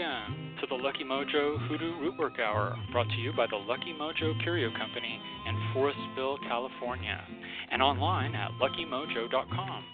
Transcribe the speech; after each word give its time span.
Again 0.00 0.56
to 0.62 0.66
the 0.66 0.80
Lucky 0.80 1.04
Mojo 1.04 1.60
Hoodoo 1.68 1.92
Rootwork 2.00 2.40
Hour, 2.40 2.74
brought 2.90 3.08
to 3.10 3.20
you 3.20 3.34
by 3.36 3.44
the 3.46 3.56
Lucky 3.56 3.92
Mojo 3.92 4.32
Curio 4.42 4.70
Company 4.72 5.20
in 5.46 5.54
Forestville, 5.76 6.38
California, 6.48 7.20
and 7.70 7.82
online 7.82 8.34
at 8.34 8.48
luckymojo.com. 8.52 9.84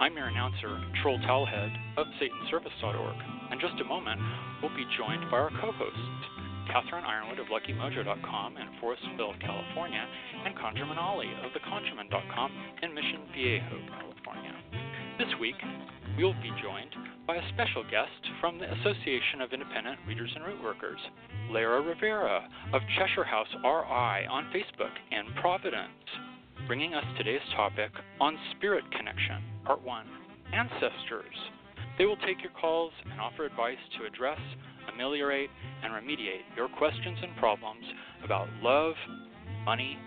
I'm 0.00 0.16
your 0.16 0.26
announcer, 0.26 0.82
Troll 1.02 1.20
Towelhead 1.20 1.70
of 1.96 2.08
SatanService.org. 2.18 3.14
In 3.52 3.60
just 3.60 3.80
a 3.80 3.84
moment, 3.84 4.20
we'll 4.60 4.74
be 4.74 4.86
joined 4.98 5.30
by 5.30 5.38
our 5.38 5.50
co-hosts, 5.50 6.26
Catherine 6.72 7.04
Yronwode 7.06 7.38
of 7.38 7.46
LuckyMojo.com 7.46 8.56
in 8.56 8.66
Forestville, 8.82 9.38
California, 9.40 10.04
and 10.46 10.56
ConjureMan 10.56 10.98
Ali 10.98 11.30
of 11.46 11.52
TheConjureMan.com 11.54 12.50
in 12.82 12.92
Mission 12.92 13.22
Viejo, 13.32 13.86
California. 13.86 14.54
This 15.16 15.30
week, 15.38 15.62
we'll 16.18 16.34
be 16.42 16.50
joined 16.60 16.90
by 17.28 17.36
a 17.36 17.48
special 17.52 17.84
guest 17.84 18.24
from 18.40 18.58
the 18.58 18.64
Association 18.80 19.42
of 19.42 19.52
Independent 19.52 19.98
Readers 20.08 20.32
and 20.34 20.46
Root 20.46 20.64
Workers, 20.64 20.98
Lara 21.50 21.82
Rivera 21.82 22.48
of 22.72 22.80
Cheshire 22.96 23.22
House 23.22 23.52
RI 23.62 24.24
on 24.24 24.48
Facebook 24.48 24.96
and 25.12 25.28
Providence, 25.36 25.92
bringing 26.66 26.94
us 26.94 27.04
today's 27.18 27.44
topic 27.54 27.90
on 28.18 28.38
Spirit 28.56 28.82
Connection, 28.96 29.44
Part 29.66 29.84
1 29.84 30.06
Ancestors. 30.54 31.36
They 31.98 32.06
will 32.06 32.16
take 32.16 32.40
your 32.40 32.52
calls 32.58 32.92
and 33.10 33.20
offer 33.20 33.44
advice 33.44 33.76
to 33.98 34.06
address, 34.06 34.40
ameliorate, 34.90 35.50
and 35.84 35.92
remediate 35.92 36.48
your 36.56 36.70
questions 36.78 37.18
and 37.20 37.36
problems 37.36 37.84
about 38.24 38.48
love, 38.62 38.94
money, 39.66 39.98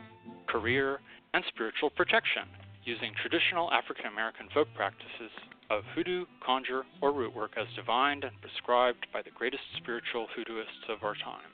career, 0.48 1.00
and 1.36 1.44
spiritual 1.50 1.92
protection 1.92 2.50
using 2.84 3.12
traditional 3.22 3.72
African 3.72 4.08
American 4.08 4.48
folk 4.56 4.70
practices 4.76 5.30
of 5.72 5.84
hoodoo, 5.96 6.26
conjure, 6.46 6.84
or 7.02 7.14
root 7.14 7.34
work 7.34 7.52
as 7.56 7.68
divined 7.76 8.26
and 8.26 8.36
prescribed 8.42 9.08
by 9.14 9.22
the 9.22 9.32
greatest 9.32 9.64
spiritual 9.78 10.28
hoodooists 10.36 10.92
of 10.92 11.02
our 11.02 11.16
time. 11.16 11.48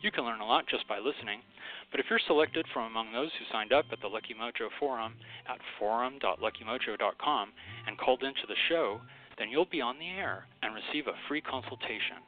You 0.00 0.10
can 0.10 0.24
learn 0.24 0.40
a 0.40 0.46
lot 0.46 0.64
just 0.66 0.88
by 0.88 0.96
listening, 0.98 1.42
but 1.90 2.00
if 2.00 2.06
you're 2.08 2.24
selected 2.26 2.64
from 2.72 2.84
among 2.84 3.12
those 3.12 3.30
who 3.38 3.44
signed 3.52 3.72
up 3.72 3.84
at 3.92 4.00
the 4.00 4.08
Lucky 4.08 4.32
Mojo 4.32 4.70
forum 4.80 5.12
at 5.46 5.60
forum.luckymojo.com 5.78 7.52
and 7.86 7.98
called 7.98 8.22
into 8.22 8.46
the 8.48 8.56
show, 8.68 9.00
then 9.36 9.50
you'll 9.50 9.68
be 9.68 9.82
on 9.82 9.98
the 9.98 10.08
air 10.08 10.46
and 10.62 10.74
receive 10.74 11.06
a 11.06 11.18
free 11.28 11.42
consultation. 11.42 12.24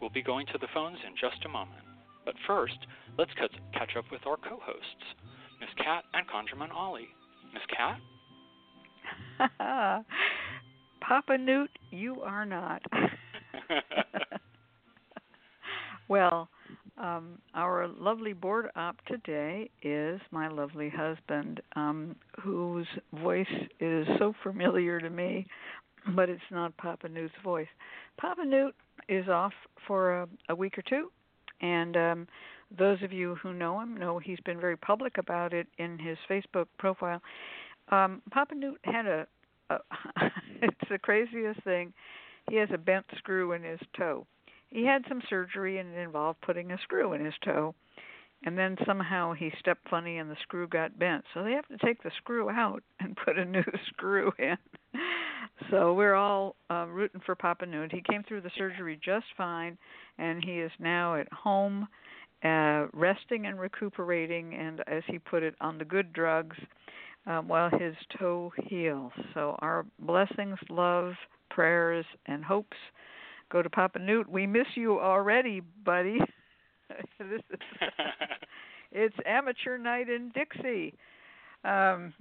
We'll 0.00 0.10
be 0.10 0.22
going 0.22 0.46
to 0.52 0.58
the 0.58 0.68
phones 0.74 0.98
in 1.06 1.14
just 1.16 1.46
a 1.46 1.48
moment. 1.48 1.80
But 2.26 2.34
first, 2.46 2.78
let's 3.16 3.32
catch 3.38 3.96
up 3.96 4.04
with 4.12 4.26
our 4.26 4.36
co 4.36 4.58
hosts, 4.60 5.06
Miss 5.60 5.70
Cat 5.78 6.04
and 6.12 6.26
ConjureMan 6.28 6.74
Ali. 6.74 7.08
Miss 7.54 7.62
Cat? 7.74 8.00
Papa 11.12 11.36
Newt, 11.36 11.68
you 11.90 12.22
are 12.22 12.46
not. 12.46 12.80
well, 16.08 16.48
um, 16.96 17.36
our 17.54 17.86
lovely 17.86 18.32
board 18.32 18.70
op 18.76 18.96
today 19.04 19.68
is 19.82 20.22
my 20.30 20.48
lovely 20.48 20.88
husband, 20.88 21.60
um, 21.76 22.16
whose 22.40 22.86
voice 23.22 23.44
is 23.78 24.06
so 24.18 24.32
familiar 24.42 25.00
to 25.00 25.10
me, 25.10 25.46
but 26.16 26.30
it's 26.30 26.40
not 26.50 26.74
Papa 26.78 27.10
Newt's 27.10 27.34
voice. 27.44 27.68
Papa 28.18 28.46
Newt 28.46 28.74
is 29.10 29.28
off 29.28 29.52
for 29.86 30.22
a, 30.22 30.28
a 30.48 30.54
week 30.54 30.78
or 30.78 30.82
two, 30.88 31.12
and 31.60 31.94
um, 31.94 32.28
those 32.78 33.02
of 33.02 33.12
you 33.12 33.34
who 33.42 33.52
know 33.52 33.78
him 33.78 33.98
know 33.98 34.18
he's 34.18 34.40
been 34.46 34.58
very 34.58 34.78
public 34.78 35.18
about 35.18 35.52
it 35.52 35.66
in 35.76 35.98
his 35.98 36.16
Facebook 36.26 36.68
profile. 36.78 37.20
Um, 37.90 38.22
Papa 38.30 38.54
Newt 38.54 38.80
had 38.84 39.04
a, 39.04 39.26
it's 40.62 40.90
the 40.90 40.98
craziest 40.98 41.62
thing. 41.64 41.92
He 42.50 42.56
has 42.56 42.68
a 42.72 42.78
bent 42.78 43.06
screw 43.18 43.52
in 43.52 43.62
his 43.62 43.80
toe. 43.96 44.26
He 44.70 44.84
had 44.84 45.04
some 45.08 45.22
surgery 45.28 45.78
and 45.78 45.94
it 45.94 45.98
involved 45.98 46.40
putting 46.40 46.72
a 46.72 46.78
screw 46.78 47.12
in 47.12 47.24
his 47.24 47.34
toe. 47.44 47.74
And 48.44 48.58
then 48.58 48.76
somehow 48.86 49.34
he 49.34 49.52
stepped 49.60 49.88
funny 49.88 50.18
and 50.18 50.28
the 50.28 50.36
screw 50.42 50.66
got 50.66 50.98
bent. 50.98 51.24
So 51.32 51.44
they 51.44 51.52
have 51.52 51.68
to 51.68 51.78
take 51.78 52.02
the 52.02 52.10
screw 52.18 52.50
out 52.50 52.82
and 53.00 53.16
put 53.16 53.38
a 53.38 53.44
new 53.44 53.64
screw 53.88 54.32
in. 54.38 54.56
So 55.70 55.94
we're 55.94 56.14
all 56.14 56.56
uh, 56.70 56.86
rooting 56.88 57.20
for 57.24 57.34
Papa 57.34 57.66
Newt. 57.66 57.92
He 57.92 58.02
came 58.02 58.24
through 58.24 58.40
the 58.40 58.50
surgery 58.58 58.98
just 59.02 59.26
fine, 59.36 59.78
and 60.18 60.42
he 60.42 60.58
is 60.58 60.72
now 60.80 61.14
at 61.14 61.32
home, 61.32 61.86
uh, 62.42 62.86
resting 62.92 63.46
and 63.46 63.60
recuperating, 63.60 64.54
and 64.54 64.82
as 64.88 65.02
he 65.06 65.18
put 65.18 65.42
it, 65.42 65.54
on 65.60 65.78
the 65.78 65.84
good 65.84 66.12
drugs 66.12 66.56
um, 67.26 67.48
while 67.48 67.70
his 67.70 67.94
toe 68.18 68.52
heals. 68.64 69.12
So 69.34 69.56
our 69.60 69.86
blessings, 69.98 70.58
love, 70.68 71.14
prayers, 71.50 72.04
and 72.26 72.44
hopes 72.44 72.76
go 73.50 73.62
to 73.62 73.70
Papa 73.70 73.98
Newt. 73.98 74.28
We 74.28 74.46
miss 74.46 74.66
you 74.74 74.98
already, 74.98 75.60
buddy. 75.84 76.18
this 77.18 77.40
is, 77.50 77.58
it's 78.92 79.16
amateur 79.26 79.78
night 79.78 80.08
in 80.08 80.30
Dixie. 80.34 80.94
Um, 81.64 82.12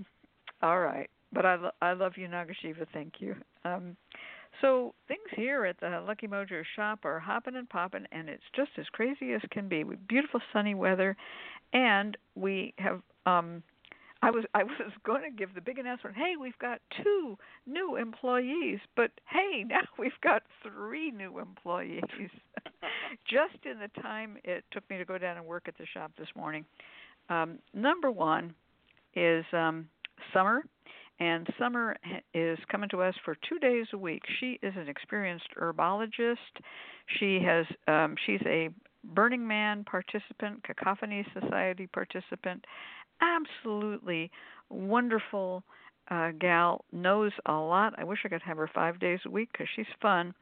all 0.61 0.79
right, 0.79 1.09
but 1.33 1.45
I 1.45 1.55
lo- 1.55 1.71
I 1.81 1.93
love 1.93 2.13
you, 2.15 2.27
Nagasiva. 2.27 2.85
Thank 2.93 3.13
you. 3.19 3.35
Um, 3.65 3.95
so 4.59 4.93
things 5.07 5.21
here 5.35 5.65
at 5.65 5.79
the 5.79 6.03
Lucky 6.05 6.27
Mojo 6.27 6.61
shop 6.75 6.99
are 7.05 7.19
hopping 7.19 7.55
and 7.55 7.67
popping, 7.67 8.05
and 8.11 8.29
it's 8.29 8.43
just 8.55 8.71
as 8.77 8.85
crazy 8.91 9.33
as 9.33 9.41
can 9.49 9.67
be. 9.67 9.83
With 9.83 10.07
beautiful 10.07 10.41
sunny 10.53 10.75
weather, 10.75 11.15
and 11.73 12.15
we 12.35 12.73
have 12.77 13.01
um, 13.25 13.63
I 14.21 14.31
was 14.31 14.45
I 14.53 14.63
was 14.63 14.91
going 15.03 15.23
to 15.23 15.35
give 15.35 15.53
the 15.53 15.61
big 15.61 15.79
announcement. 15.79 16.15
Hey, 16.15 16.33
we've 16.39 16.57
got 16.59 16.79
two 17.03 17.37
new 17.65 17.95
employees, 17.95 18.79
but 18.95 19.11
hey, 19.27 19.63
now 19.67 19.81
we've 19.97 20.11
got 20.23 20.43
three 20.63 21.11
new 21.11 21.39
employees. 21.39 22.03
Just 23.29 23.65
in 23.65 23.79
the 23.79 24.01
time 24.01 24.37
it 24.43 24.63
took 24.71 24.87
me 24.89 24.97
to 24.97 25.05
go 25.05 25.17
down 25.17 25.37
and 25.37 25.45
work 25.45 25.63
at 25.67 25.77
the 25.77 25.85
shop 25.93 26.11
this 26.17 26.29
morning. 26.35 26.65
Um, 27.29 27.59
number 27.73 28.11
one 28.11 28.53
is 29.15 29.45
um, 29.53 29.87
Summer, 30.33 30.63
and 31.19 31.47
Summer 31.59 31.95
is 32.33 32.57
coming 32.69 32.89
to 32.89 33.01
us 33.01 33.13
for 33.23 33.35
two 33.47 33.59
days 33.59 33.85
a 33.93 33.97
week. 33.97 34.21
She 34.39 34.59
is 34.61 34.73
an 34.75 34.87
experienced 34.87 35.47
herbologist. 35.59 36.35
She 37.19 37.39
has 37.45 37.65
um, 37.87 38.15
she's 38.25 38.41
a 38.45 38.69
Burning 39.03 39.47
Man 39.47 39.83
participant, 39.83 40.63
Cacophony 40.63 41.25
Society 41.39 41.87
participant 41.87 42.65
absolutely 43.21 44.31
wonderful 44.69 45.63
uh, 46.09 46.31
gal, 46.39 46.83
knows 46.91 47.31
a 47.45 47.53
lot. 47.53 47.93
I 47.97 48.03
wish 48.03 48.19
I 48.25 48.29
could 48.29 48.41
have 48.41 48.57
her 48.57 48.69
five 48.73 48.99
days 48.99 49.19
a 49.25 49.29
week 49.29 49.49
because 49.51 49.67
she's 49.75 49.85
fun, 50.01 50.33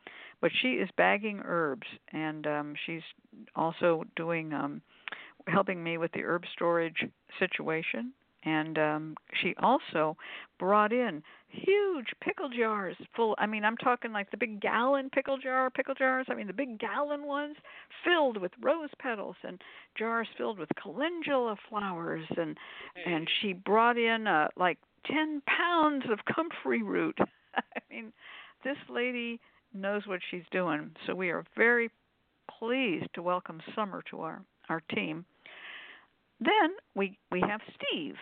but 0.42 0.52
she 0.62 0.70
is 0.70 0.90
bagging 0.98 1.42
herbs 1.46 1.88
and 2.12 2.48
um, 2.48 2.74
she's 2.86 3.04
also 3.56 4.04
doing 4.16 4.54
um, 4.54 4.82
helping 5.48 5.84
me 5.84 5.98
with 5.98 6.12
the 6.14 6.24
herb 6.24 6.44
storage 6.54 7.06
situation 7.38 8.14
and 8.44 8.78
um 8.78 9.16
she 9.42 9.54
also 9.62 10.16
brought 10.60 10.94
in 10.94 11.22
huge 11.50 12.08
pickle 12.24 12.50
jars 12.50 12.96
full 13.16 13.36
i 13.38 13.46
mean 13.46 13.66
i'm 13.66 13.78
talking 13.78 14.12
like 14.12 14.30
the 14.32 14.38
big 14.38 14.62
gallon 14.62 15.10
pickle 15.10 15.38
jar 15.38 15.70
pickle 15.70 15.96
jars 15.96 16.26
i 16.30 16.34
mean 16.36 16.48
the 16.48 16.54
big 16.54 16.80
gallon 16.80 17.26
ones 17.26 17.56
filled 18.06 18.38
with 18.38 18.52
rose 18.62 18.90
petals 19.02 19.36
and 19.44 19.62
jars 19.98 20.28
filled 20.38 20.58
with 20.60 20.70
calendula 20.82 21.56
flowers. 21.70 22.26
And 22.38 22.58
and 23.06 23.28
she 23.42 23.54
brought 23.54 23.98
in 23.98 24.28
uh 24.28 24.48
like 24.58 24.78
10 25.06 25.42
pounds 25.46 26.06
of 26.12 26.20
comfrey 26.34 26.84
root. 26.84 27.18
I 27.56 27.80
mean 27.90 28.12
this 28.64 28.78
lady 28.90 29.40
knows 29.74 30.06
what 30.06 30.20
she's 30.30 30.44
doing. 30.52 30.92
So 31.06 31.16
we 31.16 31.30
are 31.30 31.46
very 31.56 31.90
pleased 32.60 33.08
to 33.14 33.22
welcome 33.22 33.62
summer 33.76 34.04
to 34.10 34.22
our 34.22 34.42
our 34.70 34.82
team. 34.94 35.26
Then 36.40 36.72
we 36.96 37.18
we 37.32 37.42
have 37.42 37.62
Steve. 37.76 38.16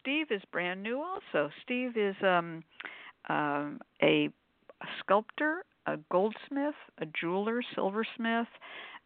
Steve 0.00 0.26
is 0.30 0.42
brand 0.52 0.82
new 0.82 1.00
also. 1.00 1.50
Steve 1.62 1.96
is 1.96 2.16
um, 2.22 2.62
um, 3.28 3.80
a, 4.02 4.28
sculptor, 5.00 5.64
a 5.86 5.96
goldsmith, 6.10 6.74
a 6.98 7.06
jeweler, 7.06 7.62
silversmith, 7.74 8.48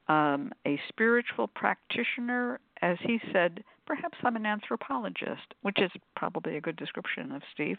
um, 0.09 0.53
a 0.67 0.79
spiritual 0.89 1.49
practitioner, 1.49 2.61
as 2.83 2.99
he 3.03 3.21
said, 3.33 3.63
perhaps 3.87 4.19
I'm 4.25 4.37
an 4.37 4.47
anthropologist, 4.47 5.55
which 5.63 5.81
is 5.81 5.91
probably 6.17 6.57
a 6.57 6.61
good 6.61 6.77
description 6.77 7.33
of 7.33 7.43
Steve. 7.55 7.79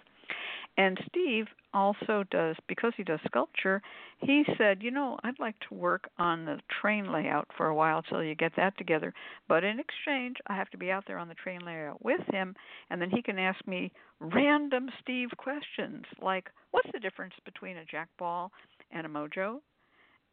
And 0.75 0.99
Steve 1.07 1.45
also 1.73 2.23
does, 2.31 2.55
because 2.67 2.93
he 2.97 3.03
does 3.03 3.19
sculpture, 3.25 3.81
he 4.19 4.43
said, 4.57 4.81
you 4.81 4.89
know, 4.89 5.19
I'd 5.23 5.39
like 5.39 5.55
to 5.69 5.75
work 5.75 6.09
on 6.17 6.45
the 6.45 6.59
train 6.81 7.11
layout 7.11 7.47
for 7.55 7.67
a 7.67 7.75
while 7.75 8.01
till 8.01 8.23
you 8.23 8.33
get 8.33 8.53
that 8.57 8.75
together. 8.77 9.13
But 9.47 9.63
in 9.63 9.79
exchange, 9.79 10.37
I 10.47 10.55
have 10.55 10.69
to 10.71 10.77
be 10.77 10.89
out 10.89 11.03
there 11.05 11.19
on 11.19 11.27
the 11.27 11.35
train 11.35 11.61
layout 11.63 12.03
with 12.03 12.21
him, 12.31 12.55
and 12.89 12.99
then 12.99 13.11
he 13.11 13.21
can 13.21 13.37
ask 13.37 13.65
me 13.67 13.91
random 14.19 14.89
Steve 15.01 15.29
questions 15.37 16.05
like, 16.21 16.49
what's 16.71 16.89
the 16.91 16.99
difference 16.99 17.35
between 17.45 17.77
a 17.77 17.85
jack 17.85 18.09
ball 18.17 18.51
and 18.91 19.05
a 19.05 19.09
mojo? 19.09 19.59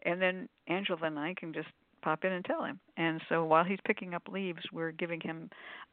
And 0.07 0.23
then 0.23 0.49
Angela 0.69 1.01
and 1.03 1.19
I 1.19 1.35
can 1.35 1.53
just 1.53 1.69
pop 2.03 2.25
in 2.25 2.33
and 2.33 2.45
tell 2.45 2.65
him. 2.65 2.81
And 2.97 3.21
so 3.29 3.45
while 3.45 3.65
he's 3.65 3.79
picking 3.85 4.15
up 4.15 4.23
leaves, 4.29 4.63
we're 4.73 4.93
giving 4.93 5.21
him 5.21 5.51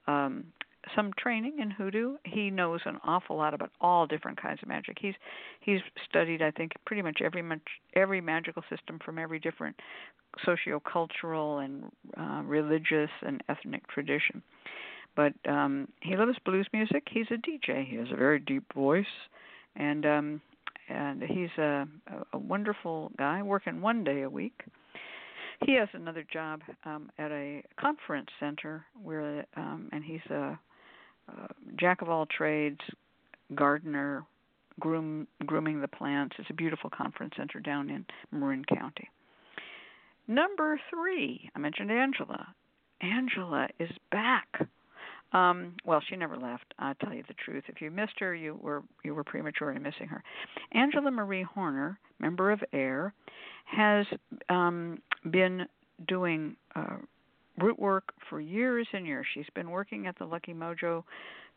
um, 0.08 0.46
some 0.96 1.12
training 1.18 1.60
in 1.60 1.72
hoodoo. 1.72 2.18
He 2.24 2.50
knows 2.50 2.82
an 2.86 2.98
awful 3.04 3.38
lot 3.38 3.54
about 3.54 3.72
all 3.82 4.08
different 4.08 4.42
kinds 4.42 4.60
of 4.62 4.68
magic. 4.68 4.98
He's 5.00 5.16
he's 5.60 5.82
studied, 6.08 6.42
I 6.42 6.52
think, 6.52 6.72
pretty 6.86 7.02
much 7.02 7.20
every 7.24 7.42
much 7.42 7.62
every 7.96 8.22
magical 8.22 8.64
system 8.70 9.00
from 9.04 9.20
every 9.20 9.40
different 9.40 9.76
socio-cultural 10.46 11.60
and 11.60 11.86
uh, 12.18 12.42
religious 12.44 13.10
and 13.26 13.44
ethnic 13.50 13.88
tradition. 13.88 14.42
But 15.16 15.34
um, 15.50 15.88
he 16.02 16.16
loves 16.16 16.38
blues 16.46 16.68
music. 16.74 17.08
He's 17.10 17.26
a 17.32 17.36
DJ. 17.36 17.88
He 17.88 17.96
has 17.96 18.08
a 18.12 18.16
very 18.16 18.40
deep 18.40 18.72
voice, 18.74 19.06
and 19.76 20.06
um, 20.06 20.42
and 20.90 21.22
he's 21.24 21.50
a, 21.58 21.88
a 22.34 22.38
wonderful 22.38 23.12
guy 23.18 23.42
working 23.42 23.82
one 23.82 24.04
day 24.04 24.22
a 24.22 24.30
week. 24.30 24.62
He 25.66 25.74
has 25.74 25.90
another 25.94 26.24
job 26.32 26.62
um, 26.86 27.10
at 27.18 27.32
a 27.32 27.64
conference 27.80 28.30
center 28.40 28.86
where, 29.02 29.46
um, 29.56 29.90
and 29.92 30.04
he's 30.04 30.26
a, 30.30 30.58
a 31.28 31.48
jack 31.80 32.02
of 32.02 32.10
all 32.10 32.26
trades, 32.26 32.80
gardener, 33.56 34.24
groom 34.80 35.28
grooming 35.46 35.82
the 35.82 35.88
plants. 35.88 36.36
It's 36.40 36.50
a 36.50 36.54
beautiful 36.54 36.90
conference 36.90 37.34
center 37.38 37.60
down 37.60 37.90
in 37.90 38.06
Marin 38.32 38.64
County. 38.66 39.10
Number 40.28 40.80
three, 40.90 41.50
I 41.56 41.60
mentioned 41.60 41.92
Angela. 41.92 42.48
Angela 43.02 43.68
is 43.80 43.90
back. 44.12 44.48
Um, 45.34 45.74
well, 45.86 46.02
she 46.10 46.16
never 46.16 46.38
left. 46.38 46.74
I'll 46.80 46.96
tell 46.96 47.14
you 47.14 47.24
the 47.28 47.34
truth. 47.34 47.64
If 47.68 47.82
you 47.82 47.92
missed 47.92 48.20
her, 48.20 48.34
you 48.34 48.58
were 48.62 48.84
you 49.04 49.14
were 49.14 49.24
premature 49.24 49.72
in 49.72 49.84
missing 49.84 50.08
her. 50.08 50.24
Angela 50.72 51.12
Marie 51.12 51.44
Horner, 51.44 52.00
member 52.20 52.52
of 52.52 52.64
AIRR, 52.74 53.12
has 53.66 54.06
um, 54.50 55.00
been 55.32 55.66
doing 56.08 56.56
uh, 56.76 56.98
root 57.58 57.80
work 57.80 58.14
for 58.30 58.40
years 58.40 58.88
and 58.94 59.06
years. 59.06 59.26
She's 59.34 59.50
been 59.56 59.70
working 59.70 60.08
at 60.08 60.18
the 60.18 60.26
Lucky 60.26 60.54
Mojo 60.54 61.04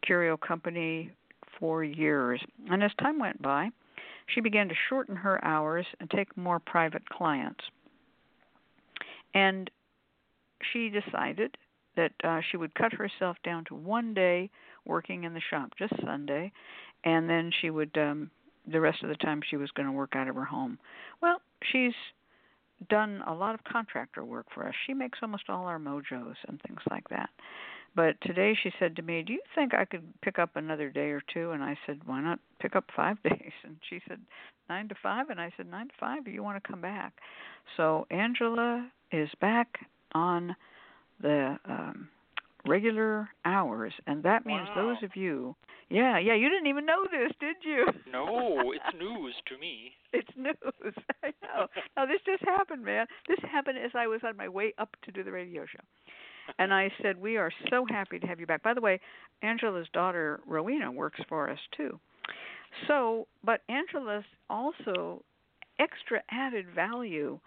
Curio 0.05 0.37
Company 0.37 1.11
for 1.59 1.85
years, 1.85 2.41
and 2.71 2.83
as 2.83 2.91
time 3.01 3.19
went 3.19 3.41
by, 3.43 3.71
she 4.27 4.41
began 4.41 4.69
to 4.69 4.75
shorten 4.89 5.17
her 5.17 5.45
hours 5.45 5.87
and 5.99 6.11
take 6.11 6.37
more 6.37 6.59
private 6.59 7.07
clients. 7.09 7.61
And 9.35 9.71
she 10.73 10.91
decided 10.91 11.57
that 11.97 12.13
uh, 12.25 12.41
she 12.51 12.57
would 12.57 12.75
cut 12.75 12.93
herself 12.93 13.37
down 13.45 13.65
to 13.67 13.75
one 13.75 14.15
day 14.15 14.51
working 14.87 15.25
in 15.25 15.35
the 15.35 15.41
shop, 15.51 15.73
just 15.79 15.93
Sunday, 16.05 16.53
and 17.05 17.29
then 17.29 17.51
she 17.61 17.71
would 17.71 17.97
um 17.99 18.31
the 18.71 18.81
rest 18.81 19.03
of 19.03 19.09
the 19.09 19.17
time 19.17 19.41
she 19.49 19.57
was 19.57 19.71
going 19.73 19.87
to 19.87 19.93
work 19.93 20.15
out 20.15 20.29
of 20.29 20.35
her 20.35 20.45
home. 20.45 20.79
Well, 21.23 21.41
she's 21.73 21.95
done 22.89 23.23
a 23.27 23.35
lot 23.35 23.55
of 23.55 23.65
contractor 23.65 24.25
work 24.25 24.47
for 24.55 24.67
us. 24.67 24.75
She 24.87 24.95
makes 24.95 25.19
almost 25.23 25.45
all 25.49 25.67
our 25.67 25.79
mojos 25.79 26.37
and 26.49 26.61
things 26.67 26.81
like 26.91 27.09
that. 27.11 27.31
But 27.95 28.21
today 28.23 28.57
she 28.61 28.73
said 28.79 28.95
to 28.97 29.03
me, 29.03 29.23
"Do 29.23 29.33
you 29.33 29.43
think 29.55 29.75
I 29.75 29.85
could 29.85 30.05
pick 30.23 30.39
up 30.39 30.55
another 30.55 30.91
day 30.91 31.11
or 31.11 31.23
two?" 31.33 31.51
And 31.51 31.63
I 31.63 31.77
said, 31.87 32.01
"Why 32.07 32.21
not 32.21 32.39
pick 32.61 32.77
up 32.77 32.91
5 32.95 33.23
days?" 33.25 33.53
And 33.65 33.77
she 33.89 34.01
said, 34.09 34.21
9 34.69 34.89
to 34.89 34.95
5." 35.03 35.31
And 35.31 35.41
I 35.41 35.53
said, 35.57 35.67
9 35.69 35.89
to 35.89 35.95
5, 35.99 36.25
do 36.25 36.31
you 36.31 36.43
want 36.43 36.63
to 36.63 36.69
come 36.69 36.81
back?" 36.81 37.15
So 37.77 38.07
Angela 38.11 38.89
is 39.11 39.29
back 39.41 39.87
on 40.13 40.55
the 41.21 41.59
um 41.65 42.09
regular 42.67 43.29
hours 43.45 43.93
and 44.07 44.23
that 44.23 44.45
means 44.45 44.69
wow. 44.75 44.93
those 44.93 45.03
of 45.03 45.17
you 45.17 45.57
yeah 45.91 46.19
yeah 46.19 46.35
you 46.35 46.49
didn't 46.49 46.69
even 46.69 46.87
know 46.87 47.05
this 47.11 47.33
did 47.41 47.57
you? 47.63 47.87
No 48.13 48.73
it's 48.73 48.97
news 48.99 49.35
to 49.47 49.59
me. 49.59 49.93
It's 50.13 50.29
news 50.37 50.95
i 51.23 51.33
know. 51.43 51.67
Now 51.97 52.07
this 52.07 52.21
just 52.27 52.43
happened 52.45 52.85
man. 52.85 53.07
This 53.29 53.39
happened 53.51 53.79
as 53.79 53.93
i 53.95 54.07
was 54.07 54.21
on 54.25 54.37
my 54.37 54.49
way 54.49 54.75
up 54.79 54.91
to 55.05 55.13
do 55.13 55.23
the 55.23 55.33
radio 55.33 55.65
show. 55.67 55.83
And 56.59 56.73
i 56.73 56.91
said 57.03 57.21
we 57.21 57.37
are 57.37 57.51
so 57.69 57.85
happy 57.89 58.19
to 58.19 58.27
have 58.27 58.41
you 58.41 58.47
back. 58.47 58.63
By 58.63 58.75
the 58.75 58.81
way 58.81 59.01
angela's 59.43 59.89
daughter 59.93 60.41
rowena 60.47 60.91
works 60.91 61.21
for 61.29 61.51
us 61.51 61.59
too. 61.77 61.99
So 62.89 63.27
but 63.45 63.63
angela's 63.69 64.25
also 64.49 65.23
extra 65.79 66.23
added 66.31 66.67
value. 66.75 67.39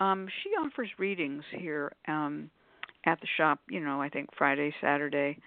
Um 0.00 0.28
she 0.42 0.50
offers 0.50 0.88
readings 0.98 1.44
here 1.50 1.92
um 2.08 2.50
at 3.06 3.20
the 3.20 3.26
shop, 3.36 3.60
you 3.70 3.80
know, 3.80 4.02
I 4.02 4.08
think 4.08 4.30
Friday, 4.36 4.74
Saturday, 4.80 5.38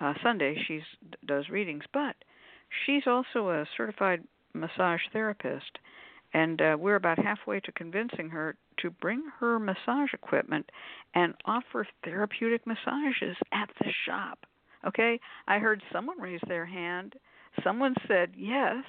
uh 0.00 0.14
Sunday 0.22 0.56
she's 0.66 0.82
does 1.26 1.48
readings, 1.48 1.84
but 1.92 2.16
she's 2.84 3.06
also 3.06 3.50
a 3.50 3.66
certified 3.76 4.22
massage 4.54 5.02
therapist 5.12 5.78
and 6.36 6.60
uh, 6.60 6.76
we're 6.78 6.96
about 6.96 7.18
halfway 7.18 7.60
to 7.60 7.72
convincing 7.72 8.28
her 8.28 8.56
to 8.78 8.90
bring 8.90 9.22
her 9.40 9.58
massage 9.58 10.12
equipment 10.12 10.70
and 11.14 11.34
offer 11.46 11.86
therapeutic 12.04 12.66
massages 12.66 13.36
at 13.52 13.70
the 13.80 13.90
shop. 14.04 14.40
Okay? 14.86 15.18
I 15.48 15.58
heard 15.58 15.82
someone 15.90 16.20
raise 16.20 16.40
their 16.46 16.66
hand. 16.66 17.14
Someone 17.64 17.94
said 18.06 18.32
yes. 18.36 18.84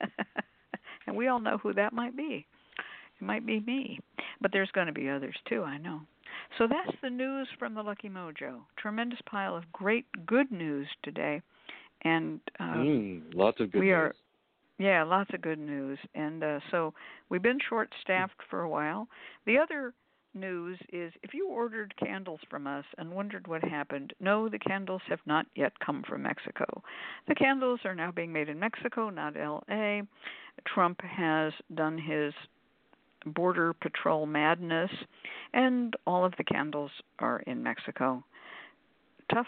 and 1.06 1.16
we 1.16 1.26
all 1.26 1.40
know 1.40 1.58
who 1.58 1.72
that 1.74 1.92
might 1.92 2.16
be. 2.16 2.46
It 3.20 3.24
might 3.24 3.44
be 3.44 3.58
me. 3.58 3.98
But 4.40 4.52
there's 4.52 4.70
going 4.70 4.86
to 4.86 4.92
be 4.92 5.08
others 5.08 5.36
too, 5.48 5.64
I 5.64 5.78
know. 5.78 6.02
So 6.58 6.66
that's 6.68 6.96
the 7.02 7.10
news 7.10 7.48
from 7.58 7.74
the 7.74 7.82
Lucky 7.82 8.08
Mojo. 8.08 8.60
Tremendous 8.78 9.18
pile 9.26 9.56
of 9.56 9.70
great 9.72 10.06
good 10.26 10.50
news 10.52 10.86
today, 11.02 11.42
and 12.02 12.40
uh, 12.60 12.74
mm, 12.74 13.22
lots 13.34 13.60
of 13.60 13.72
good 13.72 13.80
we 13.80 13.86
news. 13.86 13.94
are. 13.94 14.14
Yeah, 14.78 15.04
lots 15.04 15.30
of 15.32 15.40
good 15.40 15.58
news, 15.58 15.98
and 16.14 16.42
uh, 16.42 16.58
so 16.70 16.94
we've 17.28 17.42
been 17.42 17.60
short-staffed 17.68 18.40
for 18.50 18.62
a 18.62 18.68
while. 18.68 19.06
The 19.46 19.56
other 19.56 19.94
news 20.34 20.78
is 20.92 21.12
if 21.22 21.32
you 21.32 21.48
ordered 21.48 21.94
candles 21.96 22.40
from 22.50 22.66
us 22.66 22.84
and 22.98 23.12
wondered 23.12 23.46
what 23.46 23.62
happened, 23.62 24.12
no, 24.20 24.48
the 24.48 24.58
candles 24.58 25.02
have 25.08 25.20
not 25.26 25.46
yet 25.54 25.72
come 25.78 26.02
from 26.08 26.22
Mexico. 26.22 26.82
The 27.28 27.36
candles 27.36 27.80
are 27.84 27.94
now 27.94 28.10
being 28.10 28.32
made 28.32 28.48
in 28.48 28.58
Mexico, 28.58 29.10
not 29.10 29.36
LA. 29.36 30.00
Trump 30.66 31.00
has 31.02 31.52
done 31.74 31.98
his 31.98 32.32
border 33.26 33.72
patrol 33.72 34.26
madness, 34.26 34.90
and 35.52 35.94
all 36.06 36.24
of 36.24 36.32
the 36.38 36.44
candles 36.44 36.90
are 37.18 37.40
in 37.40 37.62
Mexico. 37.62 38.24
Tough, 39.32 39.46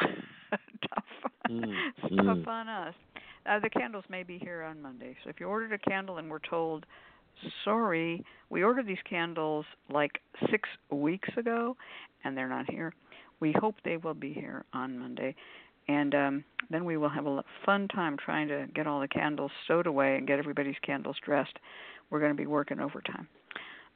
tough, 0.50 1.30
mm, 1.50 1.72
tough 2.02 2.38
mm. 2.38 2.46
on 2.46 2.68
us. 2.68 2.94
Uh, 3.48 3.60
the 3.60 3.70
candles 3.70 4.04
may 4.08 4.22
be 4.22 4.38
here 4.38 4.62
on 4.62 4.82
Monday, 4.82 5.16
so 5.22 5.30
if 5.30 5.38
you 5.38 5.46
ordered 5.46 5.72
a 5.72 5.78
candle 5.78 6.18
and 6.18 6.28
were 6.28 6.40
told, 6.50 6.84
"Sorry, 7.64 8.24
we 8.50 8.62
ordered 8.62 8.86
these 8.86 9.02
candles 9.08 9.64
like 9.88 10.20
six 10.50 10.68
weeks 10.90 11.28
ago, 11.36 11.76
and 12.24 12.36
they're 12.36 12.48
not 12.48 12.68
here," 12.68 12.92
we 13.40 13.54
hope 13.60 13.76
they 13.84 13.96
will 13.98 14.14
be 14.14 14.32
here 14.32 14.64
on 14.72 14.98
Monday 14.98 15.34
and 15.88 16.14
um, 16.14 16.44
then 16.70 16.84
we 16.84 16.96
will 16.96 17.08
have 17.08 17.26
a 17.26 17.42
fun 17.64 17.88
time 17.88 18.16
trying 18.16 18.48
to 18.48 18.66
get 18.74 18.86
all 18.86 19.00
the 19.00 19.08
candles 19.08 19.50
stowed 19.64 19.86
away 19.86 20.16
and 20.16 20.26
get 20.26 20.38
everybody's 20.38 20.76
candles 20.84 21.16
dressed 21.24 21.58
we're 22.10 22.20
going 22.20 22.32
to 22.32 22.36
be 22.36 22.46
working 22.46 22.80
overtime. 22.80 23.28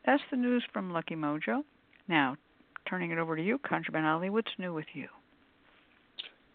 That's 0.06 0.22
the 0.30 0.36
news 0.36 0.64
from 0.72 0.92
Lucky 0.92 1.14
Mojo. 1.14 1.62
Now, 2.08 2.36
turning 2.88 3.10
it 3.10 3.18
over 3.18 3.36
to 3.36 3.42
you, 3.42 3.58
ConjureMan 3.58 4.04
Ali, 4.04 4.30
what's 4.30 4.50
new 4.58 4.72
with 4.72 4.86
you? 4.94 5.08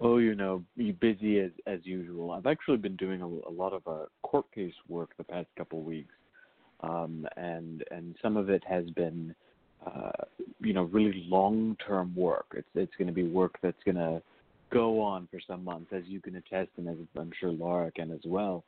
Oh, 0.02 0.18
you 0.18 0.36
know, 0.36 0.64
you 0.76 0.92
busy 0.92 1.40
as 1.40 1.52
as 1.68 1.80
usual. 1.84 2.32
I've 2.32 2.48
actually 2.48 2.78
been 2.78 2.98
doing 2.98 3.22
a, 3.22 3.26
a 3.26 3.54
lot 3.54 3.72
of 3.72 3.88
uh, 3.88 4.06
court 4.24 4.46
case 4.54 4.74
work 4.90 5.12
the 5.18 5.24
past 5.24 5.48
couple 5.58 5.82
weeks, 5.82 6.14
um, 6.82 7.26
and 7.38 7.82
and 7.92 8.14
some 8.22 8.36
of 8.36 8.50
it 8.50 8.62
has 8.68 8.90
been, 8.90 9.34
uh, 9.86 10.12
you 10.60 10.74
know, 10.74 10.84
really 10.84 11.26
long 11.30 11.78
term 11.88 12.14
work. 12.14 12.48
It's 12.56 12.68
it's 12.76 12.92
going 12.98 13.08
to 13.08 13.14
be 13.14 13.24
work 13.24 13.58
that's 13.62 13.82
going 13.86 13.96
to 13.96 14.22
go 14.76 15.02
on 15.02 15.28
for 15.32 15.40
some 15.48 15.64
months, 15.64 15.92
as 15.94 16.04
you 16.06 16.20
can 16.20 16.36
attest, 16.36 16.70
and 16.78 16.88
as 16.90 16.98
I'm 17.18 17.32
sure 17.40 17.52
Lara 17.52 17.92
can 17.92 18.12
as 18.12 18.26
well 18.26 18.64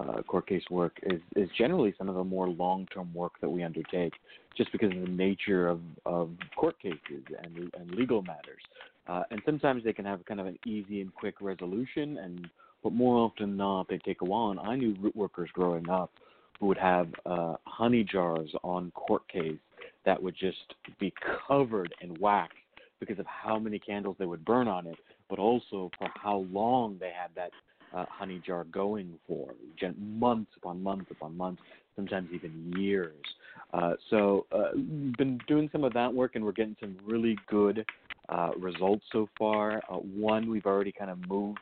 uh, 0.00 0.22
court 0.22 0.46
case 0.46 0.62
work 0.70 0.98
is, 1.02 1.20
is 1.36 1.48
generally 1.58 1.94
some 1.98 2.08
of 2.08 2.14
the 2.14 2.24
more 2.24 2.48
long-term 2.48 3.12
work 3.14 3.32
that 3.40 3.48
we 3.48 3.62
undertake, 3.62 4.12
just 4.56 4.72
because 4.72 4.90
of 4.92 5.00
the 5.02 5.08
nature 5.08 5.68
of, 5.68 5.80
of 6.06 6.30
court 6.56 6.80
cases 6.80 7.24
and, 7.42 7.70
and 7.78 7.90
legal 7.92 8.22
matters. 8.22 8.62
Uh, 9.06 9.22
and 9.30 9.40
sometimes 9.44 9.82
they 9.84 9.92
can 9.92 10.04
have 10.04 10.24
kind 10.26 10.40
of 10.40 10.46
an 10.46 10.58
easy 10.66 11.00
and 11.00 11.14
quick 11.14 11.34
resolution, 11.40 12.18
and 12.18 12.48
but 12.82 12.92
more 12.92 13.16
often 13.18 13.50
than 13.50 13.56
not, 13.58 13.88
they 13.88 13.98
take 13.98 14.22
a 14.22 14.24
while. 14.24 14.50
And 14.50 14.60
I 14.60 14.74
knew 14.74 14.96
root 15.00 15.14
workers 15.14 15.50
growing 15.52 15.90
up 15.90 16.10
who 16.58 16.66
would 16.66 16.78
have 16.78 17.08
uh, 17.26 17.56
honey 17.66 18.04
jars 18.04 18.50
on 18.62 18.90
court 18.92 19.28
case 19.28 19.58
that 20.06 20.22
would 20.22 20.34
just 20.34 20.74
be 20.98 21.12
covered 21.46 21.92
in 22.00 22.18
wax 22.20 22.54
because 23.00 23.18
of 23.18 23.26
how 23.26 23.58
many 23.58 23.78
candles 23.78 24.16
they 24.18 24.24
would 24.24 24.44
burn 24.46 24.66
on 24.66 24.86
it, 24.86 24.96
but 25.30 25.38
also 25.38 25.90
for 25.96 26.08
how 26.14 26.44
long 26.52 26.98
they 27.00 27.12
had 27.16 27.30
that 27.36 27.50
uh, 27.94 28.04
honey 28.08 28.42
jar 28.44 28.64
going 28.64 29.14
for 29.26 29.54
months 29.98 30.50
upon 30.56 30.82
months 30.82 31.10
upon 31.10 31.36
months, 31.36 31.62
sometimes 31.96 32.28
even 32.34 32.72
years. 32.76 33.14
Uh, 33.72 33.94
so, 34.10 34.46
uh, 34.52 34.70
we've 34.74 35.16
been 35.16 35.40
doing 35.46 35.68
some 35.72 35.84
of 35.84 35.92
that 35.92 36.12
work, 36.12 36.32
and 36.34 36.44
we're 36.44 36.52
getting 36.52 36.76
some 36.80 36.96
really 37.06 37.36
good 37.48 37.84
uh, 38.28 38.50
results 38.58 39.04
so 39.12 39.28
far. 39.38 39.82
Uh, 39.90 39.96
one, 39.96 40.50
we've 40.50 40.66
already 40.66 40.92
kind 40.92 41.10
of 41.10 41.18
moved 41.28 41.58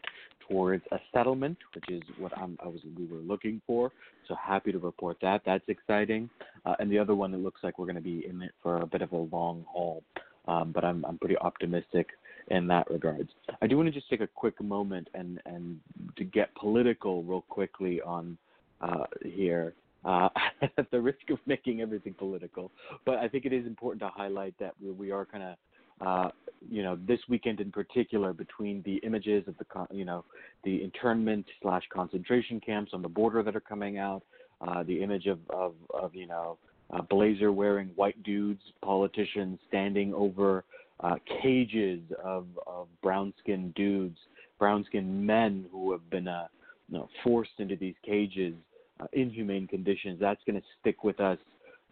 towards 0.48 0.82
a 0.92 0.98
settlement, 1.12 1.56
which 1.74 1.84
is 1.88 2.02
what 2.18 2.36
I'm, 2.36 2.58
I 2.64 2.68
was 2.68 2.80
we 2.96 3.06
were 3.06 3.18
looking 3.18 3.60
for. 3.66 3.92
So 4.26 4.34
happy 4.34 4.72
to 4.72 4.78
report 4.78 5.18
that. 5.22 5.42
That's 5.44 5.64
exciting. 5.68 6.30
Uh, 6.64 6.74
and 6.78 6.90
the 6.90 6.98
other 6.98 7.14
one, 7.14 7.34
it 7.34 7.38
looks 7.38 7.62
like 7.62 7.78
we're 7.78 7.86
going 7.86 7.96
to 7.96 8.02
be 8.02 8.26
in 8.26 8.42
it 8.42 8.52
for 8.62 8.78
a 8.82 8.86
bit 8.86 9.02
of 9.02 9.12
a 9.12 9.16
long 9.16 9.64
haul. 9.68 10.02
Um, 10.46 10.72
but 10.72 10.84
I'm 10.84 11.04
I'm 11.04 11.18
pretty 11.18 11.36
optimistic 11.38 12.08
in 12.48 12.66
that 12.66 12.90
regards. 12.90 13.30
I 13.60 13.66
do 13.66 13.76
want 13.76 13.88
to 13.88 13.92
just 13.92 14.08
take 14.08 14.20
a 14.20 14.26
quick 14.26 14.60
moment 14.62 15.08
and 15.14 15.40
and 15.46 15.78
to 16.16 16.24
get 16.24 16.54
political 16.54 17.22
real 17.22 17.42
quickly 17.42 18.00
on 18.02 18.36
uh, 18.80 19.04
here. 19.24 19.74
Uh, 20.04 20.28
at 20.78 20.88
the 20.92 21.00
risk 21.00 21.28
of 21.28 21.38
making 21.44 21.80
everything 21.80 22.14
political, 22.14 22.70
but 23.04 23.16
I 23.18 23.26
think 23.26 23.44
it 23.44 23.52
is 23.52 23.66
important 23.66 24.00
to 24.02 24.08
highlight 24.08 24.54
that 24.60 24.74
we, 24.80 24.92
we 24.92 25.10
are 25.10 25.26
kind 25.26 25.42
of 25.42 25.56
uh, 26.00 26.28
you 26.70 26.82
know, 26.82 26.98
this 27.06 27.20
weekend 27.28 27.60
in 27.60 27.70
particular, 27.70 28.32
between 28.32 28.82
the 28.82 28.96
images 28.96 29.44
of 29.46 29.56
the, 29.58 29.86
you 29.94 30.04
know, 30.04 30.24
the 30.64 30.82
internment 30.82 31.46
slash 31.62 31.82
concentration 31.92 32.60
camps 32.60 32.92
on 32.94 33.02
the 33.02 33.08
border 33.08 33.42
that 33.42 33.54
are 33.54 33.60
coming 33.60 33.98
out, 33.98 34.22
uh, 34.60 34.82
the 34.82 35.02
image 35.02 35.26
of, 35.26 35.38
of, 35.50 35.74
of 35.94 36.14
you 36.14 36.26
know, 36.26 36.58
uh, 36.90 37.02
blazer 37.02 37.52
wearing 37.52 37.88
white 37.96 38.20
dudes, 38.22 38.62
politicians 38.82 39.58
standing 39.68 40.12
over 40.14 40.64
uh, 41.00 41.16
cages 41.42 42.00
of, 42.22 42.46
of 42.66 42.88
brown 43.02 43.32
skinned 43.40 43.74
dudes, 43.74 44.18
brown 44.58 44.84
skinned 44.88 45.26
men 45.26 45.66
who 45.70 45.92
have 45.92 46.08
been 46.10 46.28
uh, 46.28 46.46
you 46.90 46.98
know, 46.98 47.08
forced 47.22 47.52
into 47.58 47.76
these 47.76 47.94
cages, 48.04 48.54
uh, 49.00 49.06
inhumane 49.12 49.66
conditions. 49.66 50.18
That's 50.20 50.40
going 50.46 50.60
to 50.60 50.66
stick 50.80 51.04
with 51.04 51.20
us 51.20 51.38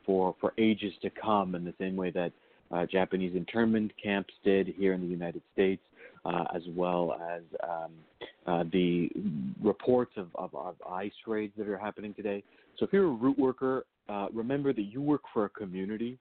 for, 0.04 0.34
for 0.40 0.52
ages 0.58 0.92
to 1.02 1.10
come 1.10 1.54
in 1.54 1.64
the 1.64 1.74
same 1.78 1.96
way 1.96 2.10
that 2.10 2.32
uh, 2.72 2.86
Japanese 2.86 3.36
internment 3.36 3.92
camps 4.02 4.34
did 4.44 4.68
here 4.76 4.92
in 4.92 5.00
the 5.00 5.06
United 5.06 5.42
States, 5.52 5.82
uh, 6.24 6.44
as 6.54 6.62
well 6.74 7.16
as 7.30 7.42
um, 7.62 7.92
uh, 8.46 8.64
the 8.72 9.08
reports 9.62 10.12
of, 10.16 10.28
of, 10.34 10.52
of, 10.54 10.74
ICE 10.90 11.12
raids 11.28 11.52
that 11.56 11.68
are 11.68 11.78
happening 11.78 12.12
today. 12.14 12.42
So 12.76 12.84
if 12.84 12.92
you're 12.92 13.06
a 13.06 13.08
root 13.08 13.38
worker, 13.38 13.84
remember 14.32 14.72
that 14.72 14.82
you 14.82 15.00
work 15.00 15.22
for 15.32 15.44
a 15.44 15.48
community. 15.48 16.18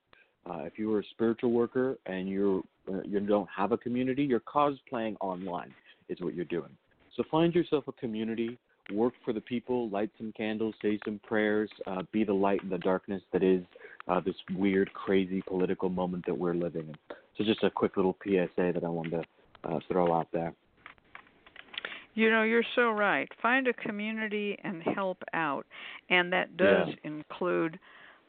Uh, 0.47 0.59
if 0.59 0.77
you're 0.77 0.99
a 0.99 1.03
spiritual 1.11 1.51
worker 1.51 1.97
and 2.05 2.29
you're 2.29 2.61
you 3.05 3.19
don't 3.19 3.49
have 3.55 3.71
a 3.71 3.77
community, 3.77 4.23
you're 4.23 4.39
cosplaying 4.41 5.15
online 5.19 5.73
is 6.09 6.19
what 6.21 6.35
you're 6.35 6.45
doing. 6.45 6.69
So 7.15 7.23
find 7.31 7.53
yourself 7.53 7.85
a 7.87 7.91
community, 7.93 8.57
work 8.93 9.13
for 9.23 9.33
the 9.33 9.41
people, 9.41 9.89
light 9.89 10.11
some 10.17 10.33
candles, 10.35 10.75
say 10.81 10.99
some 11.05 11.19
prayers, 11.25 11.69
be 12.11 12.23
the 12.23 12.33
light 12.33 12.61
in 12.63 12.69
the 12.69 12.77
darkness 12.77 13.21
that 13.33 13.43
is 13.43 13.63
uh, 14.07 14.19
this 14.19 14.35
weird, 14.55 14.91
crazy 14.93 15.41
political 15.47 15.89
moment 15.89 16.25
that 16.25 16.37
we're 16.37 16.53
living 16.53 16.87
in. 16.89 16.95
So 17.37 17.43
just 17.43 17.63
a 17.63 17.69
quick 17.69 17.97
little 17.97 18.15
PSA 18.23 18.71
that 18.73 18.83
I 18.83 18.89
wanted 18.89 19.11
to 19.63 19.69
uh, 19.69 19.79
throw 19.89 20.13
out 20.13 20.27
there. 20.31 20.53
You 22.13 22.29
know, 22.31 22.43
you're 22.43 22.63
so 22.75 22.91
right. 22.91 23.27
Find 23.41 23.67
a 23.67 23.73
community 23.73 24.57
and 24.63 24.81
help 24.95 25.21
out, 25.33 25.65
and 26.09 26.31
that 26.31 26.55
does 26.55 26.87
yeah. 26.87 26.95
include 27.03 27.77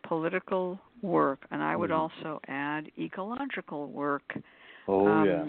political 0.08 0.78
work, 1.02 1.46
and 1.50 1.62
I 1.62 1.76
would 1.76 1.90
mm 1.90 1.96
also 1.96 2.40
add 2.46 2.90
ecological 2.98 3.88
work. 3.88 4.36
Oh 4.88 5.06
um, 5.06 5.26
yeah. 5.26 5.44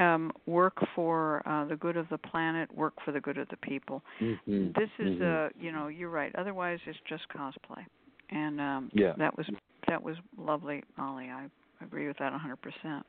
Um, 0.00 0.30
work 0.46 0.76
for 0.94 1.42
uh, 1.44 1.64
the 1.64 1.74
good 1.74 1.96
of 1.96 2.08
the 2.08 2.18
planet, 2.18 2.72
work 2.72 2.94
for 3.04 3.10
the 3.10 3.20
good 3.20 3.36
of 3.36 3.48
the 3.48 3.56
people. 3.56 4.04
Mm-hmm. 4.20 4.66
This 4.68 4.90
is, 5.00 5.18
mm-hmm. 5.18 5.46
uh, 5.46 5.48
you 5.60 5.72
know, 5.72 5.88
you're 5.88 6.08
right. 6.08 6.32
Otherwise, 6.36 6.78
it's 6.86 7.00
just 7.08 7.24
cosplay 7.36 7.84
and 8.30 8.60
um, 8.60 8.90
yeah. 8.92 9.12
that 9.18 9.36
was 9.36 9.46
that 9.86 10.02
was 10.02 10.16
lovely, 10.36 10.82
Molly. 10.96 11.28
I 11.30 11.46
agree 11.82 12.08
with 12.08 12.18
that 12.18 12.32
100%. 12.32 13.02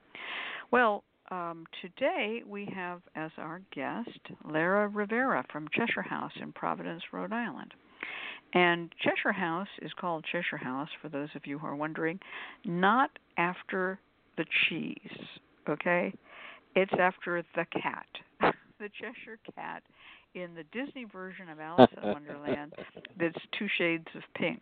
Well, 0.71 1.03
um, 1.31 1.65
today 1.81 2.41
we 2.47 2.67
have 2.73 3.01
as 3.15 3.31
our 3.37 3.61
guest 3.73 4.19
Lara 4.45 4.87
Rivera 4.87 5.43
from 5.51 5.67
Cheshire 5.73 6.01
House 6.01 6.31
in 6.41 6.53
Providence, 6.53 7.01
Rhode 7.11 7.33
Island. 7.33 7.73
And 8.53 8.89
Cheshire 9.01 9.31
House 9.31 9.67
is 9.81 9.91
called 9.99 10.25
Cheshire 10.31 10.57
House, 10.57 10.89
for 11.01 11.09
those 11.09 11.29
of 11.35 11.45
you 11.45 11.59
who 11.59 11.67
are 11.67 11.75
wondering, 11.75 12.19
not 12.65 13.11
after 13.37 13.99
the 14.37 14.45
cheese, 14.67 15.19
okay? 15.69 16.13
It's 16.75 16.91
after 16.99 17.43
the 17.55 17.65
cat. 17.81 18.07
the 18.79 18.89
Cheshire 18.99 19.39
cat 19.55 19.83
in 20.35 20.55
the 20.55 20.63
Disney 20.71 21.05
version 21.05 21.49
of 21.49 21.59
Alice 21.59 21.89
in 22.01 22.09
Wonderland 22.09 22.73
that's 23.19 23.35
two 23.57 23.67
shades 23.77 24.05
of 24.15 24.21
pink 24.35 24.61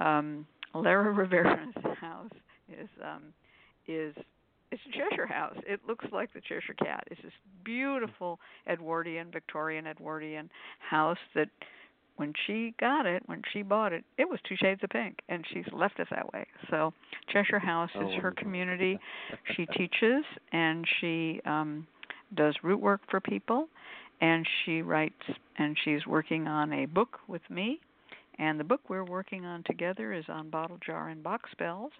um, 0.00 0.46
Lara 0.74 1.12
Rivera's 1.12 1.74
house 2.00 2.30
is 2.68 2.88
um, 3.02 3.22
is 3.86 4.14
it's 4.70 4.82
a 4.88 4.98
Cheshire 4.98 5.26
house. 5.26 5.56
It 5.66 5.80
looks 5.86 6.04
like 6.10 6.32
the 6.32 6.40
Cheshire 6.40 6.74
cat. 6.74 7.04
It's 7.10 7.22
this 7.22 7.32
beautiful 7.64 8.40
Edwardian, 8.68 9.30
Victorian 9.30 9.86
Edwardian 9.86 10.50
house 10.78 11.18
that 11.34 11.48
when 12.16 12.32
she 12.46 12.74
got 12.78 13.06
it, 13.06 13.22
when 13.26 13.42
she 13.52 13.62
bought 13.62 13.92
it, 13.92 14.04
it 14.18 14.28
was 14.28 14.38
two 14.48 14.56
shades 14.56 14.80
of 14.82 14.90
pink, 14.90 15.18
and 15.28 15.44
she's 15.52 15.64
left 15.72 15.98
it 15.98 16.08
that 16.10 16.32
way. 16.32 16.46
So 16.70 16.92
Cheshire 17.32 17.58
House 17.58 17.90
oh, 17.96 18.08
is 18.08 18.14
her 18.22 18.30
community. 18.30 18.98
she 19.56 19.66
teaches 19.66 20.24
and 20.52 20.86
she 21.00 21.40
um, 21.44 21.86
does 22.34 22.54
root 22.62 22.80
work 22.80 23.00
for 23.10 23.20
people, 23.20 23.68
and 24.20 24.46
she 24.64 24.82
writes 24.82 25.14
and 25.58 25.76
she's 25.84 26.06
working 26.06 26.46
on 26.46 26.72
a 26.72 26.86
book 26.86 27.18
with 27.28 27.42
me 27.50 27.80
and 28.38 28.58
the 28.58 28.64
book 28.64 28.80
we're 28.88 29.04
working 29.04 29.44
on 29.44 29.62
together 29.64 30.12
is 30.12 30.24
on 30.28 30.50
bottle 30.50 30.78
jar 30.84 31.08
and 31.08 31.22
box 31.22 31.50
spells, 31.52 31.92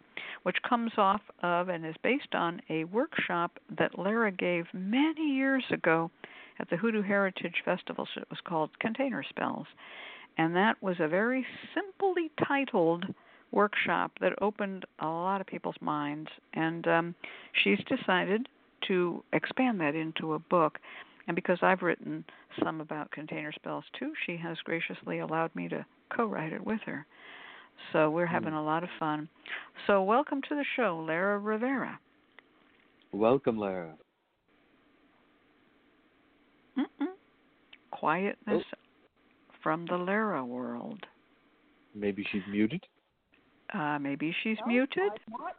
which 0.42 0.56
comes 0.68 0.92
off 0.96 1.20
of 1.42 1.68
and 1.68 1.86
is 1.86 1.94
based 2.02 2.34
on 2.34 2.60
a 2.70 2.84
workshop 2.84 3.58
that 3.78 3.98
Lara 3.98 4.32
gave 4.32 4.66
many 4.72 5.28
years 5.34 5.64
ago 5.70 6.10
at 6.58 6.70
the 6.70 6.76
Hoodoo 6.76 7.02
Heritage 7.02 7.62
Festival. 7.64 8.06
So 8.14 8.22
it 8.22 8.30
was 8.30 8.40
called 8.44 8.70
Container 8.78 9.24
Spells. 9.28 9.66
And 10.36 10.54
that 10.56 10.82
was 10.82 10.96
a 10.98 11.08
very 11.08 11.46
simply 11.74 12.30
titled 12.46 13.04
workshop 13.52 14.12
that 14.20 14.32
opened 14.42 14.84
a 14.98 15.06
lot 15.06 15.40
of 15.40 15.46
people's 15.46 15.76
minds. 15.80 16.28
And 16.54 16.86
um, 16.88 17.14
she's 17.62 17.78
decided 17.88 18.48
to 18.88 19.22
expand 19.32 19.80
that 19.80 19.94
into 19.94 20.34
a 20.34 20.38
book. 20.38 20.78
And 21.26 21.34
because 21.34 21.58
I've 21.62 21.82
written 21.82 22.24
some 22.62 22.80
about 22.80 23.10
container 23.10 23.52
spells 23.52 23.84
too, 23.98 24.12
she 24.26 24.36
has 24.36 24.58
graciously 24.64 25.20
allowed 25.20 25.54
me 25.54 25.68
to 25.68 25.86
co 26.14 26.26
write 26.26 26.52
it 26.52 26.64
with 26.64 26.80
her. 26.84 27.06
So 27.92 28.10
we're 28.10 28.26
having 28.26 28.52
mm. 28.52 28.58
a 28.58 28.62
lot 28.62 28.82
of 28.82 28.90
fun. 28.98 29.28
So 29.86 30.02
welcome 30.02 30.42
to 30.48 30.54
the 30.54 30.64
show, 30.76 31.02
Lara 31.06 31.38
Rivera. 31.38 31.98
Welcome, 33.12 33.58
Lara. 33.58 33.94
Quietness 37.98 38.62
oh. 38.72 38.78
from 39.62 39.86
the 39.86 39.96
Lara 39.96 40.44
world. 40.44 41.00
Maybe 41.94 42.26
she's 42.32 42.42
muted. 42.50 42.84
Uh, 43.72 43.98
maybe 43.98 44.34
she's 44.42 44.58
no, 44.60 44.72
muted. 44.72 45.12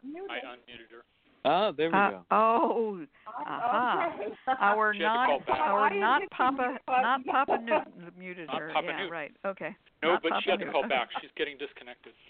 muted. 0.04 0.30
I 0.30 0.46
unmuted 0.46 0.90
her. 0.92 1.04
Ah, 1.44 1.70
there 1.70 1.90
we 1.90 1.94
uh, 1.94 2.10
go. 2.10 2.22
Oh, 2.32 3.06
aha. 3.46 4.12
Okay. 4.16 4.34
Our 4.60 4.92
not 4.94 5.48
our 5.48 5.94
not 5.98 6.22
Papa 6.30 6.78
not 6.88 7.24
Papa 7.24 7.58
Newt 7.62 8.18
muted 8.18 8.48
not 8.48 8.60
her. 8.60 8.70
Papa 8.72 8.88
yeah, 8.90 9.02
Newt. 9.02 9.12
right. 9.12 9.32
Okay. 9.46 9.76
No, 10.02 10.12
not 10.12 10.22
but 10.22 10.30
Papa 10.30 10.42
she 10.44 10.50
had 10.50 10.58
to 10.60 10.72
call 10.72 10.88
back. 10.88 11.08
She's 11.20 11.30
getting 11.36 11.56
disconnected. 11.58 12.12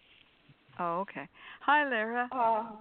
Oh, 0.78 1.00
okay. 1.00 1.26
Hi, 1.62 1.88
Lara. 1.88 2.28
Uh, 2.30 2.76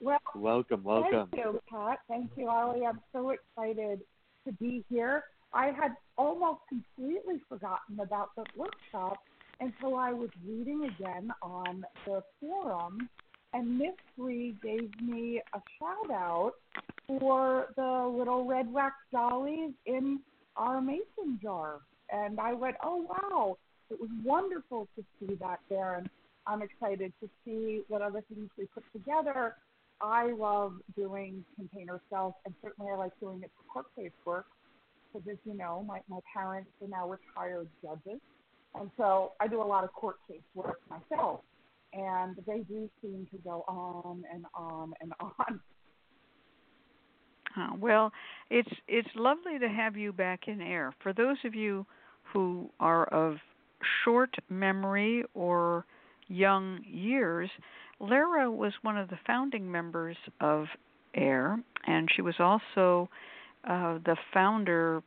well, 0.00 0.20
welcome, 0.36 0.84
welcome. 0.84 1.28
Thank 1.32 1.44
you, 1.44 1.60
Pat. 1.68 1.98
Thank 2.06 2.30
you, 2.36 2.48
Ali. 2.48 2.86
I'm 2.86 3.00
so 3.12 3.30
excited 3.30 4.02
to 4.46 4.52
be 4.52 4.84
here. 4.88 5.24
I 5.52 5.66
had 5.66 5.96
almost 6.16 6.60
completely 6.68 7.40
forgotten 7.48 8.00
about 8.00 8.30
the 8.36 8.44
workshop 8.56 9.18
until 9.60 9.96
I 9.96 10.12
was 10.12 10.30
reading 10.46 10.84
again 10.84 11.32
on 11.42 11.84
the 12.06 12.22
forum 12.40 13.08
and 13.52 13.78
Miss 13.78 13.94
Bree 14.16 14.54
gave 14.62 14.90
me 15.00 15.40
a 15.54 15.60
shout 15.78 16.10
out 16.10 16.52
for 17.06 17.66
the 17.76 18.14
little 18.16 18.44
red 18.44 18.72
wax 18.72 18.94
dollies 19.12 19.72
in 19.86 20.20
our 20.56 20.80
mason 20.80 21.38
jar. 21.42 21.80
And 22.12 22.38
I 22.38 22.52
went, 22.52 22.76
oh, 22.82 23.06
wow. 23.08 23.56
It 23.90 24.00
was 24.00 24.10
wonderful 24.22 24.86
to 24.96 25.04
see 25.18 25.34
that 25.36 25.58
there. 25.68 25.96
And 25.96 26.08
I'm 26.46 26.62
excited 26.62 27.12
to 27.20 27.28
see 27.44 27.82
what 27.88 28.02
other 28.02 28.22
things 28.32 28.48
we 28.56 28.66
put 28.66 28.84
together. 28.92 29.56
I 30.00 30.30
love 30.32 30.74
doing 30.96 31.44
container 31.56 32.00
spells, 32.06 32.34
and 32.46 32.54
certainly 32.62 32.90
I 32.90 32.96
like 32.96 33.12
doing 33.20 33.42
it 33.42 33.50
for 33.56 33.72
court 33.72 33.86
case 33.96 34.12
work 34.24 34.46
because, 35.12 35.26
as 35.30 35.38
you 35.44 35.56
know, 35.56 35.84
my, 35.86 36.00
my 36.08 36.18
parents 36.34 36.70
are 36.82 36.88
now 36.88 37.08
retired 37.08 37.68
judges. 37.82 38.20
And 38.74 38.90
so 38.96 39.32
I 39.40 39.48
do 39.48 39.60
a 39.60 39.64
lot 39.64 39.84
of 39.84 39.92
court 39.92 40.16
case 40.28 40.40
work 40.54 40.78
myself 40.88 41.40
and 41.92 42.36
they 42.46 42.60
do 42.60 42.88
seem 43.02 43.26
to 43.30 43.38
go 43.38 43.64
on 43.66 44.22
and 44.32 44.44
on 44.54 44.92
and 45.00 45.12
on. 45.20 45.60
Oh, 47.56 47.76
well, 47.80 48.12
it's 48.48 48.70
it's 48.86 49.08
lovely 49.16 49.58
to 49.58 49.68
have 49.68 49.96
you 49.96 50.12
back 50.12 50.46
in 50.46 50.58
AIRR. 50.58 50.92
For 51.02 51.12
those 51.12 51.36
of 51.44 51.54
you 51.54 51.84
who 52.32 52.70
are 52.78 53.06
of 53.06 53.38
short 54.04 54.34
memory 54.48 55.24
or 55.34 55.84
young 56.28 56.80
years, 56.86 57.50
Lara 57.98 58.50
was 58.50 58.72
one 58.82 58.96
of 58.96 59.08
the 59.08 59.18
founding 59.26 59.70
members 59.70 60.16
of 60.40 60.66
AIRR, 61.16 61.56
and 61.88 62.08
she 62.14 62.22
was 62.22 62.36
also 62.38 63.08
uh, 63.64 63.98
the 64.04 64.16
founder 64.32 65.02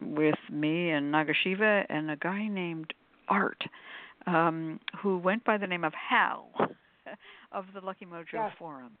with 0.00 0.38
me 0.50 0.90
and 0.90 1.12
Nagasiva 1.12 1.84
and 1.88 2.10
a 2.10 2.16
guy 2.16 2.48
named 2.48 2.92
Art 3.28 3.62
um, 4.26 4.80
who 5.00 5.18
went 5.18 5.44
by 5.44 5.58
the 5.58 5.66
name 5.66 5.84
of 5.84 5.92
Hal 5.94 6.48
of 7.52 7.64
the 7.74 7.80
Lucky 7.80 8.06
Mojo 8.06 8.24
yes. 8.32 8.52
Forum. 8.58 8.92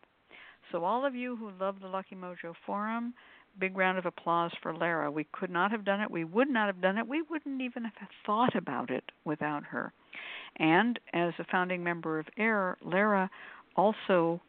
So, 0.70 0.84
all 0.84 1.04
of 1.04 1.14
you 1.14 1.36
who 1.36 1.50
love 1.60 1.76
the 1.80 1.88
Lucky 1.88 2.14
Mojo 2.14 2.54
Forum, 2.64 3.14
big 3.58 3.76
round 3.76 3.98
of 3.98 4.06
applause 4.06 4.52
for 4.62 4.74
Lara. 4.74 5.10
We 5.10 5.26
could 5.32 5.50
not 5.50 5.70
have 5.70 5.84
done 5.84 6.00
it. 6.00 6.10
We 6.10 6.24
would 6.24 6.48
not 6.48 6.66
have 6.66 6.80
done 6.80 6.98
it. 6.98 7.06
We 7.06 7.22
wouldn't 7.22 7.60
even 7.60 7.84
have 7.84 8.08
thought 8.24 8.56
about 8.56 8.90
it 8.90 9.04
without 9.24 9.64
her. 9.64 9.92
And 10.56 10.98
as 11.12 11.32
a 11.38 11.44
founding 11.50 11.82
member 11.82 12.18
of 12.18 12.26
AIRR, 12.38 12.76
Lara 12.84 13.30
also 13.76 14.40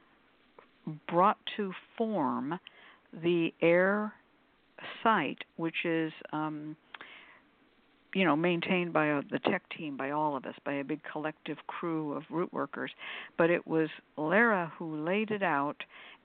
brought 1.07 1.38
to 1.57 1.74
form 1.98 2.60
the 3.12 3.53
AIRR 3.62 4.12
site, 5.04 5.44
which 5.58 5.86
is 5.86 6.12
um, 6.32 6.75
you 8.13 8.25
know 8.25 8.36
maintained 8.36 8.94
by 8.94 9.08
a, 9.08 9.22
the 9.32 9.40
tech 9.40 9.63
team 9.75 9.98
by 9.98 10.12
all 10.12 10.36
of 10.36 10.46
us 10.46 10.56
by 10.66 10.74
a 10.74 10.84
big 10.84 11.02
collective 11.12 11.58
crew 11.68 12.13
of 12.13 12.24
root 12.30 12.52
workers. 12.54 12.92
But 13.38 13.50
it 13.50 13.66
was 13.68 13.90
lara 14.18 14.72
who 14.78 15.04
laid 15.04 15.32
it 15.32 15.44
out 15.44 15.78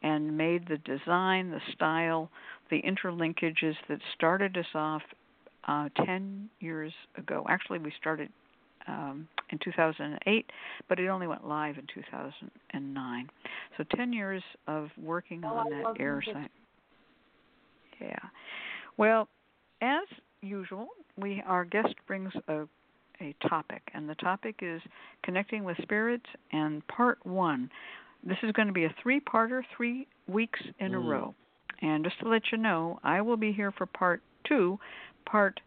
and 0.02 0.36
made 0.36 0.68
the 0.68 0.78
design 0.78 1.50
the 1.50 1.60
style 1.74 2.30
the 2.70 2.82
interlinkages 2.82 3.74
that 3.88 3.98
started 4.14 4.56
us 4.56 4.66
off 4.74 5.02
uh, 5.66 5.88
10 6.04 6.48
years 6.60 6.92
ago. 7.16 7.44
Actually 7.48 7.78
we 7.78 7.92
started 7.98 8.30
um, 8.86 9.28
in 9.50 9.58
2008 9.62 10.46
but 10.88 10.98
it 10.98 11.08
only 11.08 11.26
went 11.26 11.46
live 11.46 11.76
in 11.76 11.86
2009 11.94 13.28
so 13.76 13.84
10 13.96 14.12
years 14.12 14.42
of 14.66 14.88
working 14.96 15.42
oh, 15.44 15.48
on 15.48 15.72
I 15.72 15.82
that 15.82 16.00
AIRR 16.00 16.22
site 16.24 16.50
yeah 18.00 18.18
well 18.96 19.28
as 19.80 20.06
usual, 20.40 20.88
we 21.16 21.42
our 21.46 21.64
guest 21.64 21.94
brings 22.06 22.32
a 22.48 22.64
a 23.20 23.34
topic, 23.48 23.82
and 23.94 24.08
the 24.08 24.14
topic 24.16 24.60
is 24.62 24.80
connecting 25.24 25.64
with 25.64 25.76
spirits. 25.82 26.26
And 26.52 26.86
part 26.86 27.18
one, 27.26 27.68
this 28.24 28.36
is 28.44 28.52
going 28.52 28.68
to 28.68 28.74
be 28.74 28.84
a 28.84 28.94
three-parter, 29.02 29.62
three 29.76 30.06
weeks 30.28 30.60
in 30.78 30.92
mm. 30.92 30.94
a 30.94 30.98
row. 30.98 31.34
And 31.82 32.04
just 32.04 32.20
to 32.20 32.28
let 32.28 32.42
you 32.52 32.58
know, 32.58 33.00
I 33.02 33.20
will 33.20 33.36
be 33.36 33.50
here 33.52 33.72
for 33.72 33.86
part 33.86 34.22
two. 34.46 34.78
Part 35.26 35.58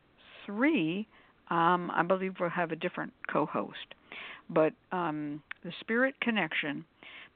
three, 0.46 1.08
um, 1.50 1.92
I 1.94 2.04
believe 2.04 2.36
we'll 2.40 2.50
have 2.50 2.72
a 2.72 2.76
different 2.78 3.12
co-host. 3.30 3.96
But 4.50 4.72
um, 4.94 5.44
the 5.66 5.74
spirit 5.82 6.16
connection, 6.22 6.86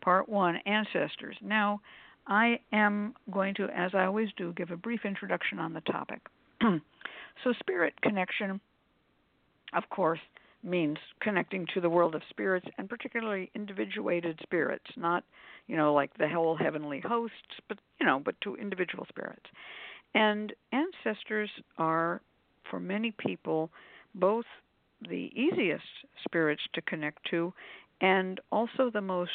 part 0.02 0.30
one, 0.30 0.56
ancestors. 0.66 1.36
Now, 1.42 1.82
I 2.28 2.60
am 2.72 3.14
going 3.32 3.54
to, 3.56 3.66
as 3.66 3.92
I 3.94 4.06
always 4.06 4.30
do, 4.38 4.54
give 4.54 4.72
a 4.72 4.78
brief 4.78 5.02
introduction 5.06 5.60
on 5.60 5.74
the 5.74 5.82
topic. 5.82 6.22
So, 7.44 7.54
spirit 7.60 7.94
connection, 8.02 8.62
of 9.74 9.84
course, 9.90 10.22
means 10.64 10.98
connecting 11.22 11.68
to 11.74 11.82
the 11.82 11.90
world 11.90 12.16
of 12.16 12.22
spirits 12.30 12.66
and 12.78 12.90
particularly 12.90 13.52
individuated 13.54 14.40
spirits, 14.42 14.86
not, 14.96 15.26
you 15.68 15.76
know, 15.76 15.94
like 15.94 16.18
the 16.18 16.30
whole 16.30 16.56
heavenly 16.56 17.02
hosts, 17.02 17.36
but, 17.68 17.78
you 18.00 18.06
know, 18.06 18.22
but 18.24 18.40
to 18.42 18.56
individual 18.56 19.06
spirits. 19.10 19.46
And 20.14 20.54
ancestors 20.72 21.50
are, 21.78 22.22
for 22.72 22.80
many 22.80 23.12
people, 23.12 23.70
both 24.16 24.46
the 25.02 25.30
easiest 25.36 25.84
spirits 26.24 26.62
to 26.74 26.82
connect 26.82 27.20
to 27.32 27.54
and 28.02 28.40
also 28.52 28.90
the 28.92 29.02
most 29.02 29.32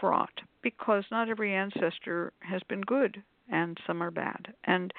fraught 0.00 0.40
because 0.62 1.04
not 1.10 1.28
every 1.28 1.54
ancestor 1.54 2.32
has 2.40 2.62
been 2.68 2.80
good 2.82 3.22
and 3.50 3.78
some 3.86 4.02
are 4.02 4.10
bad. 4.10 4.54
And 4.64 4.92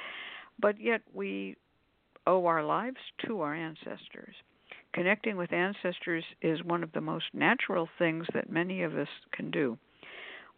but 0.60 0.80
yet 0.80 1.01
we 1.13 1.56
owe 2.25 2.46
our 2.46 2.63
lives 2.63 2.98
to 3.25 3.42
our 3.42 3.53
ancestors. 3.53 4.36
Connecting 4.94 5.38
with 5.38 5.53
ancestors 5.53 6.24
is 6.42 6.64
one 6.64 6.83
of 6.83 6.92
the 6.94 7.01
most 7.01 7.25
natural 7.33 7.88
things 8.00 8.25
that 8.33 8.50
many 8.50 8.83
of 8.83 8.98
us 8.98 9.07
can 9.31 9.51
do. 9.51 9.77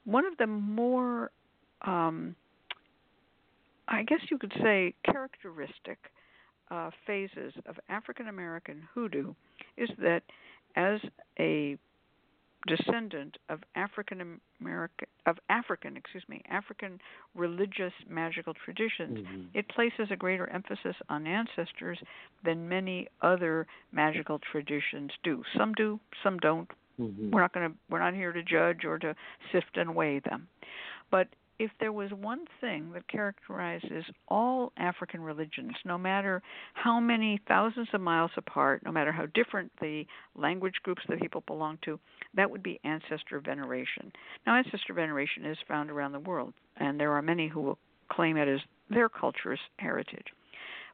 One 0.06 0.26
of 0.26 0.38
the 0.38 0.48
more, 0.48 1.32
um, 1.82 2.36
I 3.88 4.04
guess 4.04 4.20
you 4.32 4.38
could 4.38 4.54
say, 4.62 4.94
characteristic 5.04 5.98
uh, 6.72 6.92
phases 7.06 7.54
of 7.66 7.76
African 7.90 8.28
American 8.28 8.88
hoodoo 8.94 9.34
is 9.78 9.90
that 10.00 10.22
as 10.76 11.00
a 11.40 11.78
descendant 12.68 13.38
of 13.50 13.60
African 13.76 14.40
American 14.60 15.08
of 15.26 15.38
African, 15.50 15.96
excuse 15.96 16.24
me, 16.28 16.42
African 16.50 17.00
religious 17.36 17.94
magical 18.10 18.54
traditions, 18.66 19.20
mm-hmm. 19.20 19.44
it 19.54 19.68
places 19.70 20.08
a 20.12 20.16
greater 20.16 20.50
emphasis 20.50 20.96
on 21.10 21.26
ancestors 21.26 22.00
than 22.44 22.68
many 22.68 23.08
other 23.22 23.66
magical 23.92 24.40
traditions 24.52 25.12
do. 25.24 25.44
Some 25.58 25.74
do, 25.74 26.00
some 26.24 26.38
don't. 26.40 26.70
Mm-hmm. 27.00 27.32
We're 27.32 27.42
not 27.42 27.54
going 27.54 27.70
to 27.70 27.76
we're 27.90 28.00
not 28.00 28.14
here 28.14 28.34
to 28.34 28.44
judge 28.44 28.84
or 28.84 29.00
to 29.00 29.16
sift 29.52 29.78
and 29.78 29.96
weigh 29.96 30.20
them. 30.20 30.48
But 31.12 31.28
if 31.60 31.72
there 31.80 31.92
was 31.92 32.10
one 32.12 32.46
thing 32.62 32.92
that 32.94 33.08
characterizes 33.10 34.06
all 34.30 34.72
African 34.78 35.22
religions, 35.22 35.74
no 35.84 35.98
matter 35.98 36.42
how 36.74 37.00
many 37.02 37.40
thousands 37.48 37.90
of 37.94 38.00
miles 38.00 38.32
apart, 38.38 38.82
no 38.86 38.92
matter 38.92 39.12
how 39.12 39.26
different 39.34 39.70
the 39.82 40.06
language 40.36 40.76
groups 40.84 41.02
that 41.10 41.20
people 41.20 41.44
belong 41.46 41.78
to, 41.84 42.00
that 42.34 42.50
would 42.50 42.64
be 42.64 42.80
ancestor 42.86 43.42
veneration. 43.42 44.12
Now, 44.48 44.56
ancestor 44.56 44.94
veneration 44.94 45.46
is 45.46 45.58
found 45.68 45.92
around 45.92 46.14
the 46.14 46.20
world, 46.20 46.54
and 46.78 46.98
there 46.98 47.12
are 47.12 47.22
many 47.22 47.50
who 47.50 47.62
will 47.62 47.78
claim 48.10 48.38
it 48.38 48.48
as 48.48 48.62
their 48.90 49.10
culture's 49.10 49.60
heritage. 49.78 50.28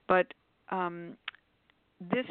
But 0.08 0.34
um, 0.72 1.16
this 2.00 2.26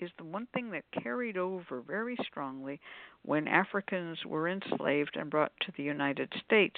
is 0.00 0.10
the 0.18 0.24
one 0.24 0.46
thing 0.52 0.70
that 0.70 0.84
carried 1.02 1.36
over 1.36 1.80
very 1.80 2.16
strongly 2.22 2.80
when 3.24 3.48
Africans 3.48 4.18
were 4.26 4.48
enslaved 4.48 5.16
and 5.16 5.30
brought 5.30 5.52
to 5.60 5.72
the 5.76 5.82
United 5.82 6.32
States 6.44 6.76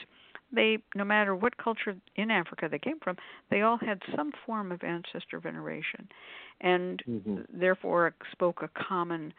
they 0.53 0.79
no 0.95 1.05
matter 1.05 1.35
what 1.35 1.57
culture 1.57 1.97
in 2.17 2.31
Africa 2.31 2.69
they 2.71 2.79
came 2.79 3.01
from, 3.01 3.17
they 3.51 3.63
all 3.63 3.79
had 3.79 4.01
some 4.15 4.33
form 4.45 4.71
of 4.71 4.83
ancestor 4.83 5.41
veneration, 5.41 6.09
and 6.61 7.03
mm-hmm. 7.09 7.37
therefore 7.53 8.15
spoke 8.33 8.63
a 8.63 8.69
common 8.89 9.33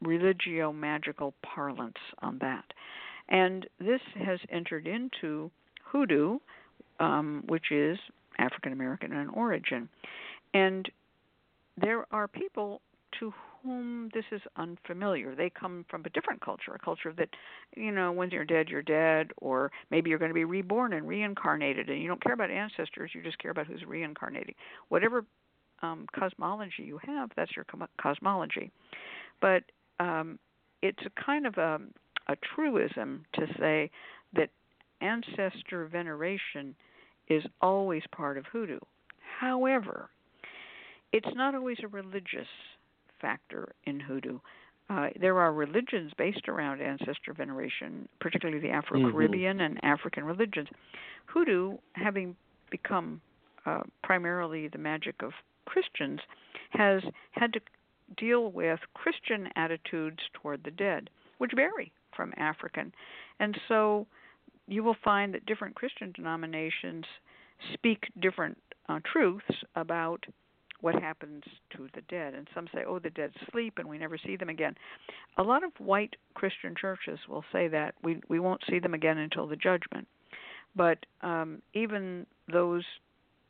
religio 0.00 0.72
magical 0.72 1.34
parlance 1.42 1.98
on 2.22 2.38
that. 2.40 2.64
And 3.28 3.66
this 3.80 4.00
has 4.24 4.38
entered 4.50 4.86
into 4.86 5.50
hoodoo, 5.84 6.38
um, 7.00 7.42
which 7.48 7.72
is 7.72 7.98
African 8.38 8.72
American 8.72 9.12
in 9.12 9.28
origin. 9.30 9.88
And 10.54 10.88
there 11.80 12.06
are 12.12 12.28
people 12.28 12.80
to 13.20 13.32
whom 13.62 14.08
this 14.14 14.24
is 14.30 14.40
unfamiliar. 14.56 15.34
They 15.34 15.50
come 15.50 15.84
from 15.90 16.04
a 16.04 16.10
different 16.10 16.40
culture, 16.40 16.72
a 16.74 16.78
culture 16.78 17.12
that, 17.18 17.28
you 17.76 17.90
know, 17.90 18.12
when 18.12 18.30
you're 18.30 18.44
dead, 18.44 18.68
you're 18.68 18.82
dead, 18.82 19.30
or 19.38 19.70
maybe 19.90 20.10
you're 20.10 20.18
going 20.18 20.30
to 20.30 20.34
be 20.34 20.44
reborn 20.44 20.92
and 20.92 21.08
reincarnated, 21.08 21.88
and 21.88 22.00
you 22.00 22.08
don't 22.08 22.22
care 22.22 22.34
about 22.34 22.50
ancestors, 22.50 23.10
you 23.14 23.22
just 23.22 23.38
care 23.38 23.50
about 23.50 23.66
who's 23.66 23.84
reincarnating. 23.86 24.54
Whatever 24.88 25.24
um, 25.82 26.06
cosmology 26.14 26.84
you 26.84 26.98
have, 27.04 27.30
that's 27.36 27.52
your 27.56 27.66
cosmology. 28.00 28.70
But 29.40 29.64
um, 30.00 30.38
it's 30.82 31.02
a 31.04 31.22
kind 31.22 31.46
of 31.46 31.56
a, 31.58 31.78
a 32.28 32.36
truism 32.54 33.24
to 33.34 33.46
say 33.58 33.90
that 34.34 34.50
ancestor 35.00 35.86
veneration 35.86 36.74
is 37.28 37.42
always 37.60 38.02
part 38.14 38.38
of 38.38 38.44
hoodoo. 38.46 38.78
However, 39.40 40.10
it's 41.12 41.28
not 41.34 41.54
always 41.54 41.78
a 41.82 41.88
religious 41.88 42.48
factor 43.20 43.74
in 43.84 44.00
hoodoo. 44.00 44.38
Uh, 44.90 45.08
there 45.20 45.38
are 45.38 45.52
religions 45.52 46.12
based 46.16 46.48
around 46.48 46.80
ancestor 46.80 47.34
veneration, 47.36 48.08
particularly 48.20 48.60
the 48.60 48.70
Afro 48.70 49.10
Caribbean 49.10 49.58
mm-hmm. 49.58 49.76
and 49.76 49.84
African 49.84 50.24
religions. 50.24 50.68
Hoodoo, 51.26 51.76
having 51.92 52.34
become 52.70 53.20
uh, 53.66 53.82
primarily 54.02 54.68
the 54.68 54.78
magic 54.78 55.16
of 55.22 55.32
Christians, 55.66 56.20
has 56.70 57.02
had 57.32 57.52
to 57.52 57.60
deal 58.16 58.50
with 58.50 58.80
Christian 58.94 59.48
attitudes 59.56 60.20
toward 60.32 60.64
the 60.64 60.70
dead, 60.70 61.10
which 61.36 61.52
vary 61.54 61.92
from 62.16 62.32
African. 62.38 62.92
And 63.40 63.58
so 63.68 64.06
you 64.66 64.82
will 64.82 64.96
find 65.04 65.34
that 65.34 65.44
different 65.44 65.74
Christian 65.74 66.12
denominations 66.12 67.04
speak 67.74 68.04
different 68.20 68.56
uh, 68.88 69.00
truths 69.10 69.44
about 69.76 70.24
what 70.80 70.94
happens 71.00 71.42
to 71.76 71.88
the 71.94 72.02
dead. 72.02 72.34
And 72.34 72.48
some 72.54 72.68
say, 72.72 72.84
oh, 72.86 72.98
the 72.98 73.10
dead 73.10 73.32
sleep 73.50 73.78
and 73.78 73.88
we 73.88 73.98
never 73.98 74.18
see 74.18 74.36
them 74.36 74.48
again. 74.48 74.74
A 75.36 75.42
lot 75.42 75.64
of 75.64 75.72
white 75.78 76.16
Christian 76.34 76.74
churches 76.80 77.18
will 77.28 77.44
say 77.52 77.68
that 77.68 77.94
we 78.02 78.20
we 78.28 78.40
won't 78.40 78.62
see 78.68 78.78
them 78.78 78.94
again 78.94 79.18
until 79.18 79.46
the 79.46 79.56
judgment. 79.56 80.06
But 80.76 80.98
um, 81.22 81.62
even 81.74 82.26
those 82.52 82.84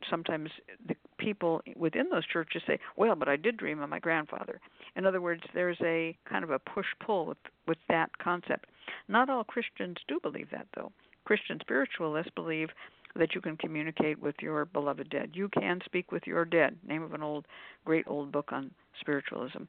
sometimes 0.09 0.49
the 0.87 0.95
people 1.17 1.61
within 1.75 2.09
those 2.09 2.25
churches 2.25 2.61
say, 2.65 2.79
"Well, 2.95 3.15
but 3.15 3.27
I 3.27 3.35
did 3.35 3.57
dream 3.57 3.81
of 3.81 3.89
my 3.89 3.99
grandfather." 3.99 4.59
In 4.95 5.05
other 5.05 5.21
words, 5.21 5.43
there's 5.53 5.79
a 5.81 6.17
kind 6.27 6.43
of 6.43 6.49
a 6.49 6.59
push-pull 6.59 7.25
with 7.25 7.37
with 7.67 7.77
that 7.89 8.17
concept. 8.17 8.69
Not 9.07 9.29
all 9.29 9.43
Christians 9.43 9.97
do 10.07 10.19
believe 10.21 10.49
that, 10.51 10.67
though. 10.75 10.91
Christian 11.25 11.59
spiritualists 11.59 12.31
believe 12.33 12.69
that 13.15 13.33
you 13.35 13.41
can 13.41 13.57
communicate 13.57 14.21
with 14.21 14.35
your 14.41 14.65
beloved 14.65 15.09
dead. 15.09 15.31
You 15.33 15.49
can 15.49 15.79
speak 15.85 16.11
with 16.11 16.25
your 16.25 16.45
dead. 16.45 16.77
Name 16.87 17.03
of 17.03 17.13
an 17.13 17.23
old, 17.23 17.45
great 17.85 18.05
old 18.07 18.31
book 18.31 18.51
on 18.51 18.71
spiritualism. 18.99 19.63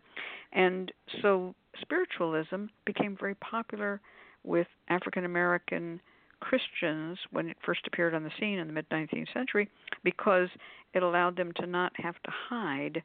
And 0.52 0.92
so 1.22 1.54
spiritualism 1.80 2.66
became 2.84 3.16
very 3.18 3.34
popular 3.36 4.00
with 4.44 4.66
African 4.88 5.24
American 5.24 6.00
Christians 6.40 7.18
when 7.32 7.48
it 7.48 7.56
first 7.64 7.80
appeared 7.86 8.14
on 8.14 8.24
the 8.24 8.30
scene 8.38 8.58
in 8.58 8.66
the 8.66 8.72
mid 8.72 8.88
19th 8.88 9.32
century 9.32 9.68
because 10.04 10.48
it 10.94 11.02
allowed 11.02 11.36
them 11.36 11.52
to 11.56 11.66
not 11.66 11.92
have 11.96 12.14
to 12.24 12.30
hide 12.48 13.02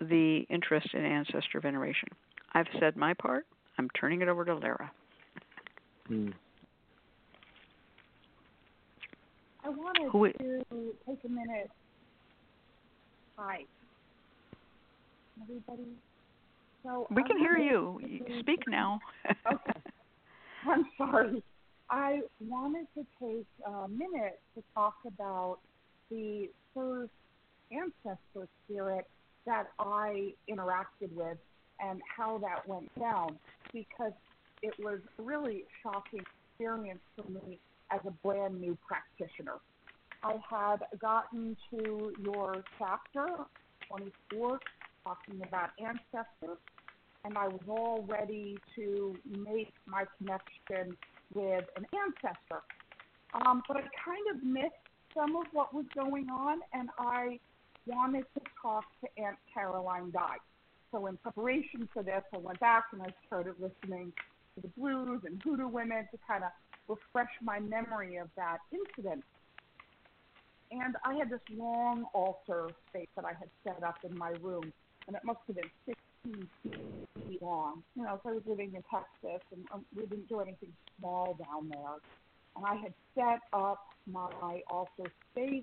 the 0.00 0.46
interest 0.48 0.88
in 0.94 1.04
ancestor 1.04 1.60
veneration. 1.60 2.08
I've 2.54 2.66
said 2.80 2.96
my 2.96 3.14
part. 3.14 3.46
I'm 3.78 3.88
turning 3.98 4.22
it 4.22 4.28
over 4.28 4.44
to 4.44 4.54
Lara. 4.54 4.90
Hmm. 6.06 6.30
I 9.64 9.68
wanted 9.68 10.10
Who 10.10 10.28
to 10.32 10.94
take 11.06 11.18
a 11.24 11.28
minute. 11.28 11.70
Hi. 13.36 13.64
Everybody. 15.40 15.88
So 16.82 17.06
We 17.10 17.22
I 17.22 17.28
can 17.28 17.38
hear 17.38 17.58
you. 17.58 18.00
Speak 18.40 18.60
now. 18.66 19.00
okay. 19.50 19.80
I'm 20.68 20.86
sorry. 20.98 21.42
I 21.90 22.20
wanted 22.40 22.86
to 22.94 23.06
take 23.20 23.46
a 23.66 23.88
minute 23.88 24.40
to 24.56 24.62
talk 24.74 24.94
about 25.06 25.58
the 26.10 26.48
first 26.74 27.12
ancestor 27.70 28.48
spirit 28.64 29.06
that 29.46 29.68
I 29.78 30.32
interacted 30.50 31.12
with 31.12 31.38
and 31.80 32.00
how 32.16 32.38
that 32.38 32.66
went 32.68 32.88
down 32.98 33.36
because 33.72 34.12
it 34.62 34.74
was 34.78 35.00
a 35.18 35.22
really 35.22 35.64
shocking 35.82 36.22
experience 36.50 37.00
for 37.16 37.28
me 37.30 37.58
as 37.92 38.00
a 38.06 38.10
brand 38.10 38.60
new 38.60 38.76
practitioner. 38.86 39.58
I 40.22 40.36
had 40.48 40.78
gotten 41.00 41.56
to 41.70 42.12
your 42.22 42.64
chapter 42.78 43.26
24 43.88 44.60
talking 45.04 45.42
about 45.46 45.70
ancestors 45.80 46.58
and 47.24 47.38
I 47.38 47.48
was 47.48 47.60
all 47.68 48.04
ready 48.08 48.56
to 48.76 49.16
make 49.28 49.72
my 49.86 50.04
connection 50.18 50.96
with 51.34 51.64
an 51.76 51.86
ancestor. 51.94 52.62
Um, 53.34 53.62
but 53.68 53.76
I 53.76 53.80
kind 54.04 54.26
of 54.34 54.42
missed 54.42 54.74
some 55.14 55.36
of 55.36 55.44
what 55.52 55.72
was 55.72 55.84
going 55.94 56.28
on, 56.30 56.60
and 56.72 56.88
I 56.98 57.38
wanted 57.86 58.24
to 58.34 58.40
talk 58.60 58.84
to 59.02 59.22
Aunt 59.22 59.36
Caroline 59.52 60.10
Dye. 60.10 60.38
So 60.90 61.06
in 61.06 61.16
preparation 61.18 61.88
for 61.92 62.02
this, 62.02 62.22
I 62.34 62.38
went 62.38 62.60
back 62.60 62.84
and 62.92 63.02
I 63.02 63.06
started 63.26 63.54
listening 63.58 64.12
to 64.54 64.60
the 64.60 64.68
blues 64.68 65.22
and 65.24 65.40
hoodoo 65.42 65.68
women 65.68 66.06
to 66.10 66.18
kind 66.26 66.44
of 66.44 66.50
refresh 66.88 67.30
my 67.42 67.60
memory 67.60 68.16
of 68.16 68.28
that 68.36 68.58
incident. 68.72 69.24
And 70.70 70.96
I 71.04 71.14
had 71.14 71.28
this 71.28 71.40
long 71.54 72.06
altar 72.14 72.70
space 72.88 73.08
that 73.16 73.24
I 73.24 73.32
had 73.38 73.48
set 73.64 73.82
up 73.82 73.96
in 74.08 74.16
my 74.16 74.30
room, 74.40 74.72
and 75.06 75.14
it 75.14 75.22
must 75.24 75.40
have 75.46 75.56
been 75.56 75.70
16 76.24 76.48
feet 76.62 77.42
long. 77.42 77.82
You 77.94 78.04
know, 78.04 78.18
so 78.22 78.30
I 78.30 78.32
was 78.32 78.42
living 78.46 78.72
in 78.74 78.82
Texas, 78.90 79.46
and 79.52 79.64
um, 79.72 79.84
we 79.94 80.06
didn't 80.06 80.28
do 80.28 80.40
anything 80.40 80.72
small 80.98 81.34
down 81.34 81.68
there. 81.68 82.00
And 82.56 82.64
I 82.64 82.74
had 82.76 82.94
set 83.14 83.40
up 83.52 83.84
my 84.10 84.60
altar 84.70 85.10
space 85.30 85.62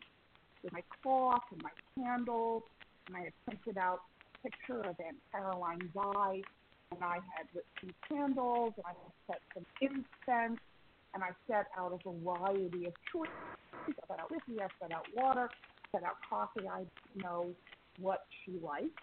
with 0.63 0.73
my 0.73 0.84
cloth 1.01 1.41
and 1.51 1.62
my 1.63 1.71
candles, 1.97 2.63
and 3.08 3.17
I 3.17 3.21
had 3.25 3.34
printed 3.45 3.77
out 3.77 4.01
a 4.36 4.49
picture 4.49 4.82
of 4.82 4.95
Aunt 4.99 5.17
Caroline 5.32 5.89
Dye, 5.93 6.41
and 6.91 7.03
I 7.03 7.15
had 7.36 7.47
lit 7.53 7.65
some 7.82 7.93
candles, 8.08 8.73
and 8.77 8.86
I 8.86 8.93
had 8.93 9.13
set 9.27 9.41
some 9.53 9.65
incense, 9.82 10.60
and 11.13 11.24
I 11.24 11.30
set 11.48 11.67
out 11.78 11.93
a 11.93 12.12
variety 12.24 12.86
of 12.86 12.93
choices. 13.12 13.34
I 13.74 13.91
set 14.08 14.19
out 14.19 14.32
whiskey, 14.32 14.62
I 14.62 14.67
set 14.82 14.91
out 14.91 15.06
water, 15.15 15.50
I 15.52 15.98
set 15.98 16.04
out 16.04 16.15
coffee. 16.30 16.67
I 16.67 16.84
know 17.15 17.52
what 18.00 18.26
she 18.45 18.54
liked 18.63 19.00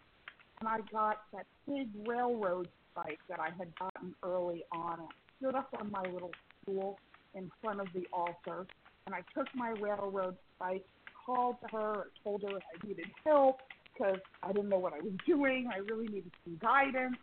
and 0.61 0.69
I 0.69 0.79
got 0.92 1.19
that 1.33 1.47
big 1.66 1.88
railroad 2.07 2.69
spike 2.90 3.19
that 3.29 3.40
I 3.40 3.51
had 3.59 3.75
gotten 3.79 4.14
early 4.23 4.64
on. 4.73 5.01
I 5.01 5.07
stood 5.38 5.55
up 5.55 5.69
on 5.79 5.90
my 5.90 6.03
little 6.03 6.31
stool 6.62 6.99
in 7.35 7.51
front 7.62 7.81
of 7.81 7.88
the 7.95 8.07
altar, 8.12 8.66
and 9.07 9.14
I 9.14 9.21
took 9.35 9.47
my 9.55 9.71
railroad 9.71 10.37
spike, 10.55 10.85
called 11.25 11.57
to 11.62 11.77
her, 11.77 12.07
told 12.25 12.42
her 12.42 12.57
I 12.57 12.87
needed 12.87 13.07
help 13.25 13.59
because 13.92 14.19
I 14.42 14.53
didn't 14.53 14.69
know 14.69 14.79
what 14.79 14.92
I 14.92 15.01
was 15.01 15.12
doing. 15.27 15.69
I 15.73 15.79
really 15.79 16.07
needed 16.07 16.31
some 16.45 16.57
guidance, 16.61 17.16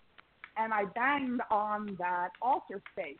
and 0.58 0.74
I 0.74 0.86
banged 0.86 1.41
on 1.50 1.96
that 2.00 2.30
altar 2.41 2.82
space. 2.91 3.17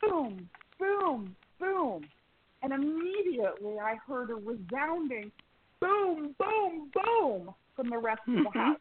Boom, 0.00 0.48
boom, 0.78 1.34
boom. 1.58 2.04
And 2.62 2.72
immediately 2.72 3.78
I 3.78 3.96
heard 4.06 4.30
a 4.30 4.34
resounding 4.34 5.30
boom, 5.80 6.34
boom, 6.38 6.90
boom 6.94 7.54
from 7.76 7.90
the 7.90 7.98
rest 7.98 8.20
of 8.26 8.34
the 8.34 8.40
mm-hmm. 8.40 8.58
house. 8.58 8.78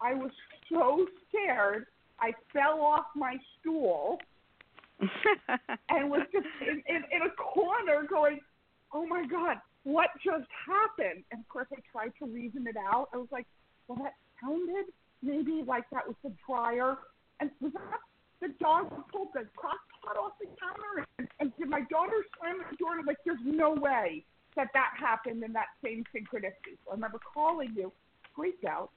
I 0.00 0.14
was 0.14 0.30
so 0.70 1.06
scared. 1.28 1.86
I 2.20 2.32
fell 2.52 2.80
off 2.80 3.06
my 3.14 3.36
stool 3.60 4.18
and 5.00 6.10
was 6.10 6.22
just 6.32 6.46
in, 6.62 6.82
in, 6.88 7.02
in 7.12 7.22
a 7.22 7.30
corner 7.30 8.06
going, 8.08 8.40
oh 8.92 9.06
my 9.06 9.26
God, 9.26 9.58
what 9.82 10.08
just 10.24 10.48
happened? 10.66 11.24
And 11.30 11.40
of 11.40 11.48
course, 11.48 11.66
I 11.72 11.80
tried 11.92 12.12
to 12.20 12.26
reason 12.26 12.66
it 12.66 12.76
out. 12.76 13.08
I 13.12 13.18
was 13.18 13.28
like, 13.30 13.46
well, 13.88 13.98
that 14.02 14.14
sounded 14.40 14.86
maybe 15.22 15.62
like 15.66 15.84
that 15.90 16.06
was 16.06 16.16
the 16.22 16.32
dryer. 16.46 16.96
And 17.40 17.50
was 17.60 17.72
that 17.72 18.00
the 18.44 18.52
dog 18.60 18.90
pulled 19.10 19.28
the 19.32 19.48
crock 19.56 19.80
pot 20.04 20.16
off 20.16 20.32
the 20.40 20.46
counter? 20.60 21.06
And, 21.18 21.28
and 21.40 21.52
did 21.58 21.68
my 21.68 21.80
daughter 21.90 22.20
slam 22.38 22.58
the 22.70 22.76
door? 22.76 22.92
And 22.92 23.00
I'm 23.00 23.06
like, 23.06 23.16
there's 23.24 23.38
no 23.44 23.72
way 23.72 24.24
that 24.56 24.68
that 24.74 24.92
happened 24.98 25.42
in 25.42 25.52
that 25.54 25.72
same 25.82 26.04
synchronicity. 26.14 26.76
So 26.84 26.92
I 26.92 26.94
remember 26.94 27.18
calling 27.32 27.72
you, 27.74 27.92
freaked 28.36 28.64
out, 28.64 28.90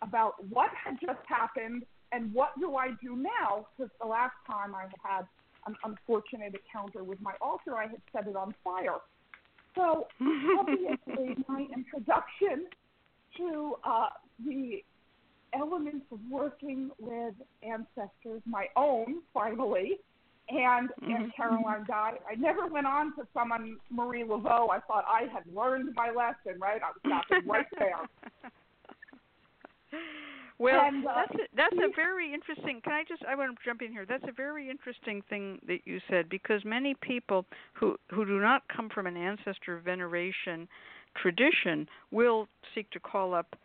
about 0.00 0.34
what 0.48 0.70
had 0.72 0.98
just 1.00 1.20
happened 1.26 1.82
and 2.12 2.32
what 2.32 2.50
do 2.60 2.76
I 2.76 2.88
do 3.02 3.16
now? 3.16 3.66
Because 3.76 3.90
the 4.00 4.06
last 4.06 4.34
time 4.46 4.74
I 4.74 4.84
had 5.02 5.26
an 5.66 5.76
unfortunate 5.84 6.54
encounter 6.54 7.04
with 7.04 7.20
my 7.20 7.32
altar, 7.40 7.76
I 7.76 7.86
had 7.86 8.00
set 8.12 8.26
it 8.26 8.36
on 8.36 8.54
fire. 8.62 8.98
So 9.74 10.06
obviously, 10.58 11.42
my 11.48 11.66
introduction 11.74 12.66
to 13.38 13.74
uh, 13.84 14.08
the 14.44 14.82
elements 15.54 16.06
of 16.12 16.18
working 16.30 16.90
with 16.98 17.34
ancestors, 17.62 18.42
my 18.46 18.66
own 18.76 19.22
finally, 19.34 19.98
and 20.48 20.90
Aunt 21.08 21.34
Caroline 21.36 21.84
Dye. 21.86 22.14
I 22.30 22.34
never 22.34 22.66
went 22.66 22.86
on 22.86 23.14
to 23.16 23.26
someone 23.32 23.78
Marie 23.90 24.24
Laveau. 24.24 24.70
I 24.70 24.80
thought 24.80 25.04
I 25.06 25.22
had 25.32 25.44
learned 25.54 25.94
my 25.94 26.08
lesson. 26.08 26.60
Right, 26.60 26.80
I 26.82 26.90
was 26.90 27.22
stopping 27.28 27.48
right 27.48 27.66
there. 27.78 27.96
Well, 30.58 30.80
And, 30.80 31.04
uh, 31.04 31.12
that's 31.16 31.34
a, 31.34 31.56
that's 31.56 31.76
a 31.76 31.92
very 31.96 32.32
interesting. 32.32 32.80
Can 32.84 32.92
I 32.92 33.02
just? 33.08 33.24
I 33.28 33.34
want 33.34 33.58
to 33.58 33.64
jump 33.64 33.82
in 33.82 33.90
here. 33.90 34.06
That's 34.06 34.22
a 34.28 34.32
very 34.32 34.70
interesting 34.70 35.20
thing 35.28 35.58
that 35.66 35.80
you 35.86 35.98
said 36.08 36.28
because 36.28 36.64
many 36.64 36.94
people 37.00 37.46
who 37.72 37.96
who 38.10 38.24
do 38.24 38.38
not 38.38 38.62
come 38.68 38.88
from 38.88 39.08
an 39.08 39.16
ancestor 39.16 39.80
veneration 39.84 40.68
tradition 41.20 41.88
will 42.12 42.46
seek 42.76 42.88
to 42.92 43.00
call 43.00 43.34
up 43.34 43.56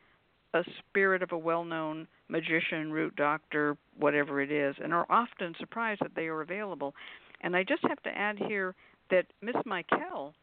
a 0.58 0.72
spirit 0.80 1.22
of 1.24 1.32
a 1.32 1.38
well-known 1.38 2.08
magician, 2.30 2.91
root 2.91 3.15
doctor, 3.15 3.78
whatever 3.98 4.41
it 4.41 4.52
is, 4.52 4.76
and 4.84 4.93
are 4.93 5.06
often 5.10 5.54
surprised 5.60 6.02
that 6.02 6.15
they 6.15 6.28
are 6.28 6.41
available. 6.41 6.93
And 7.41 7.56
I 7.56 7.63
just 7.63 7.84
have 7.88 8.02
to 8.04 8.10
add 8.10 8.38
here 8.48 8.76
that 9.10 9.26
Miss 9.41 9.56
Michael 9.65 10.34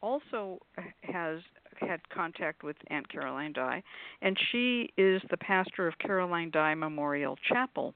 also 0.00 0.58
has 1.02 1.38
had 1.80 2.00
contact 2.10 2.62
with 2.62 2.76
Aunt 2.88 3.08
Caroline 3.10 3.52
Dye, 3.52 3.82
and 4.20 4.36
she 4.50 4.90
is 4.96 5.22
the 5.30 5.36
pastor 5.36 5.88
of 5.88 5.98
Caroline 5.98 6.50
Dye 6.50 6.74
Memorial 6.74 7.36
Chapel. 7.48 7.94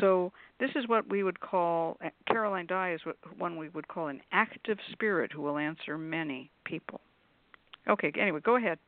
So 0.00 0.32
this 0.58 0.70
is 0.74 0.88
what 0.88 1.08
we 1.10 1.22
would 1.22 1.40
call 1.40 1.98
Caroline 2.26 2.66
Dye 2.66 2.94
is 2.94 3.00
what 3.04 3.16
one 3.36 3.56
we 3.56 3.68
would 3.70 3.88
call 3.88 4.08
an 4.08 4.20
active 4.32 4.78
spirit 4.92 5.32
who 5.32 5.42
will 5.42 5.58
answer 5.58 5.98
many 5.98 6.50
people. 6.64 7.00
Okay, 7.88 8.12
anyway, 8.18 8.40
go 8.40 8.56
ahead. 8.56 8.78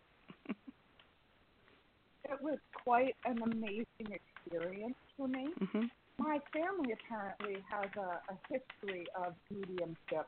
It 2.30 2.42
was 2.42 2.58
quite 2.84 3.14
an 3.24 3.40
amazing 3.42 3.86
experience 4.00 4.96
for 5.16 5.28
me. 5.28 5.48
hmm 5.58 5.84
My 6.18 6.38
family 6.52 6.92
apparently 6.92 7.62
has 7.70 7.90
a, 7.96 8.32
a 8.32 8.36
history 8.48 9.06
of 9.14 9.34
mediumship, 9.50 10.26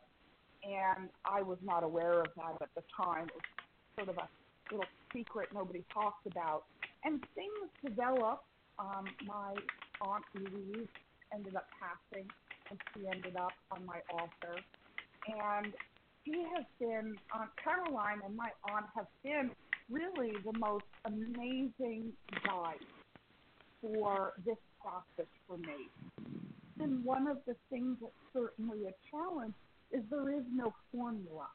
and 0.63 1.09
I 1.25 1.43
was 1.43 1.59
not 1.63 1.83
aware 1.85 2.21
of 2.21 2.29
that 2.37 2.57
at 2.61 2.69
the 2.75 2.83
time. 2.97 3.29
It 3.29 3.35
was 3.35 3.43
sort 3.97 4.09
of 4.09 4.19
a 4.19 4.29
little 4.71 4.87
secret 5.13 5.49
nobody 5.55 5.85
talked 5.93 6.27
about. 6.27 6.65
And 7.05 7.25
things 7.35 7.71
developed. 7.85 8.45
Um, 8.79 9.07
my 9.27 9.55
aunt 10.03 10.25
Louise 10.35 10.89
ended 11.33 11.57
up 11.57 11.67
passing, 11.81 12.29
and 12.71 12.79
she 12.93 13.07
ended 13.07 13.37
up 13.37 13.53
on 13.71 13.87
my 13.87 14.01
altar. 14.13 14.61
And 15.29 15.73
she 16.25 16.45
has 16.55 16.65
been, 16.79 17.17
Aunt 17.33 17.51
Caroline 17.63 18.21
and 18.25 18.37
my 18.37 18.51
aunt 18.71 18.87
have 18.95 19.07
been 19.23 19.51
really 19.90 20.33
the 20.44 20.59
most 20.59 20.85
amazing 21.05 22.12
guide 22.44 22.79
for 23.81 24.33
this 24.44 24.57
process 24.81 25.31
for 25.46 25.59
me. 25.59 25.88
And 26.81 27.05
one 27.05 27.27
of 27.27 27.38
the 27.46 27.57
things 27.70 27.96
that's 28.01 28.12
certainly 28.33 28.87
a 28.87 28.94
challenge 29.11 29.55
is 29.92 30.03
there 30.11 30.31
is 30.31 30.44
no 30.53 30.75
formula. 30.92 31.46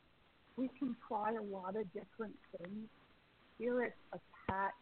We 0.58 0.70
can 0.80 0.96
try 1.08 1.34
a 1.34 1.42
lot 1.42 1.76
of 1.76 1.86
different 1.94 2.36
things. 2.58 2.88
Spirits 3.56 3.96
attached 4.12 4.76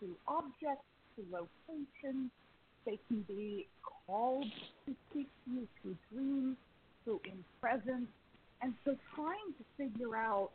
to 0.00 0.16
objects, 0.26 0.84
to 1.16 1.24
locations. 1.30 2.30
They 2.86 2.98
can 3.08 3.22
be 3.28 3.66
called 4.06 4.46
to 4.86 4.94
speak 5.10 5.28
to 5.44 5.50
you 5.52 5.68
through 5.80 5.96
dreams, 6.12 6.56
through 7.04 7.20
in 7.24 7.44
presence. 7.60 8.08
And 8.62 8.74
so 8.84 8.96
trying 9.14 9.52
to 9.58 9.64
figure 9.76 10.16
out 10.16 10.50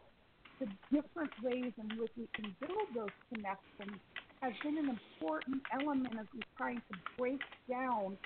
the 0.59 0.67
different 0.91 1.31
ways 1.43 1.71
in 1.77 1.97
which 1.97 2.11
we 2.17 2.27
can 2.33 2.55
build 2.59 2.87
those 2.95 3.15
connections 3.33 3.99
has 4.41 4.53
been 4.63 4.77
an 4.77 4.89
important 4.89 5.61
element 5.73 6.13
of 6.19 6.27
me 6.33 6.41
trying 6.57 6.81
to 6.91 6.97
break 7.17 7.41
down 7.69 8.17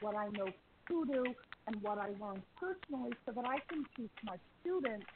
what 0.00 0.16
I 0.16 0.28
know 0.30 0.48
hoodoo 0.88 1.32
and 1.66 1.82
what 1.82 1.98
I 1.98 2.08
learned 2.20 2.42
personally 2.58 3.12
so 3.26 3.32
that 3.32 3.44
I 3.44 3.58
can 3.68 3.84
teach 3.96 4.10
my 4.24 4.36
students 4.60 5.06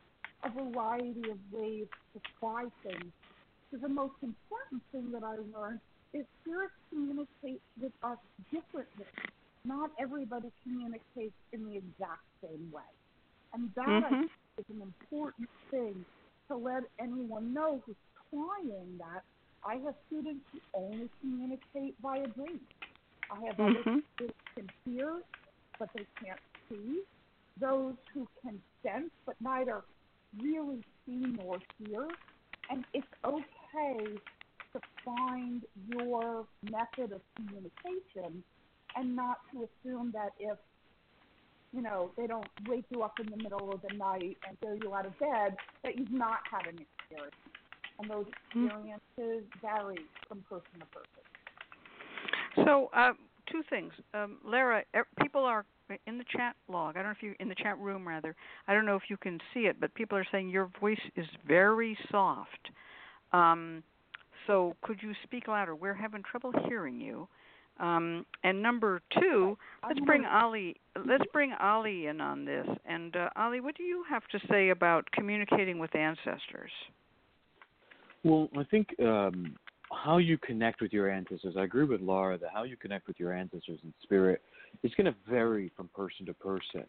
a 0.44 0.50
variety 0.50 1.30
of 1.30 1.38
ways 1.50 1.86
to 2.12 2.20
try 2.38 2.66
things. 2.82 3.12
Because 3.70 3.82
the 3.82 3.88
most 3.88 4.14
important 4.22 4.82
thing 4.92 5.10
that 5.12 5.24
I 5.24 5.36
learned 5.56 5.80
is 6.12 6.24
spirits 6.42 6.74
communicate 6.90 7.60
with 7.80 7.92
us 8.02 8.18
differently. 8.52 9.06
Not 9.64 9.90
everybody 9.98 10.52
communicates 10.62 11.34
in 11.52 11.64
the 11.66 11.76
exact 11.76 12.22
same 12.42 12.70
way. 12.72 12.82
And 13.52 13.70
that 13.74 13.86
mm-hmm. 13.86 14.22
is 14.58 14.64
an 14.68 14.82
important 14.82 15.48
thing 15.70 16.04
to 16.48 16.56
let 16.56 16.82
anyone 16.98 17.54
know 17.54 17.82
who's 17.84 17.96
trying 18.30 18.98
that. 18.98 19.22
I 19.66 19.76
have 19.84 19.94
students 20.06 20.44
who 20.52 20.58
only 20.74 21.08
communicate 21.20 21.94
via 22.02 22.26
dreams. 22.28 22.60
I 23.30 23.46
have 23.46 23.56
mm-hmm. 23.56 23.90
others 23.90 24.02
who 24.18 24.28
can 24.54 24.68
hear, 24.84 25.20
but 25.78 25.88
they 25.96 26.06
can't 26.22 26.40
see. 26.68 27.02
Those 27.60 27.94
who 28.12 28.28
can 28.42 28.60
sense, 28.82 29.10
but 29.24 29.36
neither 29.40 29.82
really 30.42 30.82
see 31.06 31.24
nor 31.42 31.58
hear. 31.78 32.06
And 32.70 32.84
it's 32.92 33.06
okay 33.24 34.18
to 34.72 34.80
find 35.04 35.62
your 35.88 36.46
method 36.62 37.12
of 37.12 37.20
communication 37.36 38.42
and 38.96 39.16
not 39.16 39.38
to 39.52 39.66
assume 39.66 40.12
that 40.12 40.30
if 40.38 40.58
you 41.74 41.82
know 41.82 42.10
they 42.16 42.26
don't 42.26 42.46
wake 42.68 42.84
you 42.90 43.02
up 43.02 43.18
in 43.20 43.30
the 43.30 43.36
middle 43.42 43.72
of 43.72 43.80
the 43.82 43.96
night 43.96 44.36
and 44.48 44.58
throw 44.60 44.74
you 44.74 44.94
out 44.94 45.06
of 45.06 45.18
bed 45.18 45.56
that 45.82 45.96
you've 45.96 46.12
not 46.12 46.38
had 46.50 46.66
an 46.66 46.78
experience 46.78 47.34
and 47.98 48.10
those 48.10 48.26
Hmm. 48.52 48.66
experiences 48.66 49.48
vary 49.60 49.98
from 50.28 50.42
person 50.48 50.80
to 50.80 50.86
person 50.86 52.64
So, 52.64 52.90
uh, 52.94 53.12
two 53.50 53.62
things. 53.68 53.92
Um, 54.14 54.38
Lara, 54.44 54.84
er, 54.94 55.06
people 55.20 55.44
are 55.44 55.64
in 56.06 56.18
the 56.18 56.24
chat 56.24 56.56
log. 56.68 56.96
I 56.96 57.00
don't 57.00 57.06
know 57.06 57.16
if 57.16 57.22
you 57.22 57.34
in 57.40 57.48
the 57.48 57.54
chat 57.54 57.78
room 57.78 58.06
rather. 58.06 58.34
I 58.68 58.74
don't 58.74 58.86
know 58.86 58.96
if 58.96 59.04
you 59.08 59.16
can 59.16 59.40
see 59.52 59.66
it, 59.66 59.80
but 59.80 59.92
people 59.94 60.16
are 60.16 60.26
saying 60.30 60.48
your 60.48 60.70
voice 60.80 61.00
is 61.16 61.26
very 61.46 61.96
soft. 62.10 62.70
Um, 63.32 63.82
so, 64.46 64.76
could 64.82 65.02
you 65.02 65.12
speak 65.24 65.48
louder? 65.48 65.74
We're 65.74 65.94
having 65.94 66.22
trouble 66.22 66.52
hearing 66.68 67.00
you. 67.00 67.28
Um, 67.80 68.24
and 68.44 68.62
number 68.62 69.02
two, 69.18 69.58
let's 69.86 70.00
bring 70.00 70.24
Ali. 70.24 70.76
Let's 71.06 71.24
bring 71.32 71.52
Ali 71.60 72.06
in 72.06 72.20
on 72.20 72.44
this. 72.44 72.66
And 72.86 73.16
uh, 73.16 73.30
Ali, 73.36 73.60
what 73.60 73.76
do 73.76 73.82
you 73.82 74.04
have 74.08 74.22
to 74.28 74.38
say 74.48 74.70
about 74.70 75.10
communicating 75.12 75.78
with 75.78 75.94
ancestors? 75.96 76.70
Well, 78.22 78.48
I 78.56 78.64
think 78.64 78.88
um, 79.00 79.56
how 79.92 80.18
you 80.18 80.38
connect 80.38 80.80
with 80.80 80.92
your 80.92 81.10
ancestors. 81.10 81.56
I 81.58 81.64
agree 81.64 81.84
with 81.84 82.00
Lara 82.00 82.38
that 82.38 82.50
how 82.52 82.62
you 82.62 82.76
connect 82.76 83.06
with 83.06 83.18
your 83.18 83.32
ancestors 83.32 83.80
in 83.82 83.92
spirit 84.02 84.40
is 84.82 84.92
going 84.96 85.06
to 85.06 85.14
vary 85.28 85.70
from 85.76 85.88
person 85.88 86.26
to 86.26 86.34
person. 86.34 86.84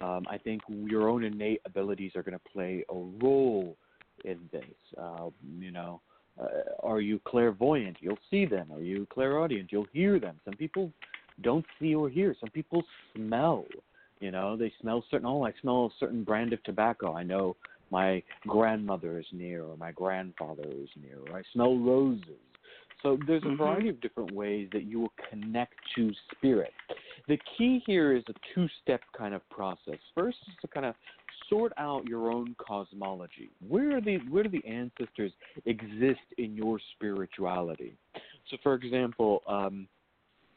Um, 0.00 0.24
I 0.30 0.38
think 0.38 0.62
your 0.68 1.08
own 1.08 1.24
innate 1.24 1.60
abilities 1.66 2.12
are 2.16 2.22
going 2.22 2.38
to 2.38 2.52
play 2.52 2.84
a 2.88 2.94
role 2.94 3.76
in 4.24 4.38
this. 4.52 4.64
Uh, 4.96 5.28
you 5.58 5.70
know, 5.70 6.00
uh, 6.40 6.46
are 6.82 7.00
you 7.00 7.20
clairvoyant? 7.24 7.96
You'll 8.00 8.18
see 8.30 8.46
them. 8.46 8.68
Are 8.72 8.82
you 8.82 9.06
clairaudient? 9.10 9.70
You'll 9.70 9.86
hear 9.92 10.18
them. 10.18 10.40
Some 10.44 10.54
people 10.54 10.92
don't 11.42 11.64
see 11.78 11.94
or 11.94 12.08
hear. 12.08 12.34
Some 12.40 12.50
people 12.50 12.82
smell. 13.14 13.64
You 14.20 14.30
know, 14.30 14.56
they 14.56 14.72
smell 14.80 15.04
certain. 15.10 15.26
Oh, 15.26 15.44
I 15.44 15.52
smell 15.60 15.86
a 15.86 15.98
certain 15.98 16.24
brand 16.24 16.52
of 16.52 16.62
tobacco. 16.64 17.14
I 17.14 17.22
know 17.22 17.56
my 17.90 18.22
grandmother 18.46 19.18
is 19.18 19.26
near, 19.32 19.64
or 19.64 19.76
my 19.76 19.92
grandfather 19.92 20.64
is 20.66 20.88
near, 21.02 21.18
or 21.28 21.38
I 21.38 21.42
smell 21.52 21.76
roses. 21.78 22.24
So 23.02 23.16
there's 23.26 23.42
a 23.44 23.46
Mhm. 23.46 23.56
variety 23.56 23.88
of 23.88 24.00
different 24.00 24.32
ways 24.32 24.68
that 24.70 24.84
you 24.84 25.00
will 25.00 25.12
connect 25.28 25.74
to 25.94 26.12
spirit. 26.32 26.74
The 27.26 27.38
key 27.38 27.78
here 27.80 28.12
is 28.12 28.24
a 28.28 28.34
two-step 28.54 29.02
kind 29.12 29.34
of 29.34 29.48
process. 29.50 29.98
First 30.14 30.38
is 30.48 30.56
to 30.60 30.68
kind 30.68 30.86
of 30.86 30.94
sort 31.48 31.72
out 31.76 32.06
your 32.06 32.30
own 32.30 32.54
cosmology. 32.58 33.50
Where 33.60 33.96
are 33.96 34.00
the 34.00 34.18
where 34.28 34.42
do 34.42 34.48
the 34.48 34.64
ancestors 34.66 35.32
exist 35.64 36.20
in 36.38 36.54
your 36.54 36.78
spirituality? 36.94 37.96
So, 38.48 38.56
for 38.62 38.74
example, 38.74 39.42
um, 39.46 39.88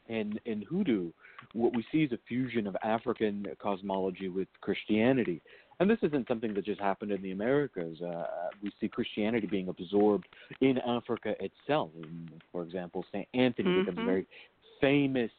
in 0.08 0.38
in 0.44 0.62
hoodoo, 0.62 1.12
what 1.52 1.72
we 1.74 1.84
see 1.90 2.02
is 2.04 2.12
a 2.12 2.18
fusion 2.28 2.66
of 2.66 2.76
African 2.82 3.46
cosmology 3.58 4.28
with 4.28 4.48
Christianity. 4.60 5.40
And 5.80 5.90
this 5.90 5.98
isn't 6.02 6.28
something 6.28 6.54
that 6.54 6.64
just 6.64 6.80
happened 6.80 7.10
in 7.10 7.20
the 7.22 7.32
Americas. 7.32 8.00
Uh, 8.00 8.24
we 8.62 8.72
see 8.80 8.88
Christianity 8.88 9.46
being 9.46 9.68
absorbed 9.68 10.26
in 10.60 10.78
Africa 10.78 11.34
itself. 11.40 11.90
For 12.52 12.62
example, 12.62 13.04
St. 13.12 13.26
Anthony 13.34 13.80
becomes 13.80 13.98
a 13.98 14.04
very 14.04 14.26
famous 14.80 15.30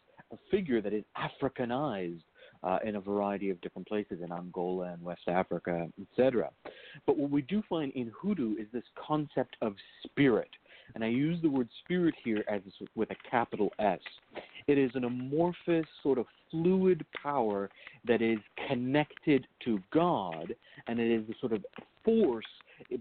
figure 0.52 0.82
that 0.82 0.93
is 0.93 1.04
Africanized 1.17 2.21
uh, 2.63 2.80
in 2.84 2.95
a 2.95 3.00
variety 3.00 3.50
of 3.50 3.62
different 3.62 3.88
places 3.88 4.19
in 4.24 4.32
Angola 4.32 4.93
and 4.93 5.02
West 5.04 5.28
Africa, 5.28 5.88
etc. 6.02 6.50
But 7.06 7.17
what 7.17 7.30
we 7.30 7.43
do 7.43 7.62
find 7.69 7.91
in 7.93 8.12
hoodoo 8.19 8.56
is 8.56 8.67
this 8.74 8.84
concept 8.95 9.56
of 9.62 9.76
spirit. 10.04 10.50
And 10.93 11.04
I 11.04 11.08
use 11.08 11.41
the 11.41 11.50
word 11.50 11.69
spirit 11.84 12.13
here 12.24 12.43
as 12.48 12.62
with 12.95 13.10
a 13.12 13.15
capital 13.30 13.71
S. 13.80 14.00
It 14.67 14.78
is 14.78 14.91
an 14.95 15.04
amorphous, 15.04 15.86
sort 16.01 16.17
of 16.17 16.25
fluid 16.49 17.06
power 17.21 17.69
that 18.06 18.21
is 18.21 18.39
connected 18.67 19.45
to 19.63 19.80
God, 19.93 20.56
and 20.88 20.99
it 20.99 21.12
is 21.12 21.28
the 21.28 21.36
sort 21.39 21.54
of 21.54 21.63
force 22.04 22.45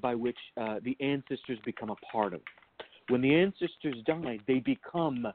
by 0.00 0.14
which 0.14 0.36
uh, 0.60 0.80
the 0.84 0.96
ancestors 1.00 1.58
become 1.64 1.90
a 1.90 1.96
part 2.12 2.34
of. 2.34 2.40
When 3.08 3.22
the 3.22 3.34
ancestors 3.34 3.96
die, 4.06 4.38
they 4.46 4.60
become 4.60 5.26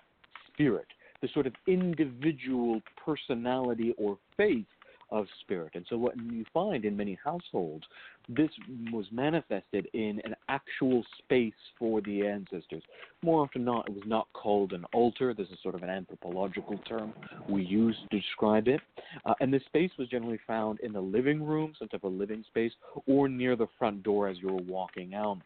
spirit, 0.52 0.88
the 1.22 1.30
sort 1.34 1.48
of 1.48 1.54
individual 1.68 2.82
personality 3.04 3.94
or 3.98 4.18
faith 4.38 4.66
of 5.12 5.26
spirit. 5.42 5.72
And 5.76 5.86
so, 5.90 5.98
what 5.98 6.16
you 6.18 6.46
find 6.54 6.86
in 6.86 6.96
many 6.96 7.18
households, 7.24 7.86
this 8.28 8.50
was 8.92 9.06
manifested 9.12 9.88
in 9.94 10.22
an 10.24 10.36
actual 10.48 11.04
space 11.18 11.54
for 11.78 12.02
the 12.02 12.26
ancestors. 12.26 12.84
More 13.24 13.44
often 13.44 13.64
not, 13.64 13.88
it 13.88 13.96
was 13.96 14.04
not 14.06 14.28
called 14.34 14.74
an 14.74 14.86
altar. 14.94 15.34
This 15.34 15.48
is 15.50 15.58
sort 15.62 15.76
of 15.76 15.84
an 15.84 15.90
anthropological 15.90 16.78
term 16.80 17.14
we 17.48 17.64
use 17.64 17.96
to 18.10 18.20
describe 18.20 18.68
it. 18.68 18.82
Uh, 19.26 19.34
and 19.40 19.54
this 19.54 19.64
space 19.66 19.92
was 19.98 20.08
generally 20.10 20.40
found 20.46 20.80
in 20.82 20.94
the 20.94 21.02
living 21.02 21.44
room, 21.44 21.74
some 21.78 21.88
type 21.88 22.04
of 22.04 22.14
living 22.14 22.44
space, 22.48 22.72
or 23.08 23.28
near 23.28 23.56
the 23.56 23.68
front 23.78 24.04
door 24.04 24.28
as 24.28 24.38
you 24.38 24.48
were 24.48 24.64
walking 24.64 25.14
out. 25.14 25.40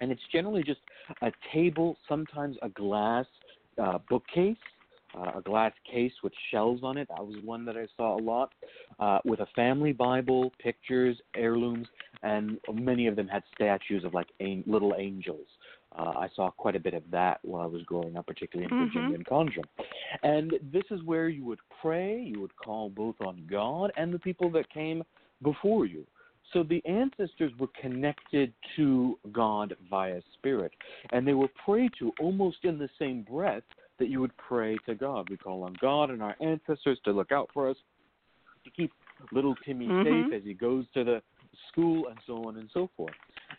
And 0.00 0.10
it's 0.10 0.22
generally 0.32 0.62
just 0.64 0.80
a 1.22 1.30
table, 1.52 1.96
sometimes 2.08 2.56
a 2.62 2.68
glass 2.68 3.26
uh, 3.80 3.98
bookcase 4.08 4.56
uh, 5.14 5.38
a 5.38 5.42
glass 5.42 5.72
case 5.90 6.12
with 6.22 6.32
shells 6.50 6.80
on 6.82 6.96
it. 6.96 7.08
That 7.08 7.24
was 7.24 7.36
one 7.44 7.64
that 7.66 7.76
I 7.76 7.86
saw 7.96 8.18
a 8.18 8.22
lot. 8.22 8.52
Uh, 8.98 9.18
with 9.24 9.40
a 9.40 9.46
family 9.54 9.92
Bible, 9.92 10.52
pictures, 10.58 11.16
heirlooms, 11.34 11.86
and 12.22 12.58
many 12.72 13.06
of 13.06 13.16
them 13.16 13.28
had 13.28 13.42
statues 13.54 14.04
of 14.04 14.14
like 14.14 14.28
an- 14.40 14.64
little 14.66 14.94
angels. 14.96 15.46
Uh, 15.98 16.12
I 16.16 16.28
saw 16.34 16.50
quite 16.50 16.76
a 16.76 16.80
bit 16.80 16.94
of 16.94 17.02
that 17.10 17.40
while 17.42 17.62
I 17.62 17.66
was 17.66 17.82
growing 17.82 18.16
up, 18.16 18.26
particularly 18.26 18.70
in 18.70 18.78
Mhm. 18.78 18.86
Virginian 18.86 19.24
Conjure. 19.24 19.62
And 20.22 20.58
this 20.62 20.84
is 20.90 21.02
where 21.02 21.28
you 21.28 21.44
would 21.44 21.60
pray, 21.80 22.20
you 22.20 22.40
would 22.40 22.56
call 22.56 22.88
both 22.88 23.20
on 23.20 23.46
God 23.46 23.92
and 23.96 24.12
the 24.12 24.18
people 24.18 24.48
that 24.50 24.68
came 24.70 25.04
before 25.42 25.84
you. 25.84 26.06
So 26.52 26.62
the 26.62 26.84
ancestors 26.86 27.52
were 27.58 27.68
connected 27.68 28.52
to 28.76 29.18
God 29.32 29.74
via 29.88 30.20
spirit, 30.34 30.72
and 31.10 31.26
they 31.26 31.34
were 31.34 31.48
prayed 31.64 31.92
to 31.98 32.12
almost 32.20 32.64
in 32.64 32.78
the 32.78 32.90
same 32.98 33.22
breath 33.22 33.62
that 34.02 34.10
you 34.10 34.20
would 34.20 34.36
pray 34.36 34.76
to 34.84 34.96
God. 34.96 35.30
We 35.30 35.36
call 35.36 35.62
on 35.62 35.76
God 35.80 36.10
and 36.10 36.20
our 36.20 36.34
ancestors 36.40 36.98
to 37.04 37.12
look 37.12 37.30
out 37.30 37.48
for 37.54 37.70
us, 37.70 37.76
to 38.64 38.70
keep 38.70 38.92
little 39.30 39.54
Timmy 39.64 39.86
Mhm. 39.86 40.02
safe 40.02 40.32
as 40.32 40.42
he 40.42 40.54
goes 40.54 40.90
to 40.90 41.04
the 41.04 41.22
school 41.68 42.08
and 42.08 42.18
so 42.26 42.48
on 42.48 42.56
and 42.56 42.68
so 42.72 42.88
forth. 42.96 43.14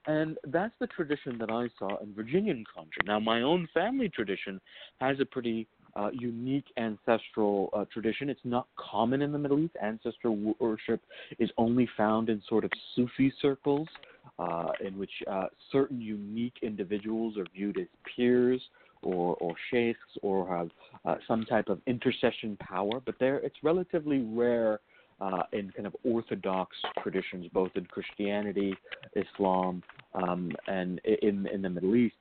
And 0.06 0.38
that's 0.48 0.78
the 0.80 0.88
tradition 0.88 1.38
that 1.38 1.50
I 1.50 1.70
saw 1.80 1.96
in 2.00 2.14
Virginian 2.14 2.66
conjure. 2.66 3.04
Now, 3.06 3.22
my 3.22 3.42
own 3.42 3.68
family 3.68 4.10
tradition 4.10 4.60
has 5.00 5.18
a 5.22 5.26
pretty 5.26 5.66
uh, 5.96 6.10
unique 6.12 6.66
ancestral 6.76 7.70
uh, 7.72 7.86
tradition. 7.86 8.28
It's 8.28 8.44
not 8.44 8.68
common 8.76 9.22
in 9.22 9.32
the 9.32 9.38
Middle 9.38 9.60
East. 9.60 9.78
Ancestor 9.80 10.32
worship 10.32 11.02
is 11.40 11.52
only 11.58 11.88
found 11.96 12.30
in 12.30 12.42
sort 12.50 12.66
of 12.66 12.72
Sufi 12.96 13.32
circles, 13.40 13.88
uh, 14.40 14.72
in 14.82 14.98
which 14.98 15.12
uh, 15.28 15.48
certain 15.72 16.02
unique 16.02 16.58
individuals 16.64 17.38
are 17.38 17.46
viewed 17.54 17.78
as 17.78 17.88
pirs 18.04 18.62
or, 19.04 19.36
or 19.36 19.54
sheikhs 19.72 20.00
or 20.22 20.48
have 20.48 20.70
uh, 21.06 21.16
some 21.28 21.46
type 21.46 21.70
of 21.70 21.80
intercession 21.88 22.58
power. 22.58 23.00
But 23.06 23.16
there, 23.20 23.38
it's 23.38 23.56
relatively 23.64 24.20
rare 24.20 24.80
uh, 25.22 25.44
in 25.54 25.72
kind 25.72 25.88
of 25.88 25.96
orthodox 26.04 26.76
traditions, 27.02 27.48
both 27.54 27.72
in 27.76 27.86
Christianity, 27.86 28.76
Islam, 29.16 29.84
um, 30.14 30.52
and 30.68 31.00
in 31.22 31.48
in 31.48 31.62
the 31.62 31.70
Middle 31.70 31.96
East. 31.96 32.16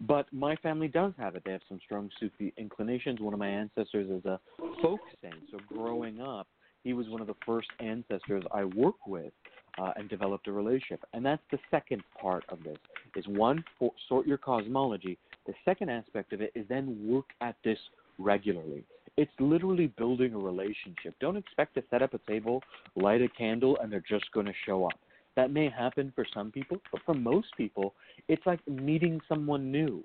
But 0.00 0.26
my 0.32 0.56
family 0.56 0.88
does 0.88 1.12
have 1.18 1.36
it. 1.36 1.42
They 1.44 1.52
have 1.52 1.62
some 1.68 1.80
strong 1.84 2.10
Sufi 2.20 2.52
inclinations. 2.56 3.20
One 3.20 3.32
of 3.32 3.38
my 3.38 3.48
ancestors 3.48 4.10
is 4.10 4.24
a 4.24 4.38
folk 4.82 5.00
saint. 5.22 5.34
So 5.50 5.58
growing 5.68 6.20
up, 6.20 6.46
he 6.82 6.92
was 6.92 7.08
one 7.08 7.20
of 7.20 7.26
the 7.26 7.34
first 7.46 7.68
ancestors 7.80 8.44
I 8.52 8.64
worked 8.64 9.06
with 9.06 9.32
uh, 9.78 9.92
and 9.96 10.08
developed 10.08 10.46
a 10.48 10.52
relationship. 10.52 11.04
And 11.12 11.24
that's 11.24 11.42
the 11.50 11.58
second 11.70 12.02
part 12.20 12.44
of 12.48 12.62
this: 12.62 12.76
is 13.16 13.26
one 13.26 13.64
for, 13.78 13.92
sort 14.08 14.26
your 14.26 14.38
cosmology. 14.38 15.18
The 15.46 15.54
second 15.64 15.90
aspect 15.90 16.32
of 16.32 16.40
it 16.40 16.52
is 16.54 16.66
then 16.68 17.08
work 17.08 17.26
at 17.40 17.56
this 17.64 17.78
regularly. 18.18 18.84
It's 19.16 19.32
literally 19.38 19.88
building 19.98 20.34
a 20.34 20.38
relationship. 20.38 21.14
Don't 21.20 21.36
expect 21.36 21.74
to 21.74 21.84
set 21.90 22.02
up 22.02 22.14
a 22.14 22.30
table, 22.30 22.62
light 22.96 23.22
a 23.22 23.28
candle, 23.28 23.78
and 23.80 23.92
they're 23.92 24.02
just 24.08 24.30
going 24.32 24.46
to 24.46 24.52
show 24.66 24.86
up. 24.86 24.98
That 25.36 25.52
may 25.52 25.68
happen 25.68 26.12
for 26.14 26.24
some 26.32 26.50
people, 26.50 26.78
but 26.90 27.02
for 27.04 27.14
most 27.14 27.48
people, 27.56 27.94
it's 28.28 28.44
like 28.46 28.66
meeting 28.68 29.20
someone 29.28 29.70
new. 29.70 30.02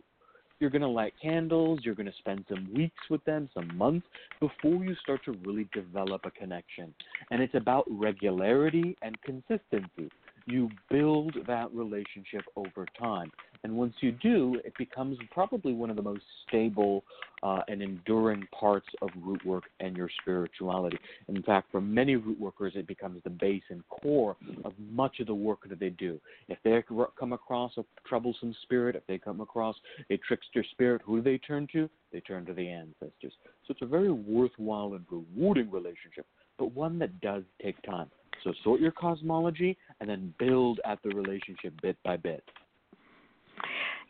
You're 0.59 0.69
going 0.69 0.81
to 0.81 0.87
light 0.89 1.13
candles, 1.21 1.79
you're 1.83 1.95
going 1.95 2.11
to 2.11 2.17
spend 2.17 2.43
some 2.49 2.69
weeks 2.73 3.09
with 3.09 3.23
them, 3.23 3.49
some 3.53 3.77
months, 3.77 4.05
before 4.41 4.83
you 4.83 4.93
start 4.95 5.23
to 5.25 5.31
really 5.45 5.69
develop 5.73 6.25
a 6.25 6.31
connection. 6.31 6.93
And 7.31 7.41
it's 7.41 7.55
about 7.55 7.85
regularity 7.89 8.97
and 9.01 9.19
consistency 9.21 10.11
you 10.49 10.69
build 10.89 11.35
that 11.47 11.71
relationship 11.73 12.43
over 12.55 12.85
time. 12.97 13.31
And 13.63 13.73
once 13.75 13.93
you 13.99 14.13
do, 14.13 14.59
it 14.63 14.73
becomes 14.77 15.17
probably 15.31 15.73
one 15.73 15.89
of 15.89 15.97
the 15.97 16.01
most 16.01 16.23
stable 16.47 17.03
uh, 17.43 17.61
and 17.67 17.81
enduring 17.81 18.47
parts 18.57 18.87
of 19.01 19.09
root 19.21 19.45
work 19.45 19.65
and 19.81 19.97
your 19.97 20.09
spirituality. 20.21 20.97
In 21.27 21.43
fact, 21.43 21.69
for 21.71 21.81
many 21.81 22.15
root 22.15 22.39
workers, 22.39 22.73
it 22.75 22.87
becomes 22.87 23.21
the 23.23 23.29
base 23.29 23.63
and 23.69 23.83
core 23.89 24.37
of 24.63 24.73
much 24.91 25.19
of 25.19 25.27
the 25.27 25.35
work 25.35 25.67
that 25.67 25.79
they 25.79 25.89
do. 25.89 26.19
If 26.47 26.57
they 26.63 26.81
come 27.19 27.33
across 27.33 27.73
a 27.77 27.83
troublesome 28.07 28.55
spirit, 28.63 28.95
if 28.95 29.05
they 29.07 29.17
come 29.17 29.41
across 29.41 29.75
a 30.09 30.17
trickster 30.17 30.63
spirit, 30.71 31.01
who 31.03 31.17
do 31.17 31.21
they 31.21 31.37
turn 31.37 31.67
to? 31.73 31.89
They 32.13 32.21
turn 32.21 32.45
to 32.45 32.53
the 32.53 32.67
ancestors. 32.67 33.33
So 33.67 33.69
it's 33.69 33.81
a 33.81 33.85
very 33.85 34.11
worthwhile 34.11 34.93
and 34.93 35.05
rewarding 35.11 35.69
relationship, 35.69 36.25
but 36.57 36.71
one 36.71 36.97
that 36.99 37.19
does 37.19 37.43
take 37.61 37.81
time. 37.83 38.09
So 38.43 38.53
sort 38.63 38.81
your 38.81 38.91
cosmology 38.91 39.77
and 39.99 40.09
then 40.09 40.33
build 40.39 40.79
at 40.85 40.99
the 41.03 41.09
relationship 41.09 41.73
bit 41.81 41.97
by 42.03 42.17
bit. 42.17 42.43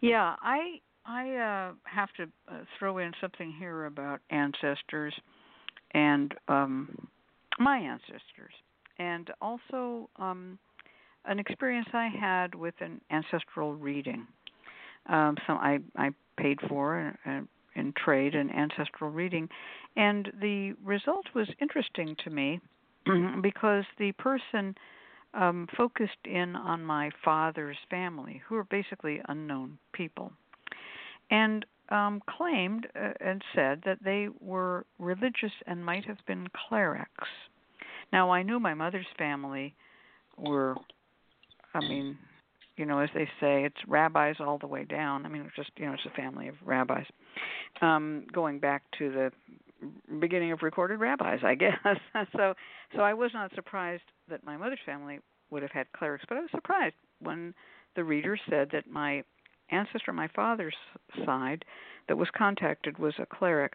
Yeah, 0.01 0.35
I 0.41 0.79
I 1.05 1.35
uh, 1.35 1.73
have 1.85 2.09
to 2.17 2.23
uh, 2.47 2.63
throw 2.77 2.99
in 2.99 3.11
something 3.19 3.53
here 3.57 3.85
about 3.85 4.21
ancestors 4.29 5.13
and 5.91 6.33
um, 6.47 7.07
my 7.57 7.77
ancestors, 7.77 8.53
and 8.99 9.29
also 9.41 10.09
um, 10.17 10.59
an 11.25 11.39
experience 11.39 11.87
I 11.93 12.07
had 12.07 12.53
with 12.55 12.75
an 12.79 13.01
ancestral 13.11 13.73
reading. 13.73 14.27
Um, 15.07 15.35
so 15.47 15.53
I 15.53 15.79
I 15.95 16.11
paid 16.37 16.59
for 16.67 17.17
uh, 17.25 17.41
in 17.75 17.93
trade 17.93 18.35
an 18.35 18.51
ancestral 18.51 19.09
reading, 19.09 19.49
and 19.95 20.31
the 20.39 20.73
result 20.83 21.25
was 21.33 21.47
interesting 21.59 22.15
to 22.23 22.29
me 22.29 22.59
because 23.41 23.85
the 23.97 24.11
person 24.13 24.75
um, 25.33 25.67
focused 25.77 26.11
in 26.25 26.55
on 26.55 26.83
my 26.83 27.11
father's 27.23 27.77
family, 27.89 28.41
who 28.47 28.55
are 28.55 28.63
basically 28.65 29.21
unknown 29.27 29.77
people, 29.93 30.31
and 31.29 31.65
um, 31.89 32.21
claimed 32.27 32.87
uh, 32.95 33.11
and 33.19 33.41
said 33.55 33.81
that 33.85 33.99
they 34.03 34.27
were 34.39 34.85
religious 34.97 35.51
and 35.67 35.83
might 35.83 36.05
have 36.05 36.17
been 36.27 36.47
clerics. 36.67 37.27
Now, 38.11 38.31
I 38.31 38.43
knew 38.43 38.59
my 38.59 38.73
mother's 38.73 39.05
family 39.17 39.75
were, 40.37 40.75
I 41.73 41.79
mean, 41.79 42.17
you 42.75 42.85
know, 42.85 42.99
as 42.99 43.09
they 43.13 43.25
say, 43.39 43.63
it's 43.65 43.75
rabbis 43.87 44.37
all 44.39 44.57
the 44.57 44.67
way 44.67 44.83
down. 44.83 45.25
I 45.25 45.29
mean, 45.29 45.43
it's 45.43 45.55
just, 45.55 45.71
you 45.77 45.85
know, 45.85 45.93
it's 45.93 46.05
a 46.05 46.15
family 46.15 46.47
of 46.47 46.55
rabbis, 46.65 47.05
um, 47.81 48.25
going 48.33 48.59
back 48.59 48.83
to 48.97 49.11
the 49.11 49.31
beginning 50.19 50.51
of 50.51 50.61
recorded 50.61 50.99
rabbis, 50.99 51.39
I 51.43 51.55
guess. 51.55 51.77
so 52.35 52.53
so 52.95 53.01
I 53.01 53.13
was 53.13 53.31
not 53.33 53.53
surprised 53.55 54.03
that 54.29 54.43
my 54.43 54.57
mother's 54.57 54.79
family 54.85 55.19
would 55.51 55.61
have 55.61 55.71
had 55.71 55.91
clerics, 55.93 56.25
but 56.27 56.37
I 56.37 56.41
was 56.41 56.51
surprised 56.51 56.95
when 57.19 57.53
the 57.95 58.03
reader 58.03 58.37
said 58.49 58.69
that 58.71 58.89
my 58.89 59.23
ancestor 59.71 60.13
my 60.13 60.27
father's 60.35 60.75
side 61.25 61.63
that 62.07 62.17
was 62.17 62.27
contacted 62.35 62.97
was 62.97 63.13
a 63.19 63.25
cleric. 63.25 63.73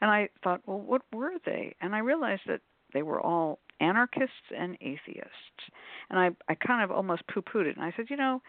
And 0.00 0.10
I 0.10 0.28
thought, 0.42 0.60
well, 0.66 0.80
what 0.80 1.02
were 1.12 1.32
they? 1.44 1.74
And 1.80 1.94
I 1.94 1.98
realized 1.98 2.42
that 2.46 2.60
they 2.92 3.02
were 3.02 3.20
all 3.20 3.58
anarchists 3.80 4.52
and 4.56 4.76
atheists. 4.80 5.70
And 6.10 6.18
I 6.18 6.30
I 6.48 6.54
kind 6.54 6.82
of 6.82 6.90
almost 6.90 7.22
poo-pooed 7.28 7.66
it. 7.66 7.76
And 7.76 7.84
I 7.84 7.92
said, 7.96 8.06
you 8.08 8.16
know, 8.16 8.40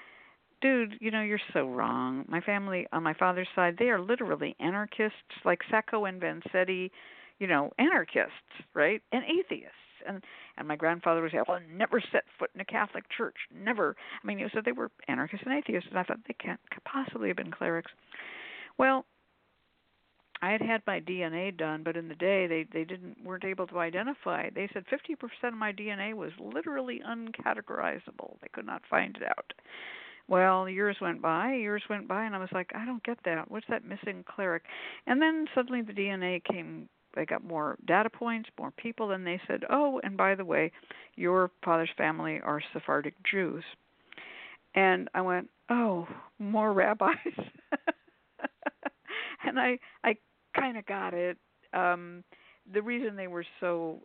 dude, 0.63 0.95
you 0.99 1.11
know, 1.11 1.21
you're 1.21 1.39
so 1.53 1.67
wrong. 1.67 2.25
My 2.27 2.41
family 2.41 2.87
on 2.91 3.03
my 3.03 3.13
father's 3.13 3.47
side, 3.53 3.75
they 3.77 3.89
are 3.89 4.01
literally 4.01 4.55
anarchists, 4.59 5.17
like 5.45 5.59
Sacco 5.69 6.05
and 6.05 6.19
Vanzetti, 6.19 6.89
you 7.37 7.47
know, 7.47 7.71
anarchists, 7.77 8.31
right? 8.73 9.01
And 9.11 9.23
atheists. 9.25 9.75
And 10.07 10.23
and 10.57 10.67
my 10.67 10.75
grandfather 10.75 11.21
was 11.21 11.31
well, 11.47 11.59
never 11.71 12.01
set 12.11 12.23
foot 12.39 12.49
in 12.55 12.61
a 12.61 12.65
Catholic 12.65 13.03
church, 13.15 13.35
never. 13.53 13.95
I 14.21 14.27
mean, 14.27 14.37
he 14.37 14.45
said 14.53 14.63
they 14.65 14.71
were 14.71 14.91
anarchists 15.07 15.45
and 15.45 15.55
atheists, 15.55 15.89
and 15.89 15.99
I 15.99 16.03
thought 16.03 16.19
they 16.27 16.33
can't 16.33 16.59
possibly 16.85 17.27
have 17.29 17.37
been 17.37 17.51
clerics. 17.51 17.91
Well, 18.77 19.05
I 20.41 20.51
had 20.51 20.61
had 20.61 20.81
my 20.85 20.99
DNA 20.99 21.55
done, 21.55 21.83
but 21.83 21.95
in 21.95 22.09
the 22.09 22.15
day 22.15 22.47
they 22.47 22.65
they 22.71 22.83
didn't 22.83 23.17
weren't 23.23 23.45
able 23.45 23.67
to 23.67 23.79
identify. 23.79 24.49
They 24.49 24.69
said 24.73 24.83
50% 24.87 25.47
of 25.47 25.53
my 25.53 25.71
DNA 25.71 26.13
was 26.13 26.31
literally 26.39 27.01
uncategorizable. 27.07 28.39
They 28.41 28.49
could 28.51 28.65
not 28.65 28.81
find 28.89 29.15
it 29.15 29.23
out. 29.23 29.53
Well, 30.27 30.69
years 30.69 30.95
went 31.01 31.21
by, 31.21 31.53
years 31.53 31.83
went 31.89 32.07
by, 32.07 32.23
and 32.25 32.35
I 32.35 32.39
was 32.39 32.49
like, 32.53 32.71
I 32.73 32.85
don't 32.85 33.03
get 33.03 33.17
that. 33.25 33.51
What's 33.51 33.67
that 33.69 33.85
missing 33.85 34.23
cleric? 34.27 34.63
And 35.05 35.21
then 35.21 35.45
suddenly 35.53 35.81
the 35.81 35.93
DNA 35.93 36.43
came. 36.43 36.87
They 37.15 37.25
got 37.25 37.43
more 37.43 37.77
data 37.85 38.09
points, 38.09 38.49
more 38.57 38.71
people, 38.71 39.11
and 39.11 39.27
they 39.27 39.39
said, 39.47 39.63
oh, 39.69 39.99
and 40.03 40.17
by 40.17 40.33
the 40.33 40.45
way, 40.45 40.71
your 41.15 41.51
father's 41.63 41.91
family 41.97 42.39
are 42.43 42.61
Sephardic 42.73 43.13
Jews. 43.29 43.63
And 44.73 45.09
I 45.13 45.21
went, 45.21 45.49
oh, 45.69 46.07
more 46.39 46.73
rabbis. 46.73 47.15
and 49.45 49.59
I 49.59 49.77
I 50.03 50.15
kind 50.57 50.77
of 50.77 50.85
got 50.85 51.13
it. 51.13 51.37
Um, 51.73 52.23
the 52.73 52.81
reason 52.81 53.15
they 53.15 53.27
were 53.27 53.45
so 53.59 53.99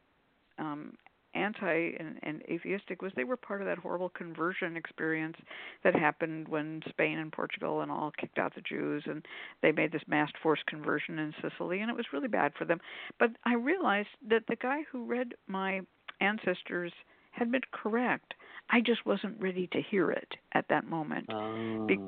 um, 0.59 0.92
anti 1.38 1.92
and, 1.98 2.18
and 2.22 2.42
atheistic 2.51 3.03
was 3.03 3.12
they 3.14 3.24
were 3.24 3.37
part 3.37 3.61
of 3.61 3.66
that 3.66 3.79
horrible 3.79 4.09
conversion 4.11 4.77
experience 4.77 5.37
that 5.85 5.94
happened 5.94 6.48
when 6.48 6.83
Spain 6.88 7.18
and 7.18 7.33
Portugal 7.33 7.81
and 7.81 7.90
all 7.90 8.12
kicked 8.18 8.38
out 8.38 8.55
the 8.55 8.61
Jews 8.61 9.05
and 9.07 9.24
they 9.62 9.72
made 9.72 9.92
this 9.92 10.03
mass 10.07 10.31
forced 10.42 10.66
conversion 10.66 11.18
in 11.18 11.33
Sicily 11.40 11.81
and 11.81 11.90
it 11.90 11.96
was 11.96 12.07
really 12.12 12.29
bad 12.29 12.53
for 12.59 12.64
them. 12.64 12.81
But 13.18 13.31
I 13.44 13.55
realized 13.55 14.09
that 14.29 14.44
the 14.48 14.57
guy 14.57 14.81
who 14.90 15.05
read 15.05 15.35
my 15.46 15.81
ancestors 16.20 16.92
had 17.33 17.53
been 17.53 17.62
correct. 17.72 18.35
I 18.70 18.81
just 18.81 19.07
wasn't 19.07 19.40
ready 19.40 19.68
to 19.68 19.81
hear 19.81 20.11
it 20.11 20.35
at 20.53 20.66
that 20.68 20.87
moment. 20.87 21.27
Oh. 21.33 21.87
Be- 21.87 21.98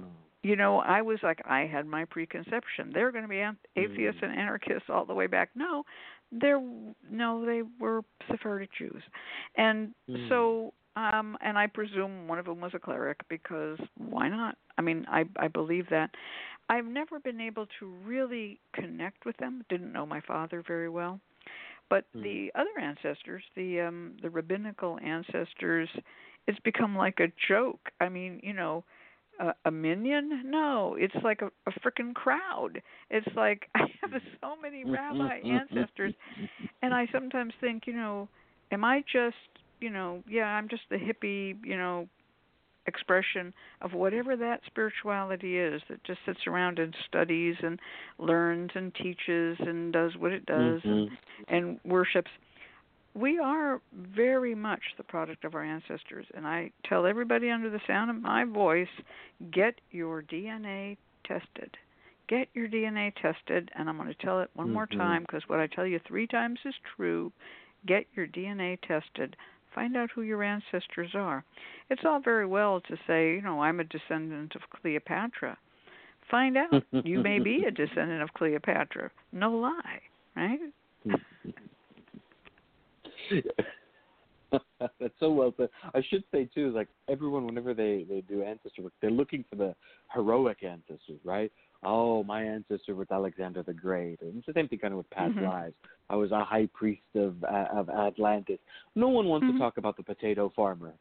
you 0.42 0.56
know, 0.56 0.78
I 0.78 1.02
was 1.02 1.18
like, 1.22 1.42
I 1.44 1.66
had 1.66 1.86
my 1.86 2.06
preconception. 2.06 2.92
They're 2.94 3.12
going 3.12 3.24
to 3.24 3.28
be 3.28 3.44
atheists 3.76 4.20
mm. 4.22 4.24
and 4.24 4.38
anarchists 4.38 4.88
all 4.88 5.04
the 5.04 5.14
way 5.14 5.26
back. 5.26 5.50
No, 5.54 5.84
they're 6.32 6.62
no, 7.10 7.44
they 7.44 7.62
were 7.78 8.02
Sephardic 8.30 8.70
Jews, 8.76 9.02
and 9.56 9.94
mm. 10.08 10.28
so 10.28 10.72
um 10.96 11.36
and 11.40 11.58
I 11.58 11.66
presume 11.66 12.28
one 12.28 12.38
of 12.38 12.46
them 12.46 12.60
was 12.60 12.72
a 12.74 12.78
cleric 12.78 13.18
because 13.28 13.78
why 13.96 14.28
not? 14.28 14.56
I 14.78 14.82
mean, 14.82 15.06
I 15.08 15.24
I 15.36 15.48
believe 15.48 15.86
that. 15.90 16.10
I've 16.68 16.86
never 16.86 17.18
been 17.18 17.40
able 17.40 17.66
to 17.80 17.86
really 18.06 18.60
connect 18.74 19.26
with 19.26 19.36
them. 19.38 19.64
Didn't 19.68 19.92
know 19.92 20.06
my 20.06 20.20
father 20.20 20.62
very 20.64 20.88
well. 20.88 21.18
But 21.88 22.04
mm. 22.16 22.22
the 22.22 22.52
other 22.54 22.78
ancestors, 22.80 23.42
the 23.56 23.80
um 23.80 24.16
the 24.22 24.30
rabbinical 24.30 24.98
ancestors, 25.04 25.88
it's 26.46 26.60
become 26.60 26.96
like 26.96 27.18
a 27.18 27.26
joke. 27.48 27.80
I 28.00 28.08
mean, 28.08 28.40
you 28.42 28.52
know, 28.52 28.84
a, 29.40 29.54
a 29.64 29.70
minyan? 29.70 30.42
No, 30.44 30.96
it's 30.98 31.14
like 31.24 31.42
a, 31.42 31.50
a 31.66 31.72
freaking 31.80 32.14
crowd. 32.14 32.82
It's 33.10 33.26
like 33.36 33.68
I 33.74 33.86
have 34.00 34.10
so 34.40 34.54
many 34.60 34.84
mm, 34.84 34.88
mm, 34.88 34.94
rabbi 34.94 35.40
mm, 35.40 35.60
ancestors, 35.60 36.14
and 36.82 36.94
I 36.94 37.06
sometimes 37.12 37.52
think, 37.60 37.86
you 37.86 37.94
know, 37.94 38.28
am 38.70 38.84
I 38.84 39.02
just, 39.12 39.36
you 39.80 39.90
know, 39.90 40.22
yeah, 40.28 40.44
I'm 40.44 40.68
just 40.68 40.82
the 40.90 40.96
hippie, 40.96 41.56
you 41.64 41.76
know, 41.76 42.08
expression 42.86 43.52
of 43.82 43.92
whatever 43.92 44.36
that 44.36 44.60
spirituality 44.66 45.58
is 45.58 45.82
that 45.88 46.02
just 46.04 46.18
sits 46.26 46.40
around 46.46 46.78
and 46.78 46.94
studies 47.06 47.54
and 47.62 47.78
learns 48.18 48.70
and 48.74 48.94
teaches 48.94 49.56
and 49.60 49.92
does 49.92 50.12
what 50.18 50.32
it 50.32 50.44
does 50.46 50.80
mm-hmm. 50.82 50.88
and, 50.88 51.10
and 51.48 51.80
worships 51.84 52.30
we 53.14 53.38
are 53.38 53.80
very 53.92 54.54
much 54.54 54.80
the 54.96 55.02
product 55.02 55.44
of 55.44 55.54
our 55.54 55.64
ancestors. 55.64 56.26
And 56.34 56.46
I 56.46 56.70
tell 56.88 57.06
everybody 57.06 57.50
under 57.50 57.70
the 57.70 57.80
sound 57.86 58.10
of 58.10 58.16
my 58.20 58.44
voice 58.44 58.88
get 59.52 59.74
your 59.90 60.22
DNA 60.22 60.96
tested. 61.26 61.76
Get 62.28 62.48
your 62.54 62.68
DNA 62.68 63.12
tested. 63.20 63.70
And 63.76 63.88
I'm 63.88 63.96
going 63.96 64.08
to 64.08 64.14
tell 64.14 64.40
it 64.40 64.50
one 64.54 64.68
mm-hmm. 64.68 64.74
more 64.74 64.86
time 64.86 65.22
because 65.22 65.42
what 65.48 65.60
I 65.60 65.66
tell 65.66 65.86
you 65.86 66.00
three 66.06 66.26
times 66.26 66.58
is 66.64 66.74
true. 66.96 67.32
Get 67.86 68.06
your 68.14 68.26
DNA 68.26 68.78
tested. 68.82 69.36
Find 69.74 69.96
out 69.96 70.10
who 70.14 70.22
your 70.22 70.42
ancestors 70.42 71.10
are. 71.14 71.44
It's 71.90 72.02
all 72.04 72.20
very 72.20 72.46
well 72.46 72.80
to 72.82 72.96
say, 73.06 73.34
you 73.34 73.42
know, 73.42 73.62
I'm 73.62 73.80
a 73.80 73.84
descendant 73.84 74.54
of 74.54 74.62
Cleopatra. 74.80 75.56
Find 76.30 76.56
out. 76.56 76.84
you 77.04 77.20
may 77.20 77.40
be 77.40 77.64
a 77.66 77.70
descendant 77.70 78.22
of 78.22 78.32
Cleopatra. 78.34 79.10
No 79.32 79.52
lie, 79.52 80.00
right? 80.36 80.60
That's 84.98 85.14
so 85.20 85.30
well 85.30 85.54
said. 85.56 85.68
I 85.94 86.02
should 86.08 86.24
say 86.32 86.48
too, 86.52 86.70
like 86.70 86.88
everyone, 87.08 87.46
whenever 87.46 87.74
they 87.74 88.04
they 88.08 88.22
do 88.22 88.42
ancestor 88.42 88.82
work, 88.82 88.92
they're 89.00 89.10
looking 89.10 89.44
for 89.48 89.56
the 89.56 89.74
heroic 90.12 90.62
ancestors, 90.62 91.20
right? 91.24 91.52
Oh, 91.82 92.24
my 92.24 92.42
ancestor 92.42 92.94
was 92.94 93.06
Alexander 93.10 93.62
the 93.62 93.72
Great, 93.72 94.20
and 94.20 94.36
it's 94.36 94.46
the 94.46 94.52
same 94.52 94.68
thing 94.68 94.78
kind 94.78 94.92
of 94.92 94.98
with 94.98 95.10
past 95.10 95.34
mm-hmm. 95.34 95.46
lives. 95.46 95.74
I 96.10 96.16
was 96.16 96.32
a 96.32 96.44
high 96.44 96.68
priest 96.74 97.02
of 97.14 97.42
uh, 97.44 97.66
of 97.72 97.88
Atlantis. 97.88 98.58
No 98.96 99.08
one 99.08 99.26
wants 99.26 99.46
mm-hmm. 99.46 99.56
to 99.56 99.60
talk 99.62 99.76
about 99.76 99.96
the 99.96 100.02
potato 100.02 100.52
farmer. 100.54 100.94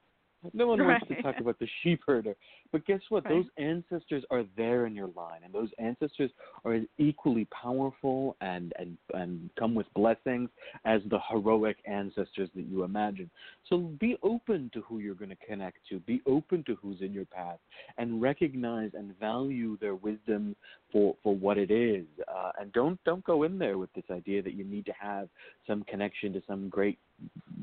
No 0.54 0.68
one 0.68 0.80
right. 0.80 1.02
wants 1.02 1.08
to 1.10 1.22
talk 1.22 1.36
about 1.40 1.60
the 1.60 1.68
sheep 1.84 2.00
herder. 2.06 2.36
But 2.72 2.86
guess 2.86 3.02
what? 3.10 3.26
Right. 3.26 3.34
Those 3.34 3.46
ancestors 3.58 4.24
are 4.32 4.44
there 4.56 4.86
in 4.86 4.96
your 4.96 5.10
line, 5.16 5.42
and 5.44 5.54
those 5.54 5.70
ancestors 5.80 6.32
are 6.64 6.74
as 6.74 6.84
equally 6.98 7.46
powerful 7.46 8.38
and, 8.40 8.72
and, 8.78 8.98
and 9.14 9.50
come 9.60 9.76
with 9.76 9.88
blessings 9.96 10.50
as 10.86 11.02
the 11.10 11.20
heroic 11.30 11.78
ancestors 11.86 12.50
that 12.56 12.66
you 12.70 12.84
imagine. 12.84 13.30
So 13.68 13.78
be 14.00 14.18
open 14.24 14.72
to 14.74 14.82
who 14.82 15.00
you're 15.00 15.16
going 15.16 15.30
to 15.30 15.46
connect 15.46 15.80
to. 15.90 16.00
Be 16.00 16.22
open 16.26 16.64
to 16.68 16.76
who's 16.76 17.02
in 17.02 17.12
your 17.12 17.26
path, 17.26 17.60
and 17.98 18.22
recognize 18.22 18.92
and 18.94 19.18
value 19.20 19.78
their 19.80 19.96
wisdom 19.96 20.56
for, 20.92 21.16
for 21.22 21.36
what 21.36 21.58
it 21.58 21.72
is. 21.72 22.06
Uh, 22.34 22.52
and 22.60 22.72
don't 22.72 23.00
don't 23.04 23.24
go 23.26 23.44
in 23.44 23.60
there 23.60 23.78
with 23.78 23.92
this 23.94 24.06
idea 24.10 24.42
that 24.42 24.54
you 24.54 24.64
need 24.64 24.86
to 24.86 24.94
have 25.00 25.28
some 25.68 25.84
connection 25.84 26.32
to 26.34 26.42
some 26.48 26.70
great 26.70 26.98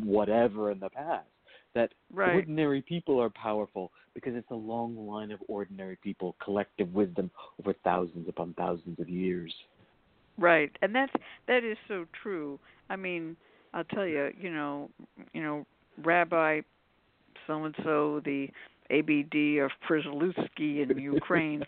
whatever 0.02 0.70
in 0.70 0.78
the 0.78 0.90
past 0.90 1.26
that 1.76 1.92
right. 2.12 2.34
ordinary 2.34 2.82
people 2.82 3.22
are 3.22 3.30
powerful 3.30 3.92
because 4.14 4.34
it's 4.34 4.50
a 4.50 4.56
long 4.56 4.96
line 5.06 5.30
of 5.30 5.38
ordinary 5.46 5.96
people, 6.02 6.34
collective 6.42 6.92
wisdom 6.92 7.30
over 7.60 7.74
thousands 7.84 8.28
upon 8.28 8.52
thousands 8.54 8.98
of 8.98 9.08
years. 9.08 9.54
Right, 10.38 10.72
and 10.82 10.94
that's 10.94 11.12
that 11.46 11.62
is 11.62 11.76
so 11.86 12.04
true. 12.22 12.58
I 12.90 12.96
mean, 12.96 13.36
I'll 13.72 13.84
tell 13.84 14.06
you, 14.06 14.30
you 14.40 14.50
know, 14.50 14.90
you 15.32 15.42
know, 15.42 15.64
Rabbi 16.04 16.62
so 17.46 17.64
and 17.64 17.74
so, 17.84 18.20
the 18.24 18.48
ABD 18.90 19.64
of 19.64 19.70
Przylutski 19.88 20.88
in 20.88 20.98
Ukraine 21.14 21.62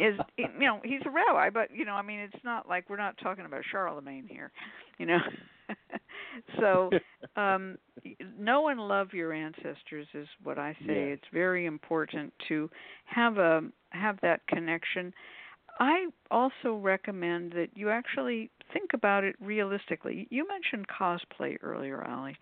is 0.00 0.18
you 0.36 0.48
know 0.58 0.80
he's 0.84 1.00
a 1.04 1.10
rabbi, 1.10 1.50
but 1.50 1.74
you 1.74 1.84
know 1.84 1.94
I 1.94 2.02
mean 2.02 2.20
it's 2.20 2.44
not 2.44 2.68
like 2.68 2.88
we're 2.88 2.96
not 2.96 3.16
talking 3.22 3.44
about 3.44 3.62
Charlemagne 3.70 4.26
here, 4.28 4.50
you 4.98 5.06
know. 5.06 5.18
so 6.60 6.90
um 7.40 7.76
know 8.38 8.68
and 8.68 8.80
love 8.80 9.12
your 9.12 9.32
ancestors 9.32 10.06
is 10.14 10.28
what 10.42 10.58
I 10.58 10.72
say. 10.86 11.08
Yeah. 11.08 11.14
It's 11.14 11.24
very 11.32 11.66
important 11.66 12.32
to 12.48 12.70
have 13.04 13.38
a 13.38 13.62
have 13.90 14.18
that 14.22 14.46
connection. 14.46 15.12
I 15.80 16.06
also 16.30 16.76
recommend 16.76 17.52
that 17.52 17.68
you 17.74 17.88
actually 17.88 18.50
think 18.72 18.90
about 18.94 19.24
it 19.24 19.36
realistically. 19.40 20.26
You 20.30 20.46
mentioned 20.46 20.86
cosplay 20.88 21.56
earlier, 21.62 22.04
Ali, 22.04 22.36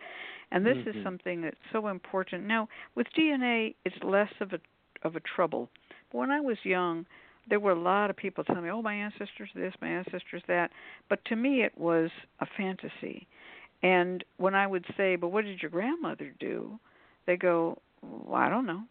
and 0.50 0.66
this 0.66 0.76
mm-hmm. 0.78 0.98
is 0.98 1.04
something 1.04 1.42
that's 1.42 1.56
so 1.72 1.88
important. 1.88 2.44
Now, 2.44 2.68
with 2.96 3.06
DNA, 3.18 3.74
it's 3.84 3.96
less 4.02 4.32
of 4.40 4.52
a 4.52 4.58
of 5.02 5.16
a 5.16 5.20
trouble. 5.20 5.70
But 6.10 6.18
when 6.18 6.30
I 6.30 6.40
was 6.40 6.56
young, 6.64 7.06
there 7.48 7.60
were 7.60 7.72
a 7.72 7.80
lot 7.80 8.10
of 8.10 8.16
people 8.16 8.44
telling 8.44 8.64
me, 8.64 8.70
"Oh, 8.70 8.82
my 8.82 8.94
ancestors 8.94 9.50
this, 9.54 9.74
my 9.80 9.88
ancestors 9.88 10.42
that," 10.48 10.70
but 11.08 11.24
to 11.26 11.36
me, 11.36 11.62
it 11.62 11.76
was 11.78 12.10
a 12.40 12.46
fantasy. 12.56 13.26
And 13.82 14.24
when 14.36 14.54
I 14.54 14.66
would 14.66 14.84
say, 14.96 15.16
"But 15.16 15.28
what 15.28 15.44
did 15.44 15.62
your 15.62 15.70
grandmother 15.70 16.32
do?" 16.38 16.78
they 17.26 17.36
go, 17.36 17.78
well, 18.02 18.34
"I 18.34 18.48
don't 18.48 18.66
know," 18.66 18.82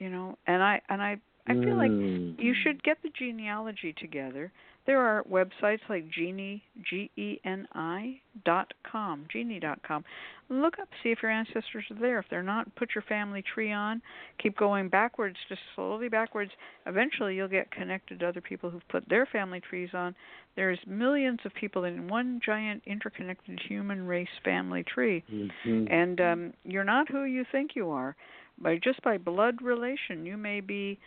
you 0.00 0.08
know. 0.10 0.36
And 0.46 0.62
I 0.62 0.80
and 0.88 1.02
I 1.02 1.18
I 1.46 1.54
feel 1.64 1.76
like 1.76 1.90
Mm. 1.92 2.38
you 2.42 2.54
should 2.54 2.82
get 2.82 3.02
the 3.02 3.10
genealogy 3.10 3.92
together. 3.94 4.50
There 4.88 5.02
are 5.02 5.22
websites 5.24 5.80
like 5.90 6.08
Geni 6.10 6.62
G 6.88 7.10
E 7.16 7.38
N 7.44 7.68
I 7.74 8.22
dot 8.46 8.72
com, 8.90 9.26
Geni 9.30 9.60
dot 9.60 9.80
com. 9.86 10.02
Look 10.48 10.78
up, 10.78 10.88
see 11.02 11.10
if 11.10 11.18
your 11.22 11.30
ancestors 11.30 11.84
are 11.90 12.00
there. 12.00 12.18
If 12.18 12.24
they're 12.30 12.42
not, 12.42 12.74
put 12.74 12.94
your 12.94 13.02
family 13.02 13.44
tree 13.54 13.70
on. 13.70 14.00
Keep 14.42 14.56
going 14.56 14.88
backwards, 14.88 15.36
just 15.50 15.60
slowly 15.74 16.08
backwards. 16.08 16.50
Eventually, 16.86 17.36
you'll 17.36 17.48
get 17.48 17.70
connected 17.70 18.20
to 18.20 18.28
other 18.28 18.40
people 18.40 18.70
who've 18.70 18.88
put 18.88 19.06
their 19.10 19.26
family 19.26 19.60
trees 19.60 19.90
on. 19.92 20.14
There's 20.56 20.78
millions 20.86 21.40
of 21.44 21.52
people 21.52 21.84
in 21.84 22.08
one 22.08 22.40
giant 22.42 22.82
interconnected 22.86 23.60
human 23.68 24.06
race 24.06 24.26
family 24.42 24.84
tree, 24.84 25.22
Mm-hmm. 25.30 25.92
and 25.92 26.20
um, 26.22 26.52
you're 26.64 26.82
not 26.82 27.10
who 27.10 27.24
you 27.24 27.44
think 27.52 27.72
you 27.76 27.90
are. 27.90 28.16
By 28.58 28.78
just 28.82 29.02
by 29.02 29.18
blood 29.18 29.60
relation, 29.60 30.24
you 30.24 30.38
may 30.38 30.60
be 30.60 30.98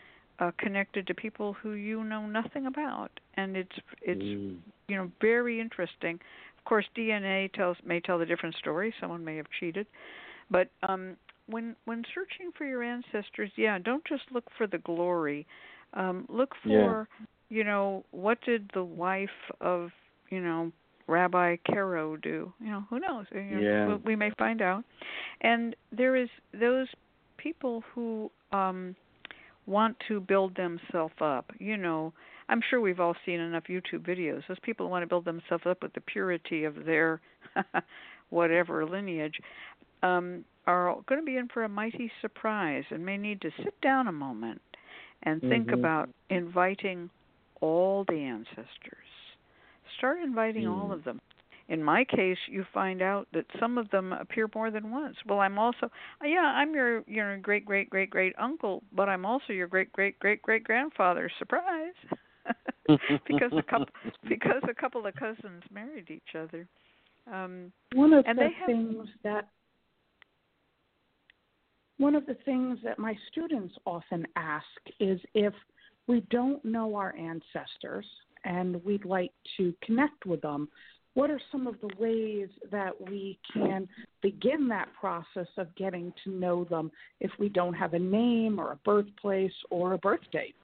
uh, 0.41 0.51
connected 0.57 1.07
to 1.07 1.13
people 1.13 1.53
who 1.53 1.73
you 1.73 2.03
know 2.03 2.25
nothing 2.27 2.65
about, 2.67 3.11
and 3.35 3.55
it's 3.57 3.77
it's 4.01 4.21
Mm. 4.21 4.57
you 4.89 4.95
know 4.97 5.11
very 5.21 5.59
interesting. 5.61 6.19
Of 6.59 6.65
course, 6.65 6.85
DNA 6.95 7.51
tells 7.53 7.77
may 7.85 7.99
tell 8.01 8.21
a 8.21 8.25
different 8.25 8.55
story. 8.55 8.93
Someone 8.99 9.23
may 9.23 9.37
have 9.37 9.47
cheated, 9.59 9.87
but 10.49 10.67
um, 10.83 11.15
when 11.47 11.75
when 11.85 12.03
searching 12.13 12.51
for 12.57 12.65
your 12.65 12.83
ancestors, 12.83 13.51
yeah, 13.55 13.79
don't 13.79 14.03
just 14.05 14.23
look 14.31 14.45
for 14.57 14.67
the 14.67 14.79
glory. 14.79 15.45
Um, 15.93 16.25
look 16.29 16.53
for 16.63 17.07
you 17.49 17.63
know 17.63 18.03
what 18.11 18.39
did 18.45 18.69
the 18.73 18.83
wife 18.83 19.29
of 19.61 19.91
you 20.29 20.41
know 20.41 20.71
Rabbi 21.07 21.57
Caro 21.67 22.15
do? 22.17 22.51
You 22.59 22.71
know 22.71 22.83
who 22.89 22.99
knows? 22.99 23.25
You 23.31 23.41
know, 23.41 23.59
Yeah. 23.61 23.87
we- 23.87 24.03
we 24.09 24.15
may 24.15 24.31
find 24.31 24.61
out. 24.61 24.83
And 25.41 25.75
there 25.91 26.15
is 26.15 26.29
those 26.53 26.87
people 27.37 27.81
who 27.93 28.31
um 28.51 28.95
want 29.65 29.97
to 30.07 30.19
build 30.19 30.55
themselves 30.55 31.13
up. 31.21 31.51
You 31.59 31.77
know, 31.77 32.13
I'm 32.49 32.61
sure 32.69 32.81
we've 32.81 32.99
all 32.99 33.15
seen 33.25 33.39
enough 33.39 33.63
YouTube 33.69 34.05
videos. 34.05 34.41
Those 34.47 34.59
people 34.61 34.85
who 34.85 34.91
want 34.91 35.03
to 35.03 35.07
build 35.07 35.25
themselves 35.25 35.63
up 35.65 35.81
with 35.83 35.93
the 35.93 36.01
purity 36.01 36.63
of 36.65 36.85
their 36.85 37.21
whatever 38.29 38.85
lineage 38.85 39.39
um, 40.03 40.43
are 40.67 40.95
going 41.07 41.21
to 41.21 41.25
be 41.25 41.37
in 41.37 41.47
for 41.53 41.63
a 41.63 41.69
mighty 41.69 42.11
surprise 42.21 42.83
and 42.89 43.05
may 43.05 43.17
need 43.17 43.41
to 43.41 43.51
sit 43.63 43.79
down 43.81 44.07
a 44.07 44.11
moment 44.11 44.61
and 45.23 45.41
think 45.41 45.67
Mhm. 45.67 45.73
about 45.73 46.09
inviting 46.29 47.09
all 47.61 48.03
the 48.05 48.15
ancestors. 48.15 49.07
Start 49.97 50.19
inviting 50.19 50.67
all 50.67 50.89
Mm. 50.89 50.93
of 50.93 51.03
them. 51.03 51.21
In 51.71 51.81
my 51.81 52.03
case, 52.03 52.37
you 52.49 52.65
find 52.73 53.01
out 53.01 53.27
that 53.31 53.45
some 53.57 53.77
of 53.77 53.89
them 53.91 54.11
appear 54.11 54.49
more 54.53 54.71
than 54.71 54.91
once. 54.91 55.15
Well, 55.25 55.39
I'm 55.39 55.57
also 55.57 55.89
yeah, 56.21 56.53
I'm 56.59 56.73
your 56.73 57.03
your 57.07 57.37
great 57.37 57.63
great 57.65 57.89
great 57.89 58.09
great 58.09 58.33
uncle, 58.37 58.83
but 58.91 59.07
I'm 59.07 59.25
also 59.25 59.53
your 59.53 59.67
great 59.67 59.91
great 59.93 60.19
great 60.19 60.41
great 60.41 60.65
grandfather. 60.65 61.31
Surprise. 61.39 61.93
because 63.27 63.53
a 63.57 63.63
couple 63.63 63.87
because 64.27 64.61
a 64.69 64.73
couple 64.73 65.05
of 65.07 65.15
cousins 65.15 65.63
married 65.71 66.09
each 66.11 66.35
other. 66.37 66.67
Um 67.31 67.71
One 67.93 68.11
of 68.11 68.25
And 68.27 68.37
the 68.37 68.43
they 68.49 68.53
have- 68.59 68.65
things 68.67 69.07
that 69.23 69.47
one 71.99 72.15
of 72.15 72.25
the 72.25 72.35
things 72.45 72.79
that 72.83 72.99
my 72.99 73.15
students 73.31 73.73
often 73.85 74.25
ask 74.35 74.65
is 74.99 75.21
if 75.35 75.53
we 76.07 76.21
don't 76.31 76.63
know 76.65 76.95
our 76.95 77.15
ancestors 77.15 78.07
and 78.43 78.83
we'd 78.83 79.05
like 79.05 79.31
to 79.57 79.73
connect 79.83 80.25
with 80.25 80.41
them, 80.41 80.67
what 81.13 81.29
are 81.29 81.39
some 81.51 81.67
of 81.67 81.75
the 81.81 81.89
ways 81.99 82.49
that 82.71 82.93
we 83.09 83.37
can 83.53 83.87
begin 84.21 84.67
that 84.69 84.87
process 84.99 85.47
of 85.57 85.73
getting 85.75 86.13
to 86.23 86.31
know 86.31 86.63
them 86.63 86.91
if 87.19 87.31
we 87.37 87.49
don't 87.49 87.73
have 87.73 87.93
a 87.93 87.99
name 87.99 88.59
or 88.59 88.71
a 88.71 88.77
birthplace 88.77 89.51
or 89.69 89.93
a 89.93 89.97
birth 89.97 90.21
date? 90.31 90.55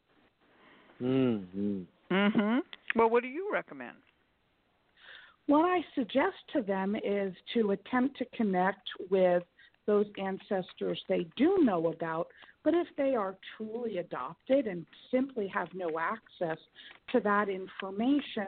Mm-hmm. 1.01 1.81
mhm. 2.11 2.59
Well, 2.95 3.09
what 3.09 3.23
do 3.23 3.29
you 3.29 3.49
recommend? 3.51 3.97
What 5.47 5.63
I 5.63 5.79
suggest 5.95 6.35
to 6.53 6.61
them 6.61 6.95
is 6.95 7.33
to 7.53 7.71
attempt 7.71 8.17
to 8.17 8.25
connect 8.35 8.87
with 9.09 9.43
those 9.85 10.05
ancestors 10.21 11.01
they 11.07 11.25
do 11.37 11.57
know 11.61 11.87
about, 11.87 12.27
but 12.63 12.73
if 12.73 12.87
they 12.97 13.15
are 13.15 13.37
truly 13.55 13.99
adopted 13.99 14.67
and 14.67 14.85
simply 15.09 15.47
have 15.47 15.69
no 15.73 15.97
access 15.97 16.57
to 17.13 17.21
that 17.21 17.47
information, 17.47 18.47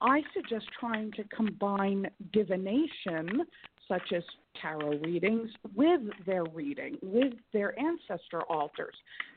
I 0.00 0.22
suggest 0.34 0.66
trying 0.78 1.12
to 1.12 1.24
combine 1.24 2.08
divination, 2.32 3.44
such 3.88 4.12
as 4.14 4.22
tarot 4.60 4.98
readings, 4.98 5.50
with 5.74 6.02
their 6.26 6.44
reading, 6.44 6.98
with 7.02 7.34
their 7.52 7.78
ancestor 7.78 8.42
altars, 8.42 8.94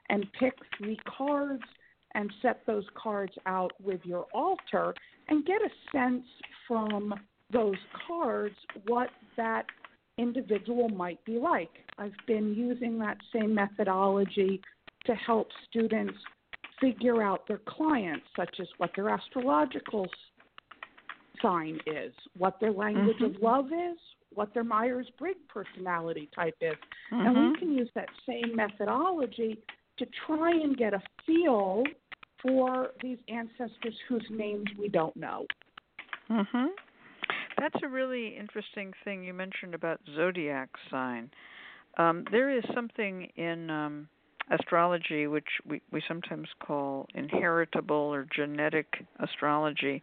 and 0.10 0.26
pick 0.40 0.54
three 0.78 1.00
cards 1.06 1.64
and 2.16 2.32
set 2.42 2.66
those 2.66 2.86
cards 2.96 3.34
out 3.46 3.72
with 3.82 4.02
your 4.04 4.26
altar 4.34 4.94
and 5.28 5.46
get 5.46 5.62
a 5.62 5.70
sense 5.92 6.26
from 6.68 7.14
those 7.52 7.78
cards 8.08 8.56
what 8.88 9.10
that 9.38 9.66
individual 10.18 10.90
might 10.90 11.24
be 11.24 11.38
like. 11.38 11.70
I've 11.98 12.12
been 12.28 12.54
using 12.54 13.00
that 13.00 13.18
same 13.34 13.54
methodology 13.54 14.62
to 15.06 15.16
help 15.16 15.48
students 15.70 16.16
figure 16.82 17.22
out 17.22 17.48
their 17.48 17.62
clients, 17.66 18.26
such 18.36 18.56
as 18.60 18.68
what 18.78 18.92
their 18.96 19.10
astrological 19.10 20.08
sign 21.42 21.80
is, 21.86 22.14
what 22.38 22.60
their 22.60 22.72
language 22.72 23.20
Mhm. 23.20 23.36
of 23.36 23.42
love 23.42 23.68
is, 23.68 23.98
what 24.34 24.54
their 24.54 24.64
Myers 24.64 25.10
Briggs 25.18 25.40
personality 25.48 26.30
type 26.36 26.56
is. 26.62 26.76
And 27.12 27.36
Mhm. 27.36 27.54
we 27.54 27.60
can 27.60 27.74
use 27.74 27.90
that 27.96 28.10
same 28.26 28.56
methodology 28.56 29.62
to 29.98 30.06
try 30.26 30.52
and 30.52 30.78
get 30.78 30.94
a 30.94 31.02
feel 31.26 31.84
for 32.42 32.92
these 33.02 33.18
ancestors 33.28 33.96
whose 34.08 34.26
names 34.30 34.66
we 34.78 34.88
don't 34.88 35.16
know. 35.16 35.46
Mhm. 36.30 36.70
That's 37.58 37.82
a 37.84 37.88
really 37.88 38.38
interesting 38.38 38.94
thing 39.04 39.24
you 39.24 39.34
mentioned 39.34 39.76
about 39.76 40.00
zodiac 40.16 40.70
sign. 40.90 41.30
um, 41.98 42.24
there 42.32 42.50
is 42.50 42.64
something 42.74 43.24
in 43.36 43.70
um, 43.70 44.08
astrology 44.52 45.28
which 45.28 45.48
we, 45.66 45.82
we 45.92 46.02
sometimes 46.08 46.48
call 46.60 47.08
inheritable 47.16 47.96
or 47.96 48.26
genetic 48.34 49.04
astrology. 49.20 50.02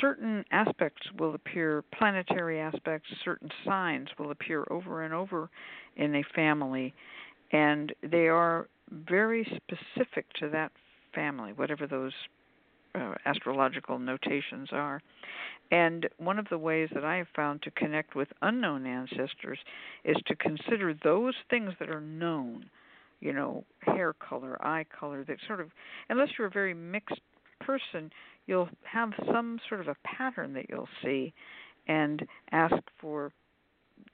Certain 0.00 0.44
aspects 0.50 1.02
will 1.18 1.34
appear, 1.34 1.84
planetary 1.96 2.60
aspects, 2.60 3.08
certain 3.24 3.50
signs 3.64 4.08
will 4.18 4.30
appear 4.32 4.64
over 4.70 5.04
and 5.04 5.14
over 5.14 5.48
in 5.96 6.16
a 6.16 6.22
family, 6.34 6.92
and 7.52 7.92
they 8.02 8.26
are 8.28 8.68
very 8.90 9.44
specific 9.44 10.26
to 10.40 10.48
that 10.48 10.72
family, 11.14 11.52
whatever 11.52 11.86
those 11.86 12.12
uh, 12.96 13.14
astrological 13.26 13.98
notations 13.98 14.68
are. 14.72 15.00
And 15.70 16.08
one 16.18 16.38
of 16.38 16.48
the 16.48 16.58
ways 16.58 16.88
that 16.94 17.04
I 17.04 17.16
have 17.16 17.28
found 17.34 17.62
to 17.62 17.70
connect 17.72 18.14
with 18.14 18.28
unknown 18.42 18.86
ancestors 18.86 19.58
is 20.04 20.16
to 20.26 20.36
consider 20.36 20.94
those 21.02 21.34
things 21.50 21.72
that 21.78 21.90
are 21.90 22.00
known, 22.00 22.66
you 23.20 23.32
know, 23.32 23.64
hair 23.80 24.14
color, 24.14 24.56
eye 24.64 24.84
color, 24.98 25.24
that 25.24 25.38
sort 25.46 25.60
of, 25.60 25.70
unless 26.08 26.28
you're 26.38 26.46
a 26.46 26.50
very 26.50 26.74
mixed 26.74 27.20
person, 27.60 28.10
you'll 28.46 28.68
have 28.84 29.10
some 29.32 29.58
sort 29.68 29.80
of 29.80 29.88
a 29.88 29.96
pattern 30.04 30.52
that 30.54 30.66
you'll 30.68 30.88
see 31.02 31.32
and 31.88 32.26
ask 32.52 32.74
for 33.00 33.32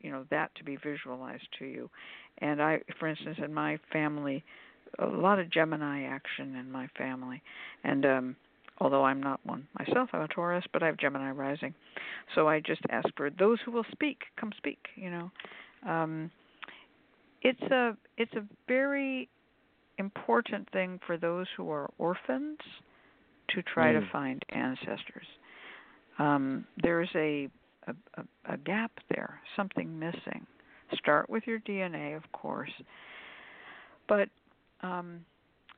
you 0.01 0.11
know 0.11 0.25
that 0.31 0.55
to 0.55 0.63
be 0.63 0.77
visualized 0.77 1.47
to 1.59 1.65
you 1.65 1.91
and 2.39 2.63
i 2.63 2.79
for 3.01 3.09
instance 3.09 3.37
in 3.45 3.53
my 3.53 3.77
family 3.93 4.45
a 5.01 5.07
lot 5.07 5.41
of 5.41 5.51
gemini 5.51 6.05
action 6.05 6.55
in 6.55 6.71
my 6.71 6.87
family 6.97 7.43
and 7.83 8.07
um 8.07 8.37
although 8.83 9.05
I'm 9.05 9.23
not 9.23 9.41
one 9.45 9.67
myself. 9.79 10.11
I'm 10.13 10.23
a 10.23 10.29
Taurus, 10.29 10.65
but 10.73 10.83
I 10.83 10.87
have 10.87 10.97
Gemini 10.97 11.31
rising. 11.31 11.73
So 12.35 12.49
I 12.49 12.61
just 12.61 12.81
ask 12.91 13.07
for 13.17 13.31
those 13.31 13.59
who 13.65 13.71
will 13.71 13.87
speak, 13.93 14.23
come 14.39 14.51
speak. 14.57 14.79
You 14.97 15.11
know, 15.11 15.31
um, 15.89 16.31
it's 17.43 17.63
a 17.63 17.97
it's 18.19 18.33
a 18.35 18.43
very 18.67 19.29
important 19.99 20.69
thing 20.73 20.99
for 21.07 21.17
those 21.17 21.47
who 21.57 21.71
are 21.71 21.91
orphans 21.99 22.59
to 23.55 23.63
try 23.63 23.93
mm. 23.93 24.01
to 24.01 24.11
find 24.11 24.45
ancestors. 24.51 25.27
Um, 26.19 26.67
there's 26.83 27.09
a, 27.15 27.49
a, 27.87 27.95
a 28.17 28.55
a 28.55 28.57
gap 28.59 28.93
there, 29.09 29.41
something 29.57 29.99
missing. 29.99 30.47
Start 30.95 31.31
with 31.31 31.45
your 31.47 31.59
DNA, 31.61 32.17
of 32.17 32.31
course, 32.33 32.71
but 34.09 34.29
um, 34.83 35.25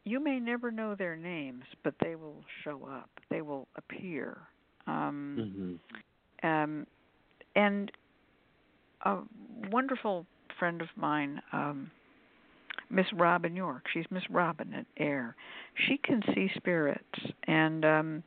you 0.04 0.22
may 0.22 0.40
never 0.40 0.70
know 0.70 0.94
their 0.94 1.16
names, 1.16 1.64
but 1.82 1.94
they 2.02 2.14
will 2.14 2.42
show 2.62 2.88
up. 2.90 3.10
They 3.30 3.42
will 3.42 3.68
appear. 3.76 4.38
Um, 4.86 5.78
mm-hmm. 6.42 6.48
um, 6.48 6.86
and 7.56 7.90
a 9.04 9.18
wonderful 9.70 10.26
friend 10.58 10.82
of 10.82 10.88
mine, 10.96 11.40
um, 11.52 11.90
Miss 12.90 13.06
Robin 13.12 13.54
York. 13.56 13.84
She's 13.92 14.04
Miss 14.10 14.22
Robin 14.30 14.74
at 14.74 14.86
AIRR. 15.00 15.34
She 15.86 15.98
can 15.98 16.22
see 16.34 16.50
spirits, 16.56 17.02
and 17.46 17.84
um, 17.84 18.22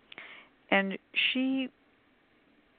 and 0.72 0.98
she 1.32 1.70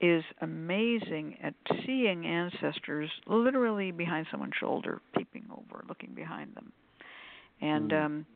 is 0.01 0.23
amazing 0.41 1.37
at 1.43 1.55
seeing 1.85 2.25
ancestors 2.25 3.11
literally 3.27 3.91
behind 3.91 4.27
someone's 4.31 4.55
shoulder, 4.59 5.01
peeping 5.17 5.45
over, 5.51 5.85
looking 5.89 6.11
behind 6.15 6.55
them. 6.55 6.73
And 7.61 7.91
mm. 7.91 8.05
um 8.05 8.27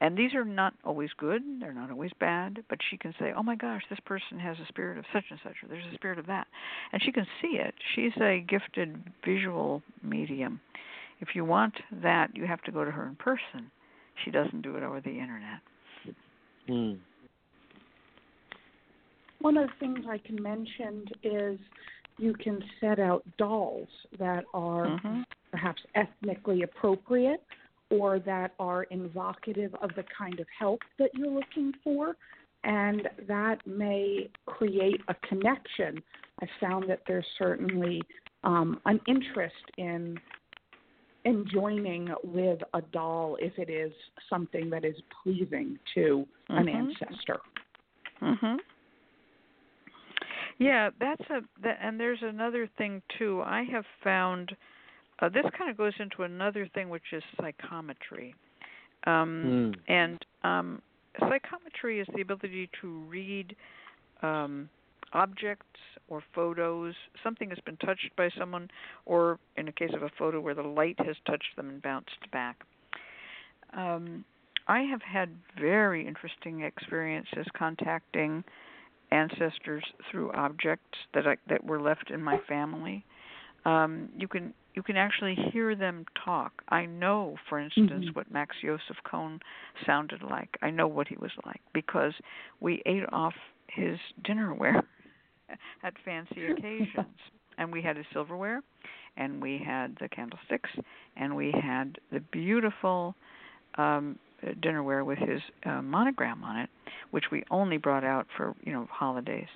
and 0.00 0.16
these 0.16 0.34
are 0.34 0.44
not 0.44 0.74
always 0.84 1.10
good 1.16 1.42
they're 1.60 1.72
not 1.72 1.90
always 1.90 2.10
bad 2.20 2.62
but 2.68 2.78
she 2.90 2.96
can 2.96 3.14
say 3.18 3.32
oh 3.36 3.42
my 3.42 3.56
gosh 3.56 3.82
this 3.88 4.00
person 4.00 4.38
has 4.38 4.56
a 4.58 4.66
spirit 4.68 4.98
of 4.98 5.04
such 5.12 5.24
and 5.30 5.38
such 5.42 5.54
or 5.62 5.68
there's 5.68 5.84
a 5.90 5.94
spirit 5.94 6.18
of 6.18 6.26
that 6.26 6.46
and 6.92 7.02
she 7.02 7.12
can 7.12 7.26
see 7.40 7.56
it 7.58 7.74
she's 7.94 8.12
a 8.20 8.44
gifted 8.46 9.02
visual 9.24 9.82
medium 10.02 10.60
if 11.20 11.28
you 11.34 11.44
want 11.44 11.74
that 12.02 12.34
you 12.34 12.46
have 12.46 12.62
to 12.62 12.72
go 12.72 12.84
to 12.84 12.90
her 12.90 13.06
in 13.06 13.14
person 13.16 13.70
she 14.24 14.30
doesn't 14.30 14.62
do 14.62 14.76
it 14.76 14.82
over 14.82 15.00
the 15.00 15.10
internet 15.10 15.60
mm. 16.68 16.98
one 19.40 19.56
of 19.56 19.68
the 19.68 19.72
things 19.78 20.04
i 20.08 20.18
can 20.18 20.40
mention 20.42 21.04
is 21.22 21.58
you 22.18 22.32
can 22.34 22.62
set 22.80 22.98
out 22.98 23.22
dolls 23.38 23.88
that 24.18 24.44
are 24.54 24.86
mm-hmm. 24.86 25.20
perhaps 25.50 25.82
ethnically 25.94 26.62
appropriate 26.62 27.42
or 27.90 28.18
that 28.20 28.52
are 28.58 28.86
evocative 28.90 29.74
of 29.80 29.90
the 29.96 30.04
kind 30.16 30.40
of 30.40 30.46
help 30.58 30.80
that 30.98 31.10
you're 31.14 31.30
looking 31.30 31.72
for. 31.84 32.16
And 32.64 33.08
that 33.28 33.64
may 33.66 34.28
create 34.46 35.00
a 35.08 35.14
connection. 35.28 36.02
I 36.42 36.46
found 36.60 36.90
that 36.90 37.00
there's 37.06 37.26
certainly 37.38 38.02
um, 38.42 38.80
an 38.86 39.00
interest 39.06 39.54
in 39.78 40.18
in 41.26 41.44
joining 41.52 42.08
with 42.22 42.60
a 42.72 42.80
doll 42.92 43.36
if 43.40 43.58
it 43.58 43.68
is 43.68 43.92
something 44.30 44.70
that 44.70 44.84
is 44.84 44.94
pleasing 45.22 45.76
to 45.92 46.24
mm-hmm. 46.48 46.56
an 46.56 46.68
ancestor. 46.68 47.40
Mhm. 48.22 48.58
Yeah, 50.58 50.90
that's 51.00 51.28
a 51.28 51.40
that, 51.62 51.78
and 51.82 52.00
there's 52.00 52.22
another 52.22 52.68
thing 52.78 53.02
too. 53.18 53.42
I 53.44 53.64
have 53.64 53.84
found 54.02 54.56
uh, 55.18 55.28
this 55.28 55.44
kind 55.58 55.68
of 55.68 55.76
goes 55.76 55.92
into 55.98 56.22
another 56.22 56.68
thing, 56.74 56.88
which 56.88 57.12
is 57.12 57.22
psychometry. 57.38 58.34
Um, 59.06 59.74
mm. 59.74 59.92
And 59.92 60.24
um, 60.44 60.82
psychometry 61.18 62.00
is 62.00 62.06
the 62.14 62.22
ability 62.22 62.70
to 62.80 63.00
read 63.08 63.56
um, 64.22 64.68
objects 65.16 65.80
or 66.08 66.22
photos. 66.34 66.94
Something 67.24 67.48
has 67.50 67.58
been 67.64 67.76
touched 67.78 68.10
by 68.16 68.28
someone, 68.38 68.68
or 69.06 69.38
in 69.56 69.68
a 69.68 69.72
case 69.72 69.90
of 69.94 70.02
a 70.02 70.10
photo 70.18 70.40
where 70.40 70.54
the 70.54 70.62
light 70.62 70.96
has 70.98 71.16
touched 71.26 71.56
them 71.56 71.68
and 71.68 71.82
bounced 71.82 72.30
back. 72.32 72.60
Um, 73.76 74.24
I 74.68 74.80
have 74.82 75.02
had 75.02 75.30
very 75.60 76.06
interesting 76.06 76.62
experiences 76.62 77.46
contacting 77.56 78.44
ancestors 79.10 79.84
through 80.10 80.32
objects 80.32 80.98
that 81.14 81.26
I, 81.26 81.36
that 81.48 81.64
were 81.64 81.80
left 81.80 82.10
in 82.10 82.22
my 82.22 82.38
family. 82.48 83.04
Um, 83.64 84.08
you 84.16 84.28
can 84.28 84.52
you 84.74 84.82
can 84.82 84.96
actually 84.96 85.36
hear 85.52 85.74
them 85.74 86.04
talk. 86.22 86.52
I 86.68 86.84
know, 86.84 87.36
for 87.48 87.58
instance, 87.58 87.90
mm-hmm. 87.90 88.10
what 88.12 88.30
Max 88.30 88.56
Joseph 88.62 88.98
Cohn 89.10 89.40
sounded 89.86 90.22
like. 90.22 90.50
I 90.60 90.70
know 90.70 90.86
what 90.86 91.08
he 91.08 91.16
was 91.16 91.30
like 91.46 91.60
because 91.72 92.12
we 92.60 92.82
ate 92.84 93.04
off 93.10 93.34
his 93.68 93.98
dinnerware 94.22 94.82
at 95.82 95.94
fancy 96.04 96.46
occasions. 96.46 97.16
and 97.58 97.72
we 97.72 97.82
had 97.82 97.96
his 97.96 98.06
silverware, 98.12 98.62
and 99.16 99.40
we 99.40 99.60
had 99.64 99.96
the 100.00 100.08
candlesticks, 100.08 100.70
and 101.16 101.34
we 101.34 101.52
had 101.62 101.98
the 102.12 102.20
beautiful 102.32 103.14
um 103.78 104.18
dinnerware 104.60 105.04
with 105.04 105.18
his 105.18 105.40
uh, 105.64 105.82
monogram 105.82 106.44
on 106.44 106.58
it, 106.58 106.70
which 107.10 107.24
we 107.32 107.42
only 107.50 107.78
brought 107.78 108.04
out 108.04 108.26
for 108.36 108.54
you 108.62 108.72
know 108.72 108.86
holidays. 108.90 109.48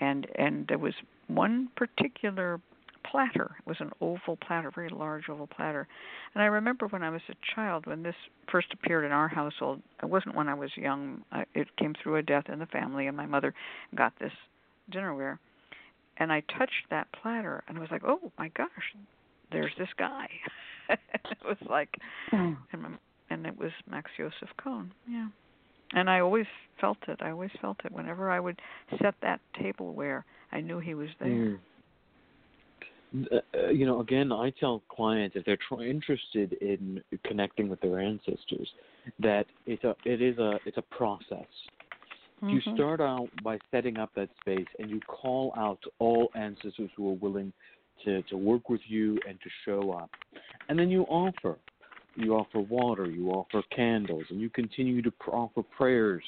And 0.00 0.26
and 0.36 0.66
there 0.68 0.78
was 0.78 0.94
one 1.28 1.68
particular 1.76 2.60
platter. 3.10 3.56
It 3.58 3.66
was 3.66 3.76
an 3.80 3.90
oval 4.00 4.36
platter, 4.36 4.70
very 4.74 4.90
large 4.90 5.28
oval 5.28 5.46
platter. 5.46 5.86
And 6.34 6.42
I 6.42 6.46
remember 6.46 6.86
when 6.88 7.02
I 7.02 7.10
was 7.10 7.22
a 7.28 7.54
child, 7.54 7.86
when 7.86 8.02
this 8.02 8.14
first 8.50 8.68
appeared 8.72 9.04
in 9.04 9.12
our 9.12 9.28
household. 9.28 9.80
It 10.02 10.06
wasn't 10.06 10.34
when 10.34 10.48
I 10.48 10.54
was 10.54 10.70
young. 10.76 11.22
It 11.54 11.68
came 11.76 11.94
through 12.02 12.16
a 12.16 12.22
death 12.22 12.44
in 12.52 12.58
the 12.58 12.66
family, 12.66 13.06
and 13.06 13.16
my 13.16 13.26
mother 13.26 13.54
got 13.94 14.12
this 14.20 14.32
dinnerware. 14.92 15.38
And 16.16 16.32
I 16.32 16.42
touched 16.58 16.90
that 16.90 17.06
platter, 17.12 17.62
and 17.68 17.78
I 17.78 17.80
was 17.80 17.90
like, 17.90 18.02
"Oh 18.04 18.32
my 18.38 18.48
gosh, 18.48 18.68
there's 19.52 19.72
this 19.78 19.88
guy." 19.96 20.28
it 20.88 21.38
was 21.44 21.56
like, 21.68 21.90
oh. 22.32 22.56
and, 22.72 22.82
my, 22.82 22.88
and 23.30 23.46
it 23.46 23.58
was 23.58 23.70
Max 23.90 24.10
Joseph 24.16 24.54
Cohn. 24.62 24.92
Yeah. 25.08 25.28
And 25.92 26.10
I 26.10 26.20
always 26.20 26.46
felt 26.80 26.98
it. 27.08 27.18
I 27.20 27.30
always 27.30 27.50
felt 27.60 27.78
it. 27.84 27.92
Whenever 27.92 28.30
I 28.30 28.40
would 28.40 28.60
set 29.02 29.14
that 29.22 29.40
tableware, 29.60 30.24
I 30.52 30.60
knew 30.60 30.78
he 30.78 30.94
was 30.94 31.08
there. 31.18 31.28
Mm. 31.28 31.58
Uh, 33.32 33.68
you 33.68 33.86
know, 33.86 34.00
again, 34.00 34.30
I 34.30 34.52
tell 34.60 34.82
clients 34.90 35.34
if 35.34 35.46
they're 35.46 35.58
tr- 35.68 35.82
interested 35.82 36.52
in 36.60 37.02
connecting 37.24 37.70
with 37.70 37.80
their 37.80 38.00
ancestors, 38.00 38.68
that 39.18 39.46
it's 39.64 39.82
a 39.82 39.96
it 40.04 40.20
is 40.20 40.36
a 40.36 40.58
it's 40.66 40.76
a 40.76 40.82
process. 40.82 41.46
Mm-hmm. 42.42 42.50
You 42.50 42.74
start 42.74 43.00
out 43.00 43.28
by 43.42 43.58
setting 43.70 43.98
up 43.98 44.10
that 44.16 44.28
space, 44.40 44.66
and 44.78 44.90
you 44.90 45.00
call 45.00 45.52
out 45.56 45.80
all 45.98 46.30
ancestors 46.34 46.90
who 46.96 47.10
are 47.10 47.16
willing 47.16 47.52
to 48.04 48.22
to 48.22 48.36
work 48.36 48.68
with 48.68 48.80
you 48.86 49.18
and 49.28 49.38
to 49.40 49.50
show 49.64 49.92
up, 49.92 50.10
and 50.68 50.78
then 50.78 50.90
you 50.90 51.02
offer. 51.04 51.56
You 52.14 52.34
offer 52.34 52.58
water, 52.58 53.06
you 53.06 53.30
offer 53.30 53.62
candles, 53.74 54.24
and 54.30 54.40
you 54.40 54.50
continue 54.50 55.02
to 55.02 55.10
pr- 55.12 55.30
offer 55.30 55.62
prayers, 55.62 56.24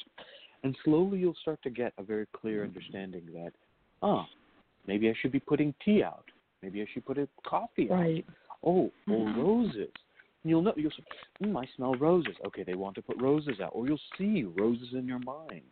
and 0.62 0.76
slowly 0.84 1.18
you'll 1.18 1.34
start 1.42 1.60
to 1.64 1.70
get 1.70 1.92
a 1.98 2.04
very 2.04 2.26
clear 2.32 2.62
understanding 2.62 3.22
that, 3.34 3.50
ah, 4.00 4.24
maybe 4.86 5.08
I 5.08 5.14
should 5.20 5.32
be 5.32 5.40
putting 5.40 5.74
tea 5.84 6.04
out 6.04 6.26
Maybe 6.62 6.82
I 6.82 6.86
should 6.92 7.06
put 7.06 7.18
a 7.18 7.28
coffee 7.46 7.88
right. 7.88 8.24
out. 8.28 8.34
Oh, 8.62 8.90
or 9.08 9.26
mm-hmm. 9.26 9.40
roses. 9.40 9.90
And 10.42 10.50
you'll 10.50 10.62
know 10.62 10.74
you'll 10.76 10.90
say, 10.90 11.04
mm, 11.42 11.56
I 11.56 11.66
smell 11.76 11.94
roses. 11.94 12.34
Okay, 12.46 12.62
they 12.62 12.74
want 12.74 12.94
to 12.96 13.02
put 13.02 13.20
roses 13.20 13.60
out. 13.62 13.70
Or 13.72 13.86
you'll 13.86 14.00
see 14.18 14.44
roses 14.44 14.88
in 14.92 15.06
your 15.06 15.18
mind. 15.20 15.62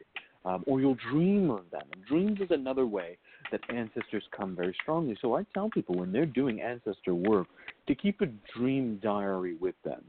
Um, 0.45 0.65
or 0.67 0.81
you'll 0.81 0.97
dream 1.11 1.51
of 1.51 1.69
them. 1.71 1.83
And 1.93 2.05
dreams 2.05 2.41
is 2.41 2.51
another 2.51 2.87
way 2.87 3.19
that 3.51 3.61
ancestors 3.69 4.23
come 4.37 4.55
very 4.55 4.75
strongly. 4.81 5.17
So 5.21 5.37
I 5.37 5.45
tell 5.53 5.69
people 5.69 5.97
when 5.97 6.13
they're 6.13 6.27
doing 6.27 6.61
ancestor 6.61 7.15
work 7.15 7.49
to 7.87 7.95
keep 7.95 8.21
a 8.21 8.27
dream 8.57 9.01
diary 9.03 9.57
with 9.61 9.75
them, 9.85 10.03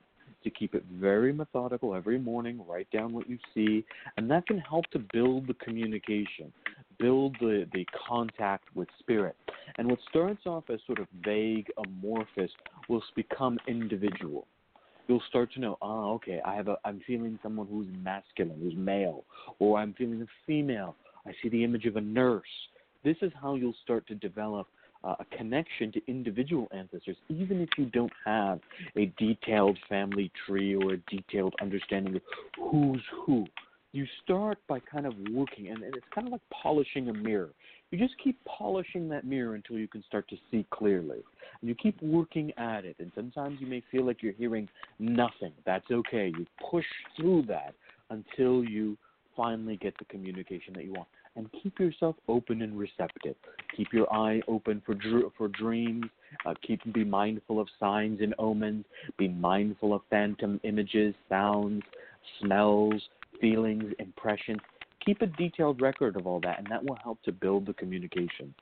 to 0.43 0.49
keep 0.49 0.75
it 0.75 0.83
very 0.93 1.33
methodical 1.33 1.93
every 1.93 2.19
morning, 2.19 2.61
write 2.67 2.89
down 2.91 3.11
what 3.11 3.29
you 3.29 3.37
see, 3.53 3.83
and 4.17 4.29
that 4.31 4.45
can 4.47 4.59
help 4.59 4.85
to 4.91 4.99
build 5.11 5.47
the 5.47 5.53
communication, 5.55 6.53
build 6.97 7.35
the, 7.39 7.67
the 7.73 7.85
contact 8.07 8.65
with 8.75 8.87
spirit. 8.99 9.35
And 9.77 9.89
what 9.89 9.99
starts 10.09 10.45
off 10.45 10.65
as 10.69 10.79
sort 10.85 10.99
of 10.99 11.07
vague, 11.23 11.67
amorphous, 11.85 12.51
will 12.87 13.03
become 13.15 13.57
individual. 13.67 14.47
You'll 15.09 15.23
start 15.27 15.51
to 15.53 15.59
know, 15.59 15.75
ah, 15.81 16.09
okay, 16.11 16.39
I 16.45 16.53
have 16.53 16.67
a, 16.67 16.77
I'm 16.85 17.01
feeling 17.07 17.39
someone 17.41 17.65
who's 17.65 17.87
masculine, 18.03 18.59
who's 18.61 18.75
male, 18.75 19.23
or 19.57 19.79
I'm 19.79 19.95
feeling 19.95 20.21
a 20.21 20.27
female. 20.45 20.95
I 21.25 21.31
see 21.41 21.49
the 21.49 21.63
image 21.63 21.87
of 21.87 21.95
a 21.95 22.01
nurse. 22.01 22.43
This 23.03 23.17
is 23.23 23.31
how 23.41 23.55
you'll 23.55 23.73
start 23.83 24.05
to 24.09 24.13
develop 24.13 24.67
uh, 25.03 25.15
a 25.19 25.25
connection 25.35 25.91
to 25.93 26.01
individual 26.07 26.67
ancestors, 26.71 27.17
even 27.27 27.59
if 27.59 27.69
you 27.75 27.85
don't 27.85 28.11
have 28.23 28.59
a 28.95 29.11
detailed 29.17 29.79
family 29.89 30.31
tree 30.45 30.75
or 30.75 30.93
a 30.93 30.97
detailed 31.09 31.55
understanding 31.59 32.15
of 32.15 32.21
who's 32.71 33.01
who. 33.25 33.47
You 33.93 34.05
start 34.23 34.59
by 34.67 34.79
kind 34.79 35.07
of 35.07 35.13
working, 35.31 35.69
and, 35.69 35.81
and 35.81 35.95
it's 35.95 36.05
kind 36.13 36.27
of 36.27 36.33
like 36.33 36.41
polishing 36.51 37.09
a 37.09 37.13
mirror. 37.13 37.49
You 37.91 37.97
just 37.97 38.13
keep 38.23 38.37
polishing 38.45 39.09
that 39.09 39.25
mirror 39.25 39.55
until 39.55 39.77
you 39.77 39.87
can 39.87 40.03
start 40.03 40.27
to 40.29 40.37
see 40.51 40.65
clearly. 40.71 41.19
And 41.61 41.67
you 41.67 41.75
keep 41.75 42.01
working 42.01 42.51
at 42.57 42.85
it, 42.85 42.95
and 42.99 43.11
sometimes 43.15 43.59
you 43.59 43.67
may 43.67 43.83
feel 43.91 44.05
like 44.05 44.21
you're 44.21 44.33
hearing 44.33 44.69
nothing. 44.99 45.51
That's 45.65 45.89
okay. 45.91 46.31
You 46.37 46.45
push 46.69 46.85
through 47.17 47.43
that 47.47 47.73
until 48.09 48.63
you 48.63 48.97
finally 49.35 49.77
get 49.77 49.97
the 49.97 50.05
communication 50.05 50.73
that 50.73 50.83
you 50.83 50.93
want 50.93 51.07
and 51.35 51.49
keep 51.63 51.79
yourself 51.79 52.15
open 52.27 52.61
and 52.61 52.77
receptive. 52.77 53.35
Keep 53.75 53.93
your 53.93 54.11
eye 54.13 54.41
open 54.47 54.81
for 54.85 54.93
dr- 54.93 55.31
for 55.37 55.47
dreams. 55.47 56.05
Uh, 56.45 56.53
keep 56.61 56.81
be 56.93 57.03
mindful 57.03 57.59
of 57.59 57.67
signs 57.79 58.21
and 58.21 58.33
omens. 58.39 58.85
Be 59.17 59.27
mindful 59.27 59.93
of 59.93 60.01
phantom 60.09 60.59
images, 60.63 61.15
sounds, 61.29 61.83
smells, 62.39 63.01
feelings, 63.39 63.93
impressions. 63.99 64.59
Keep 65.09 65.23
a 65.23 65.25
detailed 65.25 65.81
record 65.81 66.15
of 66.17 66.27
all 66.27 66.39
that, 66.41 66.59
and 66.59 66.67
that 66.69 66.83
will 66.83 66.99
help 67.03 67.19
to 67.23 67.31
build 67.31 67.65
the 67.65 67.73
communication. 67.73 68.53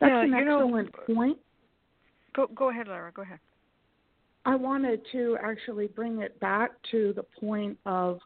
That's 0.00 0.08
yeah, 0.10 0.22
an 0.22 0.30
you 0.30 0.44
know, 0.46 0.64
excellent 0.64 0.94
point. 1.06 1.38
Go 2.34 2.46
go 2.54 2.70
ahead, 2.70 2.88
Lara. 2.88 3.12
Go 3.12 3.20
ahead. 3.20 3.40
I 4.46 4.56
wanted 4.56 5.02
to 5.12 5.36
actually 5.44 5.88
bring 5.88 6.20
it 6.20 6.40
back 6.40 6.70
to 6.92 7.12
the 7.14 7.22
point 7.22 7.76
of 7.84 8.20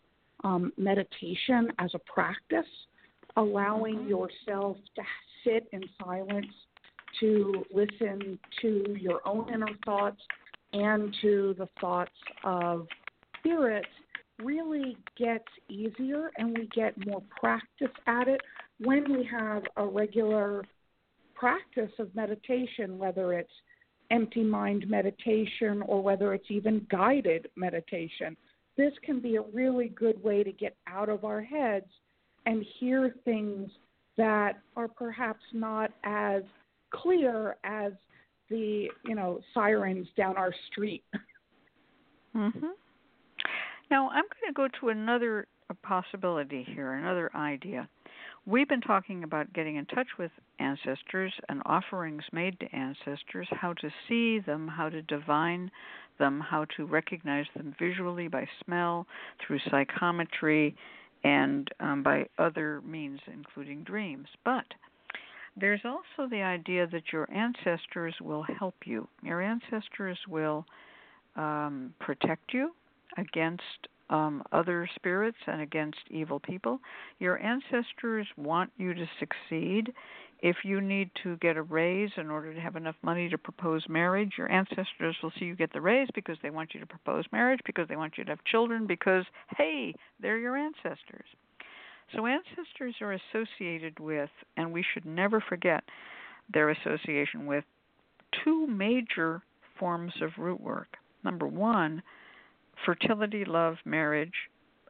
um, 0.45 0.73
meditation 0.79 1.73
as 1.81 1.91
a 1.95 1.99
practice, 1.99 2.71
allowing 3.37 3.97
mm-hmm. 3.97 4.11
yourself 4.11 4.77
to 4.95 5.03
sit 5.43 5.67
in 5.73 5.83
silence, 6.05 6.47
to 7.19 7.65
listen 7.75 8.39
to 8.63 8.97
your 9.01 9.27
own 9.27 9.53
inner 9.53 9.67
thoughts 9.85 10.21
and 10.73 11.13
to 11.21 11.57
the 11.59 11.69
thoughts 11.81 12.13
of 12.45 12.87
spirit 13.41 13.87
really 14.43 14.97
gets 15.17 15.45
easier 15.69 16.31
and 16.39 16.57
we 16.57 16.69
get 16.75 16.95
more 17.07 17.23
practice 17.39 17.89
at 18.07 18.29
it 18.29 18.41
when 18.79 19.05
we 19.13 19.25
have 19.31 19.63
a 19.77 19.87
regular 19.87 20.65
practice 21.35 21.93
of 21.99 22.15
meditation, 22.15 22.99
whether 22.99 23.33
it's 23.33 23.51
empty 24.11 24.43
mind 24.43 24.89
meditation 24.89 25.83
or 25.87 26.03
whether 26.03 26.35
it's 26.35 26.51
even 26.51 26.87
guided 26.91 27.49
meditation 27.57 28.37
this 28.77 28.93
can 29.05 29.21
be 29.21 29.37
a 29.37 29.43
really 29.43 29.89
good 29.89 30.23
way 30.23 30.43
to 30.43 30.53
get 30.53 30.77
out 30.87 31.09
of 31.09 31.25
our 31.25 31.41
heads 31.41 31.87
and 32.47 32.65
hear 32.79 33.15
things 33.25 33.71
that 34.17 34.61
are 34.77 34.89
perhaps 34.89 35.43
not 35.53 35.91
as 36.05 36.43
clear 36.91 37.57
as 37.65 37.93
the 38.51 38.89
you 39.05 39.15
know 39.15 39.41
sirens 39.53 40.07
down 40.17 40.37
our 40.37 40.53
street. 40.71 41.05
Mhm. 42.35 42.73
Now 43.91 44.09
I'm 44.09 44.25
going 44.25 44.49
to 44.49 44.53
go 44.53 44.69
to 44.81 44.89
another 44.89 45.47
possibility 45.83 46.67
here, 46.75 46.95
another 46.95 47.31
idea. 47.35 47.89
We've 48.47 48.69
been 48.69 48.83
talking 48.83 49.25
about 49.25 49.53
getting 49.55 49.77
in 49.77 49.87
touch 49.87 50.07
with 50.19 50.31
ancestors 50.59 51.33
and 51.49 51.63
offerings 51.65 52.23
made 52.33 52.61
to 52.61 52.75
ancestors, 52.75 53.49
how 53.51 53.73
to 53.75 53.91
see 54.07 54.39
them, 54.41 54.69
how 54.69 54.91
to 54.91 55.01
divine 55.03 55.71
them, 56.19 56.41
how 56.41 56.67
to 56.77 56.85
recognize 56.85 57.47
them 57.57 57.75
visually 57.79 58.29
by 58.29 58.47
smell, 58.65 59.07
through 59.45 59.61
psychometry, 59.71 60.77
and 61.25 61.69
um, 61.81 62.03
by 62.03 62.27
other 62.39 62.83
means, 62.83 63.21
including 63.33 63.83
dreams. 63.83 64.29
But 64.45 64.67
there's 65.57 65.81
also 65.85 66.29
the 66.29 66.43
idea 66.43 66.87
that 66.89 67.13
your 67.13 67.29
ancestors 67.33 68.15
will 68.21 68.45
help 68.59 68.75
you. 68.85 69.09
Your 69.23 69.41
ancestors 69.41 70.19
will 70.29 70.67
um, 71.37 71.95
protect 71.99 72.53
you 72.53 72.73
against 73.17 73.89
um, 74.11 74.43
other 74.53 74.89
spirits 74.95 75.39
and 75.47 75.61
against 75.61 75.99
evil 76.11 76.39
people. 76.39 76.79
Your 77.19 77.41
ancestors 77.41 78.27
want 78.37 78.71
you 78.77 78.95
to 78.95 79.07
succeed. 79.19 79.93
If 80.41 80.57
you 80.63 80.81
need 80.81 81.11
to 81.23 81.37
get 81.39 81.57
a 81.57 81.63
raise 81.63 82.11
in 82.19 82.31
order 82.31 82.53
to 82.53 82.61
have 82.61 82.77
enough 82.77 82.97
money 83.03 83.31
to 83.31 83.39
propose 83.39 83.83
marriage, 83.89 84.33
your 84.37 84.51
ancestors 84.53 85.17
will 85.23 85.33
see 85.39 85.47
you 85.47 85.57
get 85.57 85.73
the 85.73 85.81
raise 85.81 86.09
because 86.15 86.37
they 86.43 86.51
want 86.51 86.75
you 86.75 86.81
to 86.81 86.87
propose 86.87 87.25
marriage, 87.33 87.61
because 87.65 87.89
they 87.89 87.97
want 87.97 88.19
you 88.19 88.25
to 88.25 88.31
have 88.31 88.45
children, 88.45 88.87
because, 88.87 89.25
hey, 89.57 89.95
they're 90.21 90.39
your 90.39 90.57
ancestors. 90.57 91.27
So, 92.15 92.27
ancestors 92.27 92.95
are 93.01 93.19
associated 93.33 93.99
with, 93.99 94.29
and 94.59 94.71
we 94.71 94.85
should 94.93 95.07
never 95.07 95.41
forget 95.41 95.83
their 96.53 96.69
association 96.71 97.47
with, 97.47 97.65
two 98.45 98.67
major 98.67 99.43
forms 99.79 100.13
of 100.21 100.31
root 100.37 100.61
work. 100.61 100.97
Number 101.25 101.47
one, 101.47 102.03
fertility, 102.85 103.45
love, 103.45 103.77
marriage, 103.85 104.35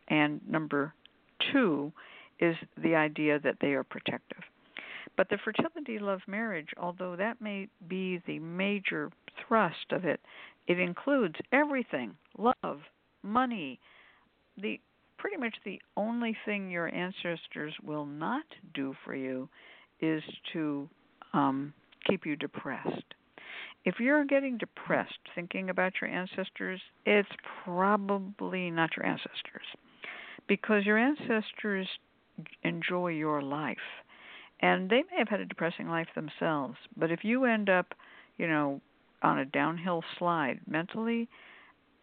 and 0.09 0.41
number 0.49 0.95
two 1.53 1.93
is 2.41 2.57
the 2.83 2.95
idea 2.95 3.39
that 3.41 3.57
they 3.61 3.73
are 3.73 3.85
protective. 3.85 4.43
But 5.17 5.29
the 5.29 5.39
fertility, 5.45 5.99
love, 5.99 6.21
marriage, 6.27 6.71
although 6.77 7.17
that 7.17 7.41
may 7.41 7.69
be 7.89 8.21
the 8.27 8.39
major 8.41 9.11
thrust 9.47 9.93
of 9.93 10.05
it, 10.05 10.21
it 10.67 10.79
includes 10.79 11.37
everything 11.53 12.17
love, 12.39 12.81
money. 13.23 13.79
The 14.61 14.81
pretty 15.19 15.37
much 15.37 15.55
the 15.65 15.81
only 15.97 16.37
thing 16.45 16.71
your 16.71 16.93
ancestors 16.95 17.73
will 17.83 18.07
not 18.07 18.45
do 18.75 18.95
for 19.05 19.15
you 19.15 19.49
is 20.01 20.23
to 20.53 20.89
um, 21.33 21.73
keep 22.07 22.27
you 22.27 22.37
depressed. 22.37 23.15
If 23.85 24.01
you're 24.01 24.25
getting 24.25 24.57
depressed 24.57 25.19
thinking 25.35 25.69
about 25.71 25.93
your 26.01 26.11
ancestors, 26.11 26.81
it's 27.05 27.29
probably 27.65 28.71
not 28.71 28.97
your 28.97 29.05
ancestors 29.07 29.67
because 30.49 30.85
your 30.85 30.99
ancestors 30.99 31.89
enjoy 32.63 33.09
your 33.09 33.43
life 33.43 33.77
and 34.61 34.89
they 34.89 35.03
may 35.11 35.19
have 35.19 35.29
had 35.29 35.41
a 35.41 35.45
depressing 35.45 35.89
life 35.89 36.09
themselves, 36.15 36.77
but 36.97 37.11
if 37.11 37.25
you 37.25 37.45
end 37.45 37.69
up, 37.69 37.95
you 38.39 38.49
know, 38.49 38.81
on 39.23 39.39
a 39.39 39.45
downhill 39.45 40.03
slide 40.19 40.61
mentally, 40.67 41.29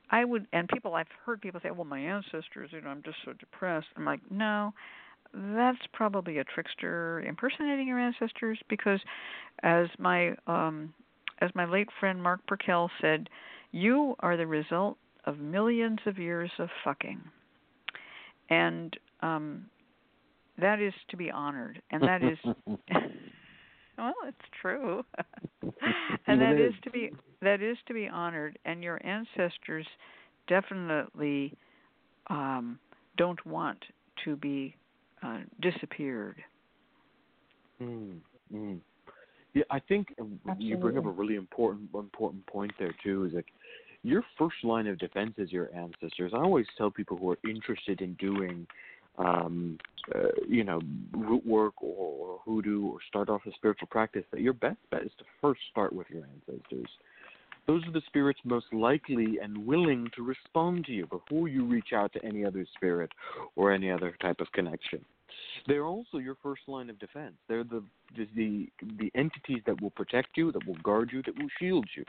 I 0.09 0.25
would 0.25 0.45
and 0.51 0.67
people 0.67 0.93
I've 0.95 1.07
heard 1.25 1.41
people 1.41 1.61
say, 1.61 1.71
"Well, 1.71 1.85
my 1.85 1.99
ancestors, 1.99 2.71
you 2.71 2.81
know, 2.81 2.89
I'm 2.89 3.03
just 3.03 3.17
so 3.23 3.33
depressed." 3.33 3.87
I'm 3.95 4.05
like, 4.05 4.19
"No, 4.29 4.73
that's 5.33 5.85
probably 5.93 6.39
a 6.39 6.43
trickster 6.43 7.21
impersonating 7.21 7.87
your 7.87 7.99
ancestors 7.99 8.59
because 8.67 8.99
as 9.63 9.87
my 9.97 10.35
um 10.47 10.93
as 11.41 11.49
my 11.55 11.65
late 11.65 11.89
friend 11.99 12.21
Mark 12.21 12.39
Burkell 12.47 12.89
said, 13.01 13.29
you 13.71 14.15
are 14.19 14.37
the 14.37 14.47
result 14.47 14.97
of 15.25 15.39
millions 15.39 15.99
of 16.05 16.17
years 16.17 16.51
of 16.59 16.69
fucking. 16.83 17.21
And 18.49 18.95
um, 19.21 19.65
that 20.59 20.79
is 20.79 20.93
to 21.09 21.17
be 21.17 21.31
honored. 21.31 21.81
And 21.91 22.01
that 22.03 22.23
is, 22.23 22.37
well, 23.97 24.13
it's 24.27 24.37
true. 24.61 25.03
and 26.27 26.41
that 26.41 26.59
is 26.59 26.73
to 26.83 26.91
be 26.91 27.11
that 27.41 27.61
is 27.61 27.77
to 27.87 27.93
be 27.93 28.07
honored. 28.07 28.59
And 28.65 28.83
your 28.83 28.99
ancestors 29.05 29.87
definitely 30.47 31.53
um, 32.27 32.77
don't 33.17 33.43
want 33.45 33.79
to 34.25 34.35
be 34.35 34.75
uh, 35.23 35.39
disappeared. 35.61 36.43
Mm, 37.81 38.17
mm. 38.53 38.79
Yeah, 39.53 39.63
I 39.69 39.79
think 39.79 40.13
Absolutely. 40.17 40.65
you 40.65 40.77
bring 40.77 40.97
up 40.97 41.05
a 41.05 41.09
really 41.09 41.35
important 41.35 41.89
important 41.93 42.45
point 42.47 42.71
there 42.79 42.95
too. 43.03 43.25
Is 43.25 43.33
like 43.33 43.47
your 44.03 44.23
first 44.37 44.55
line 44.63 44.87
of 44.87 44.97
defense 44.97 45.33
is 45.37 45.51
your 45.51 45.69
ancestors. 45.75 46.31
I 46.33 46.37
always 46.37 46.65
tell 46.77 46.89
people 46.89 47.17
who 47.17 47.31
are 47.31 47.37
interested 47.43 48.01
in 48.01 48.13
doing, 48.13 48.65
um, 49.17 49.77
uh, 50.15 50.29
you 50.47 50.63
know, 50.63 50.81
root 51.13 51.45
work 51.45 51.73
or, 51.81 51.95
or 51.95 52.39
hoodoo 52.45 52.87
or 52.87 52.97
start 53.07 53.29
off 53.29 53.41
a 53.45 53.51
spiritual 53.53 53.87
practice 53.89 54.23
that 54.31 54.41
your 54.41 54.53
best 54.53 54.79
bet 54.89 55.03
is 55.03 55.11
to 55.19 55.25
first 55.41 55.61
start 55.69 55.93
with 55.93 56.07
your 56.09 56.23
ancestors. 56.23 56.87
Those 57.67 57.85
are 57.87 57.91
the 57.91 58.01
spirits 58.07 58.39
most 58.43 58.73
likely 58.73 59.37
and 59.41 59.65
willing 59.67 60.09
to 60.15 60.23
respond 60.23 60.85
to 60.85 60.91
you 60.91 61.05
before 61.05 61.47
you 61.47 61.65
reach 61.65 61.93
out 61.95 62.11
to 62.13 62.25
any 62.25 62.43
other 62.43 62.65
spirit 62.75 63.11
or 63.55 63.71
any 63.71 63.91
other 63.91 64.15
type 64.19 64.39
of 64.39 64.51
connection. 64.51 65.05
They're 65.67 65.85
also 65.85 66.17
your 66.17 66.35
first 66.41 66.61
line 66.67 66.89
of 66.89 66.99
defense. 66.99 67.35
They're 67.47 67.63
the 67.63 67.83
the 68.35 68.67
the 68.99 69.11
entities 69.15 69.61
that 69.65 69.81
will 69.81 69.91
protect 69.91 70.35
you, 70.35 70.51
that 70.51 70.65
will 70.65 70.77
guard 70.83 71.11
you, 71.13 71.21
that 71.23 71.37
will 71.37 71.49
shield 71.59 71.87
you. 71.95 72.03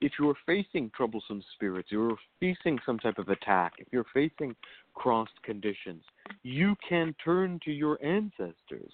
If 0.00 0.12
you're 0.18 0.36
facing 0.44 0.90
troublesome 0.96 1.42
spirits, 1.54 1.88
you're 1.90 2.16
facing 2.40 2.78
some 2.84 2.98
type 2.98 3.18
of 3.18 3.28
attack, 3.28 3.74
if 3.78 3.86
you're 3.90 4.06
facing 4.12 4.54
crossed 4.94 5.42
conditions, 5.42 6.02
you 6.42 6.74
can 6.88 7.14
turn 7.24 7.60
to 7.64 7.72
your 7.72 8.02
ancestors. 8.04 8.92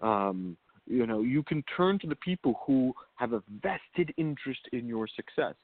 Um, 0.00 0.56
you 0.88 1.06
know, 1.06 1.20
you 1.20 1.42
can 1.42 1.62
turn 1.76 1.98
to 2.00 2.06
the 2.06 2.16
people 2.16 2.60
who 2.66 2.94
have 3.16 3.32
a 3.32 3.42
vested 3.62 4.14
interest 4.16 4.60
in 4.72 4.86
your 4.86 5.06
success. 5.06 5.54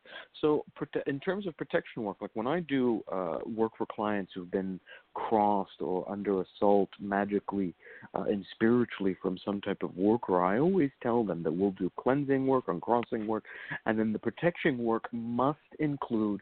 So, 0.41 0.65
in 1.07 1.21
terms 1.21 1.47
of 1.47 1.57
protection 1.57 2.03
work, 2.03 2.19
like 2.21 2.31
when 2.35 2.47
I 2.47 2.61
do 2.61 3.03
uh, 3.11 3.39
work 3.47 3.73
for 3.79 3.87
clients 3.87 4.33
who've 4.35 4.51
been 4.51 4.79
crossed 5.15 5.81
or 5.81 6.11
under 6.11 6.43
assault 6.43 6.91
magically 7.01 7.75
uh, 8.15 8.25
and 8.25 8.45
spiritually 8.53 9.17
from 9.23 9.39
some 9.45 9.61
type 9.61 9.83
of 9.83 9.97
worker, 9.97 10.45
I 10.45 10.59
always 10.59 10.91
tell 11.03 11.25
them 11.25 11.43
that 11.45 11.53
we'll 11.53 11.71
do 11.73 11.91
cleansing 11.99 12.47
work, 12.47 12.65
and 12.69 12.83
crossing 12.83 13.27
work, 13.27 13.45
and 13.87 13.99
then 13.99 14.13
the 14.13 14.19
protection 14.19 14.79
work 14.79 15.09
must 15.13 15.59
include 15.79 16.41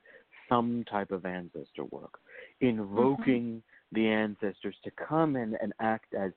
some 0.48 0.84
type 0.90 1.10
of 1.12 1.24
ancestor 1.24 1.84
work, 1.90 2.18
invoking. 2.60 3.62
The 3.92 4.08
ancestors 4.08 4.76
to 4.84 4.90
come 4.90 5.36
in 5.36 5.56
and 5.60 5.72
act 5.80 6.14
as 6.14 6.32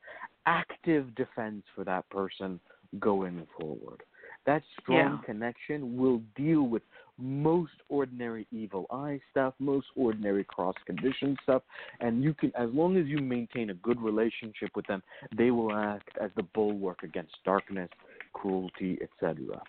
active 0.45 1.15
defense 1.15 1.63
for 1.73 1.83
that 1.85 2.09
person 2.09 2.59
going 2.99 3.47
forward. 3.59 4.03
That 4.45 4.61
strong 4.79 5.19
yeah. 5.19 5.25
connection 5.25 5.97
will 5.97 6.21
deal 6.35 6.63
with 6.63 6.83
most 7.17 7.71
ordinary 7.89 8.45
evil 8.51 8.85
eye 8.91 9.19
stuff, 9.31 9.53
most 9.59 9.87
ordinary 9.95 10.43
cross 10.43 10.75
condition 10.85 11.37
stuff, 11.43 11.63
and 11.99 12.23
you 12.23 12.33
can, 12.33 12.51
as 12.55 12.69
long 12.73 12.97
as 12.97 13.07
you 13.07 13.17
maintain 13.19 13.69
a 13.69 13.73
good 13.75 13.99
relationship 14.01 14.69
with 14.75 14.85
them, 14.87 15.01
they 15.35 15.49
will 15.51 15.75
act 15.75 16.09
as 16.21 16.29
the 16.35 16.43
bulwark 16.43 17.03
against 17.03 17.33
darkness, 17.43 17.89
cruelty, 18.33 18.99
etc. 19.01 19.61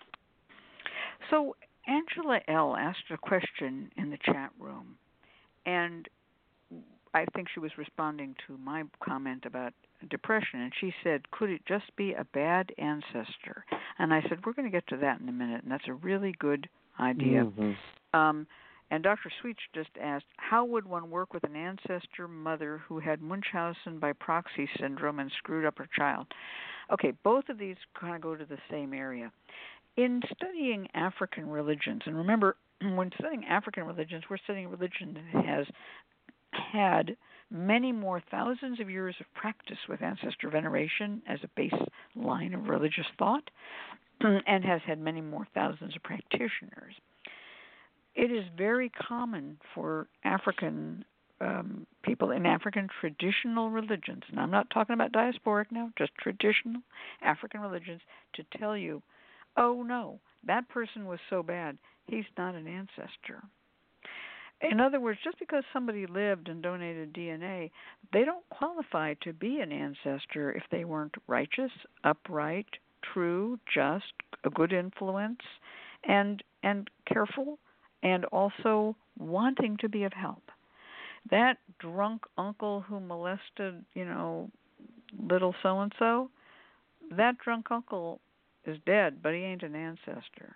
So 1.29 1.55
Angela 1.87 2.39
L 2.47 2.75
asked 2.75 3.09
a 3.11 3.17
question 3.17 3.89
in 3.97 4.09
the 4.09 4.17
chat 4.25 4.51
room, 4.59 4.97
and 5.65 6.07
I 7.13 7.25
think 7.35 7.47
she 7.53 7.59
was 7.59 7.71
responding 7.77 8.35
to 8.47 8.57
my 8.57 8.83
comment 9.03 9.45
about 9.45 9.73
depression, 10.09 10.61
and 10.61 10.73
she 10.79 10.93
said, 11.03 11.29
"Could 11.31 11.49
it 11.49 11.65
just 11.65 11.95
be 11.95 12.13
a 12.13 12.23
bad 12.25 12.71
ancestor?" 12.77 13.65
And 13.99 14.13
I 14.13 14.21
said, 14.23 14.45
"We're 14.45 14.53
going 14.53 14.69
to 14.69 14.75
get 14.75 14.87
to 14.87 14.97
that 14.97 15.19
in 15.19 15.29
a 15.29 15.33
minute, 15.33 15.63
and 15.63 15.71
that's 15.71 15.87
a 15.87 15.93
really 15.93 16.33
good 16.39 16.69
idea." 16.99 17.45
Mm-hmm. 17.45 18.19
Um, 18.19 18.47
and 18.89 19.03
Dr. 19.03 19.29
Sweet 19.41 19.57
just 19.73 19.89
asked, 20.01 20.25
"How 20.37 20.63
would 20.65 20.85
one 20.85 21.09
work 21.09 21.33
with 21.33 21.43
an 21.43 21.55
ancestor 21.55 22.27
mother 22.27 22.79
who 22.87 22.99
had 22.99 23.21
Munchausen 23.21 23.99
by 23.99 24.13
proxy 24.13 24.69
syndrome 24.79 25.19
and 25.19 25.31
screwed 25.31 25.65
up 25.65 25.77
her 25.77 25.89
child?" 25.95 26.27
Okay, 26.91 27.11
both 27.23 27.49
of 27.49 27.57
these 27.57 27.77
kind 27.99 28.15
of 28.15 28.21
go 28.21 28.35
to 28.35 28.45
the 28.45 28.59
same 28.69 28.93
area. 28.93 29.31
In 29.97 30.21
studying 30.35 30.87
African 30.93 31.49
religions, 31.49 32.03
and 32.05 32.15
remember, 32.15 32.55
when 32.81 33.11
studying 33.19 33.45
African 33.45 33.85
religions, 33.85 34.23
we're 34.29 34.37
studying 34.37 34.69
religion 34.69 35.17
that 35.33 35.45
has 35.45 35.67
had 36.73 37.15
many 37.49 37.91
more 37.91 38.21
thousands 38.29 38.79
of 38.79 38.89
years 38.89 39.15
of 39.19 39.25
practice 39.33 39.77
with 39.87 40.01
ancestor 40.01 40.49
veneration 40.49 41.21
as 41.27 41.39
a 41.43 41.59
baseline 41.59 42.53
of 42.53 42.67
religious 42.67 43.05
thought 43.17 43.49
and 44.21 44.65
has 44.65 44.81
had 44.85 44.99
many 44.99 45.21
more 45.21 45.47
thousands 45.53 45.95
of 45.95 46.03
practitioners. 46.03 46.93
It 48.15 48.31
is 48.31 48.45
very 48.57 48.89
common 48.89 49.57
for 49.75 50.07
African 50.23 51.05
um, 51.39 51.85
people 52.01 52.31
in 52.31 52.47
African 52.47 52.87
traditional 52.99 53.69
religions, 53.69 54.23
and 54.29 54.39
I'm 54.39 54.49
not 54.49 54.71
talking 54.71 54.95
about 54.95 55.11
diasporic 55.11 55.65
now, 55.71 55.91
just 55.95 56.11
traditional 56.19 56.81
African 57.21 57.61
religions, 57.61 58.01
to 58.33 58.43
tell 58.57 58.75
you, 58.75 59.03
oh 59.55 59.83
no, 59.83 60.19
that 60.47 60.67
person 60.69 61.05
was 61.05 61.19
so 61.29 61.43
bad, 61.43 61.77
he's 62.07 62.25
not 62.39 62.55
an 62.55 62.67
ancestor. 62.67 63.43
In 64.61 64.79
other 64.79 64.99
words, 64.99 65.19
just 65.23 65.37
because 65.37 65.63
somebody 65.71 66.07
lived 66.07 66.49
and 66.49 66.63
donated 66.63 67.13
DNA, 67.13 67.69
they 68.11 68.25
don't 68.25 68.47
qualify 68.49 69.13
to 69.21 69.33
be 69.33 69.59
an 69.59 69.71
ancestor 69.71 70.51
if 70.51 70.63
they 70.71 70.83
weren't 70.83 71.13
righteous, 71.27 71.71
upright, 72.03 72.65
true, 73.13 73.59
just, 73.71 74.13
a 74.43 74.49
good 74.49 74.73
influence, 74.73 75.41
and 76.03 76.41
and 76.63 76.89
careful 77.05 77.59
and 78.03 78.25
also 78.25 78.95
wanting 79.17 79.77
to 79.77 79.89
be 79.89 80.03
of 80.03 80.13
help. 80.13 80.43
That 81.29 81.57
drunk 81.79 82.23
uncle 82.37 82.81
who 82.81 82.99
molested, 82.99 83.83
you 83.93 84.05
know, 84.05 84.49
little 85.19 85.55
so 85.61 85.81
and 85.81 85.91
so, 85.99 86.29
that 87.11 87.37
drunk 87.37 87.67
uncle 87.71 88.21
is 88.65 88.77
dead, 88.85 89.21
but 89.21 89.33
he 89.33 89.39
ain't 89.39 89.63
an 89.63 89.75
ancestor. 89.75 90.55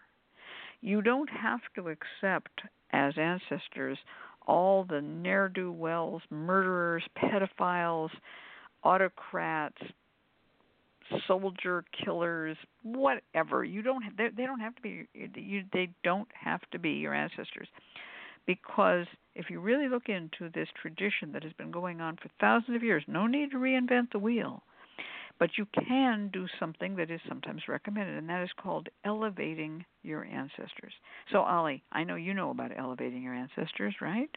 You 0.81 1.01
don't 1.01 1.29
have 1.29 1.61
to 1.75 1.89
accept 1.89 2.61
as 2.91 3.13
ancestors 3.17 3.97
all 4.47 4.83
the 4.83 5.01
ne'er 5.01 5.49
do 5.49 5.71
wells, 5.71 6.21
murderers, 6.29 7.03
pedophiles, 7.17 8.09
autocrats, 8.83 9.77
soldier 11.27 11.83
killers, 12.03 12.57
whatever. 12.83 13.63
You 13.63 13.81
don't 13.81 14.03
they, 14.17 14.29
they 14.35 14.45
don't 14.45 14.59
have 14.59 14.75
to 14.75 14.81
be 14.81 15.07
you 15.13 15.63
they 15.73 15.89
don't 16.03 16.27
have 16.33 16.61
to 16.71 16.79
be 16.79 16.91
your 16.91 17.13
ancestors. 17.13 17.67
Because 18.47 19.05
if 19.35 19.49
you 19.49 19.59
really 19.59 19.87
look 19.87 20.09
into 20.09 20.49
this 20.53 20.67
tradition 20.81 21.31
that 21.33 21.43
has 21.43 21.53
been 21.53 21.71
going 21.71 22.01
on 22.01 22.17
for 22.17 22.29
thousands 22.39 22.75
of 22.75 22.83
years, 22.83 23.03
no 23.07 23.27
need 23.27 23.51
to 23.51 23.57
reinvent 23.57 24.11
the 24.11 24.19
wheel. 24.19 24.63
But 25.41 25.57
you 25.57 25.65
can 25.87 26.29
do 26.31 26.45
something 26.59 26.95
that 26.97 27.09
is 27.09 27.19
sometimes 27.27 27.63
recommended, 27.67 28.15
and 28.15 28.29
that 28.29 28.43
is 28.43 28.51
called 28.61 28.89
elevating 29.03 29.83
your 30.03 30.23
ancestors. 30.23 30.93
So, 31.31 31.39
Ali, 31.39 31.81
I 31.91 32.03
know 32.03 32.13
you 32.13 32.35
know 32.35 32.51
about 32.51 32.69
elevating 32.77 33.23
your 33.23 33.33
ancestors, 33.33 33.95
right? 34.01 34.29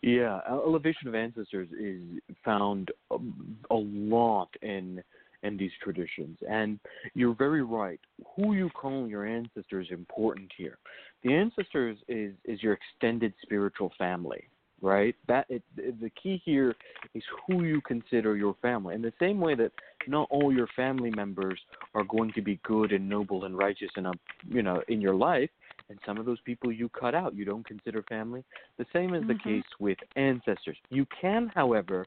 Yeah, 0.00 0.40
elevation 0.48 1.08
of 1.08 1.14
ancestors 1.14 1.68
is 1.78 2.02
found 2.42 2.90
um, 3.10 3.58
a 3.70 3.74
lot 3.74 4.48
in 4.62 5.02
in 5.42 5.58
these 5.58 5.72
traditions, 5.82 6.38
and 6.48 6.78
you're 7.12 7.34
very 7.34 7.62
right. 7.62 8.00
Who 8.34 8.54
you 8.54 8.70
call 8.70 9.06
your 9.06 9.26
ancestors 9.26 9.88
is 9.88 9.92
important 9.92 10.50
here. 10.56 10.78
The 11.22 11.34
ancestors 11.34 11.98
is 12.08 12.32
is 12.46 12.62
your 12.62 12.72
extended 12.72 13.34
spiritual 13.42 13.92
family 13.98 14.48
right? 14.82 15.14
That 15.28 15.46
it, 15.48 15.62
the 15.76 16.10
key 16.10 16.42
here 16.44 16.74
is 17.14 17.22
who 17.46 17.64
you 17.64 17.80
consider 17.82 18.36
your 18.36 18.56
family. 18.60 18.94
In 18.94 19.02
the 19.02 19.12
same 19.18 19.40
way 19.40 19.54
that 19.54 19.72
not 20.06 20.26
all 20.30 20.52
your 20.52 20.66
family 20.74 21.10
members 21.10 21.58
are 21.94 22.04
going 22.04 22.32
to 22.34 22.42
be 22.42 22.60
good 22.64 22.92
and 22.92 23.08
noble 23.08 23.44
and 23.44 23.56
righteous 23.56 23.90
in 23.96 24.06
a 24.06 24.12
you 24.48 24.62
know 24.62 24.82
in 24.88 25.00
your 25.00 25.14
life, 25.14 25.50
and 25.88 25.98
some 26.04 26.18
of 26.18 26.26
those 26.26 26.40
people 26.40 26.70
you 26.70 26.88
cut 26.88 27.14
out, 27.14 27.34
you 27.34 27.44
don't 27.44 27.66
consider 27.66 28.02
family. 28.08 28.44
The 28.76 28.86
same 28.92 29.14
is 29.14 29.22
mm-hmm. 29.22 29.28
the 29.28 29.38
case 29.38 29.68
with 29.78 29.98
ancestors. 30.16 30.76
You 30.90 31.06
can, 31.20 31.50
however, 31.54 32.04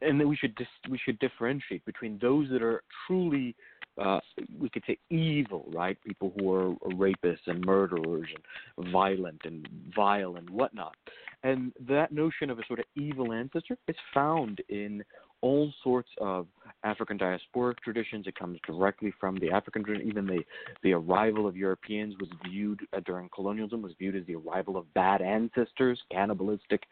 and 0.00 0.26
we 0.26 0.36
should 0.36 0.54
dis- 0.56 0.66
we 0.88 0.98
should 0.98 1.18
differentiate 1.18 1.84
between 1.84 2.18
those 2.20 2.48
that 2.50 2.62
are 2.62 2.82
truly 3.06 3.54
uh, 4.00 4.20
we 4.58 4.68
could 4.70 4.82
say 4.86 4.98
evil, 5.10 5.66
right? 5.72 5.98
People 6.04 6.32
who 6.38 6.52
are 6.52 6.74
rapists 6.94 7.46
and 7.46 7.64
murderers 7.64 8.28
and 8.76 8.88
violent 8.90 9.40
and 9.44 9.68
vile 9.94 10.36
and 10.36 10.48
whatnot. 10.48 10.94
And 11.42 11.72
that 11.88 12.12
notion 12.12 12.50
of 12.50 12.58
a 12.58 12.66
sort 12.66 12.80
of 12.80 12.84
evil 12.96 13.32
ancestor 13.32 13.76
is 13.88 13.96
found 14.12 14.60
in 14.68 15.02
all 15.42 15.72
sorts 15.82 16.08
of 16.20 16.46
African 16.82 17.18
diasporic 17.18 17.78
traditions. 17.78 18.26
It 18.26 18.34
comes 18.34 18.58
directly 18.66 19.12
from 19.18 19.36
the 19.38 19.50
African 19.50 19.84
tradition. 19.84 20.08
Even 20.08 20.26
the, 20.26 20.40
the 20.82 20.92
arrival 20.92 21.46
of 21.46 21.56
Europeans 21.56 22.14
was 22.18 22.28
viewed 22.44 22.80
uh, 22.92 23.00
during 23.04 23.28
colonialism 23.34 23.82
was 23.82 23.92
viewed 23.98 24.16
as 24.16 24.24
the 24.26 24.36
arrival 24.36 24.76
of 24.76 24.92
bad 24.94 25.20
ancestors, 25.20 26.00
cannibalistic 26.10 26.84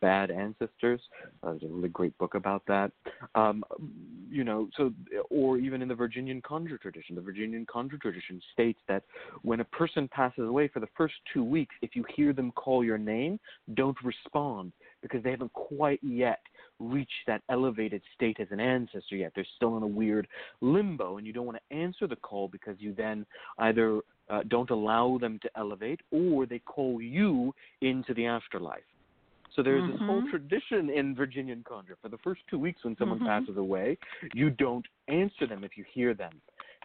bad 0.00 0.30
ancestors. 0.30 1.00
Uh, 1.42 1.50
there's 1.52 1.62
a 1.62 1.68
really 1.68 1.88
great 1.88 2.16
book 2.18 2.34
about 2.34 2.62
that. 2.66 2.90
Um, 3.34 3.64
you 4.28 4.44
know, 4.44 4.68
so 4.76 4.92
or 5.30 5.58
even 5.58 5.82
in 5.82 5.88
the 5.88 5.94
Virginian 5.94 6.42
conjure 6.42 6.78
tradition, 6.78 7.14
the 7.14 7.22
Virginian 7.22 7.66
conjure 7.66 7.98
tradition 7.98 8.40
states 8.52 8.80
that 8.88 9.04
when 9.42 9.60
a 9.60 9.64
person 9.64 10.08
passes 10.08 10.48
away 10.48 10.68
for 10.68 10.80
the 10.80 10.88
first 10.96 11.14
two 11.32 11.44
weeks, 11.44 11.74
if 11.82 11.94
you 11.94 12.04
hear 12.14 12.32
them 12.32 12.52
call 12.52 12.84
your 12.84 12.98
name, 12.98 13.38
don't 13.74 13.96
respond 14.02 14.72
because 15.02 15.22
they 15.22 15.30
haven't 15.30 15.52
quite 15.52 16.00
yet 16.02 16.40
reached 16.78 17.10
that 17.26 17.42
elevated 17.48 18.02
state 18.14 18.38
as 18.40 18.48
an 18.50 18.60
ancestor 18.60 19.16
yet. 19.16 19.32
They're 19.34 19.46
still 19.56 19.76
in 19.76 19.82
a 19.82 19.86
weird 19.86 20.28
limbo, 20.60 21.18
and 21.18 21.26
you 21.26 21.32
don't 21.32 21.46
want 21.46 21.58
to 21.70 21.76
answer 21.76 22.06
the 22.06 22.16
call 22.16 22.48
because 22.48 22.76
you 22.78 22.94
then 22.94 23.26
either 23.58 24.00
uh, 24.28 24.40
don't 24.48 24.70
allow 24.70 25.18
them 25.20 25.38
to 25.42 25.50
elevate 25.56 26.00
or 26.10 26.46
they 26.46 26.58
call 26.58 27.00
you 27.00 27.54
into 27.80 28.12
the 28.14 28.26
afterlife. 28.26 28.80
So 29.54 29.62
there's 29.62 29.82
mm-hmm. 29.82 29.92
this 29.92 30.00
whole 30.02 30.20
mm-hmm. 30.20 30.30
tradition 30.30 30.90
in 30.90 31.14
Virginian 31.14 31.64
Conjure. 31.66 31.96
For 32.02 32.10
the 32.10 32.18
first 32.18 32.42
two 32.50 32.58
weeks 32.58 32.84
when 32.84 32.96
someone 32.98 33.18
mm-hmm. 33.18 33.26
passes 33.26 33.56
away, 33.56 33.96
you 34.34 34.50
don't 34.50 34.86
answer 35.08 35.46
them 35.46 35.64
if 35.64 35.76
you 35.76 35.84
hear 35.92 36.12
them. 36.12 36.32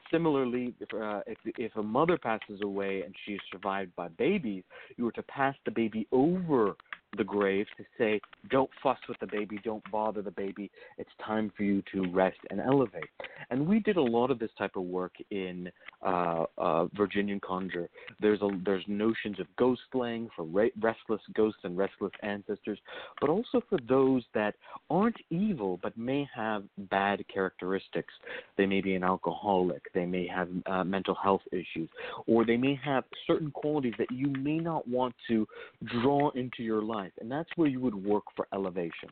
Similarly, 0.10 0.74
if, 0.80 0.94
uh, 0.94 1.22
if 1.26 1.38
if 1.58 1.76
a 1.78 1.84
mother 1.84 2.18
passes 2.18 2.60
away 2.64 3.02
and 3.04 3.16
she 3.26 3.34
is 3.34 3.42
survived 3.52 3.96
by 3.96 4.10
babies, 4.10 4.64
you 4.98 5.08
are 5.08 5.12
to 5.14 5.24
pass 5.24 5.56
the 5.64 5.72
baby 5.72 6.06
over 6.12 6.76
the 7.18 7.24
grave 7.24 7.66
to 7.78 7.84
say, 7.98 8.22
don't 8.50 8.70
fuss 8.82 8.98
with 9.10 9.20
the 9.20 9.28
baby, 9.28 9.60
don't 9.64 9.84
bother 9.92 10.22
the 10.22 10.32
baby. 10.32 10.72
It's 10.98 11.10
time 11.26 11.52
for 11.58 11.64
you 11.64 11.84
to 11.94 12.10
rest 12.12 12.38
and 12.50 12.60
elevate. 12.62 13.10
And 13.50 13.68
we 13.68 13.80
did 13.80 13.98
a 13.98 14.02
lot 14.02 14.32
of 14.32 14.40
this 14.40 14.50
type 14.58 14.76
of 14.76 14.84
work 14.84 15.12
in 15.30 15.70
uh, 16.06 16.46
uh, 16.58 16.86
Virginian 16.96 17.40
Conjure. 17.42 17.90
There's 18.22 18.42
a, 18.42 18.50
there's 18.66 18.84
notions 18.88 19.40
of 19.40 19.48
ghost 19.58 19.82
slaying 19.92 20.30
for 20.36 20.44
re- 20.44 20.72
restless 20.80 21.22
ghosts 21.36 21.60
and 21.64 21.78
restless 21.78 22.12
ancestors, 22.24 22.80
but 23.20 23.30
also 23.30 23.62
for 23.70 23.78
those 23.90 24.24
that 24.34 24.56
aren't 24.90 25.18
evil 25.30 25.80
but 25.84 25.98
may 25.98 26.28
have 26.34 26.64
bad 26.90 27.26
characteristics. 27.28 28.14
They 28.58 28.66
may 28.66 28.82
be 28.82 28.96
an 28.96 29.04
alcoholic, 29.04 29.82
they 29.94 30.06
may 30.06 30.28
have 30.28 30.48
uh, 30.66 30.84
mental 30.84 31.16
health 31.16 31.42
issues, 31.52 31.90
or 32.26 32.46
they 32.46 32.58
may 32.58 32.80
have 32.84 33.04
certain 33.28 33.52
qualities 33.52 33.94
that 33.98 34.12
you 34.12 34.28
may 34.28 34.60
not 34.60 34.88
want 34.88 35.14
to 35.28 35.46
draw 35.86 36.30
into 36.32 36.64
your 36.64 36.82
life 36.82 37.01
life, 37.02 37.12
and 37.20 37.32
that's 37.32 37.50
where 37.56 37.68
you 37.68 37.80
would 37.80 37.96
work 37.96 38.24
for 38.36 38.48
elevation. 38.54 39.10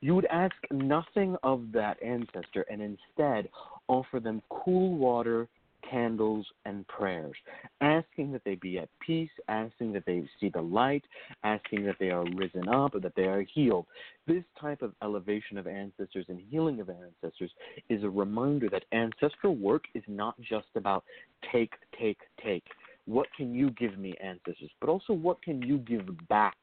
You 0.00 0.14
would 0.14 0.26
ask 0.26 0.54
nothing 0.70 1.36
of 1.42 1.72
that 1.72 2.02
ancestor 2.02 2.64
and 2.70 2.80
instead 2.80 3.48
offer 3.88 4.20
them 4.20 4.42
cool 4.48 4.96
water, 4.96 5.48
candles, 5.88 6.46
and 6.64 6.86
prayers, 6.88 7.36
asking 7.80 8.32
that 8.32 8.42
they 8.44 8.54
be 8.54 8.78
at 8.78 8.88
peace, 9.04 9.30
asking 9.48 9.92
that 9.92 10.06
they 10.06 10.22
see 10.40 10.48
the 10.48 10.60
light, 10.60 11.04
asking 11.44 11.84
that 11.84 11.96
they 11.98 12.10
are 12.10 12.24
risen 12.36 12.68
up, 12.68 12.94
or 12.94 13.00
that 13.00 13.14
they 13.16 13.24
are 13.24 13.44
healed. 13.54 13.86
This 14.26 14.44
type 14.60 14.82
of 14.82 14.92
elevation 15.02 15.58
of 15.58 15.66
ancestors 15.66 16.26
and 16.28 16.40
healing 16.50 16.80
of 16.80 16.88
ancestors 16.88 17.50
is 17.88 18.04
a 18.04 18.10
reminder 18.10 18.68
that 18.70 18.84
ancestral 18.92 19.56
work 19.56 19.84
is 19.94 20.04
not 20.06 20.40
just 20.40 20.68
about 20.76 21.04
take, 21.50 21.74
take, 21.98 22.20
take. 22.42 22.64
What 23.06 23.26
can 23.36 23.52
you 23.54 23.70
give 23.70 23.98
me, 23.98 24.14
ancestors? 24.22 24.70
But 24.80 24.88
also, 24.88 25.12
what 25.12 25.42
can 25.42 25.60
you 25.60 25.78
give 25.78 26.06
back 26.28 26.56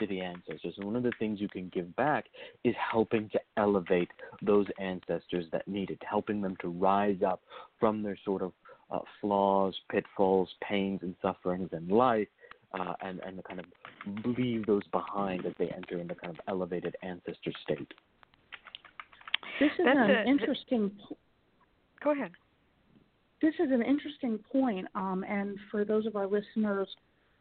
to 0.00 0.06
the 0.06 0.20
ancestors. 0.20 0.74
And 0.76 0.86
one 0.86 0.96
of 0.96 1.02
the 1.02 1.12
things 1.18 1.40
you 1.40 1.48
can 1.48 1.70
give 1.72 1.94
back 1.96 2.26
is 2.64 2.74
helping 2.92 3.28
to 3.30 3.40
elevate 3.56 4.10
those 4.42 4.66
ancestors 4.78 5.46
that 5.52 5.66
need 5.68 5.90
it, 5.90 5.98
helping 6.08 6.40
them 6.40 6.56
to 6.60 6.68
rise 6.68 7.18
up 7.26 7.40
from 7.78 8.02
their 8.02 8.18
sort 8.24 8.42
of 8.42 8.52
uh, 8.90 8.98
flaws, 9.20 9.74
pitfalls, 9.90 10.48
pains, 10.68 11.00
and 11.02 11.14
sufferings 11.22 11.70
in 11.72 11.88
life. 11.88 12.28
Uh, 12.72 12.94
and 13.00 13.18
and 13.26 13.36
to 13.36 13.42
kind 13.42 13.58
of 13.58 13.66
leave 14.38 14.64
those 14.64 14.86
behind 14.92 15.44
as 15.44 15.52
they 15.58 15.68
enter 15.70 15.98
into 15.98 16.14
kind 16.14 16.32
of 16.32 16.38
elevated 16.46 16.94
ancestor 17.02 17.50
state. 17.64 17.92
This 19.58 19.72
is 19.76 19.84
That's 19.84 19.98
an 19.98 20.10
a- 20.10 20.24
interesting. 20.24 20.92
Go 22.04 22.12
ahead. 22.12 22.30
This 23.42 23.54
is 23.54 23.72
an 23.72 23.82
interesting 23.82 24.38
point, 24.52 24.86
um, 24.94 25.24
and 25.28 25.58
for 25.70 25.84
those 25.84 26.06
of 26.06 26.14
our 26.14 26.28
listeners, 26.28 26.88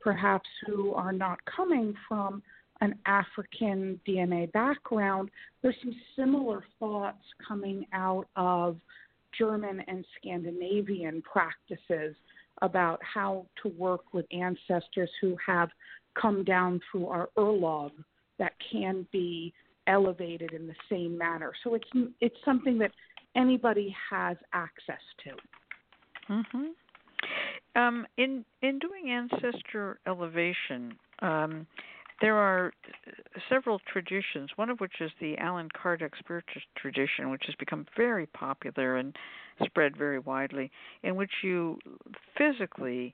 perhaps 0.02 0.50
who 0.66 0.94
are 0.94 1.12
not 1.12 1.40
coming 1.46 1.94
from 2.08 2.42
an 2.82 2.96
African 3.06 4.00
DNA 4.08 4.52
background, 4.52 5.30
there's 5.62 5.76
some 5.84 5.96
similar 6.16 6.64
thoughts 6.80 7.24
coming 7.46 7.86
out 7.94 8.28
of 8.36 8.78
German 9.38 9.84
and 9.88 10.06
Scandinavian 10.18 11.22
practices 11.22 12.16
about 12.62 13.00
how 13.04 13.46
to 13.64 13.70
work 13.70 14.14
with 14.14 14.26
ancestors 14.32 15.10
who 15.22 15.36
have 15.46 15.70
come 16.20 16.44
down 16.44 16.80
through 16.92 17.08
our 17.08 17.30
Erlog 17.38 17.92
that 18.38 18.54
can 18.72 19.06
be 19.12 19.54
elevated 19.88 20.54
in 20.54 20.68
the 20.68 20.76
same 20.90 21.18
manner. 21.18 21.52
So 21.64 21.76
it's 21.76 21.90
it's 22.22 22.36
something 22.46 22.78
that 22.80 22.92
anybody 23.36 23.96
has 24.10 24.38
access 24.54 25.02
to. 25.24 25.32
hmm 26.28 26.68
Um, 27.76 28.06
in 28.18 28.46
in 28.62 28.80
doing 28.80 29.10
ancestor 29.10 30.00
elevation, 30.08 30.96
um, 31.20 31.68
there 32.22 32.36
are 32.36 32.74
several 33.48 33.80
traditions. 33.92 34.50
One 34.56 34.70
of 34.70 34.80
which 34.80 35.02
is 35.02 35.12
the 35.20 35.38
Allan 35.38 35.70
Kardec 35.70 36.12
spiritual 36.20 36.62
tradition, 36.76 37.30
which 37.30 37.44
has 37.46 37.56
become 37.56 37.86
very 37.96 38.26
popular 38.26 38.98
and 38.98 39.16
spread 39.64 39.96
very 39.96 40.20
widely, 40.20 40.72
in 41.04 41.16
which 41.16 41.32
you 41.44 41.80
physically 42.38 43.14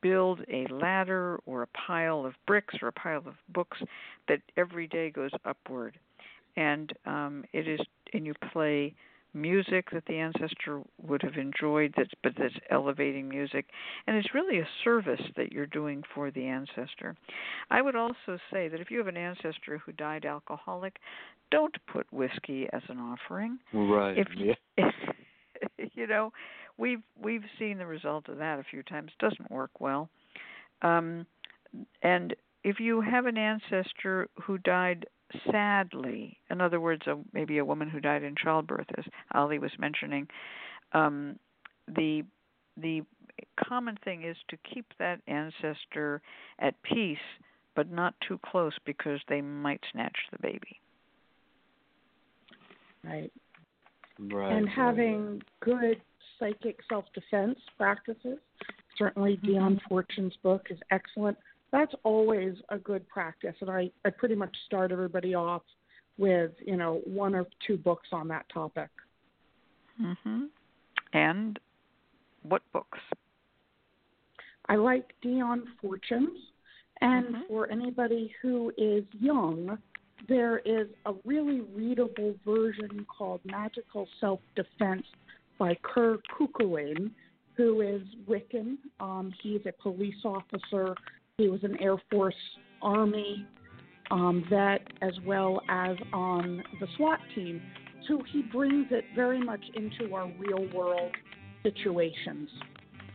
build 0.00 0.40
a 0.50 0.66
ladder 0.72 1.38
or 1.46 1.62
a 1.62 1.66
pile 1.68 2.24
of 2.24 2.34
bricks 2.46 2.74
or 2.80 2.88
a 2.88 2.92
pile 2.92 3.18
of 3.18 3.34
books 3.48 3.78
that 4.28 4.40
every 4.56 4.86
day 4.86 5.10
goes 5.10 5.30
upward, 5.44 5.98
and 6.56 6.92
um, 7.06 7.44
it 7.52 7.68
is 7.68 7.80
and 8.12 8.26
you 8.26 8.34
play 8.52 8.94
music 9.34 9.90
that 9.92 10.04
the 10.06 10.18
ancestor 10.18 10.82
would 11.00 11.22
have 11.22 11.34
enjoyed 11.34 11.92
that's 11.96 12.10
but 12.22 12.32
that's 12.38 12.54
elevating 12.70 13.28
music 13.28 13.66
and 14.06 14.16
it's 14.16 14.34
really 14.34 14.58
a 14.58 14.68
service 14.84 15.20
that 15.36 15.52
you're 15.52 15.66
doing 15.66 16.02
for 16.14 16.30
the 16.30 16.44
ancestor 16.44 17.16
i 17.70 17.80
would 17.80 17.96
also 17.96 18.38
say 18.52 18.68
that 18.68 18.80
if 18.80 18.90
you 18.90 18.98
have 18.98 19.06
an 19.06 19.16
ancestor 19.16 19.78
who 19.84 19.92
died 19.92 20.24
alcoholic 20.24 20.96
don't 21.50 21.74
put 21.90 22.06
whiskey 22.12 22.66
as 22.72 22.82
an 22.88 22.98
offering 22.98 23.58
Right. 23.72 24.18
if 24.18 24.28
yeah. 24.36 24.54
if 25.78 25.90
you 25.94 26.06
know 26.06 26.32
we've 26.78 27.02
we've 27.20 27.44
seen 27.58 27.78
the 27.78 27.86
result 27.86 28.28
of 28.28 28.38
that 28.38 28.58
a 28.58 28.64
few 28.64 28.82
times 28.82 29.10
it 29.18 29.22
doesn't 29.24 29.50
work 29.50 29.70
well 29.80 30.08
um 30.82 31.26
and 32.02 32.34
if 32.64 32.78
you 32.78 33.00
have 33.00 33.26
an 33.26 33.36
ancestor 33.38 34.28
who 34.42 34.58
died 34.58 35.06
sadly 35.50 36.36
in 36.50 36.60
other 36.60 36.80
words 36.80 37.06
a, 37.06 37.16
maybe 37.32 37.58
a 37.58 37.64
woman 37.64 37.88
who 37.88 38.00
died 38.00 38.22
in 38.22 38.34
childbirth 38.36 38.86
as 38.98 39.04
ali 39.34 39.58
was 39.58 39.72
mentioning 39.78 40.26
um 40.92 41.38
the 41.96 42.22
the 42.76 43.02
common 43.62 43.96
thing 44.04 44.24
is 44.24 44.36
to 44.48 44.56
keep 44.72 44.86
that 44.98 45.20
ancestor 45.26 46.20
at 46.58 46.80
peace 46.82 47.18
but 47.74 47.90
not 47.90 48.14
too 48.26 48.38
close 48.44 48.74
because 48.84 49.20
they 49.28 49.40
might 49.40 49.80
snatch 49.92 50.16
the 50.30 50.38
baby 50.40 50.80
Right. 53.04 53.32
Right. 54.18 54.52
and 54.52 54.68
having 54.68 55.42
good 55.60 56.00
psychic 56.38 56.78
self 56.88 57.04
defense 57.14 57.58
practices. 57.76 58.38
Certainly, 58.98 59.40
Dion 59.42 59.80
Fortune's 59.88 60.34
book 60.42 60.66
is 60.70 60.78
excellent. 60.90 61.36
That's 61.72 61.94
always 62.04 62.54
a 62.68 62.78
good 62.78 63.08
practice, 63.08 63.54
and 63.60 63.70
I, 63.70 63.90
I 64.04 64.10
pretty 64.10 64.34
much 64.34 64.54
start 64.66 64.92
everybody 64.92 65.34
off 65.34 65.62
with 66.18 66.52
you 66.64 66.76
know 66.76 67.00
one 67.04 67.34
or 67.34 67.46
two 67.66 67.78
books 67.78 68.08
on 68.12 68.28
that 68.28 68.46
topic. 68.52 68.90
mhm 70.00 70.48
and 71.14 71.58
what 72.42 72.62
books 72.72 72.98
I 74.68 74.76
like 74.76 75.12
Dion 75.22 75.66
Fortune's, 75.80 76.38
and 77.00 77.34
Mhm. 77.34 77.46
for 77.48 77.70
anybody 77.70 78.34
who 78.40 78.72
is 78.76 79.04
young, 79.20 79.78
there 80.28 80.58
is 80.60 80.88
a 81.06 81.14
really 81.24 81.60
readable 81.60 82.34
version 82.44 83.04
called 83.06 83.40
Magical 83.44 84.08
Self 84.20 84.40
Defense 84.54 85.06
by 85.58 85.74
Kerr 85.82 86.18
Cuhulain, 86.34 87.10
who 87.54 87.80
is 87.80 88.02
Wiccan. 88.26 88.78
Um, 89.00 89.32
he's 89.42 89.64
a 89.66 89.72
police 89.72 90.24
officer. 90.24 90.94
He 91.42 91.48
was 91.48 91.64
an 91.64 91.76
Air 91.80 91.96
Force 92.08 92.36
Army 92.82 93.44
um, 94.12 94.44
vet 94.48 94.86
as 95.02 95.12
well 95.26 95.60
as 95.68 95.96
on 96.12 96.62
the 96.78 96.86
SWAT 96.96 97.18
team. 97.34 97.60
So 98.06 98.22
he 98.32 98.42
brings 98.42 98.86
it 98.92 99.04
very 99.16 99.42
much 99.42 99.60
into 99.74 100.14
our 100.14 100.30
real 100.38 100.68
world 100.72 101.10
situations. 101.64 102.48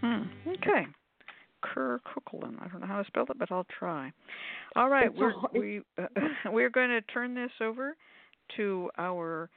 Hmm. 0.02 0.24
Okay. 0.46 0.86
Kerr 1.62 2.02
Cuhulain. 2.06 2.62
I 2.62 2.68
don't 2.68 2.82
know 2.82 2.88
how 2.88 3.02
to 3.02 3.08
spell 3.08 3.24
it, 3.30 3.40
but 3.40 3.50
I'll 3.50 3.66
try. 3.80 4.12
All 4.76 4.90
right, 4.90 5.14
we're 5.14 5.34
all- 5.34 5.50
we 5.54 5.82
uh, 5.98 6.08
we're 6.52 6.70
going 6.70 6.90
to 6.90 7.02
turn 7.02 7.34
this 7.34 7.52
over 7.62 7.96
to 8.58 8.90
our 8.98 9.50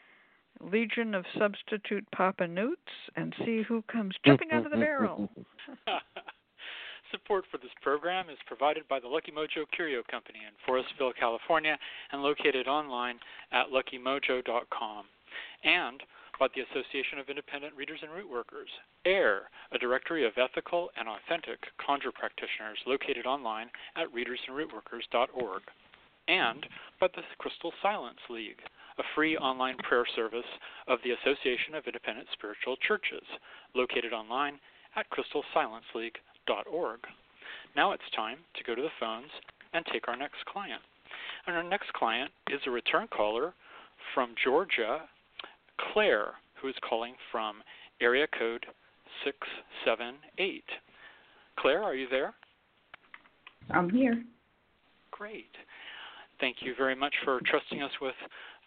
legion 0.60 1.16
of 1.16 1.24
substitute 1.36 2.06
Papa 2.14 2.46
Newts 2.46 2.80
and 3.16 3.34
see 3.44 3.62
who 3.62 3.82
comes 3.90 4.14
jumping 4.24 4.52
out 4.52 4.64
of 4.64 4.70
the 4.70 4.78
barrel. 4.78 5.28
Support 7.10 7.44
for 7.50 7.58
this 7.58 7.74
program 7.82 8.30
is 8.30 8.38
provided 8.46 8.86
by 8.86 9.00
the 9.00 9.08
Lucky 9.08 9.32
Mojo 9.32 9.66
Curio 9.74 10.02
Company 10.08 10.38
in 10.46 10.54
Forestville, 10.62 11.14
California, 11.18 11.76
and 12.12 12.22
located 12.22 12.68
online 12.68 13.18
at 13.50 13.66
luckymojo.com, 13.66 15.06
and 15.64 16.02
by 16.38 16.46
the 16.54 16.62
Association 16.62 17.18
of 17.18 17.28
Independent 17.28 17.74
Readers 17.74 17.98
and 18.02 18.12
Root 18.12 18.30
Workers, 18.30 18.68
AIRR, 19.04 19.50
a 19.72 19.78
directory 19.78 20.24
of 20.24 20.38
ethical 20.38 20.90
and 20.96 21.08
authentic 21.08 21.58
conjure 21.84 22.12
practitioners 22.12 22.78
located 22.86 23.26
online 23.26 23.70
at 23.96 24.06
readersandrootworkers.org, 24.14 25.62
and 26.28 26.66
by 27.00 27.08
the 27.08 27.22
Crystal 27.38 27.72
Silence 27.82 28.20
League, 28.30 28.62
a 28.98 29.02
free 29.16 29.36
online 29.36 29.76
prayer 29.78 30.06
service 30.14 30.48
of 30.86 31.00
the 31.02 31.10
Association 31.10 31.74
of 31.74 31.86
Independent 31.86 32.28
Spiritual 32.32 32.76
Churches, 32.86 33.26
located 33.74 34.12
online 34.12 34.60
at 34.94 35.06
crystalsilenceleague.org. 35.10 36.18
Now 37.76 37.92
it's 37.92 38.02
time 38.14 38.38
to 38.56 38.64
go 38.64 38.74
to 38.74 38.82
the 38.82 38.88
phones 38.98 39.30
and 39.72 39.84
take 39.92 40.08
our 40.08 40.16
next 40.16 40.44
client. 40.46 40.82
And 41.46 41.56
our 41.56 41.62
next 41.62 41.92
client 41.92 42.30
is 42.50 42.60
a 42.66 42.70
return 42.70 43.08
caller 43.08 43.54
from 44.14 44.34
Georgia, 44.42 45.02
Claire, 45.92 46.32
who 46.60 46.68
is 46.68 46.74
calling 46.88 47.14
from 47.30 47.62
area 48.00 48.26
code 48.38 48.66
678. 49.24 50.64
Claire, 51.58 51.82
are 51.82 51.94
you 51.94 52.06
there? 52.10 52.34
I'm 53.70 53.90
here. 53.90 54.22
Great. 55.10 55.50
thank 56.40 56.56
you 56.62 56.74
very 56.76 56.96
much 56.96 57.14
for 57.24 57.40
trusting 57.44 57.82
us 57.82 57.90
with 58.00 58.14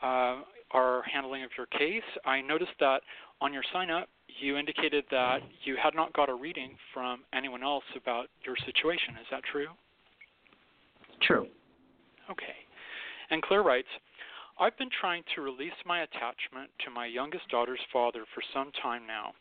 uh, 0.03 0.41
our 0.71 1.03
handling 1.11 1.43
of 1.43 1.49
your 1.57 1.65
case. 1.67 2.03
I 2.26 2.41
noticed 2.41 2.74
that 2.80 3.01
on 3.41 3.51
your 3.51 3.63
sign 3.74 3.89
up, 3.89 4.09
you 4.28 4.57
indicated 4.57 5.05
that 5.11 5.39
you 5.63 5.76
had 5.82 5.95
not 5.95 6.13
got 6.13 6.30
a 6.30 6.34
reading 6.34 6.76
from 6.93 7.21
anyone 7.34 7.63
else 7.63 7.84
about 7.95 8.28
your 8.45 8.55
situation. 8.65 9.15
Is 9.21 9.28
that 9.32 9.43
true? 9.51 9.67
True. 11.21 11.47
Okay. 12.30 12.55
And 13.30 13.41
Claire 13.41 13.63
writes, 13.63 13.88
I've 14.59 14.78
been 14.78 14.89
trying 15.01 15.24
to 15.36 15.41
release 15.41 15.74
my 15.86 16.03
attachment 16.03 16.69
to 16.86 16.91
my 16.91 17.05
youngest 17.05 17.49
daughter's 17.49 17.80
father 17.91 18.26
for 18.34 18.43
some 18.53 18.71
time 18.82 19.07
now. 19.07 19.34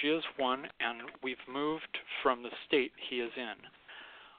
She 0.00 0.08
is 0.08 0.22
one, 0.36 0.66
and 0.80 1.02
we've 1.22 1.36
moved 1.50 1.98
from 2.22 2.42
the 2.42 2.50
state 2.66 2.92
he 3.10 3.16
is 3.16 3.32
in. 3.36 3.56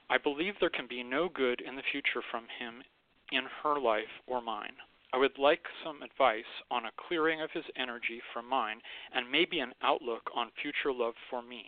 I 0.08 0.18
believe 0.18 0.54
there 0.58 0.70
can 0.70 0.86
be 0.88 1.02
no 1.02 1.28
good 1.28 1.60
in 1.60 1.76
the 1.76 1.86
future 1.92 2.22
from 2.30 2.44
him 2.58 2.82
in 3.30 3.44
her 3.62 3.78
life 3.78 4.10
or 4.26 4.40
mine. 4.40 4.74
I 5.12 5.18
would 5.18 5.38
like 5.38 5.62
some 5.84 6.02
advice 6.02 6.50
on 6.70 6.86
a 6.86 6.90
clearing 7.08 7.40
of 7.40 7.50
his 7.52 7.64
energy 7.76 8.20
from 8.32 8.48
mine 8.48 8.78
and 9.14 9.30
maybe 9.30 9.58
an 9.58 9.72
outlook 9.82 10.30
on 10.34 10.50
future 10.62 10.92
love 10.92 11.14
for 11.28 11.42
me. 11.42 11.64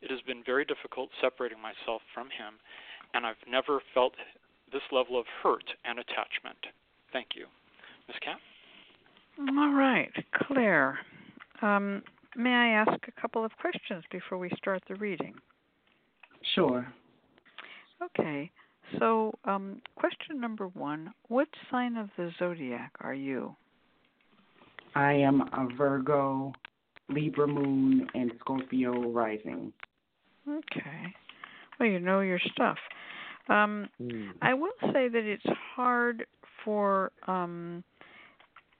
It 0.00 0.10
has 0.10 0.20
been 0.22 0.42
very 0.44 0.64
difficult 0.64 1.10
separating 1.20 1.58
myself 1.60 2.02
from 2.14 2.26
him, 2.26 2.54
and 3.14 3.26
I've 3.26 3.36
never 3.50 3.80
felt 3.92 4.14
this 4.72 4.82
level 4.92 5.18
of 5.18 5.26
hurt 5.42 5.64
and 5.84 5.98
attachment. 5.98 6.58
Thank 7.12 7.28
you. 7.34 7.46
Ms. 8.06 8.16
Cat? 8.24 8.38
All 9.56 9.72
right, 9.72 10.12
Claire. 10.34 10.98
Um, 11.62 12.02
may 12.36 12.52
I 12.52 12.68
ask 12.68 13.06
a 13.06 13.20
couple 13.20 13.44
of 13.44 13.52
questions 13.60 14.04
before 14.10 14.38
we 14.38 14.50
start 14.56 14.82
the 14.88 14.94
reading? 14.96 15.34
Sure. 16.54 16.86
Okay. 18.02 18.50
So, 18.98 19.34
um, 19.44 19.82
question 19.96 20.40
number 20.40 20.68
one 20.68 21.12
What 21.28 21.48
sign 21.70 21.96
of 21.96 22.08
the 22.16 22.30
zodiac 22.38 22.92
are 23.00 23.14
you? 23.14 23.54
I 24.94 25.12
am 25.12 25.42
a 25.42 25.68
Virgo, 25.76 26.52
Libra 27.08 27.46
moon, 27.46 28.08
and 28.14 28.32
Scorpio 28.40 29.10
rising. 29.10 29.72
Okay. 30.48 31.14
Well, 31.78 31.88
you 31.88 32.00
know 32.00 32.20
your 32.20 32.40
stuff. 32.52 32.78
Um, 33.48 33.88
Mm. 34.00 34.32
I 34.42 34.54
will 34.54 34.72
say 34.92 35.08
that 35.08 35.24
it's 35.24 35.58
hard 35.74 36.26
for 36.64 37.12
um, 37.26 37.82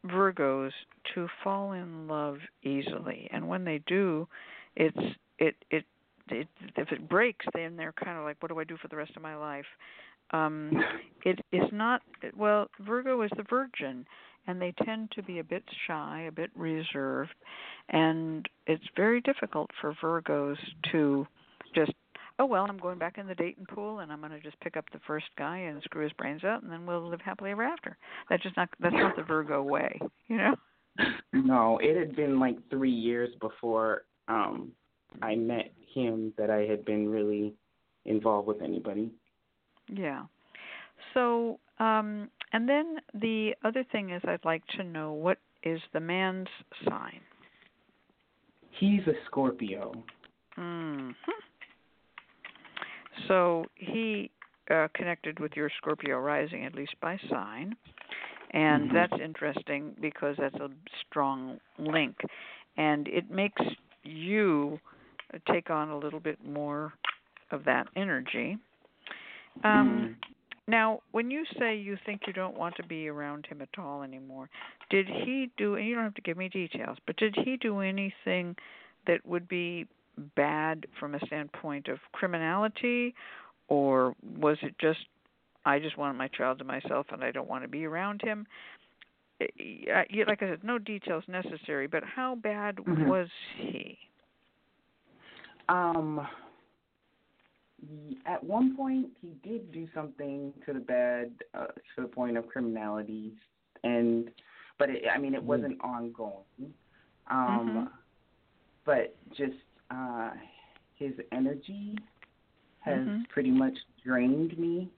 Virgos 0.06 0.72
to 1.14 1.28
fall 1.42 1.72
in 1.72 2.06
love 2.06 2.38
easily, 2.62 3.28
and 3.32 3.48
when 3.48 3.64
they 3.64 3.78
do, 3.86 4.28
it's 4.76 5.16
it 5.38 5.56
it 5.70 5.84
it 6.32 6.48
if 6.76 6.92
it 6.92 7.08
breaks, 7.08 7.46
then 7.54 7.76
they're 7.76 7.92
kind 7.92 8.18
of 8.18 8.24
like, 8.24 8.36
what 8.40 8.50
do 8.50 8.58
I 8.58 8.64
do 8.64 8.76
for 8.80 8.88
the 8.88 8.96
rest 8.96 9.12
of 9.16 9.22
my 9.22 9.36
life? 9.36 9.66
Um, 10.32 10.72
it 11.24 11.40
is 11.52 11.68
not 11.72 12.02
well. 12.36 12.68
Virgo 12.80 13.22
is 13.22 13.30
the 13.36 13.44
Virgin, 13.48 14.06
and 14.46 14.60
they 14.60 14.72
tend 14.84 15.10
to 15.12 15.22
be 15.22 15.38
a 15.38 15.44
bit 15.44 15.64
shy, 15.86 16.26
a 16.28 16.32
bit 16.32 16.50
reserved, 16.54 17.34
and 17.90 18.48
it's 18.66 18.84
very 18.96 19.20
difficult 19.20 19.70
for 19.80 19.94
Virgos 20.02 20.58
to 20.92 21.26
just 21.74 21.92
oh 22.38 22.46
well, 22.46 22.66
I'm 22.68 22.78
going 22.78 22.98
back 22.98 23.18
in 23.18 23.26
the 23.26 23.34
dating 23.34 23.66
pool 23.66 24.00
and 24.00 24.12
I'm 24.12 24.20
going 24.20 24.32
to 24.32 24.40
just 24.40 24.60
pick 24.60 24.76
up 24.76 24.84
the 24.92 25.00
first 25.06 25.26
guy 25.36 25.58
and 25.58 25.82
screw 25.82 26.04
his 26.04 26.12
brains 26.12 26.44
out 26.44 26.62
and 26.62 26.70
then 26.70 26.86
we'll 26.86 27.08
live 27.08 27.20
happily 27.20 27.50
ever 27.50 27.64
after. 27.64 27.96
That's 28.30 28.42
just 28.42 28.56
not 28.56 28.68
that's 28.80 28.94
not 28.94 29.16
the 29.16 29.22
Virgo 29.22 29.62
way, 29.62 30.00
you 30.26 30.36
know. 30.36 30.54
No, 31.32 31.78
it 31.80 31.96
had 31.96 32.16
been 32.16 32.40
like 32.40 32.56
three 32.70 32.90
years 32.90 33.30
before 33.40 34.02
um 34.26 34.72
I 35.22 35.36
met 35.36 35.72
him 35.94 36.32
that 36.36 36.50
I 36.50 36.60
had 36.60 36.84
been 36.84 37.08
really 37.08 37.54
involved 38.04 38.48
with 38.48 38.62
anybody. 38.62 39.10
Yeah. 39.88 40.24
So, 41.14 41.58
um 41.78 42.30
and 42.52 42.68
then 42.68 42.96
the 43.14 43.54
other 43.64 43.84
thing 43.92 44.10
is 44.10 44.22
I'd 44.26 44.44
like 44.44 44.66
to 44.78 44.84
know 44.84 45.12
what 45.12 45.38
is 45.62 45.80
the 45.92 46.00
man's 46.00 46.48
sign? 46.88 47.20
He's 48.70 49.06
a 49.06 49.14
Scorpio. 49.26 49.92
Mhm. 50.56 51.14
So 53.26 53.64
he 53.74 54.30
uh, 54.70 54.88
connected 54.94 55.40
with 55.40 55.56
your 55.56 55.70
Scorpio 55.78 56.18
rising, 56.18 56.64
at 56.64 56.74
least 56.74 56.94
by 57.00 57.18
sign, 57.30 57.74
and 58.50 58.90
Mhm. 58.90 58.92
that's 58.92 59.20
interesting 59.20 59.96
because 60.00 60.36
that's 60.36 60.54
a 60.56 60.70
strong 61.06 61.58
link, 61.78 62.20
and 62.76 63.08
it 63.08 63.30
makes 63.30 63.62
you 64.04 64.78
take 65.50 65.70
on 65.70 65.90
a 65.90 65.98
little 65.98 66.20
bit 66.20 66.38
more 66.44 66.92
of 67.50 67.64
that 67.64 67.86
energy. 67.96 68.58
Um, 69.64 69.88
Mhm. 69.88 70.16
Now, 70.68 71.00
when 71.12 71.30
you 71.30 71.46
say 71.58 71.76
you 71.76 71.96
think 72.04 72.26
you 72.26 72.34
don't 72.34 72.54
want 72.54 72.76
to 72.76 72.82
be 72.82 73.08
around 73.08 73.46
him 73.46 73.62
at 73.62 73.78
all 73.78 74.02
anymore, 74.02 74.50
did 74.90 75.08
he 75.08 75.50
do? 75.56 75.76
And 75.76 75.86
you 75.86 75.94
don't 75.94 76.04
have 76.04 76.14
to 76.14 76.20
give 76.20 76.36
me 76.36 76.50
details, 76.50 76.98
but 77.06 77.16
did 77.16 77.34
he 77.34 77.56
do 77.56 77.80
anything 77.80 78.54
that 79.06 79.24
would 79.24 79.48
be 79.48 79.86
bad 80.36 80.86
from 81.00 81.14
a 81.14 81.20
standpoint 81.26 81.88
of 81.88 81.98
criminality, 82.12 83.14
or 83.68 84.14
was 84.38 84.58
it 84.62 84.76
just 84.78 85.00
I 85.64 85.78
just 85.78 85.96
want 85.96 86.18
my 86.18 86.28
child 86.28 86.58
to 86.58 86.64
myself 86.64 87.06
and 87.12 87.24
I 87.24 87.30
don't 87.30 87.48
want 87.48 87.64
to 87.64 87.68
be 87.68 87.86
around 87.86 88.20
him? 88.22 88.46
Like 89.40 90.42
I 90.42 90.48
said, 90.50 90.64
no 90.64 90.78
details 90.78 91.24
necessary, 91.28 91.86
but 91.86 92.04
how 92.04 92.34
bad 92.34 92.76
Mhm. 92.76 93.06
was 93.06 93.28
he? 93.56 93.98
Um, 95.68 96.26
at 98.26 98.42
one 98.42 98.76
point, 98.76 99.10
he 99.20 99.34
did 99.48 99.70
do 99.72 99.86
something 99.94 100.52
to 100.66 100.72
the 100.72 100.80
bed, 100.80 101.32
uh, 101.54 101.66
to 101.66 102.02
the 102.02 102.08
point 102.08 102.36
of 102.36 102.48
criminality, 102.48 103.32
and 103.84 104.30
but 104.78 104.90
it, 104.90 105.04
I 105.12 105.18
mean, 105.18 105.34
it 105.34 105.42
wasn't 105.42 105.80
ongoing. 105.80 106.74
Um, 107.30 107.74
Mhm. 107.74 107.90
but 108.84 109.16
just 109.36 109.56
uh, 109.90 110.30
his 110.94 111.12
energy 111.32 111.98
has 112.80 113.00
Mhm. 113.00 113.28
pretty 113.28 113.50
much 113.50 113.76
drained 114.02 114.56
me 114.58 114.90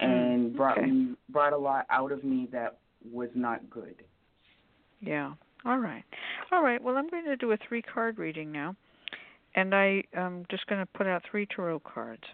and 0.00 0.52
Mm, 0.52 0.56
brought 0.56 0.78
okay. 0.78 0.86
me 0.90 1.16
brought 1.28 1.52
a 1.52 1.56
lot 1.56 1.86
out 1.88 2.10
of 2.12 2.24
me 2.24 2.46
that 2.46 2.80
was 3.04 3.30
not 3.34 3.68
good. 3.70 4.04
Yeah. 5.00 5.34
All 5.64 5.78
right. 5.78 6.04
All 6.50 6.62
right. 6.62 6.82
Well, 6.82 6.96
I'm 6.96 7.08
going 7.08 7.24
to 7.24 7.36
do 7.36 7.52
a 7.52 7.56
three 7.56 7.82
card 7.82 8.18
reading 8.18 8.50
now. 8.50 8.74
And 9.54 9.74
I 9.74 10.04
am 10.14 10.46
just 10.50 10.66
going 10.66 10.80
to 10.80 10.86
put 10.86 11.06
out 11.06 11.22
three 11.30 11.46
tarot 11.46 11.80
cards. 11.80 12.24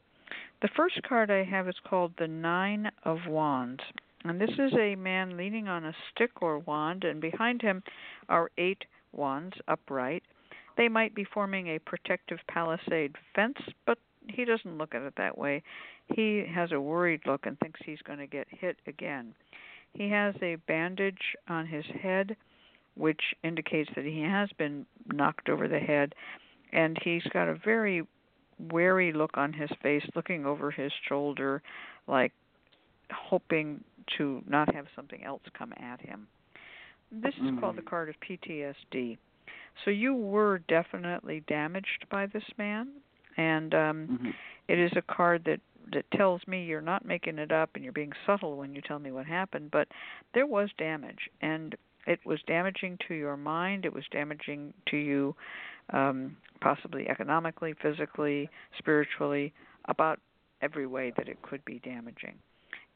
The 0.63 0.69
first 0.77 1.01
card 1.03 1.31
I 1.31 1.45
have 1.45 1.69
is 1.69 1.77
called 1.89 2.13
the 2.19 2.29
Nine 2.29 2.91
of 3.05 3.19
Wands. 3.27 3.83
And 4.25 4.41
this 4.41 4.51
is 4.59 4.73
a 4.79 4.97
man 4.97 5.37
leaning 5.37 5.69
on 5.69 5.85
a 5.85 5.95
stick 6.11 6.43
or 6.43 6.59
wand, 6.59 7.05
and 7.05 7.21
behind 7.21 7.63
him 7.63 7.83
are 8.29 8.51
eight 8.59 8.85
wands 9.13 9.57
upright. 9.69 10.23
They 10.77 10.89
might 10.89 11.15
be 11.15 11.25
forming 11.25 11.69
a 11.69 11.79
protective 11.81 12.39
palisade 12.49 13.17
fence, 13.35 13.59
but 13.87 13.99
he 14.29 14.45
doesn't 14.45 14.79
look 14.79 14.95
at 14.95 15.03
it 15.03 15.15
that 15.17 15.39
way. 15.39 15.63
He 16.15 16.45
has 16.53 16.73
a 16.73 16.81
worried 16.81 17.23
look 17.27 17.47
and 17.47 17.59
thinks 17.59 17.81
he's 17.85 18.03
going 18.03 18.19
to 18.19 18.27
get 18.27 18.47
hit 18.51 18.77
again. 18.87 19.35
He 19.95 20.11
has 20.11 20.35
a 20.43 20.57
bandage 20.67 21.37
on 21.49 21.67
his 21.67 21.85
head, 22.03 22.37
which 22.97 23.35
indicates 23.43 23.91
that 23.97 24.05
he 24.05 24.23
has 24.23 24.51
been 24.59 24.87
knocked 25.07 25.49
over 25.49 25.69
the 25.69 25.79
head, 25.79 26.15
and 26.73 26.99
he's 27.03 27.23
got 27.33 27.49
a 27.49 27.55
very 27.55 28.03
wary 28.71 29.13
look 29.13 29.37
on 29.37 29.53
his 29.53 29.71
face, 29.83 30.03
looking 30.15 30.45
over 30.47 30.71
his 30.71 30.93
shoulder, 31.09 31.63
like 32.07 32.33
hoping 33.13 33.83
to 34.17 34.43
not 34.49 34.75
have 34.75 34.87
something 34.95 35.25
else 35.25 35.43
come 35.57 35.73
at 35.79 36.01
him. 36.01 36.27
This 37.11 37.35
is 37.35 37.51
called 37.61 37.77
the 37.77 37.83
Mm. 37.83 37.87
card 37.87 38.09
of 38.09 38.21
PTSD. 38.21 39.17
So 39.85 39.91
you 39.91 40.15
were 40.15 40.59
definitely 40.69 41.41
damaged 41.47 42.07
by 42.11 42.27
this 42.27 42.45
man, 42.59 42.89
and 43.37 43.75
um, 43.75 44.07
hmm 44.07 44.31
it 44.69 44.79
is 44.79 44.93
a 44.97 45.03
card 45.03 45.45
that 45.45 45.61
that 45.93 46.05
tells 46.11 46.47
me 46.47 46.65
you're 46.65 46.83
not 46.83 47.07
making 47.07 47.39
it 47.39 47.51
up 47.51 47.71
and 47.75 47.83
you're 47.83 47.95
being 47.95 48.13
subtle 48.27 48.59
when 48.59 48.75
you 48.75 48.83
tell 48.83 48.99
me 48.99 49.11
what 49.11 49.25
happened, 49.25 49.71
but 49.71 49.89
there 50.35 50.47
was 50.47 50.69
damage, 50.77 51.31
and 51.41 51.75
it 52.07 52.21
was 52.27 52.43
damaging 52.47 52.99
to 53.09 53.15
your 53.15 53.39
mind. 53.39 53.87
It 53.87 53.93
was 53.95 54.05
damaging 54.11 54.75
to 54.89 54.99
you, 54.99 55.35
um, 55.93 56.37
possibly 56.61 57.09
economically, 57.09 57.75
physically, 57.81 58.51
spiritually, 58.79 59.53
about 59.87 60.21
every 60.61 60.87
way 60.87 61.13
that 61.17 61.29
it 61.29 61.41
could 61.43 61.65
be 61.65 61.79
damaging. 61.81 62.39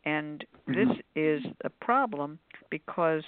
And 0.05 0.45
this 0.67 0.89
Mhm. 0.89 1.03
is 1.15 1.45
a 1.63 1.71
problem 1.71 2.39
because 2.71 3.25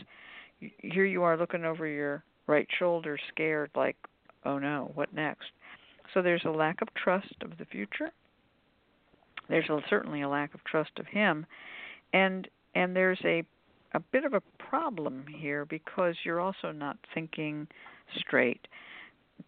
here 0.78 1.04
you 1.04 1.22
are 1.22 1.36
looking 1.36 1.64
over 1.64 1.86
your 1.86 2.24
right 2.46 2.70
shoulder, 2.72 3.16
scared, 3.28 3.70
like, 3.74 3.96
oh 4.44 4.58
no, 4.58 4.90
what 4.94 5.12
next? 5.12 5.52
So 6.12 6.22
there's 6.22 6.44
a 6.44 6.50
lack 6.50 6.82
of 6.82 6.92
trust 6.94 7.42
of 7.42 7.56
the 7.58 7.64
future. 7.64 8.12
There's 9.48 9.68
a, 9.68 9.82
certainly 9.88 10.22
a 10.22 10.28
lack 10.28 10.54
of 10.54 10.64
trust 10.64 10.98
of 10.98 11.06
him, 11.06 11.46
and 12.12 12.48
and 12.74 12.94
there's 12.96 13.20
a 13.24 13.44
a 13.92 14.00
bit 14.00 14.24
of 14.24 14.34
a 14.34 14.40
problem 14.58 15.26
here 15.28 15.64
because 15.64 16.16
you're 16.24 16.40
also 16.40 16.72
not 16.72 16.98
thinking 17.14 17.68
straight. 18.16 18.66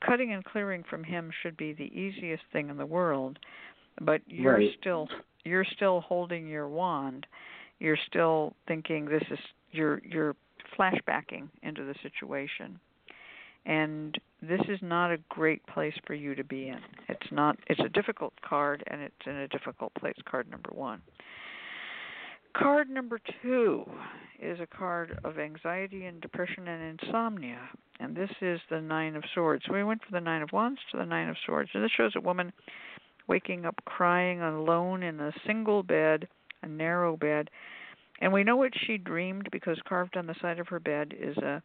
Cutting 0.05 0.32
and 0.32 0.45
clearing 0.45 0.84
from 0.89 1.03
him 1.05 1.30
should 1.43 1.57
be 1.57 1.72
the 1.72 1.91
easiest 1.99 2.43
thing 2.53 2.68
in 2.68 2.76
the 2.76 2.87
world, 2.87 3.39
but 4.01 4.20
you're 4.26 4.57
Right. 4.57 4.76
still 4.78 5.09
you're 5.45 5.64
still 5.64 6.01
holding 6.01 6.49
your 6.49 6.68
wand. 6.68 7.26
You're 7.78 7.97
still 7.97 8.55
thinking 8.66 9.07
this 9.07 9.22
is 9.30 9.39
you're 9.70 10.01
you're 10.05 10.34
flashbacking 10.76 11.49
into 11.62 11.84
the 11.84 11.95
situation. 12.03 12.78
And 13.64 14.16
this 14.43 14.61
is 14.68 14.80
not 14.82 15.11
a 15.11 15.18
great 15.28 15.64
place 15.66 15.95
for 16.07 16.14
you 16.14 16.34
to 16.37 16.45
be 16.45 16.68
in. 16.68 16.80
It's 17.09 17.32
not 17.32 17.59
it's 17.68 17.80
a 17.80 17.89
difficult 17.89 18.32
card 18.43 18.84
and 18.89 19.01
it's 19.01 19.26
in 19.26 19.37
a 19.37 19.49
difficult 19.49 19.95
place 19.95 20.16
card 20.24 20.51
number 20.51 20.70
1 20.72 21.01
card 22.59 22.88
number 22.88 23.20
2 23.42 23.84
is 24.40 24.59
a 24.61 24.66
card 24.66 25.18
of 25.24 25.38
anxiety 25.38 26.07
and 26.07 26.20
depression 26.20 26.68
and 26.68 26.98
insomnia 27.00 27.61
and 28.00 28.16
this 28.16 28.30
is 28.40 28.61
the 28.70 28.80
9 28.80 29.16
of 29.16 29.24
swords 29.34 29.64
we 29.70 29.84
went 29.84 30.02
from 30.02 30.12
the 30.12 30.20
9 30.20 30.42
of 30.42 30.52
wands 30.52 30.80
to 30.90 30.96
the 30.96 31.04
9 31.04 31.28
of 31.28 31.36
swords 31.44 31.70
and 31.74 31.84
this 31.84 31.90
shows 31.96 32.12
a 32.16 32.20
woman 32.20 32.52
waking 33.28 33.64
up 33.64 33.74
crying 33.84 34.40
alone 34.40 35.02
in 35.02 35.20
a 35.20 35.32
single 35.46 35.82
bed 35.82 36.28
a 36.62 36.66
narrow 36.66 37.16
bed 37.16 37.50
and 38.20 38.32
we 38.32 38.44
know 38.44 38.57
what 38.57 38.72
she 38.86 38.96
dreamed 38.96 39.48
because 39.52 39.78
carved 39.86 40.16
on 40.16 40.26
the 40.26 40.36
side 40.40 40.59
of 40.59 40.68
her 40.68 40.80
bed 40.80 41.14
is 41.18 41.36
a 41.38 41.62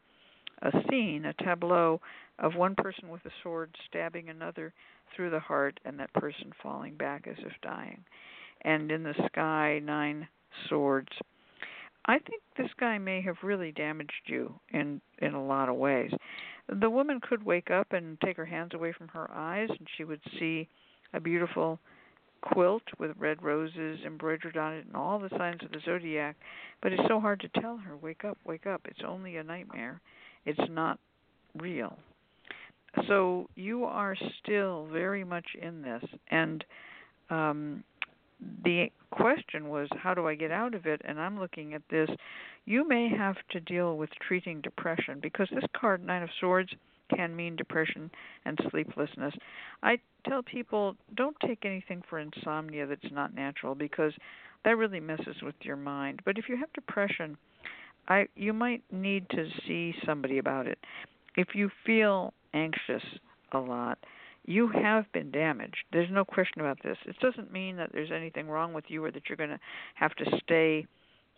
a 0.63 0.71
scene, 0.87 1.25
a 1.25 1.33
tableau 1.43 1.99
of 2.37 2.53
one 2.53 2.75
person 2.75 3.09
with 3.09 3.25
a 3.25 3.31
sword 3.41 3.75
stabbing 3.87 4.29
another 4.29 4.71
through 5.15 5.31
the 5.31 5.39
heart 5.39 5.79
and 5.85 5.99
that 5.99 6.13
person 6.13 6.51
falling 6.61 6.95
back 6.95 7.25
as 7.27 7.37
if 7.39 7.53
dying. 7.63 8.03
And 8.61 8.91
in 8.91 9.01
the 9.01 9.15
sky, 9.25 9.81
nine 9.83 10.27
swords. 10.69 11.09
I 12.05 12.17
think 12.19 12.41
this 12.57 12.69
guy 12.79 12.97
may 12.97 13.21
have 13.21 13.37
really 13.43 13.71
damaged 13.71 14.11
you 14.25 14.53
in 14.69 15.01
in 15.19 15.33
a 15.33 15.43
lot 15.43 15.69
of 15.69 15.75
ways. 15.75 16.11
The 16.67 16.89
woman 16.89 17.19
could 17.21 17.43
wake 17.43 17.69
up 17.69 17.91
and 17.91 18.19
take 18.21 18.37
her 18.37 18.45
hands 18.45 18.73
away 18.73 18.93
from 18.93 19.07
her 19.09 19.29
eyes 19.31 19.69
and 19.69 19.87
she 19.97 20.03
would 20.03 20.21
see 20.39 20.67
a 21.13 21.19
beautiful 21.19 21.79
quilt 22.41 22.83
with 22.97 23.11
red 23.19 23.43
roses 23.43 23.99
embroidered 24.05 24.57
on 24.57 24.73
it 24.73 24.85
and 24.85 24.95
all 24.95 25.19
the 25.19 25.29
signs 25.37 25.61
of 25.63 25.71
the 25.71 25.79
zodiac, 25.85 26.35
but 26.81 26.91
it's 26.91 27.07
so 27.07 27.19
hard 27.19 27.39
to 27.39 27.61
tell 27.61 27.77
her, 27.77 27.95
wake 27.97 28.25
up, 28.25 28.37
wake 28.45 28.65
up. 28.65 28.81
It's 28.85 29.01
only 29.07 29.37
a 29.37 29.43
nightmare. 29.43 30.01
It's 30.45 30.59
not 30.69 30.97
real. 31.55 31.97
So 33.07 33.47
you 33.55 33.85
are 33.85 34.15
still 34.43 34.87
very 34.91 35.23
much 35.23 35.45
in 35.61 35.81
this 35.81 36.03
and 36.29 36.63
um 37.29 37.83
the 38.63 38.91
question 39.11 39.69
was 39.69 39.87
how 40.01 40.13
do 40.13 40.27
I 40.27 40.35
get 40.35 40.51
out 40.51 40.73
of 40.73 40.85
it 40.85 41.01
and 41.05 41.19
I'm 41.19 41.39
looking 41.39 41.73
at 41.73 41.81
this 41.89 42.09
you 42.65 42.87
may 42.87 43.09
have 43.09 43.35
to 43.51 43.59
deal 43.59 43.97
with 43.97 44.09
treating 44.25 44.61
depression 44.61 45.19
because 45.21 45.49
this 45.53 45.63
card 45.75 46.05
9 46.05 46.23
of 46.23 46.29
swords 46.39 46.71
can 47.15 47.35
mean 47.35 47.55
depression 47.55 48.09
and 48.45 48.57
sleeplessness. 48.69 49.33
I 49.83 49.97
tell 50.27 50.43
people 50.43 50.95
don't 51.15 51.35
take 51.45 51.65
anything 51.65 52.03
for 52.09 52.19
insomnia 52.19 52.85
that's 52.87 53.11
not 53.11 53.35
natural 53.35 53.75
because 53.75 54.13
that 54.63 54.77
really 54.77 54.99
messes 54.99 55.35
with 55.41 55.55
your 55.61 55.75
mind. 55.75 56.21
But 56.25 56.37
if 56.37 56.47
you 56.47 56.57
have 56.57 56.71
depression, 56.73 57.37
I 58.07 58.27
you 58.35 58.53
might 58.53 58.83
need 58.91 59.29
to 59.31 59.47
see 59.67 59.93
somebody 60.05 60.37
about 60.37 60.67
it. 60.67 60.79
If 61.35 61.49
you 61.53 61.69
feel 61.85 62.33
anxious 62.53 63.03
a 63.51 63.59
lot, 63.59 63.97
you 64.45 64.69
have 64.69 65.11
been 65.11 65.31
damaged. 65.31 65.85
There's 65.91 66.09
no 66.11 66.25
question 66.25 66.61
about 66.61 66.79
this. 66.83 66.97
It 67.05 67.19
doesn't 67.19 67.51
mean 67.51 67.77
that 67.77 67.91
there's 67.93 68.11
anything 68.11 68.47
wrong 68.47 68.73
with 68.73 68.85
you 68.87 69.03
or 69.05 69.11
that 69.11 69.23
you're 69.29 69.37
going 69.37 69.49
to 69.49 69.59
have 69.95 70.15
to 70.15 70.25
stay, 70.43 70.85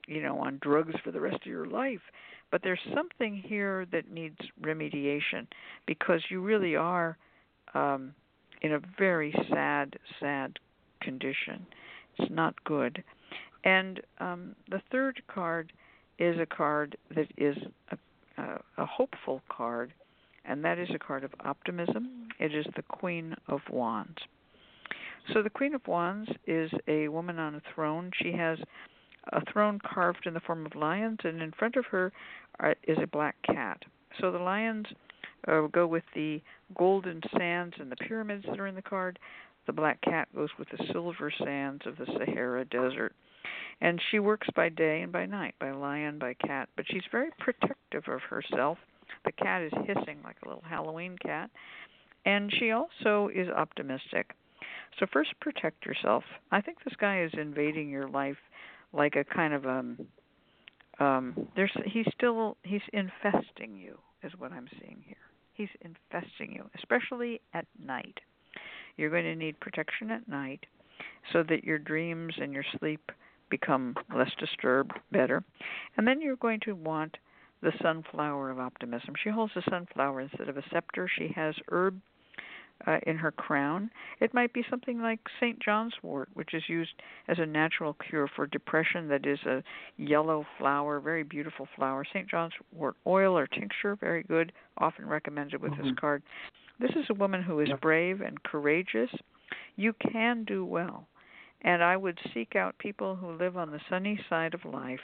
you 0.08 0.22
know, 0.22 0.40
on 0.40 0.60
drugs 0.62 0.94
for 1.04 1.12
the 1.12 1.20
rest 1.20 1.38
of 1.38 1.46
your 1.46 1.68
life. 1.68 2.02
But 2.52 2.62
there's 2.64 2.80
something 2.94 3.36
here 3.36 3.86
that 3.92 4.12
needs 4.12 4.38
remediation 4.62 5.48
because 5.86 6.22
you 6.30 6.42
really 6.42 6.76
are 6.76 7.18
um, 7.74 8.14
in 8.62 8.74
a 8.74 8.80
very 8.98 9.34
sad, 9.50 9.98
sad 10.20 10.60
condition. 11.02 11.66
It's 12.18 12.32
not 12.32 12.64
good. 12.64 13.04
And 13.64 14.02
um, 14.20 14.56
the 14.70 14.82
third 14.92 15.22
card 15.28 15.74
is 16.20 16.40
a 16.40 16.46
card 16.46 16.98
that 17.16 17.28
is 17.38 17.58
a, 17.92 18.42
a, 18.42 18.60
a 18.78 18.86
hopeful 18.86 19.42
card, 19.50 19.94
and 20.46 20.64
that 20.64 20.78
is 20.78 20.90
a 20.94 21.00
card 21.00 21.24
of 21.24 21.32
optimism. 21.42 22.28
It 22.40 22.54
is 22.54 22.66
the 22.76 22.84
Queen 22.84 23.36
of 23.48 23.62
Wands. 23.70 24.18
So 25.32 25.42
the 25.42 25.50
Queen 25.50 25.74
of 25.74 25.88
Wands 25.88 26.30
is 26.48 26.70
a 26.88 27.08
woman 27.08 27.40
on 27.40 27.56
a 27.56 27.62
throne. 27.74 28.12
She 28.22 28.34
has 28.34 28.58
a 29.32 29.42
throne 29.52 29.80
carved 29.86 30.26
in 30.26 30.34
the 30.34 30.42
form 30.42 30.66
of 30.66 30.76
lions, 30.76 31.20
and 31.24 31.42
in 31.42 31.52
front 31.54 31.78
of 31.78 31.86
her 31.86 32.12
are, 32.60 32.76
is 32.88 32.98
a 33.02 33.08
black 33.08 33.36
cat. 33.44 33.82
So 34.20 34.32
the 34.32 34.40
lions 34.40 34.86
uh, 35.48 35.62
go 35.68 35.88
with 35.88 36.04
the 36.14 36.42
golden 36.76 37.22
sands 37.38 37.76
and 37.80 37.92
the 37.92 37.96
pyramids 37.96 38.46
that 38.50 38.60
are 38.60 38.68
in 38.68 38.76
the 38.76 38.82
card. 38.82 39.20
The 39.66 39.74
black 39.74 40.02
cat 40.02 40.28
goes 40.36 40.50
with 40.60 40.68
the 40.70 40.86
silver 40.92 41.32
sands 41.44 41.84
of 41.86 41.98
the 41.98 42.06
Sahara 42.06 42.66
Desert. 42.66 43.14
And 43.82 44.02
she 44.12 44.20
works 44.20 44.48
by 44.56 44.70
day 44.70 45.02
and 45.02 45.12
by 45.12 45.26
night, 45.26 45.56
by 45.60 45.72
lion, 45.72 46.20
by 46.20 46.34
cat, 46.34 46.70
but 46.76 46.86
she's 46.90 47.04
very 47.12 47.30
protective 47.40 48.04
of 48.08 48.22
herself. 48.22 48.78
The 49.26 49.32
cat 49.32 49.62
is 49.62 49.72
hissing 49.86 50.20
like 50.24 50.38
a 50.44 50.48
little 50.48 50.64
Halloween 50.68 51.18
cat. 51.18 51.50
And 52.26 52.52
she 52.58 52.72
also 52.72 53.30
is 53.34 53.50
optimistic. 53.50 54.34
So 55.00 55.06
first 55.12 55.32
protect 55.42 55.86
yourself. 55.86 56.24
I 56.52 56.62
think 56.62 56.78
this 56.84 56.96
guy 57.00 57.24
is 57.24 57.32
invading 57.34 57.90
your 57.90 58.08
life 58.08 58.38
like 58.94 59.16
a 59.16 59.24
kind 59.24 59.54
of 59.54 59.66
um 59.66 59.98
um 61.00 61.48
there's 61.56 61.72
he's 61.86 62.06
still 62.16 62.58
he's 62.64 62.82
infesting 62.94 63.76
you 63.76 63.98
is 64.24 64.32
what 64.38 64.52
I'm 64.52 64.68
seeing 64.80 65.04
here. 65.06 65.18
He's 65.54 65.70
infesting 65.82 66.54
you, 66.54 66.70
especially 66.76 67.42
at 67.54 67.66
night. 67.84 68.20
You're 68.98 69.10
going 69.10 69.26
to 69.26 69.36
need 69.36 69.60
protection 69.60 70.12
at 70.12 70.28
night 70.28 70.66
so 71.32 71.44
that 71.44 71.64
your 71.64 71.78
dreams 71.78 72.34
and 72.40 72.54
your 72.54 72.66
sleep 72.80 73.12
become 73.50 73.96
less 74.16 74.32
disturbed, 74.40 74.94
better. 75.12 75.44
And 75.98 76.08
then 76.08 76.22
you're 76.22 76.36
going 76.38 76.60
to 76.62 76.74
want 76.74 77.18
the 77.64 77.72
sunflower 77.82 78.52
of 78.52 78.60
optimism. 78.60 79.16
She 79.24 79.30
holds 79.30 79.54
a 79.56 79.62
sunflower 79.70 80.22
instead 80.22 80.50
of 80.50 80.58
a 80.58 80.64
scepter. 80.72 81.10
She 81.18 81.30
has 81.36 81.56
herb 81.70 82.00
uh, 82.86 82.98
in 83.08 83.16
her 83.18 83.32
crown. 83.32 83.90
It 84.20 84.34
might 84.34 84.54
be 84.54 84.64
something 84.70 85.02
like 85.02 85.20
St. 85.40 85.60
John's 85.60 85.94
wort, 86.02 86.30
which 86.34 86.54
is 86.54 86.64
used 86.68 86.92
as 87.28 87.38
a 87.40 87.46
natural 87.46 87.96
cure 88.10 88.30
for 88.36 88.46
depression. 88.48 89.08
That 89.08 89.26
is 89.26 89.40
a 89.46 89.64
yellow 89.98 90.46
flower, 90.58 91.00
very 91.00 91.24
beautiful 91.24 91.68
flower. 91.76 92.04
St. 92.14 92.30
John's 92.30 92.54
wort 92.74 92.96
oil 93.08 93.38
or 93.38 93.48
tincture, 93.48 93.96
very 93.96 94.24
good, 94.24 94.52
often 94.78 95.08
recommended 95.08 95.62
with 95.62 95.72
mm-hmm. 95.74 95.84
this 95.84 95.94
card. 96.00 96.24
This 96.80 96.92
is 96.92 97.06
a 97.10 97.14
woman 97.14 97.42
who 97.42 97.60
is 97.60 97.70
yep. 97.70 97.82
brave 97.82 98.22
and 98.22 98.42
courageous. 98.44 99.10
You 99.76 99.94
can 100.12 100.44
do 100.44 100.66
well. 100.66 101.08
And 101.62 101.82
I 101.82 101.96
would 101.96 102.20
seek 102.34 102.56
out 102.56 102.78
people 102.78 103.16
who 103.16 103.32
live 103.32 103.56
on 103.56 103.72
the 103.72 103.80
sunny 103.90 104.20
side 104.30 104.54
of 104.54 104.66
life. 104.66 105.00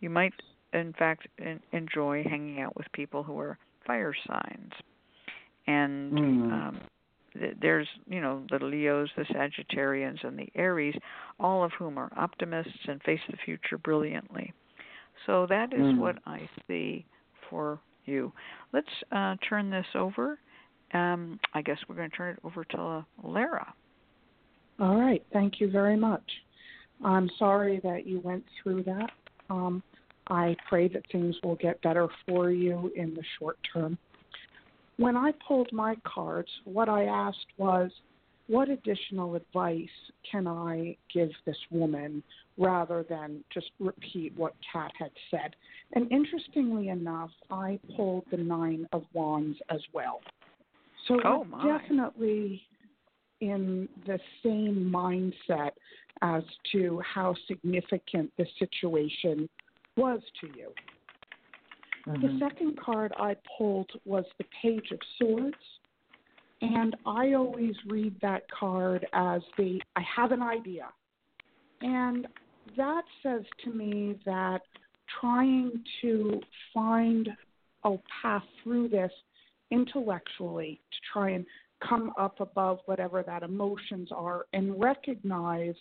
You 0.00 0.10
might, 0.10 0.34
in 0.76 0.92
fact, 0.92 1.26
enjoy 1.72 2.22
hanging 2.24 2.60
out 2.60 2.76
with 2.76 2.86
people 2.92 3.22
who 3.22 3.38
are 3.38 3.58
fire 3.86 4.14
signs 4.26 4.72
and 5.66 6.12
mm. 6.12 6.52
um, 6.52 6.80
there's 7.60 7.88
you 8.08 8.20
know 8.20 8.42
the 8.50 8.64
Leos, 8.64 9.08
the 9.16 9.24
Sagittarians, 9.24 10.24
and 10.26 10.38
the 10.38 10.48
Aries, 10.54 10.94
all 11.38 11.64
of 11.64 11.72
whom 11.78 11.98
are 11.98 12.10
optimists 12.16 12.72
and 12.86 13.02
face 13.02 13.20
the 13.30 13.36
future 13.44 13.78
brilliantly. 13.78 14.52
So 15.26 15.46
that 15.48 15.72
is 15.72 15.80
mm. 15.80 15.98
what 15.98 16.16
I 16.26 16.48
see 16.66 17.04
for 17.50 17.78
you. 18.04 18.32
Let's 18.72 18.86
uh, 19.12 19.36
turn 19.48 19.70
this 19.70 19.86
over. 19.94 20.38
Um, 20.94 21.40
I 21.52 21.62
guess 21.62 21.78
we're 21.88 21.96
going 21.96 22.10
to 22.10 22.16
turn 22.16 22.34
it 22.34 22.40
over 22.44 22.64
to 22.64 22.80
uh, 22.80 23.02
Lara. 23.24 23.74
All 24.78 24.96
right. 24.96 25.24
Thank 25.32 25.60
you 25.60 25.70
very 25.70 25.96
much. 25.96 26.22
I'm 27.04 27.28
sorry 27.38 27.80
that 27.82 28.06
you 28.06 28.20
went 28.20 28.44
through 28.62 28.84
that. 28.84 29.10
Um, 29.50 29.82
I 30.28 30.56
pray 30.68 30.88
that 30.88 31.02
things 31.12 31.36
will 31.42 31.56
get 31.56 31.80
better 31.82 32.08
for 32.26 32.50
you 32.50 32.90
in 32.96 33.14
the 33.14 33.22
short 33.38 33.58
term 33.72 33.98
when 34.96 35.16
I 35.16 35.32
pulled 35.46 35.72
my 35.72 35.96
cards, 36.04 36.48
what 36.64 36.88
I 36.88 37.04
asked 37.04 37.46
was, 37.58 37.90
what 38.48 38.68
additional 38.68 39.34
advice 39.34 39.88
can 40.30 40.46
I 40.46 40.96
give 41.12 41.30
this 41.44 41.56
woman 41.70 42.22
rather 42.56 43.04
than 43.08 43.42
just 43.52 43.70
repeat 43.80 44.32
what 44.36 44.54
Cat 44.72 44.92
had 44.98 45.10
said? 45.30 45.56
And 45.94 46.10
interestingly 46.12 46.88
enough, 46.88 47.30
I 47.50 47.80
pulled 47.96 48.24
the 48.30 48.36
Nine 48.36 48.86
of 48.92 49.02
Wands 49.12 49.58
as 49.68 49.80
well. 49.92 50.20
So 51.08 51.18
oh, 51.24 51.44
definitely 51.64 52.62
in 53.40 53.88
the 54.06 54.18
same 54.42 54.90
mindset 54.94 55.72
as 56.22 56.42
to 56.72 57.02
how 57.14 57.34
significant 57.48 58.30
the 58.38 58.46
situation 58.58 59.48
was 59.96 60.20
to 60.40 60.46
you. 60.48 60.72
Mm-hmm. 62.06 62.22
The 62.22 62.38
second 62.38 62.78
card 62.78 63.12
I 63.18 63.36
pulled 63.56 63.90
was 64.04 64.24
the 64.38 64.44
Page 64.62 64.90
of 64.92 64.98
Swords. 65.18 65.56
And 66.62 66.96
I 67.04 67.34
always 67.34 67.74
read 67.86 68.14
that 68.22 68.50
card 68.50 69.06
as 69.12 69.42
the 69.58 69.80
I 69.94 70.02
have 70.16 70.32
an 70.32 70.42
idea. 70.42 70.88
And 71.82 72.26
that 72.76 73.02
says 73.22 73.42
to 73.64 73.72
me 73.72 74.18
that 74.24 74.62
trying 75.20 75.84
to 76.02 76.40
find 76.72 77.28
a 77.84 77.96
path 78.22 78.42
through 78.62 78.88
this 78.88 79.12
intellectually 79.70 80.80
to 80.90 80.98
try 81.12 81.30
and 81.30 81.44
come 81.86 82.12
up 82.18 82.40
above 82.40 82.78
whatever 82.86 83.22
that 83.22 83.42
emotions 83.42 84.08
are 84.10 84.46
and 84.52 84.80
recognize 84.80 85.74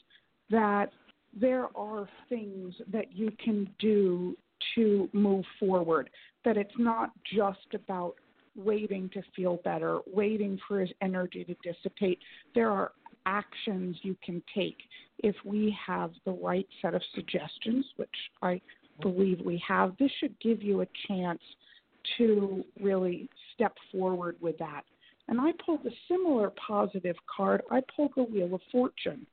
that 0.49 0.89
there 1.35 1.67
are 1.75 2.07
things 2.29 2.73
that 2.91 3.11
you 3.11 3.31
can 3.43 3.69
do 3.79 4.35
to 4.75 5.09
move 5.13 5.45
forward. 5.59 6.09
That 6.43 6.57
it's 6.57 6.77
not 6.77 7.11
just 7.33 7.73
about 7.73 8.15
waiting 8.55 9.09
to 9.13 9.21
feel 9.35 9.57
better, 9.63 9.99
waiting 10.07 10.57
for 10.67 10.79
his 10.79 10.89
energy 11.01 11.43
to 11.43 11.55
dissipate. 11.63 12.19
There 12.53 12.71
are 12.71 12.93
actions 13.25 13.97
you 14.01 14.15
can 14.23 14.41
take 14.53 14.77
if 15.19 15.35
we 15.43 15.75
have 15.85 16.11
the 16.25 16.31
right 16.31 16.67
set 16.81 16.93
of 16.93 17.01
suggestions, 17.13 17.85
which 17.97 18.09
I 18.41 18.61
believe 19.01 19.41
we 19.43 19.61
have. 19.67 19.95
This 19.99 20.11
should 20.19 20.39
give 20.39 20.61
you 20.63 20.81
a 20.81 20.87
chance 21.07 21.41
to 22.17 22.63
really 22.79 23.29
step 23.53 23.73
forward 23.91 24.37
with 24.39 24.57
that. 24.59 24.83
And 25.27 25.41
I 25.41 25.51
pulled 25.65 25.85
a 25.85 25.89
similar 26.07 26.51
positive 26.51 27.15
card. 27.35 27.63
I 27.71 27.81
pulled 27.95 28.11
the 28.15 28.23
Wheel 28.23 28.53
of 28.53 28.61
Fortune. 28.71 29.25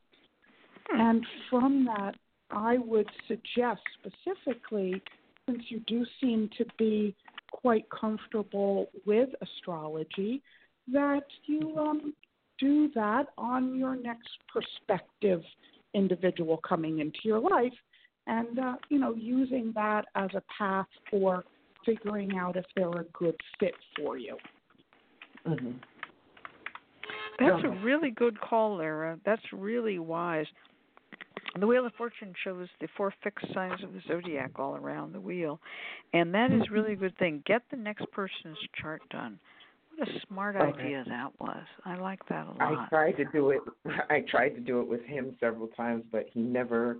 And 0.91 1.25
from 1.51 1.85
that, 1.87 2.15
I 2.51 2.79
would 2.79 3.09
suggest 3.29 3.81
specifically, 4.01 5.01
since 5.49 5.63
you 5.69 5.81
do 5.87 6.05
seem 6.21 6.51
to 6.59 6.65
be 6.79 7.15
quite 7.51 7.85
comfortable 7.91 8.89
with 9.07 9.31
astrology, 9.41 10.43
that 10.93 11.25
you 11.47 11.77
um, 11.79 12.15
do 12.59 12.91
that 12.95 13.29
on 13.39 13.77
your 13.77 13.97
next 13.97 14.29
prospective 14.49 15.43
individual 15.95 16.59
coming 16.67 17.01
into 17.01 17.19
your 17.25 17.39
life 17.39 17.73
and 18.27 18.59
uh, 18.59 18.75
you 18.89 18.99
know 18.99 19.15
using 19.15 19.73
that 19.75 20.07
as 20.15 20.31
a 20.35 20.43
path 20.57 20.87
for 21.11 21.45
figuring 21.85 22.37
out 22.39 22.57
if 22.57 22.65
they're 22.75 23.01
a 23.01 23.05
good 23.13 23.37
fit 23.61 23.75
for 23.97 24.17
you 24.17 24.39
Mm-hmm. 25.47 25.71
That's 27.41 27.65
a 27.65 27.85
really 27.85 28.11
good 28.11 28.41
call, 28.41 28.77
Lara. 28.77 29.19
That's 29.25 29.43
really 29.53 29.99
wise. 29.99 30.47
The 31.59 31.67
Wheel 31.67 31.85
of 31.87 31.93
Fortune 31.95 32.33
shows 32.45 32.69
the 32.81 32.89
four 32.97 33.13
fixed 33.23 33.53
signs 33.53 33.83
of 33.83 33.93
the 33.93 34.01
zodiac 34.09 34.53
all 34.59 34.75
around 34.77 35.13
the 35.13 35.21
wheel, 35.21 35.61
and 36.15 36.33
that 36.35 36.51
is 36.51 36.71
really 36.71 36.95
a 36.95 36.97
good 36.97 37.17
thing. 37.19 37.43
Get 37.47 37.63
the 37.71 37.77
next 37.77 38.11
person's 38.11 38.57
chart 38.81 39.03
done. 39.11 39.39
What 39.97 40.09
a 40.09 40.21
smart 40.27 40.57
Okay. 40.57 40.83
idea 40.83 41.05
that 41.07 41.39
was. 41.39 41.65
I 41.85 41.97
like 41.97 42.27
that 42.31 42.47
a 42.47 42.51
lot. 42.53 42.61
I 42.61 42.89
tried 42.89 43.13
to 43.19 43.27
do 43.27 43.51
it. 43.51 43.61
I 44.11 44.21
tried 44.21 44.51
to 44.55 44.61
do 44.61 44.81
it 44.81 44.89
with 44.89 45.03
him 45.05 45.37
several 45.41 45.69
times, 45.69 46.05
but 46.11 46.27
he 46.33 46.41
never 46.41 46.97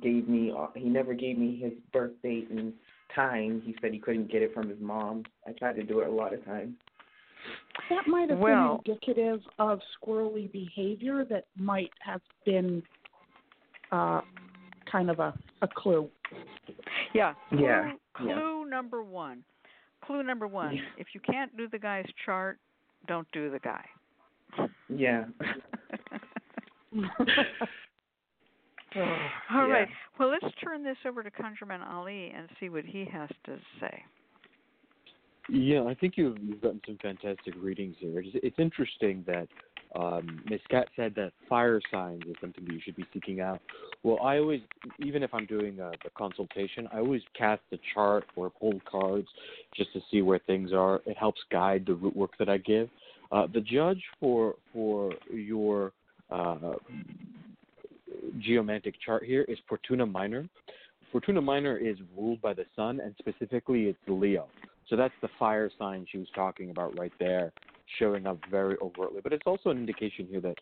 gave 0.00 0.26
me. 0.28 0.50
uh, 0.56 0.68
He 0.74 0.88
never 0.88 1.12
gave 1.12 1.36
me 1.36 1.56
his 1.60 1.72
birth 1.92 2.12
date 2.22 2.48
and 2.50 2.72
time. 3.14 3.60
He 3.66 3.76
said 3.82 3.92
he 3.92 3.98
couldn't 3.98 4.30
get 4.32 4.40
it 4.40 4.54
from 4.54 4.70
his 4.70 4.80
mom. 4.80 5.24
I 5.46 5.52
tried 5.52 5.76
to 5.76 5.82
do 5.82 6.00
it 6.00 6.08
a 6.08 6.10
lot 6.10 6.32
of 6.32 6.42
times. 6.46 6.74
that 7.88 8.06
might 8.06 8.30
have 8.30 8.38
Well- 8.38 8.78
been 8.84 8.92
indicative 8.94 9.46
of 9.58 9.80
squirrely 10.00 10.50
behavior 10.52 11.24
that 11.24 11.46
might 11.56 11.90
have 12.00 12.20
been 12.44 12.82
uh, 13.92 14.20
kind 14.90 15.10
of 15.10 15.18
a, 15.20 15.34
a 15.62 15.68
clue 15.68 16.08
Yeah. 17.14 17.34
Clue, 17.48 17.62
Yeah, 17.62 17.92
Clue 18.14 18.28
yeah. 18.28 18.64
number 18.70 19.02
one. 19.02 19.42
Clue 20.04 20.22
number 20.22 20.46
one. 20.46 20.76
Yeah. 20.76 20.82
If 20.98 21.08
you 21.14 21.20
can't 21.20 21.54
do 21.56 21.68
the 21.68 21.78
guy's 21.78 22.06
chart, 22.24 22.58
don't 23.06 23.26
do 23.32 23.50
the 23.50 23.58
guy. 23.58 23.84
Yeah. 24.88 25.24
All 28.96 28.96
Yeah. 28.96 29.66
right. 29.68 29.88
Well, 30.18 30.30
let's 30.30 30.52
turn 30.62 30.82
this 30.82 30.96
over 31.06 31.22
to 31.22 31.30
ConjureMan 31.30 31.86
Ali 31.88 32.32
and 32.36 32.48
see 32.58 32.68
what 32.68 32.84
he 32.84 33.04
has 33.12 33.28
to 33.44 33.56
say. 33.80 34.02
Yeah, 35.48 35.84
I 35.84 35.94
think 35.94 36.14
you've 36.16 36.38
you've 36.42 36.60
gotten 36.60 36.80
some 36.86 36.98
fantastic 37.02 37.54
readings 37.60 37.96
here. 37.98 38.20
It's, 38.20 38.28
it's 38.42 38.58
interesting 38.58 39.24
that 39.26 39.48
um, 39.94 40.42
Ms. 40.48 40.60
Cat 40.70 40.88
said 40.94 41.14
that 41.16 41.32
fire 41.48 41.80
signs 41.90 42.22
is 42.28 42.36
something 42.40 42.64
you 42.70 42.80
should 42.84 42.96
be 42.96 43.04
seeking 43.12 43.40
out. 43.40 43.60
Well, 44.02 44.18
I 44.22 44.38
always, 44.38 44.60
even 45.00 45.22
if 45.22 45.34
I'm 45.34 45.46
doing 45.46 45.78
a, 45.80 45.88
a 45.88 46.10
consultation, 46.16 46.88
I 46.92 46.98
always 46.98 47.22
cast 47.36 47.62
a 47.72 47.78
chart 47.92 48.24
or 48.36 48.50
pull 48.50 48.80
cards 48.90 49.28
just 49.76 49.92
to 49.92 50.00
see 50.10 50.22
where 50.22 50.38
things 50.46 50.72
are. 50.72 51.00
It 51.06 51.16
helps 51.18 51.40
guide 51.50 51.84
the 51.86 51.94
root 51.94 52.16
work 52.16 52.32
that 52.38 52.48
I 52.48 52.58
give. 52.58 52.88
Uh, 53.32 53.46
the 53.52 53.60
judge 53.60 54.02
for 54.18 54.54
for 54.72 55.12
your 55.32 55.92
uh, 56.30 56.74
geomantic 58.40 58.94
chart 59.04 59.24
here 59.24 59.42
is 59.42 59.58
Fortuna 59.68 60.06
Minor. 60.06 60.48
Fortuna 61.12 61.40
Minor 61.40 61.76
is 61.76 61.96
ruled 62.16 62.40
by 62.40 62.54
the 62.54 62.64
sun, 62.76 63.00
and 63.00 63.14
specifically 63.18 63.84
it's 63.84 63.98
Leo. 64.06 64.46
So 64.88 64.96
that's 64.96 65.14
the 65.22 65.28
fire 65.38 65.70
sign 65.78 66.06
she 66.10 66.18
was 66.18 66.26
talking 66.34 66.70
about 66.70 66.98
right 66.98 67.12
there, 67.20 67.52
showing 67.98 68.26
up 68.26 68.38
very 68.50 68.76
overtly. 68.82 69.20
But 69.22 69.32
it's 69.32 69.46
also 69.46 69.70
an 69.70 69.78
indication 69.78 70.26
here 70.30 70.40
that 70.40 70.56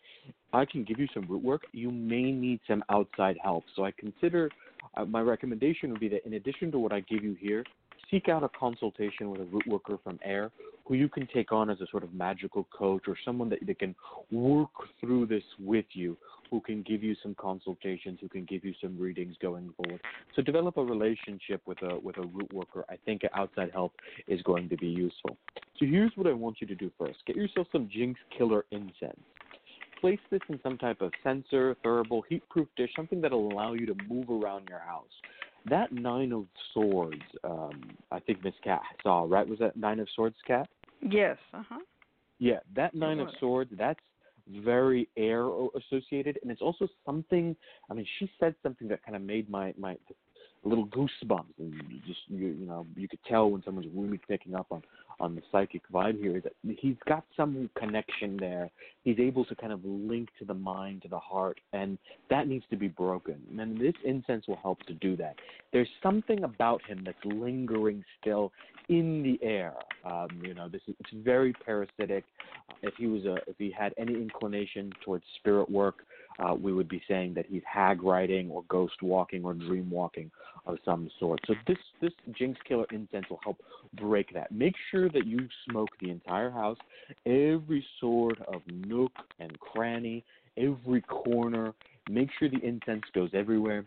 I 0.53 0.65
can 0.65 0.83
give 0.83 0.99
you 0.99 1.07
some 1.13 1.25
root 1.27 1.43
work. 1.43 1.63
You 1.71 1.91
may 1.91 2.31
need 2.31 2.59
some 2.67 2.83
outside 2.89 3.37
help. 3.41 3.63
So 3.75 3.85
I 3.85 3.91
consider 3.91 4.49
uh, 4.95 5.05
my 5.05 5.21
recommendation 5.21 5.91
would 5.91 5.99
be 5.99 6.09
that 6.09 6.25
in 6.25 6.33
addition 6.33 6.71
to 6.71 6.79
what 6.79 6.91
I 6.91 7.01
give 7.01 7.23
you 7.23 7.35
here, 7.39 7.63
seek 8.11 8.29
out 8.29 8.43
a 8.43 8.49
consultation 8.49 9.29
with 9.29 9.41
a 9.41 9.45
root 9.45 9.67
worker 9.67 9.97
from 10.03 10.19
AIRR 10.27 10.51
who 10.85 10.95
you 10.95 11.07
can 11.07 11.27
take 11.27 11.51
on 11.51 11.69
as 11.69 11.79
a 11.81 11.87
sort 11.91 12.03
of 12.03 12.11
magical 12.15 12.67
coach 12.75 13.03
or 13.07 13.15
someone 13.23 13.47
that, 13.49 13.59
that 13.65 13.77
can 13.77 13.93
work 14.31 14.71
through 14.99 15.27
this 15.27 15.43
with 15.59 15.85
you 15.93 16.17
who 16.49 16.59
can 16.59 16.81
give 16.81 17.03
you 17.03 17.15
some 17.21 17.35
consultations 17.35 18.17
who 18.19 18.27
can 18.27 18.43
give 18.45 18.65
you 18.65 18.73
some 18.81 18.97
readings 18.97 19.35
going 19.39 19.71
forward. 19.77 20.01
So 20.35 20.41
develop 20.41 20.77
a 20.77 20.83
relationship 20.83 21.61
with 21.67 21.79
a 21.83 21.99
with 21.99 22.17
a 22.17 22.21
root 22.21 22.51
worker. 22.51 22.85
I 22.89 22.95
think 23.05 23.21
outside 23.35 23.69
help 23.71 23.93
is 24.27 24.41
going 24.41 24.67
to 24.69 24.77
be 24.77 24.87
useful. 24.87 25.37
So 25.77 25.85
here's 25.85 26.11
what 26.15 26.25
i 26.25 26.33
want 26.33 26.57
you 26.59 26.65
to 26.67 26.75
do 26.75 26.91
first. 26.97 27.19
Get 27.27 27.35
yourself 27.35 27.67
some 27.71 27.87
jinx 27.91 28.19
killer 28.35 28.65
incense. 28.71 29.19
Place 30.01 30.19
this 30.31 30.41
in 30.49 30.59
some 30.63 30.77
type 30.77 31.01
of 31.01 31.11
censer, 31.23 31.75
thurible, 31.85 32.21
heat-proof 32.29 32.67
dish, 32.77 32.89
something 32.95 33.19
that'll 33.19 33.51
allow 33.51 33.73
you 33.73 33.85
to 33.85 33.95
move 34.07 34.29
around 34.29 34.67
your 34.69 34.79
house. 34.79 35.05
That 35.69 35.91
nine 35.91 36.31
of 36.31 36.45
swords, 36.73 37.21
um, 37.43 37.95
I 38.11 38.19
think 38.19 38.43
Miss 38.43 38.53
Cat 38.63 38.81
saw, 39.03 39.25
right? 39.27 39.47
Was 39.47 39.59
that 39.59 39.77
nine 39.77 39.99
of 39.99 40.07
swords, 40.15 40.35
Cat? 40.45 40.67
Yes. 41.01 41.37
Uh 41.53 41.63
huh. 41.67 41.79
Yeah, 42.39 42.59
that 42.75 42.93
nine 42.93 43.19
of 43.19 43.27
swords, 43.39 43.71
that's 43.77 43.99
very 44.63 45.09
air 45.17 45.49
associated, 45.75 46.39
and 46.41 46.51
it's 46.51 46.61
also 46.61 46.87
something. 47.05 47.55
I 47.89 47.93
mean, 47.93 48.07
she 48.17 48.31
said 48.39 48.55
something 48.63 48.87
that 48.87 49.03
kind 49.03 49.15
of 49.15 49.21
made 49.21 49.49
my 49.49 49.73
my 49.77 49.97
little 50.63 50.87
goosebumps, 50.87 51.45
and 51.57 51.73
you 51.89 51.99
just 52.05 52.19
you 52.27 52.47
you 52.47 52.65
know 52.65 52.85
you 52.95 53.07
could 53.07 53.23
tell 53.27 53.49
when 53.49 53.63
someone's 53.63 53.87
really 53.93 54.19
picking 54.27 54.55
up 54.55 54.67
on 54.71 54.81
on 55.19 55.35
the 55.35 55.41
psychic 55.51 55.81
vibe 55.91 56.17
here 56.17 56.41
that 56.41 56.53
he's 56.79 56.95
got 57.07 57.23
some 57.35 57.69
connection 57.77 58.37
there. 58.37 58.69
He's 59.03 59.19
able 59.19 59.43
to 59.45 59.55
kind 59.55 59.73
of 59.73 59.83
link 59.83 60.29
to 60.39 60.45
the 60.45 60.53
mind, 60.53 61.01
to 61.03 61.07
the 61.07 61.19
heart, 61.19 61.59
and 61.73 61.97
that 62.29 62.47
needs 62.47 62.63
to 62.69 62.77
be 62.77 62.87
broken. 62.87 63.35
And 63.57 63.79
this 63.79 63.95
incense 64.05 64.47
will 64.47 64.59
help 64.61 64.79
to 64.83 64.93
do 64.93 65.17
that. 65.17 65.35
There's 65.73 65.89
something 66.01 66.43
about 66.43 66.81
him 66.85 67.01
that's 67.05 67.17
lingering 67.25 68.03
still 68.21 68.51
in 68.87 69.21
the 69.23 69.45
air. 69.45 69.73
Um, 70.05 70.29
you 70.41 70.53
know, 70.53 70.69
this 70.69 70.81
is 70.87 70.95
it's 70.99 71.11
very 71.13 71.53
parasitic. 71.53 72.23
If 72.81 72.93
he 72.97 73.07
was 73.07 73.25
a, 73.25 73.35
if 73.47 73.57
he 73.57 73.71
had 73.77 73.93
any 73.97 74.13
inclination 74.13 74.91
towards 75.03 75.23
spirit 75.39 75.69
work, 75.69 76.05
uh, 76.39 76.53
we 76.53 76.73
would 76.73 76.87
be 76.87 77.01
saying 77.07 77.33
that 77.33 77.45
he's 77.47 77.61
hag 77.71 78.01
riding 78.03 78.49
or 78.49 78.63
ghost 78.69 79.01
walking 79.01 79.43
or 79.43 79.53
dream 79.53 79.89
walking 79.89 80.31
of 80.65 80.77
some 80.85 81.09
sort. 81.19 81.39
So 81.47 81.53
this 81.67 81.77
this 82.01 82.11
Jinx 82.37 82.59
Killer 82.67 82.85
incense 82.91 83.25
will 83.29 83.39
help 83.43 83.57
break 83.93 84.33
that. 84.33 84.51
Make 84.51 84.75
sure 84.91 85.09
that 85.09 85.25
you 85.25 85.47
smoke 85.69 85.89
the 85.99 86.09
entire 86.09 86.49
house, 86.51 86.77
every 87.25 87.85
sort 87.99 88.39
of 88.41 88.61
nook 88.67 89.11
and 89.39 89.57
cranny, 89.59 90.23
every 90.57 91.01
corner. 91.01 91.73
Make 92.09 92.29
sure 92.37 92.49
the 92.49 92.63
incense 92.65 93.03
goes 93.13 93.31
everywhere. 93.33 93.85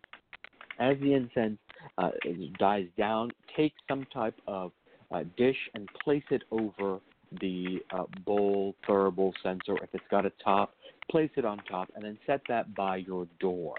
As 0.79 0.97
the 1.01 1.15
incense 1.15 1.59
uh, 1.99 2.11
dies 2.59 2.87
down, 2.97 3.31
take 3.57 3.73
some 3.89 4.07
type 4.13 4.35
of 4.47 4.73
uh, 5.11 5.25
dish 5.37 5.57
and 5.75 5.89
place 6.03 6.25
it 6.31 6.43
over 6.51 7.01
the 7.41 7.81
uh, 7.91 8.05
bowl, 8.25 8.75
thurible 8.89 9.33
censer. 9.43 9.77
If 9.83 9.91
it's 9.93 10.05
got 10.11 10.27
a 10.27 10.33
top, 10.43 10.75
place 11.11 11.31
it 11.37 11.45
on 11.45 11.59
top, 11.71 11.89
and 11.95 12.05
then 12.05 12.19
set 12.27 12.41
that 12.49 12.75
by 12.75 12.97
your 12.97 13.27
door. 13.41 13.75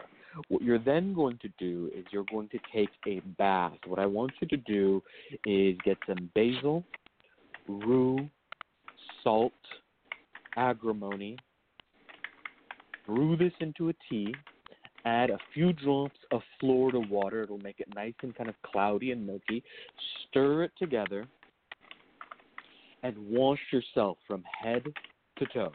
What 0.50 0.64
you're 0.64 0.80
then 0.80 1.14
going 1.14 1.38
to 1.42 1.50
do 1.60 1.92
is 1.96 2.06
you're 2.12 2.26
going 2.32 2.50
to 2.50 2.60
take 2.74 2.90
a 3.08 3.20
bath. 3.38 3.78
What 3.86 4.00
I 4.00 4.06
want 4.06 4.32
you 4.40 4.48
to 4.48 4.58
do 4.58 5.02
is 5.46 5.78
get 5.86 5.98
some 6.08 6.30
basil, 6.34 6.84
rue, 7.68 8.30
salt, 9.24 9.54
agrimony, 10.58 11.38
brew 13.06 13.36
this 13.38 13.54
into 13.60 13.90
a 13.90 13.94
tea, 14.10 14.34
add 15.06 15.30
a 15.30 15.38
few 15.54 15.74
drops 15.74 16.18
of 16.32 16.42
Florida 16.60 17.00
water. 17.00 17.44
It'll 17.44 17.58
make 17.60 17.80
it 17.80 17.94
nice 17.94 18.14
and 18.24 18.36
kind 18.36 18.50
of 18.50 18.56
cloudy 18.64 19.12
and 19.12 19.26
milky. 19.26 19.64
Stir 20.30 20.64
it 20.64 20.72
together 20.80 21.28
and 23.04 23.16
wash 23.18 23.60
yourself 23.72 24.18
from 24.28 24.44
head 24.62 24.84
to 25.38 25.46
toe. 25.54 25.72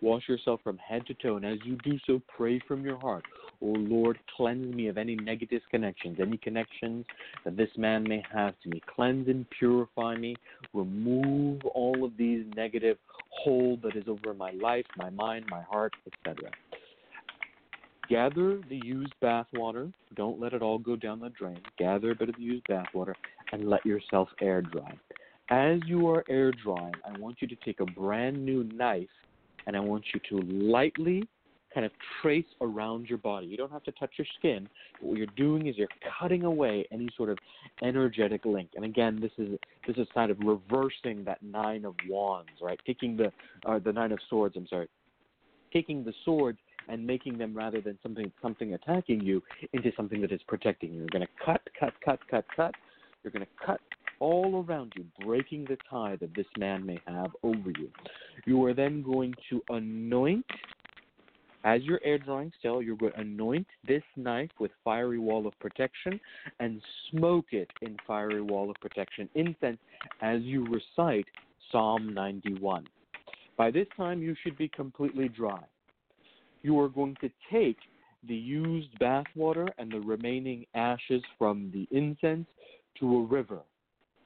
Wash 0.00 0.28
yourself 0.28 0.60
from 0.62 0.76
head 0.78 1.06
to 1.06 1.14
toe, 1.14 1.36
and 1.36 1.46
as 1.46 1.58
you 1.64 1.76
do 1.82 1.98
so, 2.06 2.20
pray 2.36 2.60
from 2.68 2.84
your 2.84 2.98
heart. 2.98 3.24
O 3.62 3.66
Lord, 3.66 4.18
cleanse 4.36 4.74
me 4.74 4.88
of 4.88 4.98
any 4.98 5.14
negative 5.16 5.62
connections, 5.70 6.18
any 6.20 6.36
connections 6.36 7.06
that 7.44 7.56
this 7.56 7.70
man 7.78 8.02
may 8.02 8.22
have 8.30 8.54
to 8.62 8.68
me. 8.68 8.82
Cleanse 8.94 9.28
and 9.28 9.46
purify 9.58 10.16
me. 10.16 10.36
Remove 10.74 11.64
all 11.72 12.04
of 12.04 12.16
these 12.18 12.44
negative 12.54 12.98
hold 13.30 13.80
that 13.82 13.96
is 13.96 14.04
over 14.08 14.34
my 14.34 14.50
life, 14.50 14.84
my 14.98 15.08
mind, 15.10 15.46
my 15.48 15.62
heart, 15.62 15.94
etc. 16.06 16.50
gather 18.10 18.60
the 18.68 18.80
used 18.84 19.14
bath 19.20 19.46
water. 19.54 19.90
Don't 20.16 20.40
let 20.40 20.52
it 20.52 20.60
all 20.60 20.78
go 20.78 20.96
down 20.96 21.20
the 21.20 21.30
drain. 21.30 21.60
Gather 21.78 22.10
a 22.10 22.14
bit 22.14 22.28
of 22.28 22.36
the 22.36 22.42
used 22.42 22.66
bath 22.68 22.88
water 22.92 23.14
and 23.52 23.70
let 23.70 23.86
yourself 23.86 24.28
air 24.40 24.60
dry. 24.60 24.92
As 25.50 25.80
you 25.86 26.08
are 26.08 26.24
air 26.28 26.52
drying, 26.52 26.94
I 27.04 27.18
want 27.18 27.36
you 27.40 27.48
to 27.48 27.56
take 27.56 27.80
a 27.80 27.84
brand 27.84 28.42
new 28.42 28.64
knife 28.64 29.08
and 29.66 29.76
I 29.76 29.80
want 29.80 30.04
you 30.14 30.20
to 30.30 30.46
lightly 30.46 31.28
kind 31.74 31.84
of 31.84 31.92
trace 32.22 32.46
around 32.60 33.08
your 33.08 33.18
body. 33.18 33.46
You 33.46 33.56
don't 33.56 33.72
have 33.72 33.82
to 33.84 33.92
touch 33.92 34.12
your 34.16 34.26
skin. 34.38 34.68
What 35.00 35.18
you're 35.18 35.26
doing 35.36 35.66
is 35.66 35.76
you're 35.76 35.88
cutting 36.18 36.44
away 36.44 36.86
any 36.92 37.08
sort 37.16 37.28
of 37.28 37.38
energetic 37.82 38.44
link. 38.44 38.70
And 38.76 38.84
again, 38.84 39.20
this 39.20 39.32
is 39.36 39.58
this 39.86 39.96
is 39.96 40.06
kind 40.14 40.30
of 40.30 40.38
reversing 40.38 41.24
that 41.24 41.42
nine 41.42 41.84
of 41.84 41.94
wands, 42.08 42.50
right? 42.62 42.78
Taking 42.86 43.16
the 43.16 43.32
uh, 43.66 43.80
the 43.80 43.92
nine 43.92 44.12
of 44.12 44.20
swords. 44.30 44.54
I'm 44.56 44.68
sorry, 44.68 44.88
taking 45.72 46.04
the 46.04 46.14
swords 46.24 46.58
and 46.88 47.04
making 47.04 47.38
them 47.38 47.54
rather 47.54 47.80
than 47.80 47.98
something 48.02 48.30
something 48.40 48.74
attacking 48.74 49.20
you 49.20 49.42
into 49.72 49.90
something 49.96 50.20
that 50.20 50.32
is 50.32 50.40
protecting 50.46 50.92
you. 50.92 51.00
You're 51.00 51.08
going 51.08 51.26
to 51.26 51.44
cut, 51.44 51.60
cut, 51.78 51.92
cut, 52.04 52.20
cut, 52.30 52.44
cut. 52.54 52.74
You're 53.22 53.32
going 53.32 53.44
to 53.44 53.66
cut 53.66 53.80
all 54.20 54.64
around 54.66 54.92
you, 54.96 55.04
breaking 55.24 55.64
the 55.64 55.76
tie 55.88 56.16
that 56.16 56.34
this 56.34 56.46
man 56.58 56.84
may 56.84 57.00
have 57.06 57.30
over 57.42 57.70
you. 57.78 57.90
You 58.46 58.64
are 58.64 58.74
then 58.74 59.02
going 59.02 59.34
to 59.50 59.62
anoint 59.68 60.44
as 61.64 61.82
you're 61.82 62.00
air 62.04 62.18
drying 62.18 62.52
still, 62.58 62.82
you're 62.82 62.96
going 62.96 63.12
to 63.12 63.20
anoint 63.20 63.66
this 63.88 64.02
knife 64.16 64.50
with 64.60 64.70
fiery 64.84 65.18
wall 65.18 65.46
of 65.46 65.58
protection 65.60 66.20
and 66.60 66.80
smoke 67.10 67.46
it 67.52 67.70
in 67.80 67.96
fiery 68.06 68.42
wall 68.42 68.70
of 68.70 68.76
protection 68.80 69.28
incense 69.34 69.78
as 70.20 70.42
you 70.42 70.66
recite 70.66 71.24
Psalm 71.72 72.12
91. 72.12 72.86
By 73.56 73.70
this 73.70 73.86
time, 73.96 74.20
you 74.20 74.36
should 74.42 74.58
be 74.58 74.68
completely 74.68 75.28
dry. 75.28 75.62
You 76.62 76.78
are 76.80 76.88
going 76.88 77.16
to 77.22 77.30
take 77.50 77.78
the 78.28 78.34
used 78.34 78.98
bath 78.98 79.26
water 79.34 79.68
and 79.78 79.90
the 79.90 80.00
remaining 80.00 80.66
ashes 80.74 81.22
from 81.38 81.70
the 81.72 81.88
incense 81.96 82.46
to 83.00 83.16
a 83.16 83.22
river. 83.22 83.60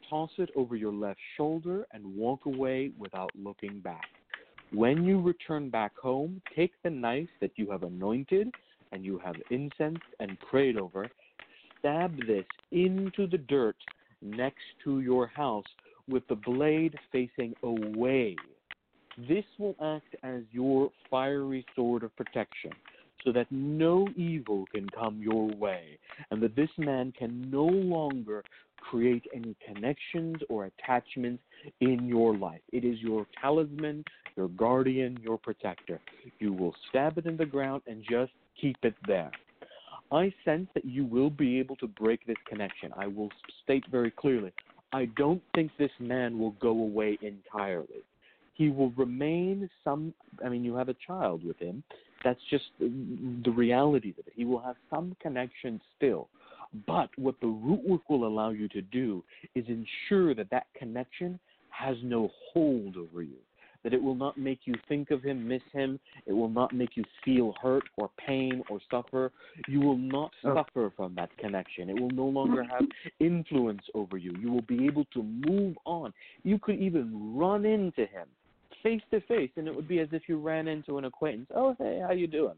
Toss 0.09 0.30
it 0.39 0.51
over 0.56 0.76
your 0.76 0.93
left 0.93 1.20
shoulder 1.36 1.86
and 1.93 2.05
walk 2.16 2.47
away 2.47 2.90
without 2.98 3.30
looking 3.35 3.80
back. 3.80 4.06
When 4.72 5.05
you 5.05 5.20
return 5.20 5.70
back 5.70 5.97
home, 5.97 6.40
take 6.55 6.72
the 6.82 6.90
knife 6.90 7.28
that 7.40 7.52
you 7.56 7.70
have 7.70 7.82
anointed 7.82 8.51
and 8.93 9.05
you 9.05 9.18
have 9.18 9.36
incensed 9.51 10.02
and 10.20 10.39
prayed 10.51 10.78
over, 10.78 11.09
stab 11.78 12.16
this 12.26 12.44
into 12.72 13.26
the 13.26 13.39
dirt 13.39 13.76
next 14.22 14.64
to 14.85 15.01
your 15.01 15.26
house 15.26 15.64
with 16.09 16.26
the 16.28 16.35
blade 16.36 16.94
facing 17.12 17.55
away. 17.62 18.35
This 19.28 19.44
will 19.59 19.76
act 19.82 20.16
as 20.22 20.43
your 20.52 20.90
fiery 21.10 21.66
sword 21.74 22.02
of 22.02 22.14
protection 22.16 22.72
so 23.24 23.32
that 23.32 23.47
no 23.51 24.07
evil 24.16 24.65
can 24.73 24.89
come 24.90 25.20
your 25.20 25.47
way, 25.57 25.99
and 26.31 26.43
that 26.43 26.57
this 26.57 26.70
man 26.78 27.12
can 27.19 27.51
no 27.51 27.65
longer 27.65 28.45
create 28.77 29.24
any 29.35 29.57
connections 29.66 30.36
or 30.49 30.66
attachments 30.66 31.43
in 31.81 32.07
your 32.07 32.36
life. 32.36 32.61
It 32.73 32.85
is 32.85 33.01
your 33.01 33.27
talisman, 33.40 34.05
your 34.36 34.49
guardian, 34.49 35.19
your 35.23 35.36
protector. 35.36 36.01
You 36.39 36.53
will 36.53 36.74
stab 36.89 37.19
it 37.19 37.27
in 37.27 37.36
the 37.36 37.45
ground 37.45 37.82
and 37.86 38.05
just 38.09 38.32
keep 38.61 38.77
it 38.82 38.95
there. 39.07 39.31
I 40.11 40.32
sense 40.45 40.69
that 40.74 40.86
you 40.86 41.05
will 41.05 41.28
be 41.28 41.59
able 41.59 41.77
to 41.77 41.86
break 41.86 42.24
this 42.27 42.36
connection. 42.49 42.93
I 42.97 43.09
will 43.09 43.28
state 43.62 43.85
very 43.90 44.11
clearly 44.11 44.53
I 44.93 45.07
don't 45.16 45.43
think 45.55 45.70
this 45.78 45.90
man 45.99 46.39
will 46.39 46.53
go 46.53 46.70
away 46.70 47.19
entirely. 47.20 48.05
He 48.55 48.70
will 48.70 48.90
remain 48.93 49.69
some, 49.85 50.15
I 50.45 50.49
mean, 50.49 50.65
you 50.65 50.74
have 50.74 50.89
a 50.89 50.97
child 51.07 51.45
with 51.45 51.59
him. 51.59 51.82
That's 52.24 52.40
just 52.51 52.65
the 52.81 53.51
reality 53.51 54.11
of 54.11 54.19
it. 54.19 54.32
He 54.35 54.45
will 54.45 54.61
have 54.61 54.77
some 54.90 55.16
connection 55.20 55.81
still. 55.97 56.28
But 56.86 57.11
what 57.16 57.40
the 57.40 57.47
root 57.47 57.86
work 57.89 58.11
will 58.11 58.27
allow 58.27 58.51
you 58.51 58.69
to 58.69 58.82
do 58.82 59.24
is 59.55 59.65
ensure 59.69 60.35
that 60.35 60.51
that 60.51 60.66
connection 60.77 61.39
has 61.70 61.97
no 62.03 62.31
hold 62.53 62.97
over 62.97 63.23
you. 63.23 63.36
That 63.85 63.95
it 63.95 64.03
will 64.03 64.16
not 64.16 64.36
make 64.36 64.61
you 64.65 64.74
think 64.89 65.12
of 65.12 65.23
him, 65.23 65.47
miss 65.47 65.62
him. 65.73 66.01
It 66.27 66.32
will 66.32 66.49
not 66.49 66.74
make 66.74 66.97
you 66.97 67.05
feel 67.24 67.55
hurt 67.62 67.85
or 67.97 68.11
pain 68.27 68.62
or 68.69 68.81
suffer. 68.90 69.31
You 69.69 69.81
will 69.81 69.97
not 69.97 70.32
oh. 70.45 70.57
suffer 70.57 70.93
from 70.97 71.15
that 71.15 71.35
connection. 71.39 71.89
It 71.89 71.99
will 71.99 72.11
no 72.11 72.27
longer 72.27 72.65
have 72.65 72.82
influence 73.20 73.82
over 73.95 74.19
you. 74.19 74.35
You 74.39 74.51
will 74.51 74.62
be 74.62 74.85
able 74.86 75.05
to 75.15 75.23
move 75.23 75.77
on. 75.86 76.12
You 76.43 76.59
could 76.59 76.81
even 76.81 77.36
run 77.36 77.65
into 77.65 78.01
him 78.01 78.27
face 78.83 79.03
to 79.11 79.21
face, 79.23 79.51
and 79.57 79.67
it 79.67 79.75
would 79.75 79.89
be 79.89 80.01
as 80.01 80.09
if 80.13 80.23
you 80.29 80.39
ran 80.39 80.69
into 80.69 80.99
an 80.99 81.05
acquaintance. 81.05 81.49
Oh, 81.55 81.75
hey, 81.79 82.01
how 82.05 82.13
you 82.13 82.27
doing? 82.27 82.57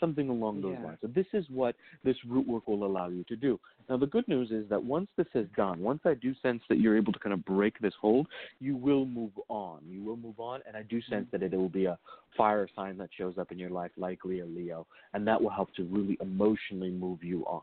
something 0.00 0.28
along 0.28 0.62
those 0.62 0.76
yeah. 0.78 0.86
lines. 0.86 0.98
So 1.00 1.08
this 1.08 1.26
is 1.32 1.44
what 1.50 1.74
this 2.04 2.16
root 2.26 2.46
work 2.46 2.66
will 2.68 2.84
allow 2.84 3.08
you 3.08 3.24
to 3.24 3.36
do. 3.36 3.58
Now 3.88 3.96
the 3.96 4.06
good 4.06 4.26
news 4.28 4.50
is 4.50 4.68
that 4.68 4.82
once 4.82 5.08
this 5.16 5.26
is 5.34 5.46
done, 5.56 5.80
once 5.80 6.00
I 6.04 6.14
do 6.14 6.34
sense 6.42 6.62
that 6.68 6.78
you're 6.78 6.96
able 6.96 7.12
to 7.12 7.18
kind 7.18 7.32
of 7.32 7.44
break 7.44 7.78
this 7.80 7.94
hold, 8.00 8.26
you 8.60 8.76
will 8.76 9.06
move 9.06 9.32
on. 9.48 9.80
You 9.88 10.02
will 10.02 10.16
move 10.16 10.38
on, 10.38 10.60
and 10.66 10.76
I 10.76 10.82
do 10.82 11.00
sense 11.02 11.26
mm-hmm. 11.26 11.44
that 11.44 11.52
it 11.52 11.56
will 11.56 11.68
be 11.68 11.86
a 11.86 11.98
fire 12.36 12.68
sign 12.76 12.98
that 12.98 13.10
shows 13.16 13.38
up 13.38 13.52
in 13.52 13.58
your 13.58 13.70
life, 13.70 13.90
likely 13.96 14.40
a 14.40 14.46
Leo, 14.46 14.86
and 15.14 15.26
that 15.26 15.40
will 15.40 15.50
help 15.50 15.74
to 15.74 15.84
really 15.84 16.18
emotionally 16.20 16.90
move 16.90 17.24
you 17.24 17.44
on. 17.46 17.62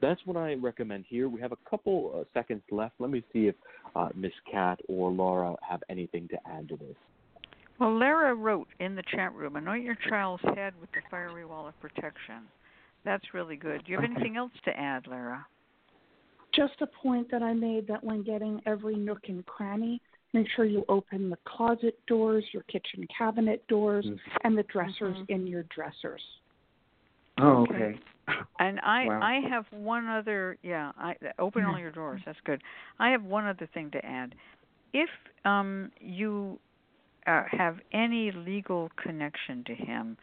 That's 0.00 0.20
what 0.24 0.36
I 0.36 0.54
recommend 0.54 1.04
here. 1.08 1.28
We 1.28 1.40
have 1.40 1.52
a 1.52 1.58
couple 1.68 2.12
uh, 2.14 2.24
seconds 2.32 2.62
left. 2.70 2.94
Let 2.98 3.10
me 3.10 3.22
see 3.32 3.48
if 3.48 3.54
uh, 3.96 4.08
Miss 4.14 4.32
Cat 4.50 4.80
or 4.88 5.10
Laura 5.10 5.56
have 5.68 5.82
anything 5.90 6.28
to 6.28 6.38
add 6.46 6.68
to 6.68 6.76
this. 6.76 6.96
Well, 7.78 7.96
Lara 7.96 8.34
wrote 8.34 8.68
in 8.80 8.96
the 8.96 9.02
chat 9.14 9.32
room, 9.34 9.56
anoint 9.56 9.84
your 9.84 9.96
child's 10.08 10.42
head 10.54 10.74
with 10.80 10.90
the 10.92 11.00
fiery 11.10 11.44
wall 11.44 11.68
of 11.68 11.80
protection. 11.80 12.42
That's 13.04 13.24
really 13.32 13.56
good. 13.56 13.84
Do 13.84 13.92
you 13.92 14.00
have 14.00 14.10
anything 14.10 14.36
else 14.36 14.52
to 14.64 14.78
add, 14.78 15.06
Lara? 15.06 15.46
Just 16.54 16.74
a 16.80 16.86
point 16.86 17.30
that 17.30 17.42
I 17.42 17.52
made 17.52 17.86
that 17.86 18.02
when 18.02 18.22
getting 18.24 18.60
every 18.66 18.96
nook 18.96 19.20
and 19.28 19.46
cranny, 19.46 20.00
make 20.32 20.46
sure 20.56 20.64
you 20.64 20.84
open 20.88 21.30
the 21.30 21.38
closet 21.44 21.98
doors, 22.06 22.44
your 22.52 22.64
kitchen 22.64 23.06
cabinet 23.16 23.66
doors, 23.68 24.04
mm-hmm. 24.04 24.36
and 24.44 24.58
the 24.58 24.64
dressers 24.64 25.16
mm-hmm. 25.16 25.32
in 25.32 25.46
your 25.46 25.64
dressers. 25.74 26.22
Oh, 27.40 27.66
okay. 27.70 27.98
And 28.58 28.78
I 28.80 29.06
wow. 29.06 29.20
I 29.22 29.40
have 29.48 29.64
one 29.70 30.06
other 30.06 30.58
yeah, 30.62 30.92
I 30.98 31.14
open 31.38 31.64
all 31.64 31.78
your 31.78 31.90
drawers. 31.90 32.20
That's 32.26 32.38
good. 32.44 32.60
I 32.98 33.10
have 33.10 33.22
one 33.22 33.46
other 33.46 33.68
thing 33.72 33.90
to 33.92 34.04
add. 34.04 34.34
If 34.92 35.08
um 35.44 35.90
you 36.00 36.58
uh, 37.28 37.42
have 37.50 37.76
any 37.92 38.32
legal 38.32 38.90
connection 39.02 39.62
to 39.64 39.74
him, 39.74 40.16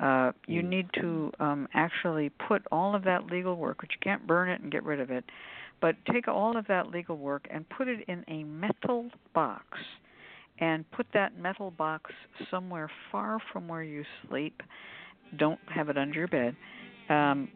uh, 0.00 0.32
you 0.46 0.62
mm. 0.62 0.68
need 0.68 0.88
to 0.94 1.30
um, 1.38 1.68
actually 1.74 2.30
put 2.48 2.62
all 2.72 2.94
of 2.94 3.04
that 3.04 3.26
legal 3.26 3.56
work, 3.56 3.82
which 3.82 3.92
you 3.92 3.98
can't 4.02 4.26
burn 4.26 4.48
it 4.48 4.60
and 4.60 4.72
get 4.72 4.82
rid 4.82 5.00
of 5.00 5.10
it, 5.10 5.24
but 5.80 5.94
take 6.12 6.28
all 6.28 6.56
of 6.56 6.66
that 6.66 6.88
legal 6.88 7.16
work 7.16 7.46
and 7.50 7.68
put 7.68 7.88
it 7.88 8.00
in 8.08 8.24
a 8.28 8.44
metal 8.44 9.10
box 9.34 9.64
and 10.58 10.90
put 10.92 11.06
that 11.12 11.38
metal 11.38 11.70
box 11.70 12.10
somewhere 12.50 12.90
far 13.12 13.38
from 13.52 13.68
where 13.68 13.82
you 13.82 14.02
sleep. 14.28 14.62
Don't 15.38 15.60
have 15.74 15.90
it 15.90 15.98
under 15.98 16.14
your 16.14 16.28
bed. 16.28 16.56
Um, 17.10 17.48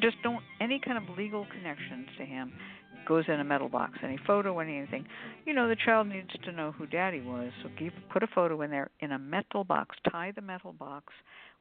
just 0.00 0.16
don't 0.22 0.42
any 0.60 0.80
kind 0.84 0.96
of 0.96 1.16
legal 1.16 1.46
connections 1.52 2.08
to 2.18 2.24
him 2.24 2.52
goes 3.06 3.24
in 3.28 3.40
a 3.40 3.44
metal 3.44 3.68
box. 3.68 3.98
Any 4.02 4.18
photo, 4.26 4.58
anything. 4.58 5.06
You 5.44 5.54
know, 5.54 5.68
the 5.68 5.76
child 5.84 6.08
needs 6.08 6.30
to 6.44 6.52
know 6.52 6.72
who 6.72 6.86
daddy 6.86 7.20
was. 7.20 7.50
So 7.62 7.70
keep, 7.78 7.92
put 8.12 8.22
a 8.22 8.28
photo 8.28 8.62
in 8.62 8.70
there 8.70 8.90
in 9.00 9.12
a 9.12 9.18
metal 9.18 9.64
box. 9.64 9.96
Tie 10.10 10.32
the 10.34 10.42
metal 10.42 10.72
box 10.72 11.12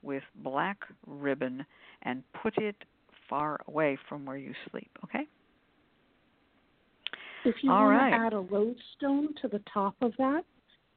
with 0.02 0.24
black 0.44 0.78
ribbon 1.06 1.66
and 2.04 2.24
put 2.42 2.58
it 2.58 2.76
far 3.30 3.60
away 3.68 3.98
from 4.08 4.26
where 4.26 4.38
you 4.38 4.54
sleep, 4.72 4.90
okay? 5.04 5.28
If 7.46 7.56
you 7.62 7.72
All 7.72 7.86
want 7.86 7.98
right. 7.98 8.10
to 8.10 8.16
add 8.16 8.34
a 8.34 8.40
lodestone 8.40 9.34
to 9.42 9.48
the 9.48 9.62
top 9.74 9.96
of 10.02 10.14
that, 10.18 10.44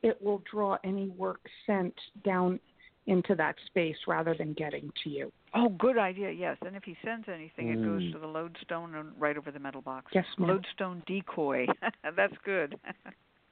it 0.02 0.20
will 0.20 0.42
draw 0.50 0.76
any 0.82 1.08
work 1.10 1.40
sent 1.66 1.94
down 2.24 2.58
into 3.06 3.34
that 3.34 3.56
space 3.66 3.96
rather 4.06 4.34
than 4.34 4.52
getting 4.52 4.90
to 5.02 5.10
you. 5.10 5.32
Oh, 5.54 5.68
good 5.70 5.98
idea. 5.98 6.30
Yes, 6.30 6.56
and 6.64 6.76
if 6.76 6.84
he 6.84 6.96
sends 7.04 7.28
anything, 7.28 7.66
mm. 7.66 7.72
it 7.72 7.84
goes 7.84 8.02
mm. 8.02 8.12
to 8.12 8.18
the 8.18 8.26
lodestone 8.26 8.94
and 8.94 9.08
right 9.18 9.36
over 9.36 9.50
the 9.50 9.58
metal 9.58 9.82
box. 9.82 10.12
Yes, 10.14 10.24
ma'am. 10.38 10.48
Lodestone 10.50 11.02
decoy. 11.06 11.66
That's 12.16 12.34
good. 12.44 12.78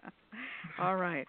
All 0.80 0.96
right. 0.96 1.26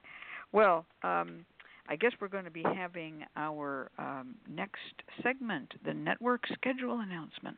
Well, 0.51 0.85
um, 1.03 1.45
I 1.89 1.95
guess 1.95 2.11
we're 2.21 2.27
going 2.27 2.45
to 2.45 2.51
be 2.51 2.63
having 2.63 3.23
our 3.35 3.89
um, 3.97 4.35
next 4.49 4.79
segment, 5.23 5.73
the 5.83 5.93
network 5.93 6.43
schedule 6.53 6.99
announcement. 6.99 7.57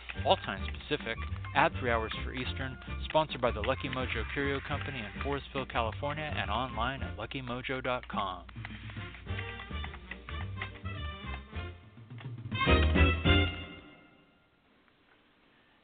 All 0.25 0.35
times 0.37 0.67
Pacific, 0.87 1.17
add 1.55 1.71
3 1.79 1.89
hours 1.89 2.11
for 2.23 2.33
Eastern, 2.33 2.77
sponsored 3.05 3.41
by 3.41 3.51
the 3.51 3.61
Lucky 3.61 3.89
Mojo 3.89 4.23
Curio 4.33 4.59
Company 4.67 4.99
in 4.99 5.21
Forestville, 5.23 5.69
California, 5.71 6.31
and 6.37 6.49
online 6.49 7.01
at 7.01 7.17
luckymojo.com. 7.17 8.43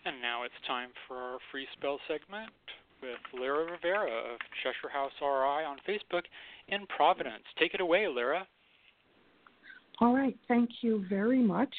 And 0.06 0.22
now 0.22 0.44
it's 0.44 0.54
time 0.66 0.90
for 1.08 1.18
our 1.18 1.40
free 1.52 1.68
spell 1.78 2.00
segment 2.08 2.52
with 3.02 3.20
Lara 3.40 3.70
Rivera 3.72 4.34
of 4.34 4.40
Cheshire 4.64 4.90
House 4.92 5.12
RI 5.22 5.66
on 5.66 5.78
Facebook 5.88 6.24
in 6.70 6.86
Providence. 6.88 7.44
Take 7.60 7.74
it 7.74 7.82
away, 7.82 8.08
Lara. 8.08 8.48
All 10.00 10.16
right, 10.16 10.38
thank 10.48 10.70
you 10.82 11.04
very 11.10 11.42
much. 11.42 11.74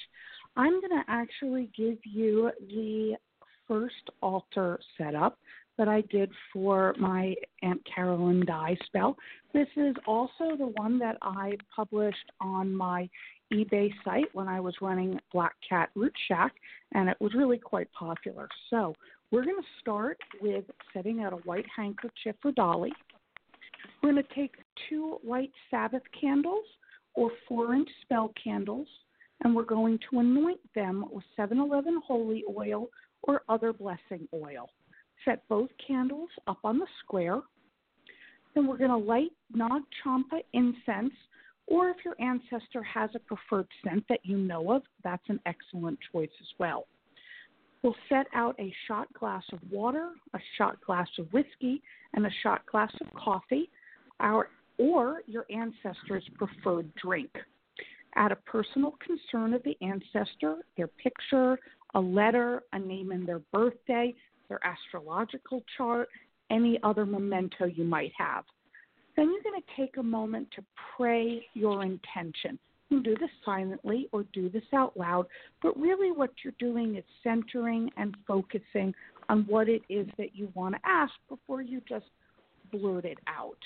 I'm 0.59 0.81
going 0.81 0.91
to 0.91 1.05
actually 1.07 1.71
give 1.77 1.99
you 2.03 2.51
the 2.69 3.15
first 3.69 4.11
altar 4.21 4.81
setup 4.99 5.39
that 5.79 5.87
I 5.87 6.01
did 6.11 6.33
for 6.53 6.97
my 6.99 7.37
Aunt 7.63 7.81
Caroline 7.95 8.45
Dye 8.45 8.77
spell. 8.87 9.17
This 9.55 9.69
is 9.77 9.95
also 10.05 10.57
the 10.59 10.73
one 10.75 10.99
that 10.99 11.17
I 11.23 11.53
published 11.75 12.33
on 12.41 12.75
my 12.75 13.09
eBay 13.53 13.93
site 14.05 14.27
when 14.33 14.49
I 14.49 14.59
was 14.59 14.75
running 14.81 15.21
Black 15.33 15.55
Cat 15.67 15.91
Root 15.95 16.13
Shack, 16.27 16.55
and 16.93 17.09
it 17.09 17.17
was 17.21 17.35
really 17.35 17.59
quite 17.59 17.91
popular. 17.93 18.49
So 18.69 18.95
we're 19.31 19.45
going 19.45 19.63
to 19.63 19.81
start 19.81 20.19
with 20.43 20.65
setting 20.93 21.23
out 21.23 21.33
a 21.33 21.37
white 21.37 21.67
handkerchief 21.75 22.35
for 22.43 22.51
Dolly. 22.51 22.93
We're 24.03 24.11
going 24.11 24.25
to 24.25 24.35
take 24.35 24.57
two 24.89 25.19
white 25.23 25.53
Sabbath 25.71 26.03
candles 26.21 26.65
or 27.15 27.31
four 27.49 27.77
inch 27.77 27.89
spell 28.03 28.33
candles, 28.43 28.89
and 29.45 29.55
we're 29.55 29.65
going 29.65 29.99
to 30.11 30.21
anoint 30.21 30.61
them 30.75 31.05
with 31.11 31.25
7 31.37 31.59
Eleven 31.59 32.01
holy 32.07 32.45
oil 32.57 32.89
or 33.23 33.43
other 33.49 33.73
blessing 33.73 34.29
oil. 34.35 34.69
Set 35.25 35.47
both 35.49 35.71
candles 35.85 36.31
up 36.47 36.59
on 36.65 36.79
the 36.79 36.87
square. 37.05 37.41
Then 38.55 38.67
we're 38.67 38.79
going 38.79 38.91
to 38.91 38.97
light 38.97 39.33
Nag 39.53 39.83
Champa 40.03 40.41
incense 40.53 41.13
or 41.69 41.91
if 41.91 41.97
your 42.05 42.17
ancestor 42.19 42.83
has 42.83 43.11
a 43.15 43.19
preferred 43.19 43.69
scent 43.85 44.05
that 44.09 44.21
you 44.23 44.39
know 44.39 44.73
of, 44.73 44.83
that's 45.05 45.29
an 45.29 45.39
excellent 45.45 45.99
choice 46.13 46.31
as 46.41 46.47
well. 46.59 46.87
We'll 47.83 47.95
set 48.09 48.27
out 48.35 48.59
a 48.59 48.73
shot 48.87 49.13
glass 49.13 49.45
of 49.53 49.61
water, 49.71 50.11
a 50.35 50.39
shot 50.57 50.81
glass 50.85 51.09
of 51.19 51.33
whiskey, 51.33 51.83
and 52.15 52.27
a 52.27 52.31
shot 52.43 52.65
glass 52.67 52.93
of 53.01 53.07
coffee, 53.15 53.71
our, 54.19 54.49
or 54.79 55.21
your 55.27 55.47
ancestor's 55.51 56.25
preferred 56.37 56.93
drink. 56.97 57.31
Add 58.15 58.33
a 58.33 58.37
personal 58.37 58.95
concern 59.05 59.55
of 59.55 59.63
the 59.63 59.77
ancestor, 59.81 60.57
their 60.77 60.89
picture, 60.89 61.59
a 61.95 62.01
letter, 62.01 62.63
a 62.73 62.79
name 62.79 63.13
and 63.13 63.27
their 63.27 63.41
birthday, 63.53 64.15
their 64.49 64.61
astrological 64.65 65.63
chart, 65.77 66.09
any 66.51 66.79
other 66.83 67.05
memento 67.05 67.67
you 67.67 67.85
might 67.85 68.13
have. 68.17 68.45
Then 69.17 69.33
you're 69.33 69.43
going 69.43 69.61
to 69.61 69.77
take 69.77 69.97
a 69.97 70.03
moment 70.03 70.49
to 70.57 70.65
pray 70.97 71.45
your 71.55 71.83
intention. 71.83 72.59
You 72.89 72.97
can 72.97 73.03
do 73.03 73.17
this 73.21 73.31
silently 73.45 74.09
or 74.13 74.25
do 74.33 74.49
this 74.49 74.63
out 74.75 74.97
loud, 74.97 75.27
but 75.63 75.79
really 75.79 76.11
what 76.11 76.31
you're 76.43 76.55
doing 76.59 76.97
is 76.97 77.05
centering 77.23 77.91
and 77.97 78.17
focusing 78.27 78.95
on 79.29 79.45
what 79.47 79.69
it 79.69 79.83
is 79.89 80.07
that 80.17 80.35
you 80.35 80.51
want 80.55 80.75
to 80.75 80.81
ask 80.85 81.13
before 81.29 81.61
you 81.61 81.83
just 81.87 82.07
blurt 82.73 83.05
it 83.05 83.19
out. 83.27 83.59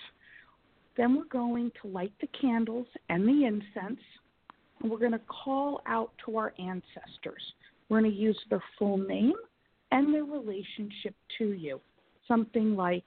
Then 0.96 1.14
we're 1.16 1.24
going 1.24 1.70
to 1.82 1.88
light 1.88 2.12
the 2.20 2.28
candles 2.38 2.86
and 3.08 3.26
the 3.26 3.44
incense, 3.46 4.00
and 4.82 4.90
we're 4.90 4.98
going 4.98 5.12
to 5.12 5.20
call 5.20 5.80
out 5.86 6.10
to 6.26 6.36
our 6.36 6.52
ancestors. 6.58 7.42
We're 7.88 8.00
going 8.00 8.12
to 8.12 8.16
use 8.16 8.38
their 8.50 8.62
full 8.78 8.98
name 8.98 9.34
and 9.90 10.12
their 10.12 10.24
relationship 10.24 11.14
to 11.38 11.52
you. 11.52 11.80
Something 12.26 12.74
like, 12.76 13.04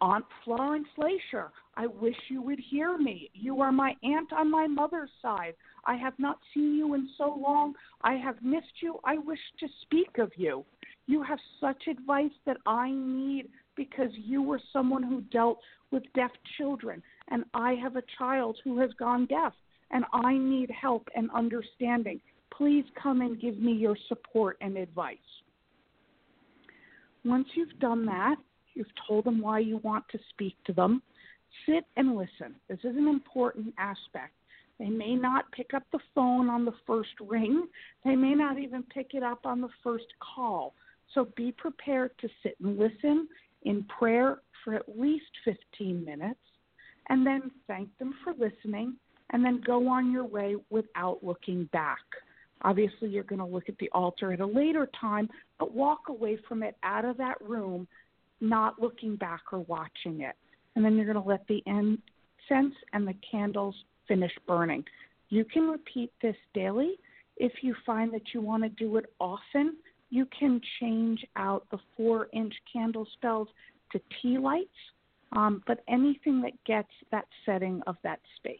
Aunt 0.00 0.24
Florence 0.44 0.86
Glacier, 0.94 1.50
I 1.76 1.88
wish 1.88 2.14
you 2.28 2.40
would 2.42 2.60
hear 2.70 2.96
me. 2.96 3.30
You 3.34 3.60
are 3.60 3.72
my 3.72 3.94
aunt 4.04 4.32
on 4.32 4.48
my 4.48 4.68
mother's 4.68 5.10
side. 5.20 5.54
I 5.86 5.96
have 5.96 6.12
not 6.18 6.38
seen 6.54 6.76
you 6.76 6.94
in 6.94 7.08
so 7.18 7.36
long. 7.36 7.74
I 8.02 8.14
have 8.14 8.36
missed 8.40 8.80
you. 8.80 9.00
I 9.04 9.18
wish 9.18 9.40
to 9.58 9.66
speak 9.82 10.18
of 10.18 10.30
you. 10.36 10.64
You 11.06 11.22
have 11.24 11.38
such 11.60 11.88
advice 11.90 12.30
that 12.46 12.58
I 12.64 12.92
need 12.92 13.48
because 13.74 14.10
you 14.12 14.40
were 14.40 14.60
someone 14.72 15.02
who 15.02 15.22
dealt 15.32 15.58
with 15.90 16.04
deaf 16.14 16.30
children, 16.58 17.02
and 17.30 17.44
I 17.54 17.72
have 17.74 17.96
a 17.96 18.02
child 18.18 18.58
who 18.62 18.78
has 18.78 18.90
gone 18.98 19.26
deaf, 19.26 19.52
and 19.90 20.04
I 20.12 20.36
need 20.36 20.70
help 20.70 21.08
and 21.14 21.30
understanding. 21.30 22.20
Please 22.56 22.84
come 23.00 23.20
and 23.20 23.40
give 23.40 23.58
me 23.58 23.72
your 23.72 23.96
support 24.08 24.56
and 24.60 24.76
advice. 24.76 25.16
Once 27.24 27.46
you've 27.54 27.78
done 27.78 28.06
that, 28.06 28.36
You've 28.78 28.86
told 29.08 29.24
them 29.24 29.40
why 29.40 29.58
you 29.58 29.78
want 29.78 30.04
to 30.12 30.20
speak 30.30 30.54
to 30.66 30.72
them. 30.72 31.02
Sit 31.66 31.84
and 31.96 32.14
listen. 32.14 32.54
This 32.68 32.78
is 32.84 32.96
an 32.96 33.08
important 33.08 33.74
aspect. 33.76 34.34
They 34.78 34.88
may 34.88 35.16
not 35.16 35.50
pick 35.50 35.74
up 35.74 35.82
the 35.90 35.98
phone 36.14 36.48
on 36.48 36.64
the 36.64 36.74
first 36.86 37.10
ring. 37.20 37.66
They 38.04 38.14
may 38.14 38.36
not 38.36 38.56
even 38.56 38.84
pick 38.84 39.14
it 39.14 39.24
up 39.24 39.40
on 39.44 39.60
the 39.60 39.68
first 39.82 40.06
call. 40.20 40.74
So 41.12 41.26
be 41.36 41.50
prepared 41.50 42.12
to 42.20 42.28
sit 42.44 42.54
and 42.62 42.78
listen 42.78 43.26
in 43.64 43.84
prayer 43.98 44.38
for 44.62 44.74
at 44.74 44.96
least 44.96 45.24
15 45.44 46.04
minutes 46.04 46.38
and 47.08 47.26
then 47.26 47.50
thank 47.66 47.88
them 47.98 48.14
for 48.22 48.32
listening 48.34 48.94
and 49.32 49.44
then 49.44 49.60
go 49.64 49.88
on 49.88 50.10
your 50.10 50.24
way 50.24 50.56
without 50.70 51.22
looking 51.22 51.68
back. 51.72 51.98
Obviously, 52.62 53.08
you're 53.08 53.24
going 53.24 53.38
to 53.38 53.44
look 53.44 53.68
at 53.68 53.78
the 53.78 53.90
altar 53.92 54.32
at 54.32 54.40
a 54.40 54.46
later 54.46 54.88
time, 55.00 55.28
but 55.58 55.74
walk 55.74 56.08
away 56.08 56.38
from 56.48 56.62
it 56.62 56.76
out 56.82 57.04
of 57.04 57.16
that 57.18 57.40
room 57.40 57.86
not 58.40 58.80
looking 58.80 59.16
back 59.16 59.42
or 59.52 59.60
watching 59.60 60.20
it. 60.20 60.34
And 60.74 60.84
then 60.84 60.96
you're 60.96 61.12
going 61.12 61.22
to 61.22 61.28
let 61.28 61.46
the 61.48 61.62
incense 61.66 62.74
and 62.92 63.06
the 63.06 63.14
candles 63.30 63.74
finish 64.06 64.32
burning. 64.46 64.84
You 65.28 65.44
can 65.44 65.68
repeat 65.68 66.12
this 66.22 66.36
daily. 66.54 66.94
If 67.36 67.52
you 67.62 67.74
find 67.84 68.12
that 68.14 68.32
you 68.32 68.40
want 68.40 68.62
to 68.62 68.68
do 68.70 68.96
it 68.96 69.06
often, 69.20 69.76
you 70.10 70.26
can 70.38 70.60
change 70.80 71.24
out 71.36 71.66
the 71.70 71.78
four 71.96 72.28
inch 72.32 72.54
candle 72.72 73.06
spells 73.14 73.48
to 73.92 74.00
tea 74.20 74.38
lights, 74.38 74.68
um, 75.32 75.62
but 75.66 75.82
anything 75.88 76.40
that 76.42 76.52
gets 76.64 76.88
that 77.10 77.26
setting 77.44 77.82
of 77.86 77.96
that 78.02 78.20
space. 78.36 78.58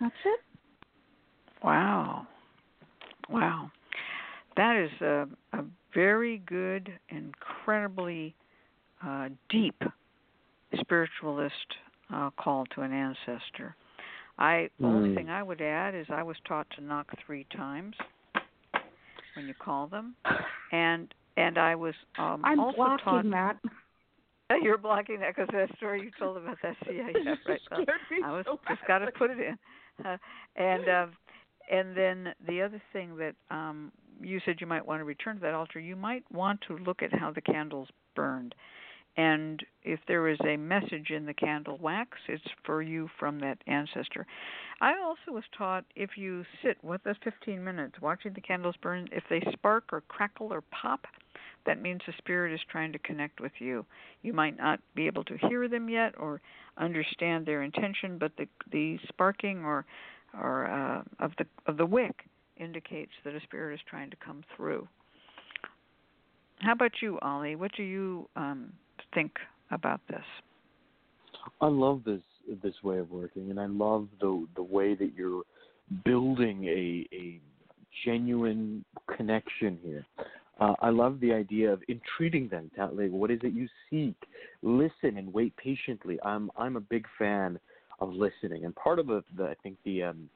That's 0.00 0.14
it. 0.24 0.40
Wow. 1.62 2.26
Wow. 3.28 3.70
That 4.56 4.76
is 4.76 5.00
a, 5.00 5.26
a 5.52 5.64
very 5.94 6.38
good, 6.46 6.90
incredibly 7.08 8.34
uh, 9.04 9.28
deep 9.48 9.80
spiritualist 10.78 11.54
uh, 12.12 12.30
call 12.38 12.66
to 12.74 12.82
an 12.82 12.92
ancestor. 12.92 13.76
I 14.38 14.70
the 14.78 14.86
mm. 14.86 14.94
only 14.94 15.14
thing 15.14 15.28
I 15.28 15.42
would 15.42 15.60
add 15.60 15.94
is 15.94 16.06
I 16.08 16.22
was 16.22 16.36
taught 16.48 16.66
to 16.76 16.82
knock 16.82 17.08
three 17.26 17.46
times 17.54 17.94
when 19.36 19.46
you 19.46 19.54
call 19.54 19.86
them, 19.86 20.14
and 20.72 21.12
and 21.36 21.58
I 21.58 21.74
was 21.74 21.94
um, 22.18 22.42
I'm 22.44 22.58
also 22.58 22.76
blocking 22.76 23.04
taught 23.04 23.30
that. 23.30 23.58
You're 24.62 24.78
blocking 24.78 25.20
that 25.20 25.36
because 25.36 25.48
that 25.52 25.76
story 25.76 26.02
you 26.02 26.10
told 26.18 26.36
about 26.38 26.56
that. 26.62 26.74
Yeah, 26.86 27.08
yeah, 27.22 27.34
right. 27.46 27.60
Well, 27.70 27.84
I 28.24 28.32
was 28.32 28.44
so 28.46 28.58
just 28.68 28.80
got 28.88 28.98
to 28.98 29.12
put 29.12 29.30
it 29.30 29.38
in, 29.38 29.56
and 30.56 30.88
um, 30.88 31.12
and 31.70 31.96
then 31.96 32.34
the 32.46 32.62
other 32.62 32.82
thing 32.92 33.16
that 33.16 33.34
um, 33.50 33.92
you 34.20 34.40
said 34.44 34.56
you 34.60 34.66
might 34.66 34.84
want 34.84 35.00
to 35.00 35.04
return 35.04 35.36
to 35.36 35.42
that 35.42 35.54
altar, 35.54 35.78
you 35.78 35.96
might 35.96 36.24
want 36.32 36.60
to 36.68 36.76
look 36.78 37.02
at 37.02 37.12
how 37.12 37.30
the 37.30 37.40
candles 37.40 37.88
burned. 38.14 38.54
And 39.16 39.64
if 39.82 40.00
there 40.06 40.28
is 40.28 40.38
a 40.46 40.56
message 40.56 41.10
in 41.10 41.26
the 41.26 41.34
candle 41.34 41.78
wax, 41.78 42.16
it's 42.28 42.42
for 42.64 42.80
you 42.80 43.08
from 43.18 43.40
that 43.40 43.58
ancestor. 43.66 44.26
I 44.80 44.98
also 45.02 45.32
was 45.32 45.44
taught 45.56 45.84
if 45.96 46.10
you 46.16 46.44
sit 46.62 46.82
with 46.82 47.06
us 47.06 47.16
15 47.24 47.62
minutes 47.62 47.96
watching 48.00 48.32
the 48.32 48.40
candles 48.40 48.76
burn, 48.80 49.08
if 49.12 49.24
they 49.28 49.42
spark 49.52 49.92
or 49.92 50.02
crackle 50.02 50.52
or 50.52 50.62
pop, 50.70 51.06
that 51.66 51.82
means 51.82 52.00
the 52.06 52.14
spirit 52.18 52.54
is 52.54 52.60
trying 52.70 52.92
to 52.92 52.98
connect 53.00 53.40
with 53.40 53.52
you. 53.58 53.84
You 54.22 54.32
might 54.32 54.56
not 54.56 54.80
be 54.94 55.06
able 55.06 55.24
to 55.24 55.36
hear 55.48 55.68
them 55.68 55.88
yet 55.88 56.14
or 56.16 56.40
understand 56.78 57.44
their 57.44 57.62
intention, 57.62 58.16
but 58.18 58.32
the 58.38 58.46
the 58.72 58.98
sparking 59.08 59.64
or 59.64 59.84
or 60.38 60.66
uh, 60.66 61.02
of 61.18 61.32
the 61.36 61.46
of 61.66 61.76
the 61.76 61.86
wick 61.86 62.24
indicates 62.56 63.12
that 63.24 63.34
a 63.34 63.40
spirit 63.40 63.74
is 63.74 63.80
trying 63.88 64.10
to 64.10 64.16
come 64.16 64.42
through. 64.56 64.88
How 66.60 66.72
about 66.72 66.92
you, 67.02 67.18
Ali? 67.20 67.56
What 67.56 67.72
do 67.76 67.82
you 67.82 68.28
um, 68.36 68.72
think 69.14 69.32
about 69.70 70.00
this? 70.08 70.24
I 71.60 71.66
love 71.66 72.02
this 72.04 72.20
this 72.62 72.74
way 72.82 72.98
of 72.98 73.10
working, 73.10 73.50
and 73.50 73.60
I 73.60 73.66
love 73.66 74.08
the 74.20 74.46
the 74.56 74.62
way 74.62 74.94
that 74.94 75.12
you're 75.16 75.42
building 76.04 76.64
a 76.64 77.06
a 77.14 77.40
genuine 78.04 78.84
connection 79.16 79.78
here. 79.82 80.06
Uh, 80.58 80.74
I 80.82 80.90
love 80.90 81.20
the 81.20 81.32
idea 81.32 81.72
of 81.72 81.82
entreating 81.88 82.48
them. 82.48 82.70
Like, 82.76 83.10
what 83.10 83.30
is 83.30 83.40
it 83.42 83.54
you 83.54 83.66
seek? 83.88 84.16
Listen 84.62 85.16
and 85.16 85.32
wait 85.32 85.56
patiently. 85.56 86.18
I'm 86.22 86.50
I'm 86.56 86.76
a 86.76 86.80
big 86.80 87.06
fan 87.18 87.58
of 88.00 88.12
listening, 88.12 88.64
and 88.64 88.74
part 88.74 88.98
of 88.98 89.06
the, 89.06 89.22
the 89.36 89.44
I 89.44 89.54
think 89.62 89.76
the 89.84 90.04
um, 90.04 90.28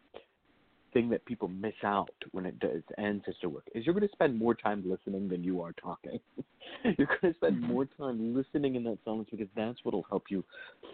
thing 0.94 1.10
that 1.10 1.24
people 1.26 1.48
miss 1.48 1.74
out 1.84 2.14
when 2.32 2.46
it 2.46 2.58
does 2.58 2.82
ancestor 2.96 3.50
work 3.50 3.64
is 3.74 3.84
you're 3.84 3.94
going 3.94 4.06
to 4.06 4.12
spend 4.12 4.38
more 4.38 4.54
time 4.54 4.82
listening 4.86 5.28
than 5.28 5.44
you 5.44 5.60
are 5.60 5.72
talking. 5.72 6.18
you're 6.84 7.08
going 7.20 7.32
to 7.32 7.34
spend 7.34 7.56
mm-hmm. 7.56 7.72
more 7.72 7.84
time 7.98 8.34
listening 8.34 8.76
in 8.76 8.84
that 8.84 8.98
silence 9.04 9.28
because 9.30 9.48
that's 9.54 9.78
what 9.82 9.92
will 9.92 10.06
help 10.08 10.24
you 10.30 10.42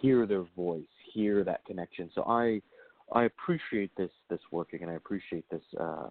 hear 0.00 0.26
their 0.26 0.44
voice, 0.56 0.82
hear 1.14 1.44
that 1.44 1.64
connection. 1.66 2.10
So 2.14 2.24
I 2.24 2.60
I 3.12 3.24
appreciate 3.24 3.90
this 3.96 4.10
this 4.28 4.40
working, 4.50 4.82
and 4.82 4.90
I 4.90 4.94
appreciate 4.94 5.44
this 5.50 5.62
uh, 5.78 6.08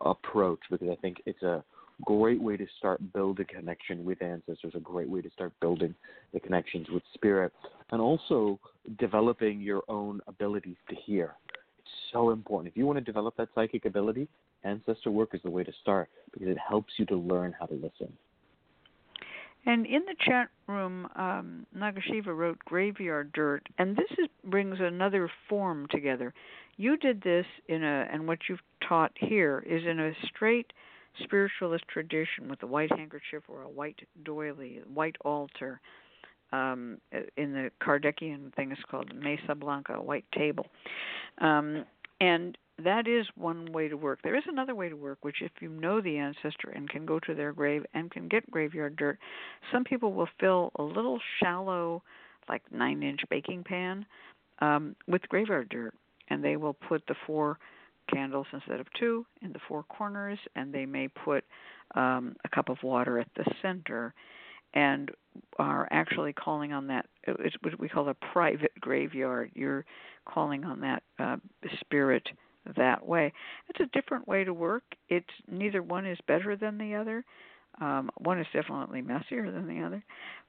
approach 0.00 0.60
because 0.70 0.88
I 0.90 0.96
think 0.96 1.22
it's 1.24 1.42
a 1.42 1.62
great 2.04 2.40
way 2.40 2.56
to 2.56 2.66
start 2.78 3.00
building 3.12 3.46
a 3.50 3.54
connection 3.54 4.04
with 4.04 4.22
ancestors, 4.22 4.72
a 4.74 4.80
great 4.80 5.08
way 5.08 5.20
to 5.20 5.30
start 5.30 5.52
building 5.60 5.94
the 6.32 6.40
connections 6.40 6.86
with 6.90 7.02
spirit, 7.14 7.52
and 7.90 8.00
also 8.00 8.58
developing 8.98 9.60
your 9.60 9.82
own 9.88 10.20
abilities 10.26 10.76
to 10.88 10.94
hear. 10.94 11.34
So 12.12 12.30
important. 12.30 12.72
If 12.72 12.76
you 12.76 12.86
want 12.86 12.98
to 12.98 13.04
develop 13.04 13.36
that 13.36 13.48
psychic 13.54 13.84
ability, 13.84 14.28
ancestor 14.64 15.10
work 15.10 15.30
is 15.34 15.40
the 15.42 15.50
way 15.50 15.64
to 15.64 15.72
start 15.82 16.08
because 16.32 16.48
it 16.48 16.58
helps 16.58 16.92
you 16.98 17.06
to 17.06 17.16
learn 17.16 17.54
how 17.58 17.66
to 17.66 17.74
listen. 17.74 18.12
And 19.66 19.84
in 19.84 20.02
the 20.06 20.14
chat 20.24 20.48
room, 20.66 21.08
um, 21.16 21.66
Nagasiva 21.76 22.34
wrote 22.34 22.58
graveyard 22.60 23.32
dirt, 23.32 23.68
and 23.78 23.96
this 23.96 24.10
is, 24.12 24.28
brings 24.44 24.76
another 24.80 25.30
form 25.48 25.86
together. 25.90 26.32
You 26.76 26.96
did 26.96 27.22
this 27.22 27.44
in 27.68 27.82
a, 27.82 28.08
and 28.10 28.26
what 28.26 28.38
you've 28.48 28.62
taught 28.88 29.12
here 29.16 29.64
is 29.68 29.82
in 29.84 30.00
a 30.00 30.12
straight 30.28 30.72
spiritualist 31.24 31.84
tradition 31.88 32.48
with 32.48 32.62
a 32.62 32.66
white 32.66 32.96
handkerchief 32.96 33.42
or 33.48 33.62
a 33.62 33.68
white 33.68 33.98
doily, 34.24 34.80
white 34.92 35.16
altar. 35.24 35.80
Um, 36.50 36.98
in 37.36 37.52
the 37.52 37.70
Kardecian 37.82 38.54
thing, 38.54 38.72
is 38.72 38.78
called 38.90 39.14
Mesa 39.14 39.54
Blanca, 39.54 39.94
white 39.94 40.24
table. 40.32 40.66
Um, 41.42 41.84
and 42.20 42.56
that 42.82 43.08
is 43.08 43.26
one 43.34 43.72
way 43.72 43.88
to 43.88 43.96
work. 43.96 44.20
There 44.22 44.36
is 44.36 44.44
another 44.46 44.74
way 44.74 44.88
to 44.88 44.96
work, 44.96 45.18
which 45.22 45.42
if 45.42 45.50
you 45.60 45.68
know 45.68 46.00
the 46.00 46.16
ancestor 46.16 46.70
and 46.74 46.88
can 46.88 47.04
go 47.04 47.18
to 47.20 47.34
their 47.34 47.52
grave 47.52 47.84
and 47.94 48.10
can 48.10 48.28
get 48.28 48.50
graveyard 48.50 48.96
dirt, 48.96 49.18
some 49.72 49.84
people 49.84 50.12
will 50.12 50.28
fill 50.38 50.70
a 50.76 50.82
little 50.82 51.18
shallow, 51.40 52.02
like 52.48 52.62
nine 52.70 53.02
inch 53.02 53.20
baking 53.30 53.64
pan 53.64 54.06
um, 54.60 54.94
with 55.06 55.22
graveyard 55.28 55.68
dirt, 55.68 55.94
and 56.30 56.42
they 56.42 56.56
will 56.56 56.74
put 56.74 57.02
the 57.08 57.14
four 57.26 57.58
candles 58.12 58.46
instead 58.52 58.80
of 58.80 58.86
two 58.98 59.26
in 59.42 59.52
the 59.52 59.60
four 59.68 59.82
corners, 59.84 60.38
and 60.56 60.72
they 60.72 60.86
may 60.86 61.08
put 61.08 61.44
um, 61.94 62.36
a 62.44 62.48
cup 62.48 62.68
of 62.68 62.78
water 62.82 63.18
at 63.18 63.28
the 63.36 63.44
center, 63.60 64.14
and 64.74 65.10
are 65.58 65.88
actually 65.90 66.32
calling 66.32 66.72
on 66.72 66.86
that. 66.88 67.06
It's 67.26 67.56
what 67.62 67.78
we 67.78 67.88
call 67.88 68.08
a 68.08 68.14
private 68.14 68.72
graveyard. 68.80 69.50
You're 69.54 69.84
calling 70.26 70.64
on 70.64 70.80
that 70.80 71.02
uh, 71.18 71.36
spirit 71.80 72.28
that 72.76 73.06
way. 73.06 73.32
It's 73.68 73.80
a 73.80 73.98
different 73.98 74.28
way 74.28 74.44
to 74.44 74.52
work. 74.52 74.82
It's 75.08 75.26
neither 75.50 75.82
one 75.82 76.06
is 76.06 76.18
better 76.26 76.56
than 76.56 76.78
the 76.78 76.94
other. 76.94 77.24
Um, 77.80 78.10
one 78.18 78.40
is 78.40 78.46
definitely 78.52 79.02
messier 79.02 79.50
than 79.50 79.66
the 79.68 79.84
other, 79.84 80.04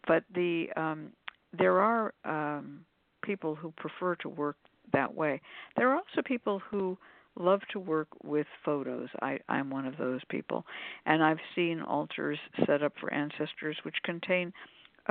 but 0.07 0.23
the 0.33 0.67
um, 0.75 1.11
there 1.57 1.79
are 1.79 2.13
um, 2.25 2.81
people 3.21 3.55
who 3.55 3.71
prefer 3.77 4.15
to 4.15 4.29
work 4.29 4.55
that 4.93 5.13
way. 5.13 5.41
There 5.77 5.89
are 5.89 5.95
also 5.95 6.21
people 6.25 6.59
who 6.71 6.97
love 7.37 7.61
to 7.71 7.79
work 7.79 8.07
with 8.23 8.47
photos. 8.65 9.09
I, 9.21 9.39
I'm 9.47 9.69
one 9.69 9.85
of 9.85 9.97
those 9.97 10.21
people, 10.29 10.65
and 11.05 11.23
I've 11.23 11.39
seen 11.55 11.81
altars 11.81 12.39
set 12.65 12.83
up 12.83 12.93
for 12.99 13.13
ancestors 13.13 13.77
which 13.83 13.95
contain 14.03 14.51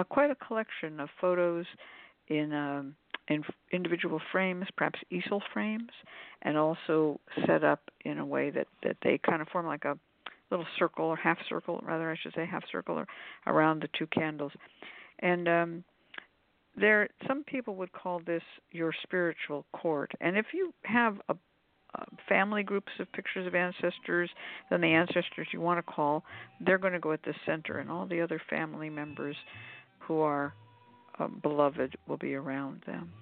quite 0.05 0.31
a 0.31 0.35
collection 0.35 1.01
of 1.01 1.09
photos 1.21 1.67
in 2.29 2.53
um, 2.53 2.95
in 3.29 3.43
individual 3.73 4.21
frames, 4.33 4.65
perhaps 4.77 4.99
easel 5.11 5.43
frames, 5.53 5.91
and 6.43 6.57
also 6.57 7.21
set 7.47 7.63
up 7.63 7.81
in 8.05 8.19
a 8.19 8.25
way 8.25 8.51
that 8.51 8.67
that 8.83 8.97
they 9.03 9.19
kind 9.19 9.43
of 9.43 9.49
form 9.49 9.67
like 9.67 9.85
a 9.85 9.99
little 10.51 10.67
circle 10.79 11.05
or 11.05 11.17
half 11.17 11.39
circle, 11.49 11.81
rather 11.85 12.11
I 12.11 12.17
should 12.17 12.35
say 12.35 12.47
half 12.47 12.65
circle 12.73 13.05
around 13.47 13.83
the 13.83 13.89
two 13.99 14.07
candles, 14.07 14.53
and 15.21 15.49
um, 15.49 15.85
there 16.77 17.09
some 17.27 17.45
people 17.45 17.75
would 17.77 17.93
call 17.93 18.21
this 18.25 18.43
your 18.71 18.93
spiritual 19.03 19.67
court. 19.73 20.13
And 20.21 20.37
if 20.37 20.47
you 20.55 20.73
have 20.85 21.21
a 21.29 21.37
uh, 21.95 22.05
family 22.29 22.63
groups 22.63 22.93
of 22.99 23.11
pictures 23.13 23.47
of 23.47 23.55
ancestors, 23.55 24.29
then 24.69 24.83
the 24.83 24.89
ancestors 24.89 25.49
you 25.55 25.61
want 25.61 25.79
to 25.79 25.93
call, 25.93 26.23
they're 26.61 26.77
going 26.77 26.93
to 26.93 27.01
go 27.01 27.13
at 27.13 27.23
the 27.23 27.33
center, 27.47 27.79
and 27.79 27.91
all 27.91 28.07
the 28.07 28.21
other 28.21 28.41
family 28.51 28.91
members 28.91 29.37
who 30.09 30.21
are 30.21 30.55
uh, 31.21 31.29
beloved 31.29 31.97
will 32.09 32.17
be 32.17 32.35
around 32.35 32.83
them. 32.87 33.13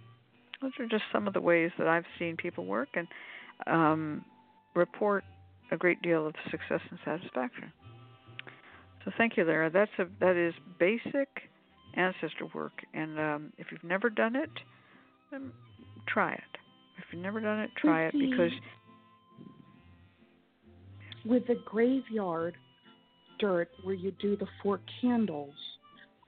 Those 0.63 0.73
are 0.79 0.87
just 0.87 1.03
some 1.13 1.27
of 1.27 1.35
the 1.35 1.41
ways 1.41 1.71
that 1.79 1.87
I've 1.89 2.05
seen 2.19 2.37
people 2.37 2.65
work 2.65 2.89
and 2.95 3.07
um, 3.67 4.25
report 4.75 5.25
a 5.71 5.77
great 5.77 6.01
deal 6.01 6.27
of 6.27 6.35
success 6.51 6.81
and 6.91 6.99
satisfaction. 7.05 7.73
So 9.05 9.11
thank 9.19 9.37
you, 9.37 9.45
Lara. 9.45 9.71
That's 9.71 9.91
a 9.99 10.07
that 10.21 10.37
is 10.37 10.55
basic 10.79 11.29
ancestor 11.95 12.47
work, 12.55 12.73
and 12.95 13.19
um, 13.19 13.53
if 13.59 13.67
you've 13.71 13.85
never 13.85 14.09
done 14.09 14.37
it, 14.37 14.51
then 15.31 15.53
try 16.09 16.33
it. 16.33 16.41
If 16.99 17.05
you've 17.13 17.23
never 17.23 17.41
done 17.41 17.61
it, 17.61 17.71
try 17.77 18.07
it 18.07 18.13
because 18.13 18.53
with 21.25 21.47
the 21.47 21.57
graveyard 21.65 22.57
dirt 23.39 23.69
where 23.83 23.95
you 23.95 24.13
do 24.21 24.37
the 24.37 24.47
four 24.63 24.81
candles, 25.01 25.55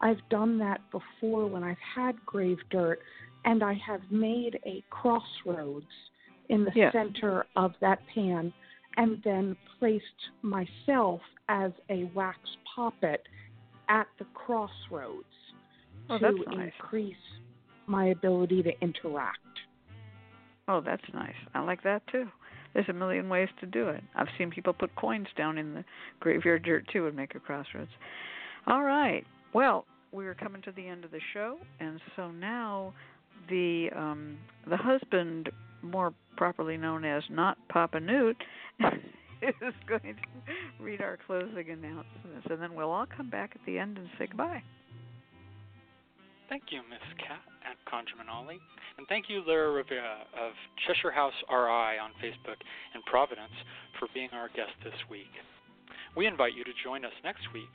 I've 0.00 0.20
done 0.30 0.58
that 0.58 0.80
before 0.90 1.46
when 1.46 1.62
I've 1.64 1.76
had 1.94 2.14
grave 2.24 2.58
dirt, 2.70 3.00
and 3.44 3.62
I 3.62 3.74
have 3.86 4.00
made 4.10 4.58
a 4.66 4.82
crossroads 4.90 5.86
in 6.48 6.64
the 6.64 6.70
yeah. 6.74 6.92
center 6.92 7.46
of 7.56 7.72
that 7.80 7.98
pan, 8.14 8.52
and 8.96 9.20
then 9.24 9.56
placed 9.78 10.04
myself 10.42 11.20
as 11.48 11.72
a 11.90 12.04
wax 12.14 12.38
poppet 12.74 13.22
at 13.88 14.06
the 14.18 14.26
crossroads 14.34 15.24
oh, 16.10 16.18
to 16.18 16.32
nice. 16.56 16.72
increase 16.80 17.14
my 17.86 18.06
ability 18.06 18.62
to 18.62 18.70
interact. 18.82 19.38
Oh, 20.68 20.80
that's 20.84 21.02
nice. 21.14 21.34
I 21.54 21.60
like 21.60 21.82
that 21.84 22.02
too. 22.12 22.26
There's 22.74 22.88
a 22.88 22.92
million 22.92 23.28
ways 23.28 23.48
to 23.60 23.66
do 23.66 23.88
it. 23.88 24.04
I've 24.14 24.28
seen 24.36 24.50
people 24.50 24.74
put 24.74 24.94
coins 24.94 25.28
down 25.36 25.56
in 25.56 25.74
the 25.74 25.84
graveyard 26.20 26.62
dirt 26.64 26.86
too 26.92 27.06
and 27.06 27.16
make 27.16 27.34
a 27.34 27.40
crossroads. 27.40 27.90
All 28.66 28.82
right. 28.82 29.24
Well, 29.58 29.86
we're 30.12 30.36
coming 30.36 30.62
to 30.62 30.70
the 30.70 30.86
end 30.86 31.04
of 31.04 31.10
the 31.10 31.18
show, 31.34 31.56
and 31.80 32.00
so 32.14 32.30
now 32.30 32.94
the 33.48 33.88
um, 33.92 34.38
the 34.70 34.76
husband, 34.76 35.50
more 35.82 36.14
properly 36.36 36.76
known 36.76 37.04
as 37.04 37.24
not 37.28 37.58
Papa 37.68 37.98
Newt, 37.98 38.36
is 39.42 39.74
going 39.88 40.14
to 40.14 40.84
read 40.84 41.00
our 41.00 41.18
closing 41.26 41.70
announcements, 41.70 42.46
and 42.48 42.62
then 42.62 42.72
we'll 42.72 42.92
all 42.92 43.06
come 43.16 43.30
back 43.30 43.50
at 43.56 43.60
the 43.66 43.80
end 43.80 43.98
and 43.98 44.06
say 44.16 44.28
goodbye. 44.28 44.62
Thank 46.48 46.70
you, 46.70 46.82
Miss 46.88 47.02
Cat 47.18 47.42
at 47.68 47.92
ConjureMan 47.92 48.32
Ali. 48.32 48.60
And 48.96 49.08
thank 49.08 49.24
you, 49.28 49.42
Lara 49.44 49.72
Rivera 49.72 50.18
of 50.40 50.52
Cheshire 50.86 51.10
House 51.10 51.34
RI 51.50 51.98
on 51.98 52.12
Facebook 52.22 52.62
in 52.94 53.02
Providence 53.10 53.50
for 53.98 54.06
being 54.14 54.30
our 54.32 54.50
guest 54.50 54.78
this 54.84 54.94
week. 55.10 55.34
We 56.16 56.28
invite 56.28 56.54
you 56.54 56.62
to 56.62 56.70
join 56.84 57.04
us 57.04 57.12
next 57.24 57.52
week 57.52 57.74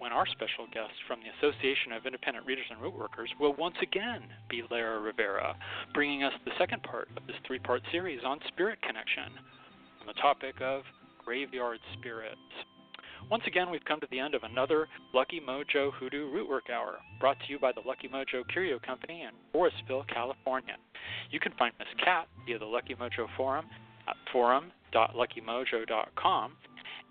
when 0.00 0.10
our 0.12 0.26
special 0.26 0.66
guest 0.72 0.94
from 1.06 1.20
the 1.20 1.28
Association 1.36 1.92
of 1.92 2.06
Independent 2.06 2.46
Readers 2.46 2.64
and 2.70 2.80
Rootworkers 2.80 3.28
will 3.38 3.54
once 3.56 3.76
again 3.82 4.22
be 4.48 4.62
Lara 4.70 4.98
Rivera, 4.98 5.54
bringing 5.92 6.24
us 6.24 6.32
the 6.46 6.52
second 6.58 6.82
part 6.82 7.08
of 7.18 7.26
this 7.26 7.36
three 7.46 7.58
part 7.58 7.82
series 7.92 8.20
on 8.24 8.40
spirit 8.48 8.80
connection 8.80 9.36
on 10.00 10.06
the 10.06 10.14
topic 10.14 10.54
of 10.62 10.84
graveyard 11.22 11.80
spirits. 11.98 12.40
Once 13.30 13.42
again, 13.46 13.70
we've 13.70 13.84
come 13.84 14.00
to 14.00 14.06
the 14.10 14.18
end 14.18 14.34
of 14.34 14.42
another 14.42 14.88
Lucky 15.12 15.38
Mojo 15.38 15.92
Hoodoo 15.92 16.32
Rootwork 16.32 16.70
Hour, 16.72 17.00
brought 17.20 17.38
to 17.40 17.52
you 17.52 17.58
by 17.58 17.70
the 17.70 17.82
Lucky 17.86 18.08
Mojo 18.08 18.42
Curio 18.50 18.78
Company 18.78 19.20
in 19.22 19.32
Forestville, 19.54 20.08
California. 20.08 20.76
You 21.30 21.40
can 21.40 21.52
find 21.58 21.74
Miss 21.78 21.88
Cat 22.02 22.26
via 22.46 22.58
the 22.58 22.64
Lucky 22.64 22.94
Mojo 22.94 23.26
forum 23.36 23.66
at 24.08 24.16
forum.luckymojo.com, 24.32 26.52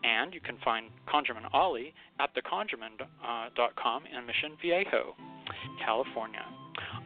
and 0.04 0.34
you 0.34 0.40
can 0.42 0.58
find 0.64 0.88
ConjureMan 1.08 1.50
Ali 1.54 1.94
at 2.20 2.30
theconjureman.com 2.36 4.04
in 4.06 4.26
Mission 4.26 4.52
Viejo, 4.62 5.16
California. 5.84 6.46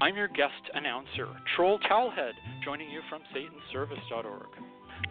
I'm 0.02 0.16
your 0.16 0.28
guest 0.28 0.54
announcer, 0.74 1.28
Troll 1.56 1.80
Towelhead, 1.80 2.34
joining 2.64 2.90
you 2.90 3.02
from 3.10 3.22
SatanService.org. 3.34 4.48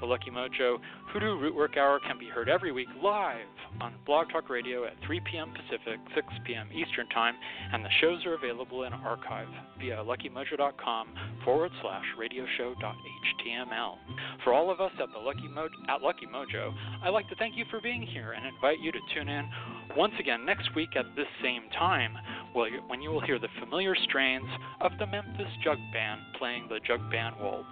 The 0.02 0.08
Lucky 0.08 0.32
Mojo 0.32 0.78
Hoodoo 1.12 1.38
Rootwork 1.38 1.78
Hour 1.78 2.00
can 2.04 2.18
be 2.18 2.26
heard 2.26 2.48
every 2.48 2.72
week 2.72 2.88
live 3.00 3.46
on 3.80 3.94
Blog 4.04 4.26
Talk 4.32 4.50
Radio 4.50 4.84
at 4.84 4.94
3 5.06 5.20
p.m. 5.30 5.54
Pacific, 5.54 6.00
6 6.16 6.26
p.m. 6.44 6.68
Eastern 6.74 7.08
Time, 7.10 7.36
and 7.72 7.84
the 7.84 7.88
shows 8.00 8.26
are 8.26 8.34
available 8.34 8.82
in 8.82 8.92
archive 8.92 9.46
via 9.78 9.98
luckymojo.com 9.98 11.06
forward 11.44 11.70
slash 11.82 12.04
radioshow.html. 12.18 13.94
For 14.42 14.52
all 14.52 14.72
of 14.72 14.80
us 14.80 14.90
at 15.00 15.08
the 15.12 15.20
Lucky 15.20 15.46
Mo- 15.46 15.68
at 15.88 16.02
Lucky 16.02 16.26
Mojo, 16.26 16.74
I'd 17.04 17.10
like 17.10 17.28
to 17.28 17.36
thank 17.36 17.56
you 17.56 17.64
for 17.70 17.80
being 17.80 18.02
here 18.02 18.32
and 18.32 18.44
invite 18.44 18.80
you 18.80 18.90
to 18.90 18.98
tune 19.14 19.28
in 19.28 19.48
once 19.96 20.14
again 20.18 20.44
next 20.44 20.74
week 20.74 20.90
at 20.96 21.04
this 21.16 21.26
same 21.42 21.62
time, 21.78 22.16
when 22.54 23.00
you 23.00 23.10
will 23.10 23.20
hear 23.20 23.38
the 23.38 23.48
familiar 23.60 23.94
strains 24.04 24.48
of 24.80 24.92
the 24.98 25.06
Memphis 25.06 25.46
Jug 25.64 25.78
Band 25.92 26.20
playing 26.38 26.68
the 26.68 26.80
Jug 26.86 27.00
Band 27.10 27.36
Waltz. 27.40 27.66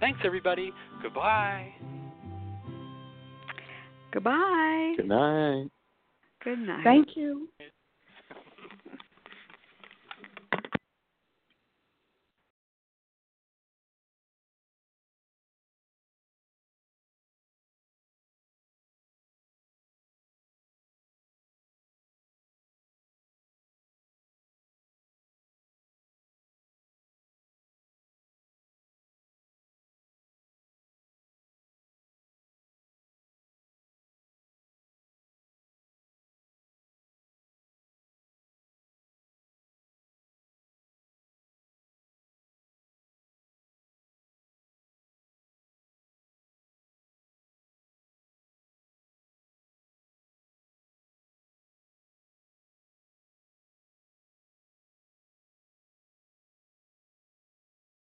Thanks, 0.00 0.20
everybody. 0.24 0.72
Goodbye. 1.02 1.72
Goodbye. 4.12 4.94
Good 4.96 5.08
night. 5.08 5.68
Good 6.44 6.58
night. 6.58 6.84
Thank 6.84 7.16
you. 7.16 7.48